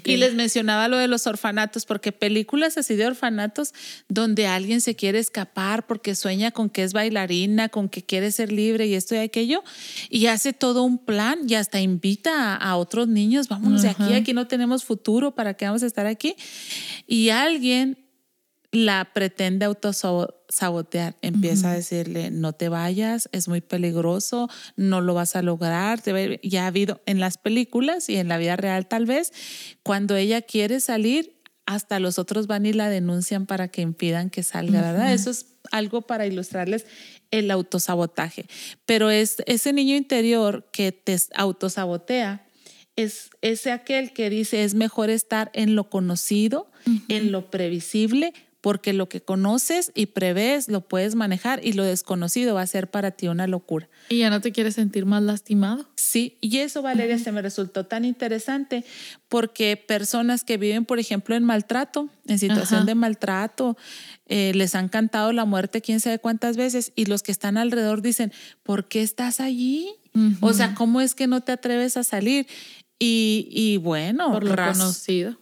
Y 0.03 0.17
les 0.17 0.35
mencionaba 0.35 0.87
lo 0.87 0.97
de 0.97 1.07
los 1.07 1.27
orfanatos, 1.27 1.85
porque 1.85 2.11
películas 2.11 2.77
así 2.77 2.95
de 2.95 3.07
orfanatos 3.07 3.73
donde 4.07 4.47
alguien 4.47 4.81
se 4.81 4.95
quiere 4.95 5.19
escapar 5.19 5.85
porque 5.87 6.15
sueña 6.15 6.51
con 6.51 6.69
que 6.69 6.83
es 6.83 6.93
bailarina, 6.93 7.69
con 7.69 7.89
que 7.89 8.03
quiere 8.03 8.31
ser 8.31 8.51
libre 8.51 8.87
y 8.87 8.93
esto 8.93 9.15
y 9.15 9.19
aquello, 9.19 9.63
y 10.09 10.27
hace 10.27 10.53
todo 10.53 10.83
un 10.83 10.97
plan 10.97 11.39
y 11.47 11.55
hasta 11.55 11.81
invita 11.81 12.55
a, 12.55 12.75
otros 12.77 13.07
niños, 13.07 13.47
vámonos 13.47 13.83
de 13.83 13.89
aquí, 13.89 14.13
aquí 14.13 14.33
no 14.33 14.47
tenemos 14.47 14.83
futuro, 14.83 15.35
¿para 15.35 15.53
qué 15.53 15.65
vamos 15.65 15.83
a 15.83 15.87
estar 15.87 16.05
aquí? 16.05 16.35
Y 17.07 17.29
alguien 17.29 18.02
la 18.73 19.11
pretende 19.13 19.65
autosabotear. 19.65 21.15
Empieza 21.21 21.71
a 21.71 21.75
decirle, 21.75 22.31
no 22.31 22.53
te 22.53 22.69
vayas, 22.69 23.29
es 23.31 23.47
muy 23.47 23.61
peligroso, 23.61 24.49
no 24.75 24.99
lo 24.99 25.13
vas 25.13 25.35
a 25.35 25.43
lograr. 25.43 26.01
Ya 26.41 26.63
ha 26.63 26.67
habido 26.67 27.01
en 27.05 27.19
las 27.19 27.37
películas 27.37 28.09
y 28.09 28.17
en 28.17 28.27
la 28.27 28.37
vida 28.37 28.55
real 28.55 28.87
tal 28.87 29.05
vez, 29.05 29.31
cuando 29.83 30.15
ella 30.15 30.41
quiere 30.41 30.79
salir, 30.79 31.39
hasta 31.65 31.99
los 31.99 32.19
otros 32.19 32.47
van 32.47 32.65
y 32.65 32.73
la 32.73 32.89
denuncian 32.89 33.45
para 33.45 33.67
que 33.67 33.81
impidan 33.81 34.29
que 34.29 34.43
salga, 34.43 34.81
¿verdad? 34.81 35.13
Eso 35.13 35.29
es 35.29 35.45
algo 35.71 36.01
para 36.01 36.25
ilustrarles 36.25 36.85
el 37.31 37.51
autosabotaje. 37.51 38.47
Pero 38.85 39.11
es 39.11 39.37
ese 39.45 39.71
niño 39.71 39.95
interior 39.95 40.67
que 40.73 40.91
te 40.91 41.15
autosabotea, 41.35 42.45
es 42.95 43.29
ese 43.41 43.71
aquel 43.71 44.13
que 44.13 44.29
dice 44.29 44.63
es 44.63 44.73
mejor 44.73 45.09
estar 45.09 45.51
en 45.53 45.75
lo 45.75 45.89
conocido, 45.89 46.69
en 47.07 47.31
lo 47.31 47.49
previsible, 47.49 48.33
porque 48.63 48.93
lo 48.93 49.09
que 49.09 49.19
conoces 49.19 49.91
y 49.93 50.05
prevés 50.05 50.69
lo 50.69 50.87
puedes 50.87 51.15
manejar 51.15 51.59
y 51.65 51.73
lo 51.73 51.83
desconocido 51.83 52.55
va 52.55 52.61
a 52.61 52.67
ser 52.67 52.89
para 52.89 53.11
ti 53.11 53.27
una 53.27 53.45
locura. 53.45 53.89
Y 54.07 54.19
ya 54.19 54.29
no 54.29 54.39
te 54.39 54.53
quieres 54.53 54.75
sentir 54.75 55.05
más 55.05 55.21
lastimado. 55.21 55.85
Sí, 55.97 56.37
y 56.39 56.59
eso, 56.59 56.81
Valeria, 56.81 57.19
se 57.19 57.33
me 57.33 57.41
resultó 57.41 57.85
tan 57.85 58.05
interesante 58.05 58.85
porque 59.27 59.75
personas 59.75 60.45
que 60.45 60.55
viven, 60.55 60.85
por 60.85 60.97
ejemplo, 60.97 61.35
en 61.35 61.43
maltrato, 61.43 62.07
en 62.25 62.39
situación 62.39 62.85
de 62.85 62.95
maltrato, 62.95 63.75
eh, 64.27 64.53
les 64.55 64.75
han 64.75 64.87
cantado 64.87 65.33
la 65.33 65.43
muerte 65.43 65.81
quién 65.81 65.99
sabe 65.99 66.19
cuántas 66.19 66.55
veces 66.55 66.93
y 66.95 67.03
los 67.03 67.21
que 67.21 67.33
están 67.33 67.57
alrededor 67.57 68.01
dicen, 68.01 68.31
¿por 68.63 68.87
qué 68.87 69.01
estás 69.01 69.41
allí? 69.41 69.89
O 70.39 70.53
sea, 70.53 70.73
¿cómo 70.73 71.01
es 71.01 71.15
que 71.15 71.27
no 71.27 71.41
te 71.41 71.51
atreves 71.51 71.97
a 71.97 72.03
salir? 72.03 72.47
Y, 73.05 73.77
bueno, 73.77 74.39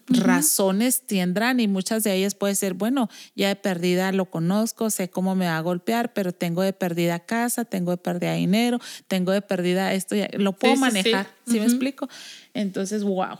razones 0.07 1.01
tendrán 1.05 1.59
y 1.59 1.67
muchas 1.67 2.03
de 2.03 2.15
ellas 2.15 2.33
puede 2.33 2.55
ser, 2.55 2.73
bueno, 2.73 3.09
ya 3.35 3.49
de 3.49 3.55
perdida 3.55 4.11
lo 4.11 4.25
conozco, 4.25 4.89
sé 4.89 5.09
cómo 5.09 5.35
me 5.35 5.45
va 5.45 5.57
a 5.57 5.61
golpear, 5.61 6.13
pero 6.13 6.31
tengo 6.31 6.63
de 6.63 6.73
perdida 6.73 7.19
casa, 7.19 7.65
tengo 7.65 7.91
de 7.91 7.97
perdida 7.97 8.33
dinero, 8.33 8.79
tengo 9.07 9.31
de 9.31 9.41
perdida 9.41 9.93
esto, 9.93 10.15
ya, 10.15 10.27
lo 10.33 10.53
puedo 10.53 10.75
manejar, 10.75 11.27
sí, 11.45 11.59
me 11.59 11.65
explico? 11.65 12.09
Entonces, 12.53 13.03
wow. 13.03 13.37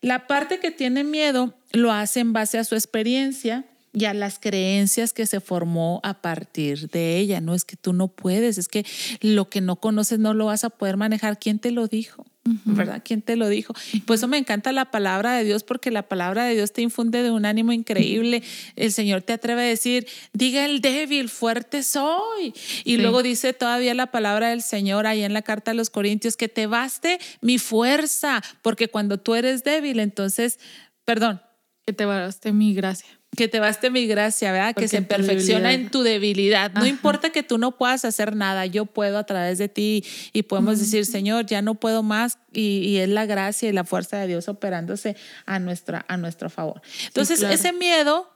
La 0.00 0.26
parte 0.26 0.60
que 0.60 0.70
tiene 0.70 1.02
miedo 1.02 1.54
lo 1.72 1.92
hace 1.92 2.20
en 2.20 2.32
base 2.32 2.58
a 2.58 2.64
su 2.64 2.74
experiencia 2.74 3.64
y 3.92 4.04
a 4.04 4.14
las 4.14 4.38
creencias 4.38 5.12
que 5.12 5.26
se 5.26 5.40
formó 5.40 6.00
a 6.04 6.20
partir 6.20 6.90
de 6.90 7.16
ella. 7.16 7.40
No 7.40 7.54
es 7.54 7.64
que 7.64 7.76
tú 7.76 7.94
no 7.94 8.08
puedes, 8.08 8.58
es 8.58 8.68
que 8.68 8.84
lo 9.22 9.48
que 9.48 9.62
no 9.62 9.76
conoces 9.76 10.18
no 10.18 10.34
lo 10.34 10.46
vas 10.46 10.64
a 10.64 10.70
poder 10.70 10.98
manejar. 10.98 11.38
¿Quién 11.38 11.58
te 11.58 11.70
lo 11.70 11.88
dijo? 11.88 12.26
¿Verdad? 12.64 13.02
¿Quién 13.04 13.22
te 13.22 13.36
lo 13.36 13.48
dijo? 13.48 13.74
Por 14.04 14.16
eso 14.16 14.28
me 14.28 14.38
encanta 14.38 14.72
la 14.72 14.90
palabra 14.90 15.36
de 15.36 15.44
Dios, 15.44 15.64
porque 15.64 15.90
la 15.90 16.02
palabra 16.02 16.44
de 16.44 16.54
Dios 16.54 16.72
te 16.72 16.82
infunde 16.82 17.22
de 17.22 17.30
un 17.30 17.44
ánimo 17.44 17.72
increíble. 17.72 18.42
El 18.76 18.92
Señor 18.92 19.22
te 19.22 19.32
atreve 19.32 19.62
a 19.62 19.66
decir, 19.66 20.06
diga 20.32 20.64
el 20.64 20.80
débil, 20.80 21.28
fuerte 21.28 21.82
soy. 21.82 22.54
Y 22.84 22.98
luego 22.98 23.22
dice 23.22 23.52
todavía 23.52 23.94
la 23.94 24.10
palabra 24.10 24.50
del 24.50 24.62
Señor 24.62 25.06
ahí 25.06 25.22
en 25.22 25.32
la 25.32 25.42
carta 25.42 25.72
a 25.72 25.74
los 25.74 25.90
Corintios, 25.90 26.36
que 26.36 26.48
te 26.48 26.66
baste 26.66 27.18
mi 27.40 27.58
fuerza, 27.58 28.42
porque 28.62 28.88
cuando 28.88 29.18
tú 29.18 29.34
eres 29.34 29.64
débil, 29.64 30.00
entonces, 30.00 30.58
perdón. 31.04 31.40
Que 31.84 31.92
te 31.92 32.04
baste 32.04 32.52
mi 32.52 32.74
gracia 32.74 33.16
que 33.36 33.48
te 33.48 33.60
baste 33.60 33.90
mi 33.90 34.06
gracia, 34.06 34.50
¿verdad? 34.52 34.74
que 34.74 34.88
se 34.88 35.02
perfecciona 35.02 35.72
en 35.72 35.90
tu 35.90 36.02
debilidad. 36.02 36.72
No 36.72 36.86
importa 36.86 37.30
que 37.30 37.42
tú 37.42 37.58
no 37.58 37.76
puedas 37.76 38.04
hacer 38.04 38.34
nada, 38.34 38.66
yo 38.66 38.86
puedo 38.86 39.18
a 39.18 39.24
través 39.24 39.58
de 39.58 39.68
ti 39.68 40.04
y 40.32 40.42
podemos 40.44 40.78
decir, 40.78 41.06
Señor, 41.06 41.46
ya 41.46 41.62
no 41.62 41.74
puedo 41.74 42.02
más 42.02 42.38
y, 42.52 42.96
es 42.96 43.08
la 43.08 43.26
gracia 43.26 43.68
y 43.68 43.72
la 43.72 43.84
fuerza 43.84 44.18
de 44.18 44.26
Dios 44.26 44.48
operándose 44.48 45.16
a, 45.44 45.58
nuestra, 45.58 46.04
a 46.08 46.16
nuestro 46.16 46.50
favor. 46.50 46.80
Entonces, 47.06 47.42
ese 47.42 47.72
miedo 47.72 48.30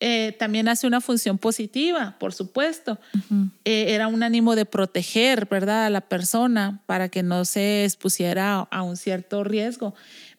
eh, 0.00 0.36
también 0.38 0.68
hace 0.68 0.86
una 0.86 1.00
función 1.00 1.38
positiva, 1.38 2.16
por 2.18 2.34
supuesto. 2.34 2.98
Eh, 3.64 3.86
era 3.88 4.06
un 4.06 4.22
ánimo 4.22 4.54
de 4.54 4.66
proteger, 4.66 5.46
¿verdad?, 5.46 5.86
a 5.86 5.90
la 5.90 6.02
persona 6.02 6.82
para 6.86 7.08
que 7.08 7.22
no 7.22 7.44
se 7.44 7.84
expusiera 7.84 8.58
a 8.58 8.82
un 8.82 8.96
cierto 8.96 9.44
riesgo. 9.44 9.94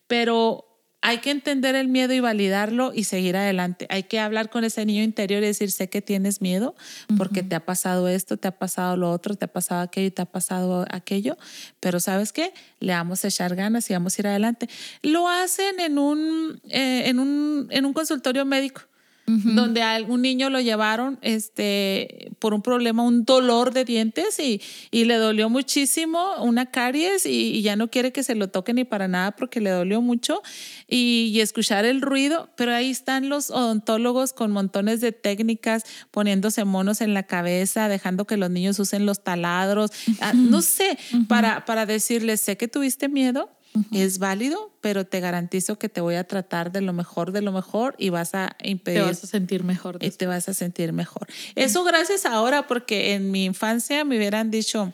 Pero 0.08 0.75
hay 1.08 1.20
que 1.20 1.30
entender 1.30 1.76
el 1.76 1.88
miedo 1.88 2.14
y 2.14 2.20
validarlo 2.20 2.92
y 2.92 3.04
seguir 3.04 3.38
adelante. 3.38 3.86
Hay 3.92 4.04
que 4.04 4.20
hablar 4.20 4.50
con 4.50 4.64
ese 4.64 4.88
niño 4.88 5.04
interior 5.04 5.44
y 5.44 5.46
decir, 5.46 5.70
sé 5.70 5.88
que 5.88 6.02
tienes 6.02 6.42
miedo 6.42 6.74
porque 7.16 7.44
te 7.44 7.54
ha 7.54 7.64
pasado 7.64 8.08
esto, 8.08 8.38
te 8.38 8.48
ha 8.48 8.58
pasado 8.58 8.98
lo 8.98 9.12
otro, 9.12 9.36
te 9.36 9.46
ha 9.46 9.48
pasado 9.48 9.82
aquello 9.82 10.12
te 10.12 10.24
ha 10.24 10.26
pasado 10.26 10.84
aquello, 10.90 11.38
pero 11.80 12.00
¿sabes 12.00 12.34
qué? 12.34 12.54
Le 12.80 12.94
vamos 12.94 13.24
a 13.24 13.28
echar 13.28 13.56
ganas 13.56 13.88
y 13.92 13.94
vamos 13.94 14.18
a 14.18 14.22
ir 14.24 14.28
adelante. 14.28 14.68
Lo 15.04 15.30
hacen 15.30 15.80
en 15.80 16.00
un, 16.00 16.60
eh, 16.70 17.04
en 17.06 17.20
un, 17.20 17.68
en 17.70 17.86
un 17.86 17.94
consultorio 17.94 18.44
médico 18.44 18.82
donde 19.28 19.82
a 19.82 20.00
un 20.08 20.22
niño 20.22 20.52
lo 20.52 20.60
llevaron 20.60 21.18
este, 21.24 22.32
por 22.38 22.54
un 22.54 22.62
problema, 22.62 23.02
un 23.02 23.26
dolor 23.26 23.74
de 23.74 23.84
dientes 23.84 24.38
y, 24.40 24.62
y 24.92 25.06
le 25.06 25.16
dolió 25.16 25.50
muchísimo, 25.50 26.36
una 26.42 26.68
caries 26.68 27.26
y, 27.26 27.62
ya 27.64 27.76
no 27.76 27.90
quiere 27.90 28.12
que 28.12 28.22
se 28.22 28.36
lo 28.36 28.50
toque 28.50 28.74
ni 28.74 28.84
para 28.84 29.08
nada 29.08 29.32
porque 29.32 29.62
le 29.62 29.72
dolió 29.72 30.00
mucho 30.00 30.44
y, 30.88 31.32
y, 31.34 31.42
escuchar 31.42 31.86
el 31.86 32.02
ruido, 32.02 32.50
pero 32.56 32.76
ahí 32.76 32.92
están 32.92 33.28
los 33.30 33.50
odontólogos 33.50 34.32
con 34.32 34.52
montones 34.52 35.02
de 35.02 35.12
técnicas, 35.12 35.84
poniéndose 36.12 36.64
monos 36.64 37.02
en 37.02 37.16
la 37.16 37.24
cabeza, 37.24 37.88
dejando 37.88 38.26
que 38.26 38.38
los 38.38 38.52
niños 38.52 38.78
usen 38.78 39.08
los 39.08 39.24
taladros, 39.24 39.92
ah, 40.22 40.34
no 40.34 40.62
sé, 40.62 41.00
para, 41.28 41.66
para 41.66 41.88
decirles, 41.88 42.42
sé 42.42 42.58
que 42.58 42.68
tuviste 42.68 43.10
miedo, 43.10 43.50
es 43.92 44.20
válido, 44.20 44.72
pero 44.82 45.06
te 45.06 45.20
garantizo 45.20 45.78
que 45.78 45.90
te 45.90 46.02
voy 46.02 46.16
a 46.16 46.26
tratar 46.26 46.72
de 46.72 46.82
lo 46.82 46.94
mejor, 46.94 47.32
de 47.32 47.42
lo 47.42 47.52
mejor 47.52 47.96
y 47.98 48.10
vas 48.10 48.36
a 48.36 48.56
impedir. 48.64 49.02
Te 49.02 49.06
vas 49.06 49.24
a 49.24 49.28
sentir 49.28 49.64
mejor. 49.64 49.98
Y 50.02 50.10
te 50.12 50.28
vas 50.28 50.50
a 50.50 50.54
sentir 50.54 50.94
mejor. 50.94 51.28
Eso 51.56 51.84
gracias 51.84 52.26
ahora, 52.26 52.68
porque 52.68 53.14
en 53.14 53.32
mi 53.32 53.46
infancia 53.46 54.04
me 54.06 54.18
hubieran 54.18 54.52
dicho, 54.52 54.94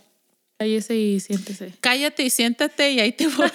Cállese 0.62 0.96
y 0.96 1.20
siéntese. 1.20 1.74
Cállate 1.82 2.22
y 2.22 2.30
siéntate 2.30 2.92
y 2.92 3.00
ahí 3.00 3.14
te 3.14 3.28
voy. 3.28 3.50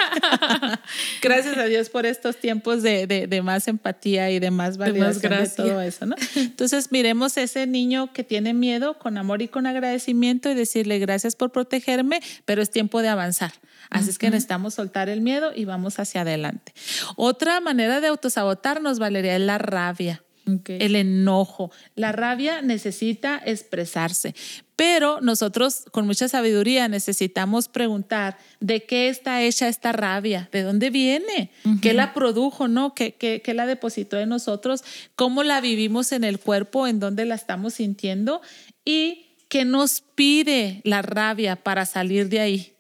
Gracias 1.23 1.57
a 1.57 1.67
Dios 1.67 1.89
por 1.89 2.05
estos 2.05 2.37
tiempos 2.37 2.83
de, 2.83 3.07
de, 3.07 3.43
más 3.43 3.69
empatía 3.69 4.29
y 4.33 4.41
de 4.41 4.51
más 4.51 4.77
validación 4.77 5.33
de, 5.33 5.49
todo 5.49 5.81
eso, 5.81 6.05
¿no? 6.05 6.17
Entonces, 6.35 6.91
miremos 6.91 7.37
a 7.37 7.43
ese 7.43 7.69
niño 7.69 8.13
que 8.13 8.25
tiene 8.25 8.55
miedo 8.55 8.99
con 8.99 9.19
amor 9.19 9.41
y 9.41 9.47
con 9.47 9.69
agradecimiento 9.69 10.51
y 10.51 10.55
decirle 10.55 10.99
gracias 10.99 11.37
por 11.37 11.53
protegerme, 11.53 12.21
pero 12.45 12.61
es 12.61 12.73
tiempo 12.73 13.01
de 13.03 13.09
avanzar. 13.09 13.53
Así 13.89 14.11
es 14.11 14.19
que 14.19 14.29
necesitamos 14.29 14.75
soltar 14.75 15.09
el 15.09 15.21
miedo 15.21 15.53
y 15.55 15.65
vamos 15.65 16.01
hacia 16.01 16.23
adelante. 16.23 16.75
Otra 17.15 17.61
manera 17.61 18.01
de 18.01 18.09
autosabotarnos, 18.09 18.99
Valeria, 18.99 19.37
es 19.37 19.43
la 19.43 19.59
rabia. 19.59 20.25
El 20.47 20.95
enojo. 20.95 21.73
La 21.97 22.13
rabia 22.13 22.63
necesita 22.63 23.43
expresarse, 23.45 24.35
pero 24.77 25.21
nosotros 25.21 25.85
con 25.91 26.07
mucha 26.07 26.29
sabiduría 26.29 26.87
necesitamos 26.87 27.69
preguntar 27.69 28.39
de 28.61 28.85
qué 28.85 29.09
está 29.09 29.43
hecha 29.43 29.67
esta 29.67 29.91
rabia, 29.93 30.49
de 30.53 30.63
dónde 30.63 30.91
viene, 30.91 31.51
qué 31.83 31.93
la 31.93 32.15
produjo, 32.15 32.69
¿no? 32.69 32.95
¿Qué, 32.95 33.15
qué, 33.15 33.43
qué 33.43 33.55
la 33.55 33.67
depositó 33.67 34.19
en 34.21 34.29
nosotros, 34.29 34.85
cómo 35.17 35.43
la 35.43 35.61
vivimos 35.61 36.13
en 36.13 36.23
el 36.23 36.39
cuerpo, 36.39 36.87
en 36.87 37.01
dónde 37.01 37.25
la 37.25 37.35
estamos 37.35 37.75
sintiendo 37.75 38.41
y 38.85 39.27
qué 39.49 39.65
nos 39.65 40.03
pide 40.15 40.81
la 40.85 41.03
rabia 41.03 41.57
para 41.57 41.87
salir 41.87 42.29
de 42.29 42.41
ahí. 42.41 42.76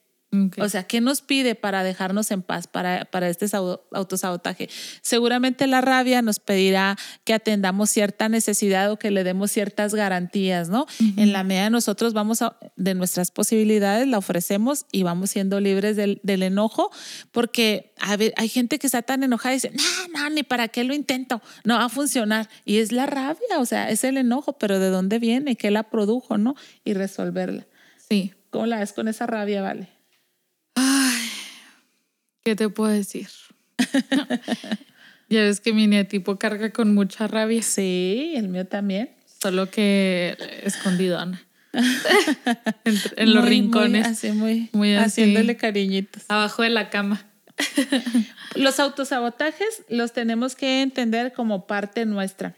O 0.59 0.69
sea, 0.69 0.82
¿qué 0.82 1.01
nos 1.01 1.23
pide 1.23 1.55
para 1.55 1.82
dejarnos 1.82 2.31
en 2.31 2.43
paz 2.43 2.66
para, 2.66 3.05
para 3.07 3.28
este 3.28 3.47
autosabotaje? 3.93 4.69
Seguramente 5.01 5.66
la 5.66 5.81
rabia 5.81 6.20
nos 6.20 6.40
pedirá 6.40 6.97
que 7.24 7.32
atendamos 7.32 7.90
cierta 7.90 8.28
necesidad 8.28 8.90
o 8.90 8.98
que 8.98 9.11
le 9.11 9.24
demos 9.24 9.51
ciertas 9.51 9.94
garantías, 9.94 10.69
¿no? 10.69 10.86
En 11.16 11.32
la 11.32 11.44
medida 11.44 11.65
de 11.65 11.70
nosotros 11.70 12.12
vamos 12.12 12.43
a, 12.43 12.59
de 12.77 12.94
nuestras 12.94 13.31
posibilidades, 13.31 14.09
la 14.09 14.19
ofrecemos 14.19 14.86
y 14.93 15.05
vamos 15.05 15.31
siendo 15.31 15.61
libres 15.61 15.97
del, 15.97 16.20
del 16.23 16.43
enojo, 16.43 16.90
porque 17.31 17.94
hay 17.98 18.48
gente 18.48 18.78
que 18.78 18.89
está 18.89 19.03
tan 19.03 19.23
enojada 19.23 19.55
y 19.55 19.57
dice, 19.57 19.73
no, 19.73 20.19
no, 20.19 20.31
ni 20.31 20.43
para 20.43 20.69
qué 20.69 20.85
lo 20.85 20.93
intento, 20.93 21.40
no 21.65 21.77
va 21.77 21.85
a 21.85 21.89
funcionar. 21.89 22.48
Y 22.65 22.78
es 22.78 22.93
la 22.93 23.07
rabia, 23.07 23.59
o 23.59 23.65
sea, 23.65 23.90
es 23.90 24.05
el 24.05 24.19
enojo, 24.19 24.55
pero 24.55 24.78
¿de 24.81 24.90
dónde 24.90 25.19
viene? 25.19 25.57
¿Qué 25.57 25.70
la 25.70 25.85
produjo, 25.85 26.36
no? 26.36 26.57
Y 26.85 26.94
resolverla. 26.94 27.66
Sí. 28.09 28.35
¿Cómo 28.51 28.66
la 28.66 28.78
ves 28.78 28.93
con 28.93 29.09
esa 29.09 29.27
rabia, 29.27 29.62
Vale? 29.62 29.95
¿Qué 32.47 32.55
te 32.55 32.68
puedo 32.68 32.93
decir? 32.93 33.27
ya 35.28 35.40
ves 35.40 35.59
que 35.59 35.73
mi 35.73 35.89
neatipo 35.89 36.39
carga 36.39 36.70
con 36.70 36.94
mucha 36.94 37.27
rabia. 37.27 37.60
Sí, 37.60 38.35
el 38.36 38.47
mío 38.47 38.68
también. 38.68 39.10
Solo 39.43 39.68
que 39.68 40.36
escondido, 40.62 41.18
Ana. 41.18 41.43
en, 43.16 43.35
los 43.35 43.44
rincones. 43.44 44.06
así, 44.06 44.31
muy, 44.31 44.70
muy 44.70 44.94
haciéndole 44.94 45.56
cariñitos. 45.56 46.23
Abajo 46.28 46.62
de 46.62 46.70
la 46.70 46.89
cama. 46.89 47.27
los 48.55 48.78
autosabotajes 48.78 49.82
los 49.89 50.12
tenemos 50.12 50.55
que 50.55 50.82
entender 50.82 51.32
como 51.32 51.66
parte 51.66 52.06
nuestra. 52.06 52.55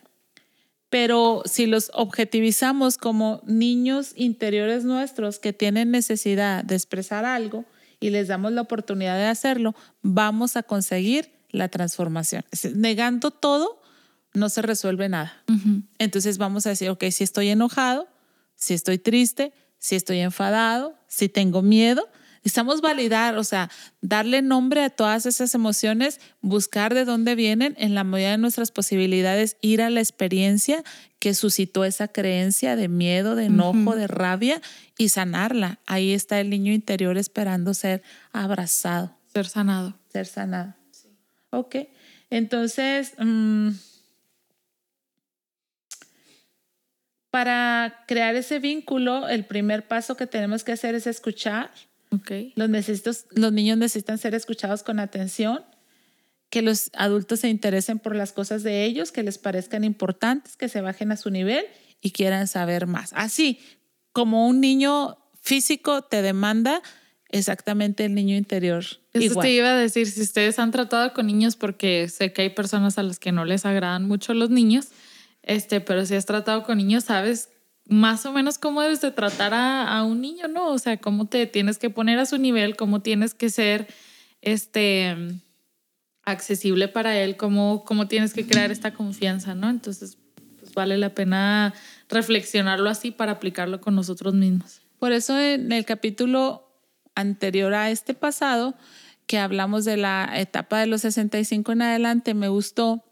Pero 0.90 1.44
si 1.47 1.65
los 1.65 1.90
objetivizamos 1.94 2.98
como 2.98 3.40
niños 3.47 4.12
interiores 4.16 4.85
nuestros 4.85 5.39
que 5.39 5.55
tienen 5.55 5.90
necesidad 5.90 6.62
de 6.62 6.74
expresar 6.74 7.24
algo, 7.24 7.65
y 8.00 8.10
les 8.10 8.28
damos 8.28 8.52
la 8.52 8.62
oportunidad 8.62 9.16
de 9.16 9.26
hacerlo, 9.26 9.74
vamos 10.02 10.56
a 10.56 10.62
conseguir 10.62 11.32
la 11.50 11.68
transformación. 11.68 12.44
Negando 12.74 13.30
todo, 13.30 13.80
no 14.34 14.48
se 14.48 14.62
resuelve 14.62 15.08
nada. 15.08 15.42
Entonces 15.98 16.38
vamos 16.38 16.66
a 16.66 16.70
decir, 16.70 16.90
ok, 16.90 17.04
si 17.10 17.24
estoy 17.24 17.48
enojado, 17.48 18.08
si 18.54 18.74
estoy 18.74 18.98
triste, 18.98 19.52
si 19.78 19.96
estoy 19.96 20.20
enfadado, 20.20 20.94
si 21.06 21.28
tengo 21.28 21.62
miedo, 21.62 22.08
Necesitamos 22.48 22.80
validar, 22.80 23.36
o 23.36 23.44
sea, 23.44 23.68
darle 24.00 24.40
nombre 24.40 24.82
a 24.82 24.88
todas 24.88 25.26
esas 25.26 25.54
emociones, 25.54 26.18
buscar 26.40 26.94
de 26.94 27.04
dónde 27.04 27.34
vienen, 27.34 27.74
en 27.76 27.94
la 27.94 28.04
medida 28.04 28.30
de 28.30 28.38
nuestras 28.38 28.72
posibilidades, 28.72 29.58
ir 29.60 29.82
a 29.82 29.90
la 29.90 30.00
experiencia 30.00 30.82
que 31.18 31.34
suscitó 31.34 31.84
esa 31.84 32.08
creencia 32.08 32.74
de 32.74 32.88
miedo, 32.88 33.34
de 33.34 33.44
enojo, 33.44 33.94
de 33.94 34.06
rabia 34.06 34.62
y 34.96 35.10
sanarla. 35.10 35.78
Ahí 35.84 36.14
está 36.14 36.40
el 36.40 36.48
niño 36.48 36.72
interior 36.72 37.18
esperando 37.18 37.74
ser 37.74 38.02
abrazado. 38.32 39.14
Ser 39.30 39.46
sanado. 39.46 39.98
Ser 40.10 40.24
sanado. 40.24 40.74
Sí. 40.90 41.08
Ok. 41.50 41.76
Entonces, 42.30 43.12
mm, 43.18 43.72
para 47.30 48.04
crear 48.06 48.36
ese 48.36 48.58
vínculo, 48.58 49.28
el 49.28 49.44
primer 49.44 49.86
paso 49.86 50.16
que 50.16 50.26
tenemos 50.26 50.64
que 50.64 50.72
hacer 50.72 50.94
es 50.94 51.06
escuchar 51.06 51.70
Okay. 52.10 52.52
Los, 52.56 53.26
los 53.30 53.52
niños 53.52 53.78
necesitan 53.78 54.18
ser 54.18 54.35
escuchados 54.35 54.82
con 54.82 54.98
atención, 54.98 55.64
que 56.51 56.62
los 56.62 56.90
adultos 56.94 57.40
se 57.40 57.48
interesen 57.48 57.98
por 57.98 58.16
las 58.16 58.32
cosas 58.32 58.62
de 58.62 58.85
ellos, 58.85 59.12
que 59.12 59.22
les 59.22 59.39
parezcan 59.39 59.85
importantes, 59.85 60.56
que 60.56 60.68
se 60.68 60.80
bajen 60.80 61.12
a 61.12 61.16
su 61.16 61.30
nivel 61.30 61.64
y 62.01 62.12
quieran 62.12 62.48
saber 62.48 62.86
más. 62.86 63.12
Así 63.14 63.60
como 64.12 64.48
un 64.48 64.60
niño 64.60 65.18
físico 65.43 66.02
te 66.02 66.22
demanda, 66.22 66.82
exactamente 67.28 68.05
el 68.05 68.14
niño 68.14 68.36
interior. 68.36 68.85
Eso 69.12 69.40
te 69.40 69.51
iba 69.52 69.70
a 69.70 69.76
decir, 69.76 70.06
si 70.06 70.22
ustedes 70.22 70.59
han 70.59 70.70
tratado 70.70 71.12
con 71.12 71.26
niños, 71.26 71.56
porque 71.56 72.09
sé 72.09 72.32
que 72.32 72.43
hay 72.43 72.51
personas 72.51 72.98
a 72.98 73.02
las 73.02 73.18
que 73.18 73.32
no 73.32 73.44
les 73.44 73.66
agradan 73.66 74.09
mucho 74.09 74.32
los 74.32 74.51
niños, 74.51 74.89
este, 75.43 75.80
pero 75.80 76.06
si 76.06 76.14
has 76.14 76.26
tratado 76.26 76.62
con 76.62 76.78
niños, 76.78 77.05
sabes 77.05 77.51
más 77.89 78.27
o 78.27 78.32
menos 78.32 78.59
cómo 78.59 78.82
debes 78.82 79.01
de 79.01 79.10
tratar 79.10 79.55
a, 79.55 80.02
un 80.05 80.20
niño, 80.20 80.47
¿no? 80.47 80.69
O 80.69 80.78
sea, 80.78 80.98
cómo 80.98 81.27
te 81.27 81.47
tienes 81.47 81.78
que 81.78 81.90
poner 81.90 82.19
a 82.19 82.27
su 82.27 82.39
nivel, 82.39 82.77
cómo 82.77 83.01
tienes 83.01 83.35
que 83.35 83.51
ser 83.51 83.89
este 84.43 85.16
accesible 86.24 86.89
para 86.89 87.19
él, 87.19 87.36
cómo, 87.36 87.85
cómo 87.86 88.06
tienes 88.06 88.35
que 88.35 88.47
crear 88.47 88.70
esta 88.70 88.93
confianza, 88.93 89.55
¿no? 89.55 89.70
Entonces, 89.70 90.19
pues 90.60 90.74
vale 90.74 90.98
la 90.98 91.15
pena 91.15 91.73
reflexionarlo 92.10 92.90
así 92.90 93.10
para 93.10 93.32
aplicarlo 93.32 93.81
con 93.81 93.94
nosotros 93.94 94.35
mismos. 94.35 94.82
Por 94.98 95.12
eso 95.12 95.39
en 95.39 95.73
el 95.73 95.86
capítulo 95.86 96.69
anterior 97.15 97.73
a 97.73 97.90
este 97.90 98.12
pasado, 98.12 98.74
que 99.27 99.39
hablamos 99.39 99.85
de 99.86 99.97
la 99.97 100.31
etapa 100.36 100.78
de 100.81 100.86
los 100.86 101.02
65 101.02 101.73
en 101.73 101.82
adelante, 101.82 102.35
me 102.35 102.48
gustó 102.48 103.05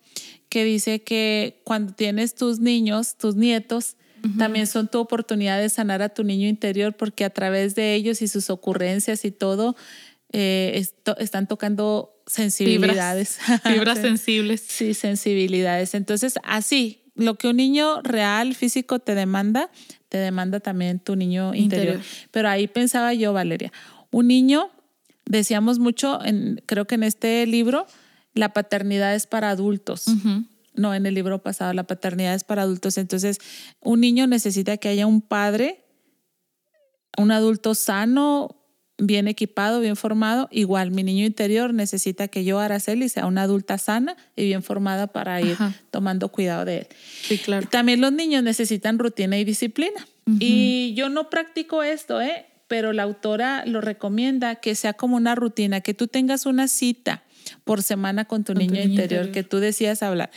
que 0.49 0.65
dice 0.65 1.03
que 1.03 1.61
cuando 1.65 1.95
tienes 1.95 2.35
tus 2.35 2.59
niños, 2.59 3.17
tus 3.17 3.37
nietos, 3.37 3.97
también 4.39 4.67
son 4.67 4.89
tu 4.89 4.99
oportunidad 4.99 5.61
de 5.61 5.69
sanar 5.69 6.03
a 6.03 6.09
tu 6.09 6.25
niño 6.25 6.49
interior 6.49 6.95
porque 6.95 7.25
a 7.25 7.31
través 7.31 7.75
de 7.75 7.95
ellos 7.95 8.23
y 8.23 8.29
sus 8.29 8.51
ocurrencias 8.51 9.25
y 9.25 9.31
todo, 9.31 9.77
eh, 10.33 10.85
están 11.19 11.47
tocando 11.47 12.17
sensibilidades. 12.27 13.39
Fibras, 13.65 13.99
sensibles. 14.01 14.63
Sí, 14.67 14.95
sensibilidades. 14.95 15.95
Entonces, 15.95 16.35
así, 16.43 17.03
lo 17.15 17.37
que 17.37 17.49
un 17.49 17.57
niño 17.57 18.03
real, 18.03 18.55
físico 18.55 18.99
te 18.99 19.15
demanda, 19.15 19.71
te 20.09 20.19
demanda 20.19 20.61
también 20.61 20.99
tu 20.99 21.17
niño 21.17 21.55
interior. 21.55 22.01
Pero 22.31 22.49
ahí 22.49 22.67
pensaba 22.67 23.15
yo, 23.15 23.33
Valeria, 23.33 23.73
un 24.11 24.29
niño, 24.29 24.71
decíamos 25.25 25.79
mucho, 25.79 26.25
en, 26.25 26.63
creo 26.67 26.87
que 26.87 26.97
en 26.97 27.03
este 27.03 27.47
libro, 27.47 27.87
la 28.35 28.53
paternidad 28.53 29.15
es 29.15 29.27
para 29.27 29.51
adultos. 29.51 30.07
No, 30.77 30.95
en 30.95 31.07
el 31.07 31.15
libro 31.15 31.43
pasado, 31.43 31.73
la 31.73 31.85
paternidad 31.85 32.35
es 32.35 32.45
para 32.45 32.63
adultos. 32.63 32.99
Entonces, 32.99 33.39
un 33.81 34.01
niño 34.01 34.27
necesita 34.27 34.77
que 34.77 34.89
haya 34.89 35.07
un 35.07 35.21
padre, 35.21 35.85
un 37.19 37.33
adulto 37.33 37.75
sano, 37.75 38.57
bien 38.99 39.29
equipado, 39.29 39.81
bien 39.81 39.97
formado. 39.97 40.49
Igual, 40.51 40.91
mi 40.91 41.03
niño 41.03 41.27
interior 41.27 41.75
necesita 41.75 42.29
que 42.29 42.45
yo, 42.45 42.59
Araceli, 42.59 43.09
sea 43.09 43.27
una 43.27 43.43
adulta 43.43 43.79
sana 43.79 44.17
y 44.37 44.45
bien 44.45 44.63
formada 44.63 45.09
para 45.09 45.41
ir 45.41 45.57
tomando 45.91 46.29
cuidado 46.31 46.65
de 46.65 46.79
él. 46.79 46.87
Sí, 47.23 47.39
claro. 47.39 47.67
También 47.71 48.01
los 48.01 48.13
niños 48.13 48.43
necesitan 48.43 48.99
rutina 48.99 49.39
y 49.39 49.45
disciplina. 49.45 50.07
Y 50.41 50.93
yo 50.97 51.09
no 51.09 51.31
practico 51.31 51.85
esto, 51.85 52.21
¿eh? 52.21 52.47
pero 52.69 52.93
la 52.93 53.05
autora 53.05 53.65
lo 53.67 53.81
recomienda 53.81 54.57
que 54.57 54.75
sea 54.75 54.93
como 54.93 55.17
una 55.17 55.35
rutina, 55.35 55.81
que 55.81 55.95
tú 55.95 56.09
tengas 56.09 56.47
una 56.47 56.69
cita 56.69 57.23
por 57.65 57.83
semana 57.83 58.25
con 58.25 58.43
tu, 58.43 58.55
niño, 58.55 58.83
interior, 58.83 59.31
que 59.31 59.45
tú 59.45 59.59
decías 59.59 60.03
hablar. 60.03 60.31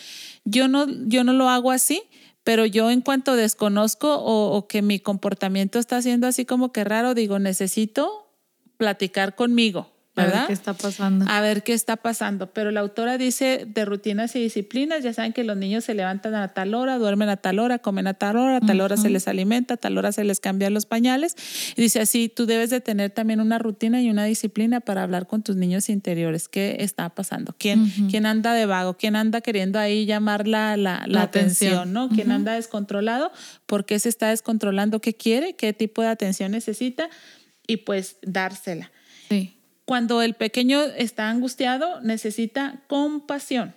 Yo 0.49 0.67
no, 0.67 0.87
yo 1.07 1.23
no 1.23 1.33
lo 1.33 1.49
hago 1.49 1.71
así, 1.71 2.03
pero 2.43 2.65
yo 2.65 2.89
en 2.89 3.01
cuanto 3.01 3.35
desconozco 3.35 4.15
o, 4.15 4.55
o, 4.55 4.67
que 4.67 4.81
mi 4.81 4.99
comportamiento 4.99 5.77
está 5.77 6.01
siendo 6.01 6.27
así 6.27 6.45
como 6.45 6.71
que 6.71 6.83
raro, 6.83 7.13
digo, 7.13 7.37
necesito 7.37 8.27
platicar 8.77 9.35
conmigo. 9.35 9.91
¿Verdad? 10.23 10.35
A 10.35 10.39
ver 10.39 10.47
qué 10.47 10.53
está 10.53 10.73
pasando. 10.73 11.25
A 11.27 11.41
ver 11.41 11.63
qué 11.63 11.73
está 11.73 11.97
pasando. 11.97 12.53
Pero 12.53 12.71
la 12.71 12.79
autora 12.79 13.17
dice 13.17 13.65
de 13.67 13.85
rutinas 13.85 14.35
y 14.35 14.39
disciplinas, 14.39 15.03
ya 15.03 15.13
saben 15.13 15.33
que 15.33 15.43
los 15.43 15.57
niños 15.57 15.83
se 15.83 15.93
levantan 15.93 16.35
a 16.35 16.49
tal 16.49 16.73
hora, 16.73 16.97
duermen 16.97 17.29
a 17.29 17.37
tal 17.37 17.59
hora, 17.59 17.79
comen 17.79 18.07
a 18.07 18.13
tal 18.13 18.37
hora, 18.37 18.57
a 18.57 18.61
tal 18.61 18.81
hora 18.81 18.97
se 18.97 19.09
les 19.09 19.27
alimenta, 19.27 19.75
a 19.75 19.77
tal 19.77 19.97
hora 19.97 20.11
se 20.11 20.23
les 20.23 20.39
cambian 20.39 20.73
los 20.73 20.85
pañales. 20.85 21.35
Y 21.75 21.81
dice 21.81 22.01
así, 22.01 22.29
tú 22.29 22.45
debes 22.45 22.69
de 22.69 22.81
tener 22.81 23.11
también 23.11 23.41
una 23.41 23.59
rutina 23.59 24.01
y 24.01 24.09
una 24.09 24.25
disciplina 24.25 24.79
para 24.79 25.03
hablar 25.03 25.27
con 25.27 25.43
tus 25.43 25.55
niños 25.55 25.89
interiores. 25.89 26.49
¿Qué 26.49 26.77
está 26.79 27.09
pasando? 27.09 27.55
¿Quién, 27.57 27.91
¿quién 28.09 28.25
anda 28.25 28.53
de 28.53 28.65
vago? 28.65 28.95
¿Quién 28.95 29.15
anda 29.15 29.41
queriendo 29.41 29.79
ahí 29.79 30.05
llamar 30.05 30.47
la, 30.47 30.77
la, 30.77 31.05
la, 31.07 31.21
atención? 31.23 31.93
¿no? 31.93 32.09
¿Quién 32.09 32.31
anda 32.31 32.53
descontrolado? 32.53 33.31
¿Por 33.65 33.85
qué 33.85 33.99
se 33.99 34.09
está 34.09 34.29
descontrolando? 34.29 34.99
¿Qué 35.01 35.13
quiere? 35.13 35.55
¿Qué 35.55 35.73
tipo 35.73 36.01
de 36.01 36.09
atención 36.09 36.51
necesita? 36.51 37.09
y 37.69 37.77
pues 37.77 38.17
dársela. 38.23 38.91
Cuando 39.89 40.21
el 40.21 40.35
pequeño 40.35 40.83
está 40.83 41.31
angustiado, 41.31 41.99
necesita 42.01 42.83
compasión. 42.85 43.73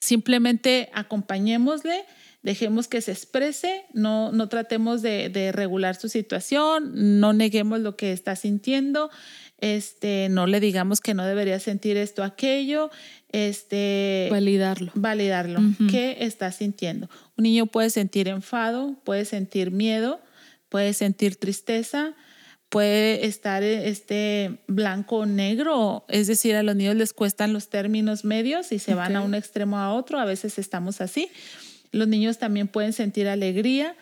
Simplemente 0.00 0.88
acompañémosle, 0.94 2.06
dejemos 2.42 2.88
que 2.88 3.02
se 3.02 3.12
exprese, 3.12 3.84
no, 3.92 4.32
no 4.32 4.48
tratemos 4.48 5.02
de, 5.02 5.52
regular 5.52 5.96
su 5.96 6.08
situación, 6.08 7.20
no 7.20 7.34
neguemos 7.34 7.80
lo 7.80 7.98
que 7.98 8.12
está 8.12 8.34
sintiendo, 8.34 9.10
este, 9.58 10.28
no 10.30 10.46
le 10.46 10.58
digamos 10.58 11.02
que 11.02 11.12
no 11.12 11.26
debería 11.26 11.60
sentir 11.60 11.98
esto, 11.98 12.24
aquello, 12.24 12.90
este, 13.28 14.28
validarlo. 14.30 14.90
Validarlo. 14.94 15.60
¿Qué 15.90 16.16
está 16.20 16.50
sintiendo? 16.50 17.10
Un 17.36 17.42
niño 17.42 17.66
puede 17.66 17.90
sentir 17.90 18.26
enfado, 18.26 18.96
puede 19.04 19.26
sentir 19.26 19.70
miedo, 19.70 20.22
puede 20.70 20.94
sentir 20.94 21.36
tristeza, 21.36 22.14
puede 22.72 23.26
estar 23.26 23.62
eh, 23.62 23.90
este 23.90 24.62
blanco 24.66 25.18
o 25.18 25.26
negro, 25.26 26.06
es 26.08 26.26
decir, 26.26 26.56
a 26.56 26.62
los 26.62 26.74
niños 26.74 26.96
les 26.96 27.12
cuestan 27.12 27.52
los 27.52 27.68
términos 27.68 28.24
medios 28.24 28.72
y 28.72 28.78
se 28.78 28.94
van 28.94 29.14
a 29.14 29.20
un 29.20 29.34
extremo 29.34 29.78
a 29.78 29.92
otro, 29.92 30.18
a 30.18 30.24
veces 30.24 30.58
estamos 30.58 31.02
así. 31.02 31.28
Los 31.90 32.08
niños 32.08 32.38
también 32.38 32.68
pueden 32.68 32.94
sentir 32.94 33.28
alegría 33.28 33.94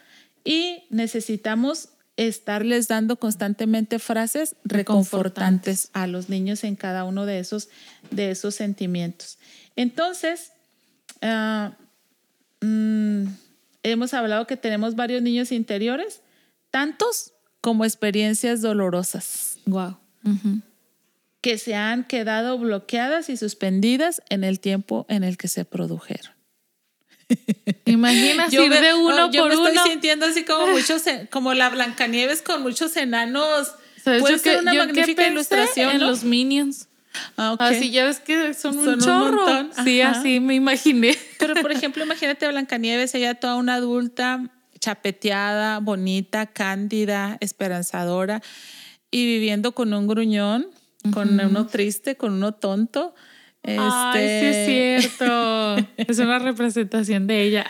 y 0.44 0.84
necesitamos 0.88 1.88
estarles 2.16 2.86
dando 2.86 3.16
constantemente 3.16 3.98
frases 3.98 4.54
reconfortantes 4.62 5.90
a 5.92 6.06
los 6.06 6.28
niños 6.28 6.62
en 6.62 6.76
cada 6.76 7.02
uno 7.02 7.26
de 7.26 7.40
esos, 7.40 7.70
de 8.12 8.30
esos 8.30 8.54
sentimientos. 8.54 9.38
Entonces, 9.74 10.52
ah, 11.22 11.76
mm, 12.60 13.24
hemos 13.82 14.14
hablado 14.14 14.46
que 14.46 14.56
tenemos 14.56 14.94
varios 14.94 15.22
niños 15.22 15.50
interiores, 15.50 16.20
tantos 16.70 17.32
como 17.60 17.84
experiencias 17.84 18.62
dolorosas. 18.62 19.58
Wow. 19.66 19.98
Que 21.40 21.58
se 21.58 21.74
han 21.74 22.04
quedado 22.04 22.58
bloqueadas 22.58 23.28
y 23.28 23.36
suspendidas 23.36 24.22
en 24.28 24.44
el 24.44 24.60
tiempo 24.60 25.06
en 25.08 25.24
el 25.24 25.36
que 25.36 25.48
se 25.48 25.64
produjeron. 25.64 26.32
Imagina 27.84 28.46
ir 28.50 28.70
de 28.70 28.94
uno 28.94 29.26
oh, 29.26 29.30
yo 29.30 29.46
me 29.46 29.54
estoy 29.54 29.78
sintiendo 29.90 30.26
así 30.26 30.44
como 30.44 30.66
muchos, 30.72 31.02
como 31.30 31.54
la 31.54 31.70
Blancanieves 31.70 32.42
con 32.42 32.62
muchos 32.62 32.96
enanos. 32.96 33.72
Puede 34.04 34.38
ser 34.38 34.60
una 34.60 34.74
magnífica 34.74 35.28
ilustración. 35.28 35.92
En 35.92 36.00
los 36.00 36.24
Minions. 36.24 36.88
Ah, 37.36 37.56
Así 37.58 37.90
ya 37.90 38.04
ves 38.04 38.20
que 38.20 38.54
son, 38.54 38.78
un 38.78 39.00
chorro. 39.00 39.68
sí, 39.84 40.00
así 40.00 40.38
me 40.38 40.54
imaginé. 40.54 41.18
Pero 41.38 41.54
por 41.56 41.72
ejemplo, 41.72 42.04
imagínate 42.04 42.46
a 42.46 42.50
Blancanieves, 42.50 43.14
ella 43.14 43.34
toda 43.34 43.56
una 43.56 43.74
adulta 43.74 44.48
chapeteada, 44.80 45.78
bonita, 45.78 46.46
cándida, 46.46 47.36
esperanzadora 47.40 48.42
y 49.10 49.26
viviendo 49.26 49.72
con 49.72 49.92
un 49.92 50.06
gruñón, 50.06 50.68
con 51.12 51.38
uno 51.38 51.66
triste, 51.66 52.16
con 52.16 52.32
uno 52.32 52.52
tonto. 52.52 53.14
Este... 53.62 53.76
Ay, 53.78 54.20
sí 54.20 54.46
es 54.46 54.56
este, 54.56 55.08
cierto. 55.08 55.76
es 55.98 56.18
una 56.18 56.38
representación 56.38 57.26
de 57.26 57.42
ella. 57.42 57.66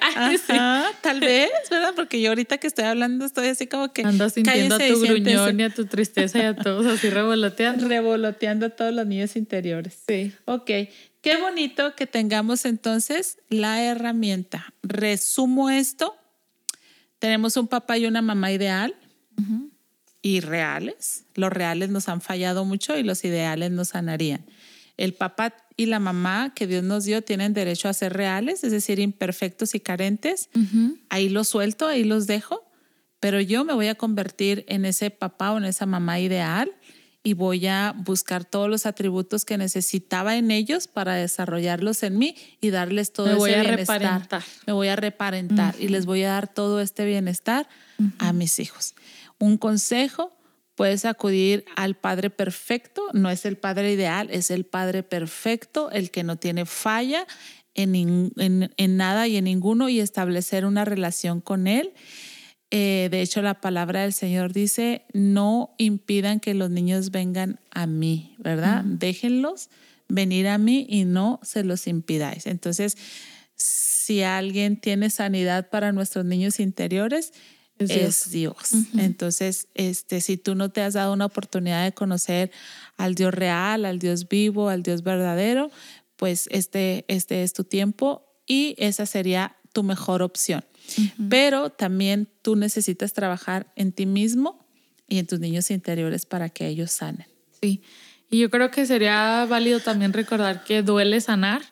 tal 1.01 1.21
vez, 1.21 1.51
¿verdad? 1.69 1.95
Porque 1.97 2.21
yo 2.21 2.29
ahorita 2.29 2.59
que 2.59 2.69
estoy 2.69 2.85
hablando 2.85 3.25
estoy 3.25 3.49
así 3.49 3.67
como 3.67 3.93
que... 3.93 4.03
Ando 4.03 4.29
sintiendo 4.31 4.77
a 4.77 4.79
tu 4.79 5.01
gruñón 5.01 5.59
y 5.59 5.63
a 5.65 5.71
tu 5.71 5.87
tristeza 5.87 6.39
y 6.39 6.43
a 6.43 6.55
todos 6.55 6.87
así 6.87 7.11
revoloteando. 7.11 7.89
Revoloteando 7.89 8.67
a 8.67 8.71
todos 8.71 8.95
los 8.95 9.07
niños 9.07 9.35
interiores. 9.35 9.99
Sí. 10.07 10.33
Ok. 10.45 10.71
Qué 11.23 11.37
bonito 11.39 11.95
que 11.97 12.07
tengamos 12.07 12.65
entonces 12.65 13.39
la 13.49 13.83
herramienta. 13.83 14.73
Resumo 14.83 15.71
esto 15.71 16.20
tenemos 17.21 17.57
un 17.57 17.69
papá 17.69 17.99
y 17.99 18.07
una 18.07 18.23
mamá 18.23 18.51
ideal 18.51 18.97
y 20.23 20.41
reales. 20.41 21.25
Los 21.35 21.53
reales 21.53 21.91
nos 21.91 22.09
han 22.09 22.21
fallado 22.21 22.65
mucho 22.65 22.99
y 22.99 23.05
los 23.05 23.25
ideales 23.25 23.71
nos 23.71 23.89
sanarían. 23.89 24.45
El 24.97 25.15
papá 25.15 25.55
y 25.77 25.87
la 25.87 26.01
mamá 26.01 26.53
que 26.55 26.67
Dios 26.67 26.83
nos 26.83 27.05
dio 27.05 27.23
tienen 27.23 27.55
derecho 27.55 27.89
a 27.89 27.95
ser 27.95 28.13
reales, 28.15 28.65
es 28.65 28.73
decir, 28.73 28.99
imperfectos 28.99 29.75
y 29.75 29.81
carentes. 29.81 30.51
Ahí 31.09 31.29
los 31.29 31.49
suelto, 31.49 31.87
ahí 31.87 32.05
los 32.05 32.27
dejo, 32.27 32.67
pero 33.21 33.41
yo 33.41 33.65
me 33.65 33.75
voy 33.75 33.87
a 33.89 33.95
convertir 33.95 34.65
en 34.67 34.85
ese 34.85 35.11
papá 35.11 35.53
o 35.53 35.59
en 35.59 35.65
esa 35.65 35.87
mamá 35.87 36.21
ideal 36.21 36.73
y 37.23 37.35
voy 37.35 37.67
a 37.67 37.95
buscar 37.97 38.45
todos 38.45 38.69
los 38.69 38.87
atributos 38.87 39.45
que 39.45 39.59
necesitaba 39.59 40.37
en 40.37 40.51
ellos 40.51 40.89
para 40.89 41.15
desarrollarlos 41.15 42.03
en 42.03 42.19
mí 42.19 42.35
y 42.61 42.71
darles 42.71 43.13
todo 43.13 43.27
Me 43.27 43.35
voy 43.35 43.53
a 43.53 43.63
bienestar. 43.63 44.43
Me 44.67 44.73
voy 44.73 44.89
a 44.89 44.97
reparentar 44.97 45.75
y 45.79 45.89
les 45.89 46.07
voy 46.07 46.23
a 46.23 46.31
dar 46.31 46.49
todo 46.49 46.81
este 46.81 47.05
bienestar 47.05 47.69
a 48.19 48.33
mis 48.33 48.59
hijos. 48.59 48.95
Un 49.39 49.59
consejo, 49.59 50.33
puedes 50.75 51.05
acudir 51.05 51.65
al 51.77 51.95
Padre 51.95 52.31
perfecto, 52.31 53.03
no 53.13 53.31
es 53.31 53.45
el 53.45 53.59
Padre 53.59 53.93
ideal, 53.93 54.29
es 54.31 54.51
el 54.51 54.65
Padre 54.65 55.03
perfecto, 55.03 55.91
el 55.91 56.11
que 56.11 56.23
no 56.23 56.37
tiene 56.37 56.65
falla 56.65 57.27
en, 57.75 58.33
en 58.37 58.97
nada 58.97 59.29
y 59.29 59.37
en 59.37 59.45
ninguno 59.45 59.91
y 59.91 60.01
establecer 60.01 60.65
una 60.65 60.87
relación 60.87 61.43
con 61.43 61.67
Él 61.67 61.93
eh, 62.71 63.09
de 63.11 63.21
hecho, 63.21 63.43
la 63.43 63.61
palabra 63.61 64.03
del 64.03 64.13
Señor 64.13 64.53
dice, 64.53 65.03
no 65.13 65.75
impidan 65.79 66.39
que 66.39 66.55
los 66.55 66.71
niños 66.71 67.11
vengan 67.11 67.59
a 67.71 67.87
mí, 67.87 68.37
¿verdad? 68.39 68.85
Déjenlos 68.85 69.71
venir 70.09 70.47
a 70.47 70.59
mí 70.59 70.87
y 70.89 71.05
no 71.05 71.41
se 71.43 71.65
los 71.65 71.87
impidáis. 71.89 72.47
Entonces, 72.47 72.97
si 73.57 74.23
alguien 74.23 74.81
tiene 74.81 75.11
sanidad 75.11 75.69
para 75.69 75.93
nuestros 75.93 76.25
niños 76.25 76.61
interiores, 76.61 77.33
es 77.79 78.31
Dios. 78.31 78.73
Entonces, 78.99 79.69
este, 79.75 80.21
si 80.21 80.37
tú 80.37 80.55
no 80.55 80.71
te 80.71 80.83
has 80.83 80.95
dado 80.95 81.13
una 81.13 81.27
oportunidad 81.27 81.83
de 81.85 81.93
conocer 81.93 82.53
al 82.97 83.15
Dios 83.15 83.33
real, 83.33 83.85
al 83.85 83.99
Dios 83.99 84.29
vivo, 84.29 84.69
al 84.69 84.83
Dios 84.83 85.03
verdadero, 85.03 85.71
pues 86.17 86.47
este, 86.51 87.05
este 87.09 87.43
es 87.43 87.53
tu 87.53 87.65
tiempo 87.65 88.27
y 88.47 88.75
esa 88.79 89.07
sería 89.07 89.57
tu 89.73 89.83
mejor 89.83 90.23
opción. 90.23 90.65
Pero 91.29 91.71
también 91.71 92.29
tú 92.43 92.57
necesitas 92.57 93.13
trabajar 93.13 93.73
en 93.77 93.93
ti 93.93 94.07
mismo 94.07 94.67
y 95.09 95.19
en 95.19 95.27
tus 95.27 95.39
niños 95.39 95.71
interiores 95.71 96.27
para 96.27 96.49
que 96.49 96.67
ellos 96.67 96.91
sanen. 96.91 97.27
Sí. 97.61 97.83
Y 98.31 98.39
yo 98.41 98.51
creo 98.51 98.71
que 98.71 98.87
sería 98.87 99.45
válido 99.49 99.81
también 99.81 100.13
recordar 100.13 100.65
que 100.65 100.83
duele 100.83 101.21
sanar, 101.21 101.63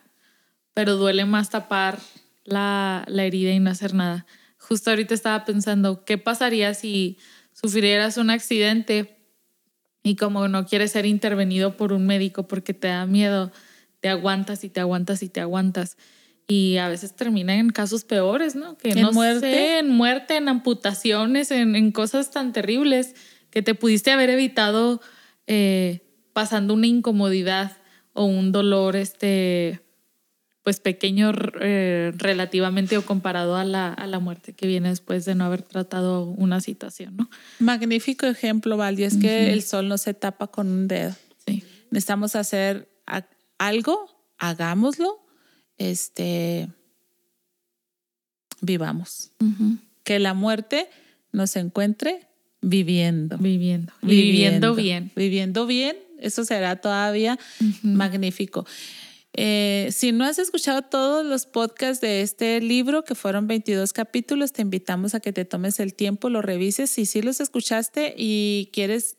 pero 0.75 0.97
duele 0.97 1.25
más 1.25 1.51
tapar 1.51 1.99
la, 2.45 3.05
la 3.09 3.25
herida 3.25 3.53
y 3.53 3.61
no 3.61 3.70
hacer 3.70 3.95
nada. 3.95 4.27
Justo 4.59 4.91
ahorita 4.91 5.15
estaba 5.15 5.45
pensando, 5.45 6.05
¿qué 6.05 6.19
pasaría 6.19 6.75
si 6.75 7.19
sufrieras 7.53 8.16
un 8.16 8.31
accidente 8.31 9.19
y 10.03 10.16
como 10.16 10.49
no 10.49 10.66
quieres 10.66 10.93
ser 10.93 11.07
intervenido 11.07 11.77
por 11.77 11.93
un 11.93 12.07
médico 12.07 12.49
porque 12.49 12.75
te 12.75 12.89
da 12.89 13.07
miedo, 13.07 13.53
te 14.01 14.09
aguantas 14.09 14.65
y 14.65 14.69
te 14.69 14.81
aguantas 14.81 15.23
y 15.23 15.29
te 15.29 15.41
aguantas? 15.41 15.97
Y 16.51 16.79
a 16.79 16.89
veces 16.89 17.15
termina 17.15 17.55
en 17.57 17.69
casos 17.69 18.05
peores, 18.05 18.57
¿no? 18.57 18.79
Que 18.79 18.91
¿En 18.91 19.03
no 19.03 19.12
muerte? 19.12 19.41
sé, 19.53 19.79
en 19.81 19.91
muerte, 19.91 20.37
en 20.37 20.49
amputaciones, 20.49 21.51
en, 21.51 21.77
en 21.77 21.93
cosas 21.93 22.31
tan 22.31 22.53
terribles 22.55 23.15
que 23.51 23.62
te 23.62 23.75
pudiste 23.75 24.11
haber 24.11 24.31
evitado 24.31 25.03
eh, 25.47 26.01
pasando 26.33 26.73
una 26.73 26.87
incomodidad 26.87 27.77
o 28.15 28.25
un 28.25 28.51
dolor, 28.51 28.97
este, 28.97 29.83
pues 30.62 30.81
pequeño 30.81 31.33
eh, 31.61 32.12
relativamente 32.16 32.97
o 32.97 33.05
comparado 33.05 33.57
a 33.57 33.65
la, 33.65 33.93
a 33.93 34.07
la 34.07 34.19
muerte 34.19 34.55
que 34.55 34.66
viene 34.66 34.89
después 34.89 35.25
de 35.27 35.35
no 35.35 35.45
haber 35.45 35.62
tratado 35.62 36.25
una 36.25 36.61
situación, 36.61 37.16
¿no? 37.16 37.31
Magnífico 37.59 38.27
ejemplo, 38.27 38.77
Valdi, 38.77 39.05
es 39.05 39.19
que 39.19 39.53
el 39.53 39.62
sol 39.62 39.89
no 39.89 39.99
se 39.99 40.15
tapa 40.15 40.47
con 40.47 40.69
un 40.69 40.89
dedo. 40.89 41.15
Sí. 41.47 41.62
Necesitamos 41.91 42.37
hacer 42.37 42.89
algo, 43.59 44.25
hagámoslo, 44.39 45.20
este, 45.79 46.69
vivamos. 48.61 49.31
Que 50.05 50.19
la 50.19 50.35
muerte 50.35 50.89
nos 51.33 51.57
encuentre 51.57 52.27
viviendo. 52.61 53.39
Viviendo. 53.39 53.93
Viviendo 54.03 54.75
bien. 54.75 55.11
Viviendo 55.15 55.67
bien, 55.67 55.97
eso 56.19 56.45
será 56.45 56.77
todavía 56.77 57.39
magnífico. 57.83 58.67
Eh, 59.40 59.90
si 59.93 60.10
no 60.10 60.24
has 60.24 60.40
escuchado 60.40 60.82
todos 60.82 61.24
los 61.24 61.47
podcasts 61.47 62.01
de 62.01 62.23
este 62.23 62.60
libro, 62.60 63.05
que 63.05 63.15
fueron 63.15 63.47
22 63.47 63.93
capítulos, 63.93 64.52
te 64.52 64.62
invitamos 64.62 65.15
a 65.15 65.20
que 65.20 65.32
te 65.32 65.44
tomes 65.44 65.78
el 65.78 65.94
tiempo, 65.94 66.28
lo 66.28 66.43
revises. 66.43 66.90
Si 66.90 67.06
sí 67.06 67.23
los 67.23 67.39
escuchaste 67.40 68.15
y 68.16 68.69
quieres 68.73 69.15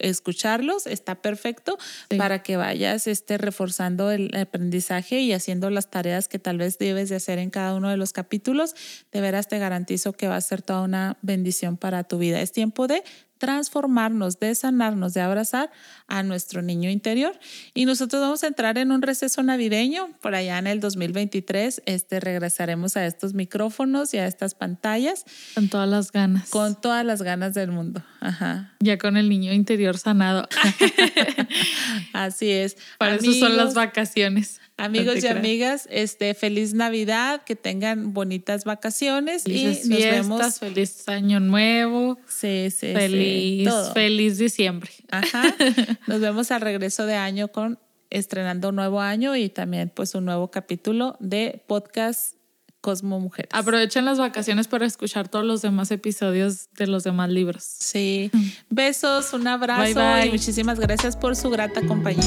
escucharlos, 0.00 0.86
está 0.86 1.22
perfecto 1.22 1.78
Sí. 2.10 2.18
para 2.18 2.42
que 2.42 2.58
vayas 2.58 3.06
este, 3.06 3.38
reforzando 3.38 4.10
el 4.10 4.36
aprendizaje 4.36 5.20
y 5.20 5.32
haciendo 5.32 5.70
las 5.70 5.88
tareas 5.90 6.28
que 6.28 6.38
tal 6.38 6.58
vez 6.58 6.76
debes 6.76 7.08
de 7.08 7.16
hacer 7.16 7.38
en 7.38 7.48
cada 7.48 7.74
uno 7.74 7.88
de 7.88 7.96
los 7.96 8.12
capítulos. 8.12 8.74
De 9.12 9.22
veras 9.22 9.48
te 9.48 9.58
garantizo 9.58 10.12
que 10.12 10.28
va 10.28 10.36
a 10.36 10.40
ser 10.42 10.60
toda 10.60 10.82
una 10.82 11.16
bendición 11.22 11.78
para 11.78 12.04
tu 12.04 12.18
vida. 12.18 12.42
Es 12.42 12.52
tiempo 12.52 12.86
de 12.86 13.02
transformarnos, 13.38 14.38
de 14.40 14.54
sanarnos, 14.54 15.14
de 15.14 15.20
abrazar 15.20 15.70
a 16.06 16.22
nuestro 16.22 16.62
niño 16.62 16.90
interior. 16.90 17.38
Y 17.74 17.84
nosotros 17.86 18.20
vamos 18.20 18.44
a 18.44 18.48
entrar 18.48 18.78
en 18.78 18.92
un 18.92 19.02
receso 19.02 19.42
navideño. 19.42 20.10
Por 20.20 20.34
allá 20.34 20.58
en 20.58 20.66
el 20.66 20.80
2023 20.80 21.82
este, 21.86 22.20
regresaremos 22.20 22.96
a 22.96 23.06
estos 23.06 23.34
micrófonos 23.34 24.12
y 24.14 24.18
a 24.18 24.26
estas 24.26 24.54
pantallas 24.54 25.24
Con 25.54 25.68
todas 25.68 25.88
las 25.88 26.12
ganas. 26.12 26.50
con 26.50 26.80
todas 26.80 27.04
las 27.04 27.22
ganas 27.22 27.54
del 27.54 27.70
mundo. 27.70 28.02
Ajá. 28.20 28.74
ya 28.80 28.98
con 28.98 29.16
el 29.16 29.28
niño 29.28 29.52
interior 29.52 29.96
sanado. 29.98 30.48
Así 32.12 32.50
es. 32.50 32.76
Para 32.98 33.14
eso 33.16 33.32
son 33.32 33.50
las 33.56 33.66
Amigos, 33.68 33.74
vacaciones. 33.74 34.60
Amigos 34.78 35.16
No 35.16 35.20
y 35.20 35.26
amigas, 35.26 35.88
este, 35.90 36.32
feliz 36.34 36.72
Navidad, 36.72 37.42
que 37.44 37.56
tengan 37.56 38.14
bonitas 38.14 38.64
vacaciones 38.64 39.42
Felices 39.42 39.84
y 39.84 39.88
nos 39.88 39.98
fiestas, 39.98 40.22
vemos. 40.28 40.58
feliz 40.60 41.08
año 41.08 41.40
nuevo, 41.40 42.16
Sí, 42.28 42.68
sí, 42.70 42.88
sí, 42.88 42.92
feliz, 42.94 43.68
todo. 43.68 43.92
feliz 43.92 44.38
diciembre. 44.38 44.90
Ajá. 45.10 45.42
Nos 46.06 46.20
vemos 46.20 46.50
al 46.52 46.60
regreso 46.60 47.06
de 47.06 47.14
año 47.16 47.48
con 47.48 47.78
estrenando 48.10 48.70
un 48.70 48.76
nuevo 48.76 49.00
año 49.00 49.36
y 49.36 49.48
también 49.50 49.90
pues 49.94 50.14
un 50.14 50.24
nuevo 50.24 50.50
capítulo 50.50 51.16
de 51.20 51.62
podcast 51.66 52.36
Cosmo 52.80 53.18
Mujeres. 53.18 53.50
Aprovechen 53.52 54.04
las 54.04 54.18
vacaciones 54.18 54.68
para 54.68 54.86
escuchar 54.86 55.28
todos 55.28 55.44
los 55.44 55.60
demás 55.60 55.90
episodios 55.90 56.68
de 56.76 56.86
los 56.86 57.02
demás 57.02 57.28
libros. 57.30 57.64
Sí. 57.64 58.30
Besos, 58.70 59.32
un 59.32 59.48
abrazo 59.48 59.82
Bye, 59.82 59.94
bye. 59.94 60.26
y 60.26 60.30
muchísimas 60.30 60.78
gracias 60.78 61.16
por 61.16 61.34
su 61.34 61.50
grata 61.50 61.82
compañía. 61.86 62.22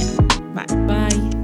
Bye. 0.54 0.76
Bye. 0.86 1.41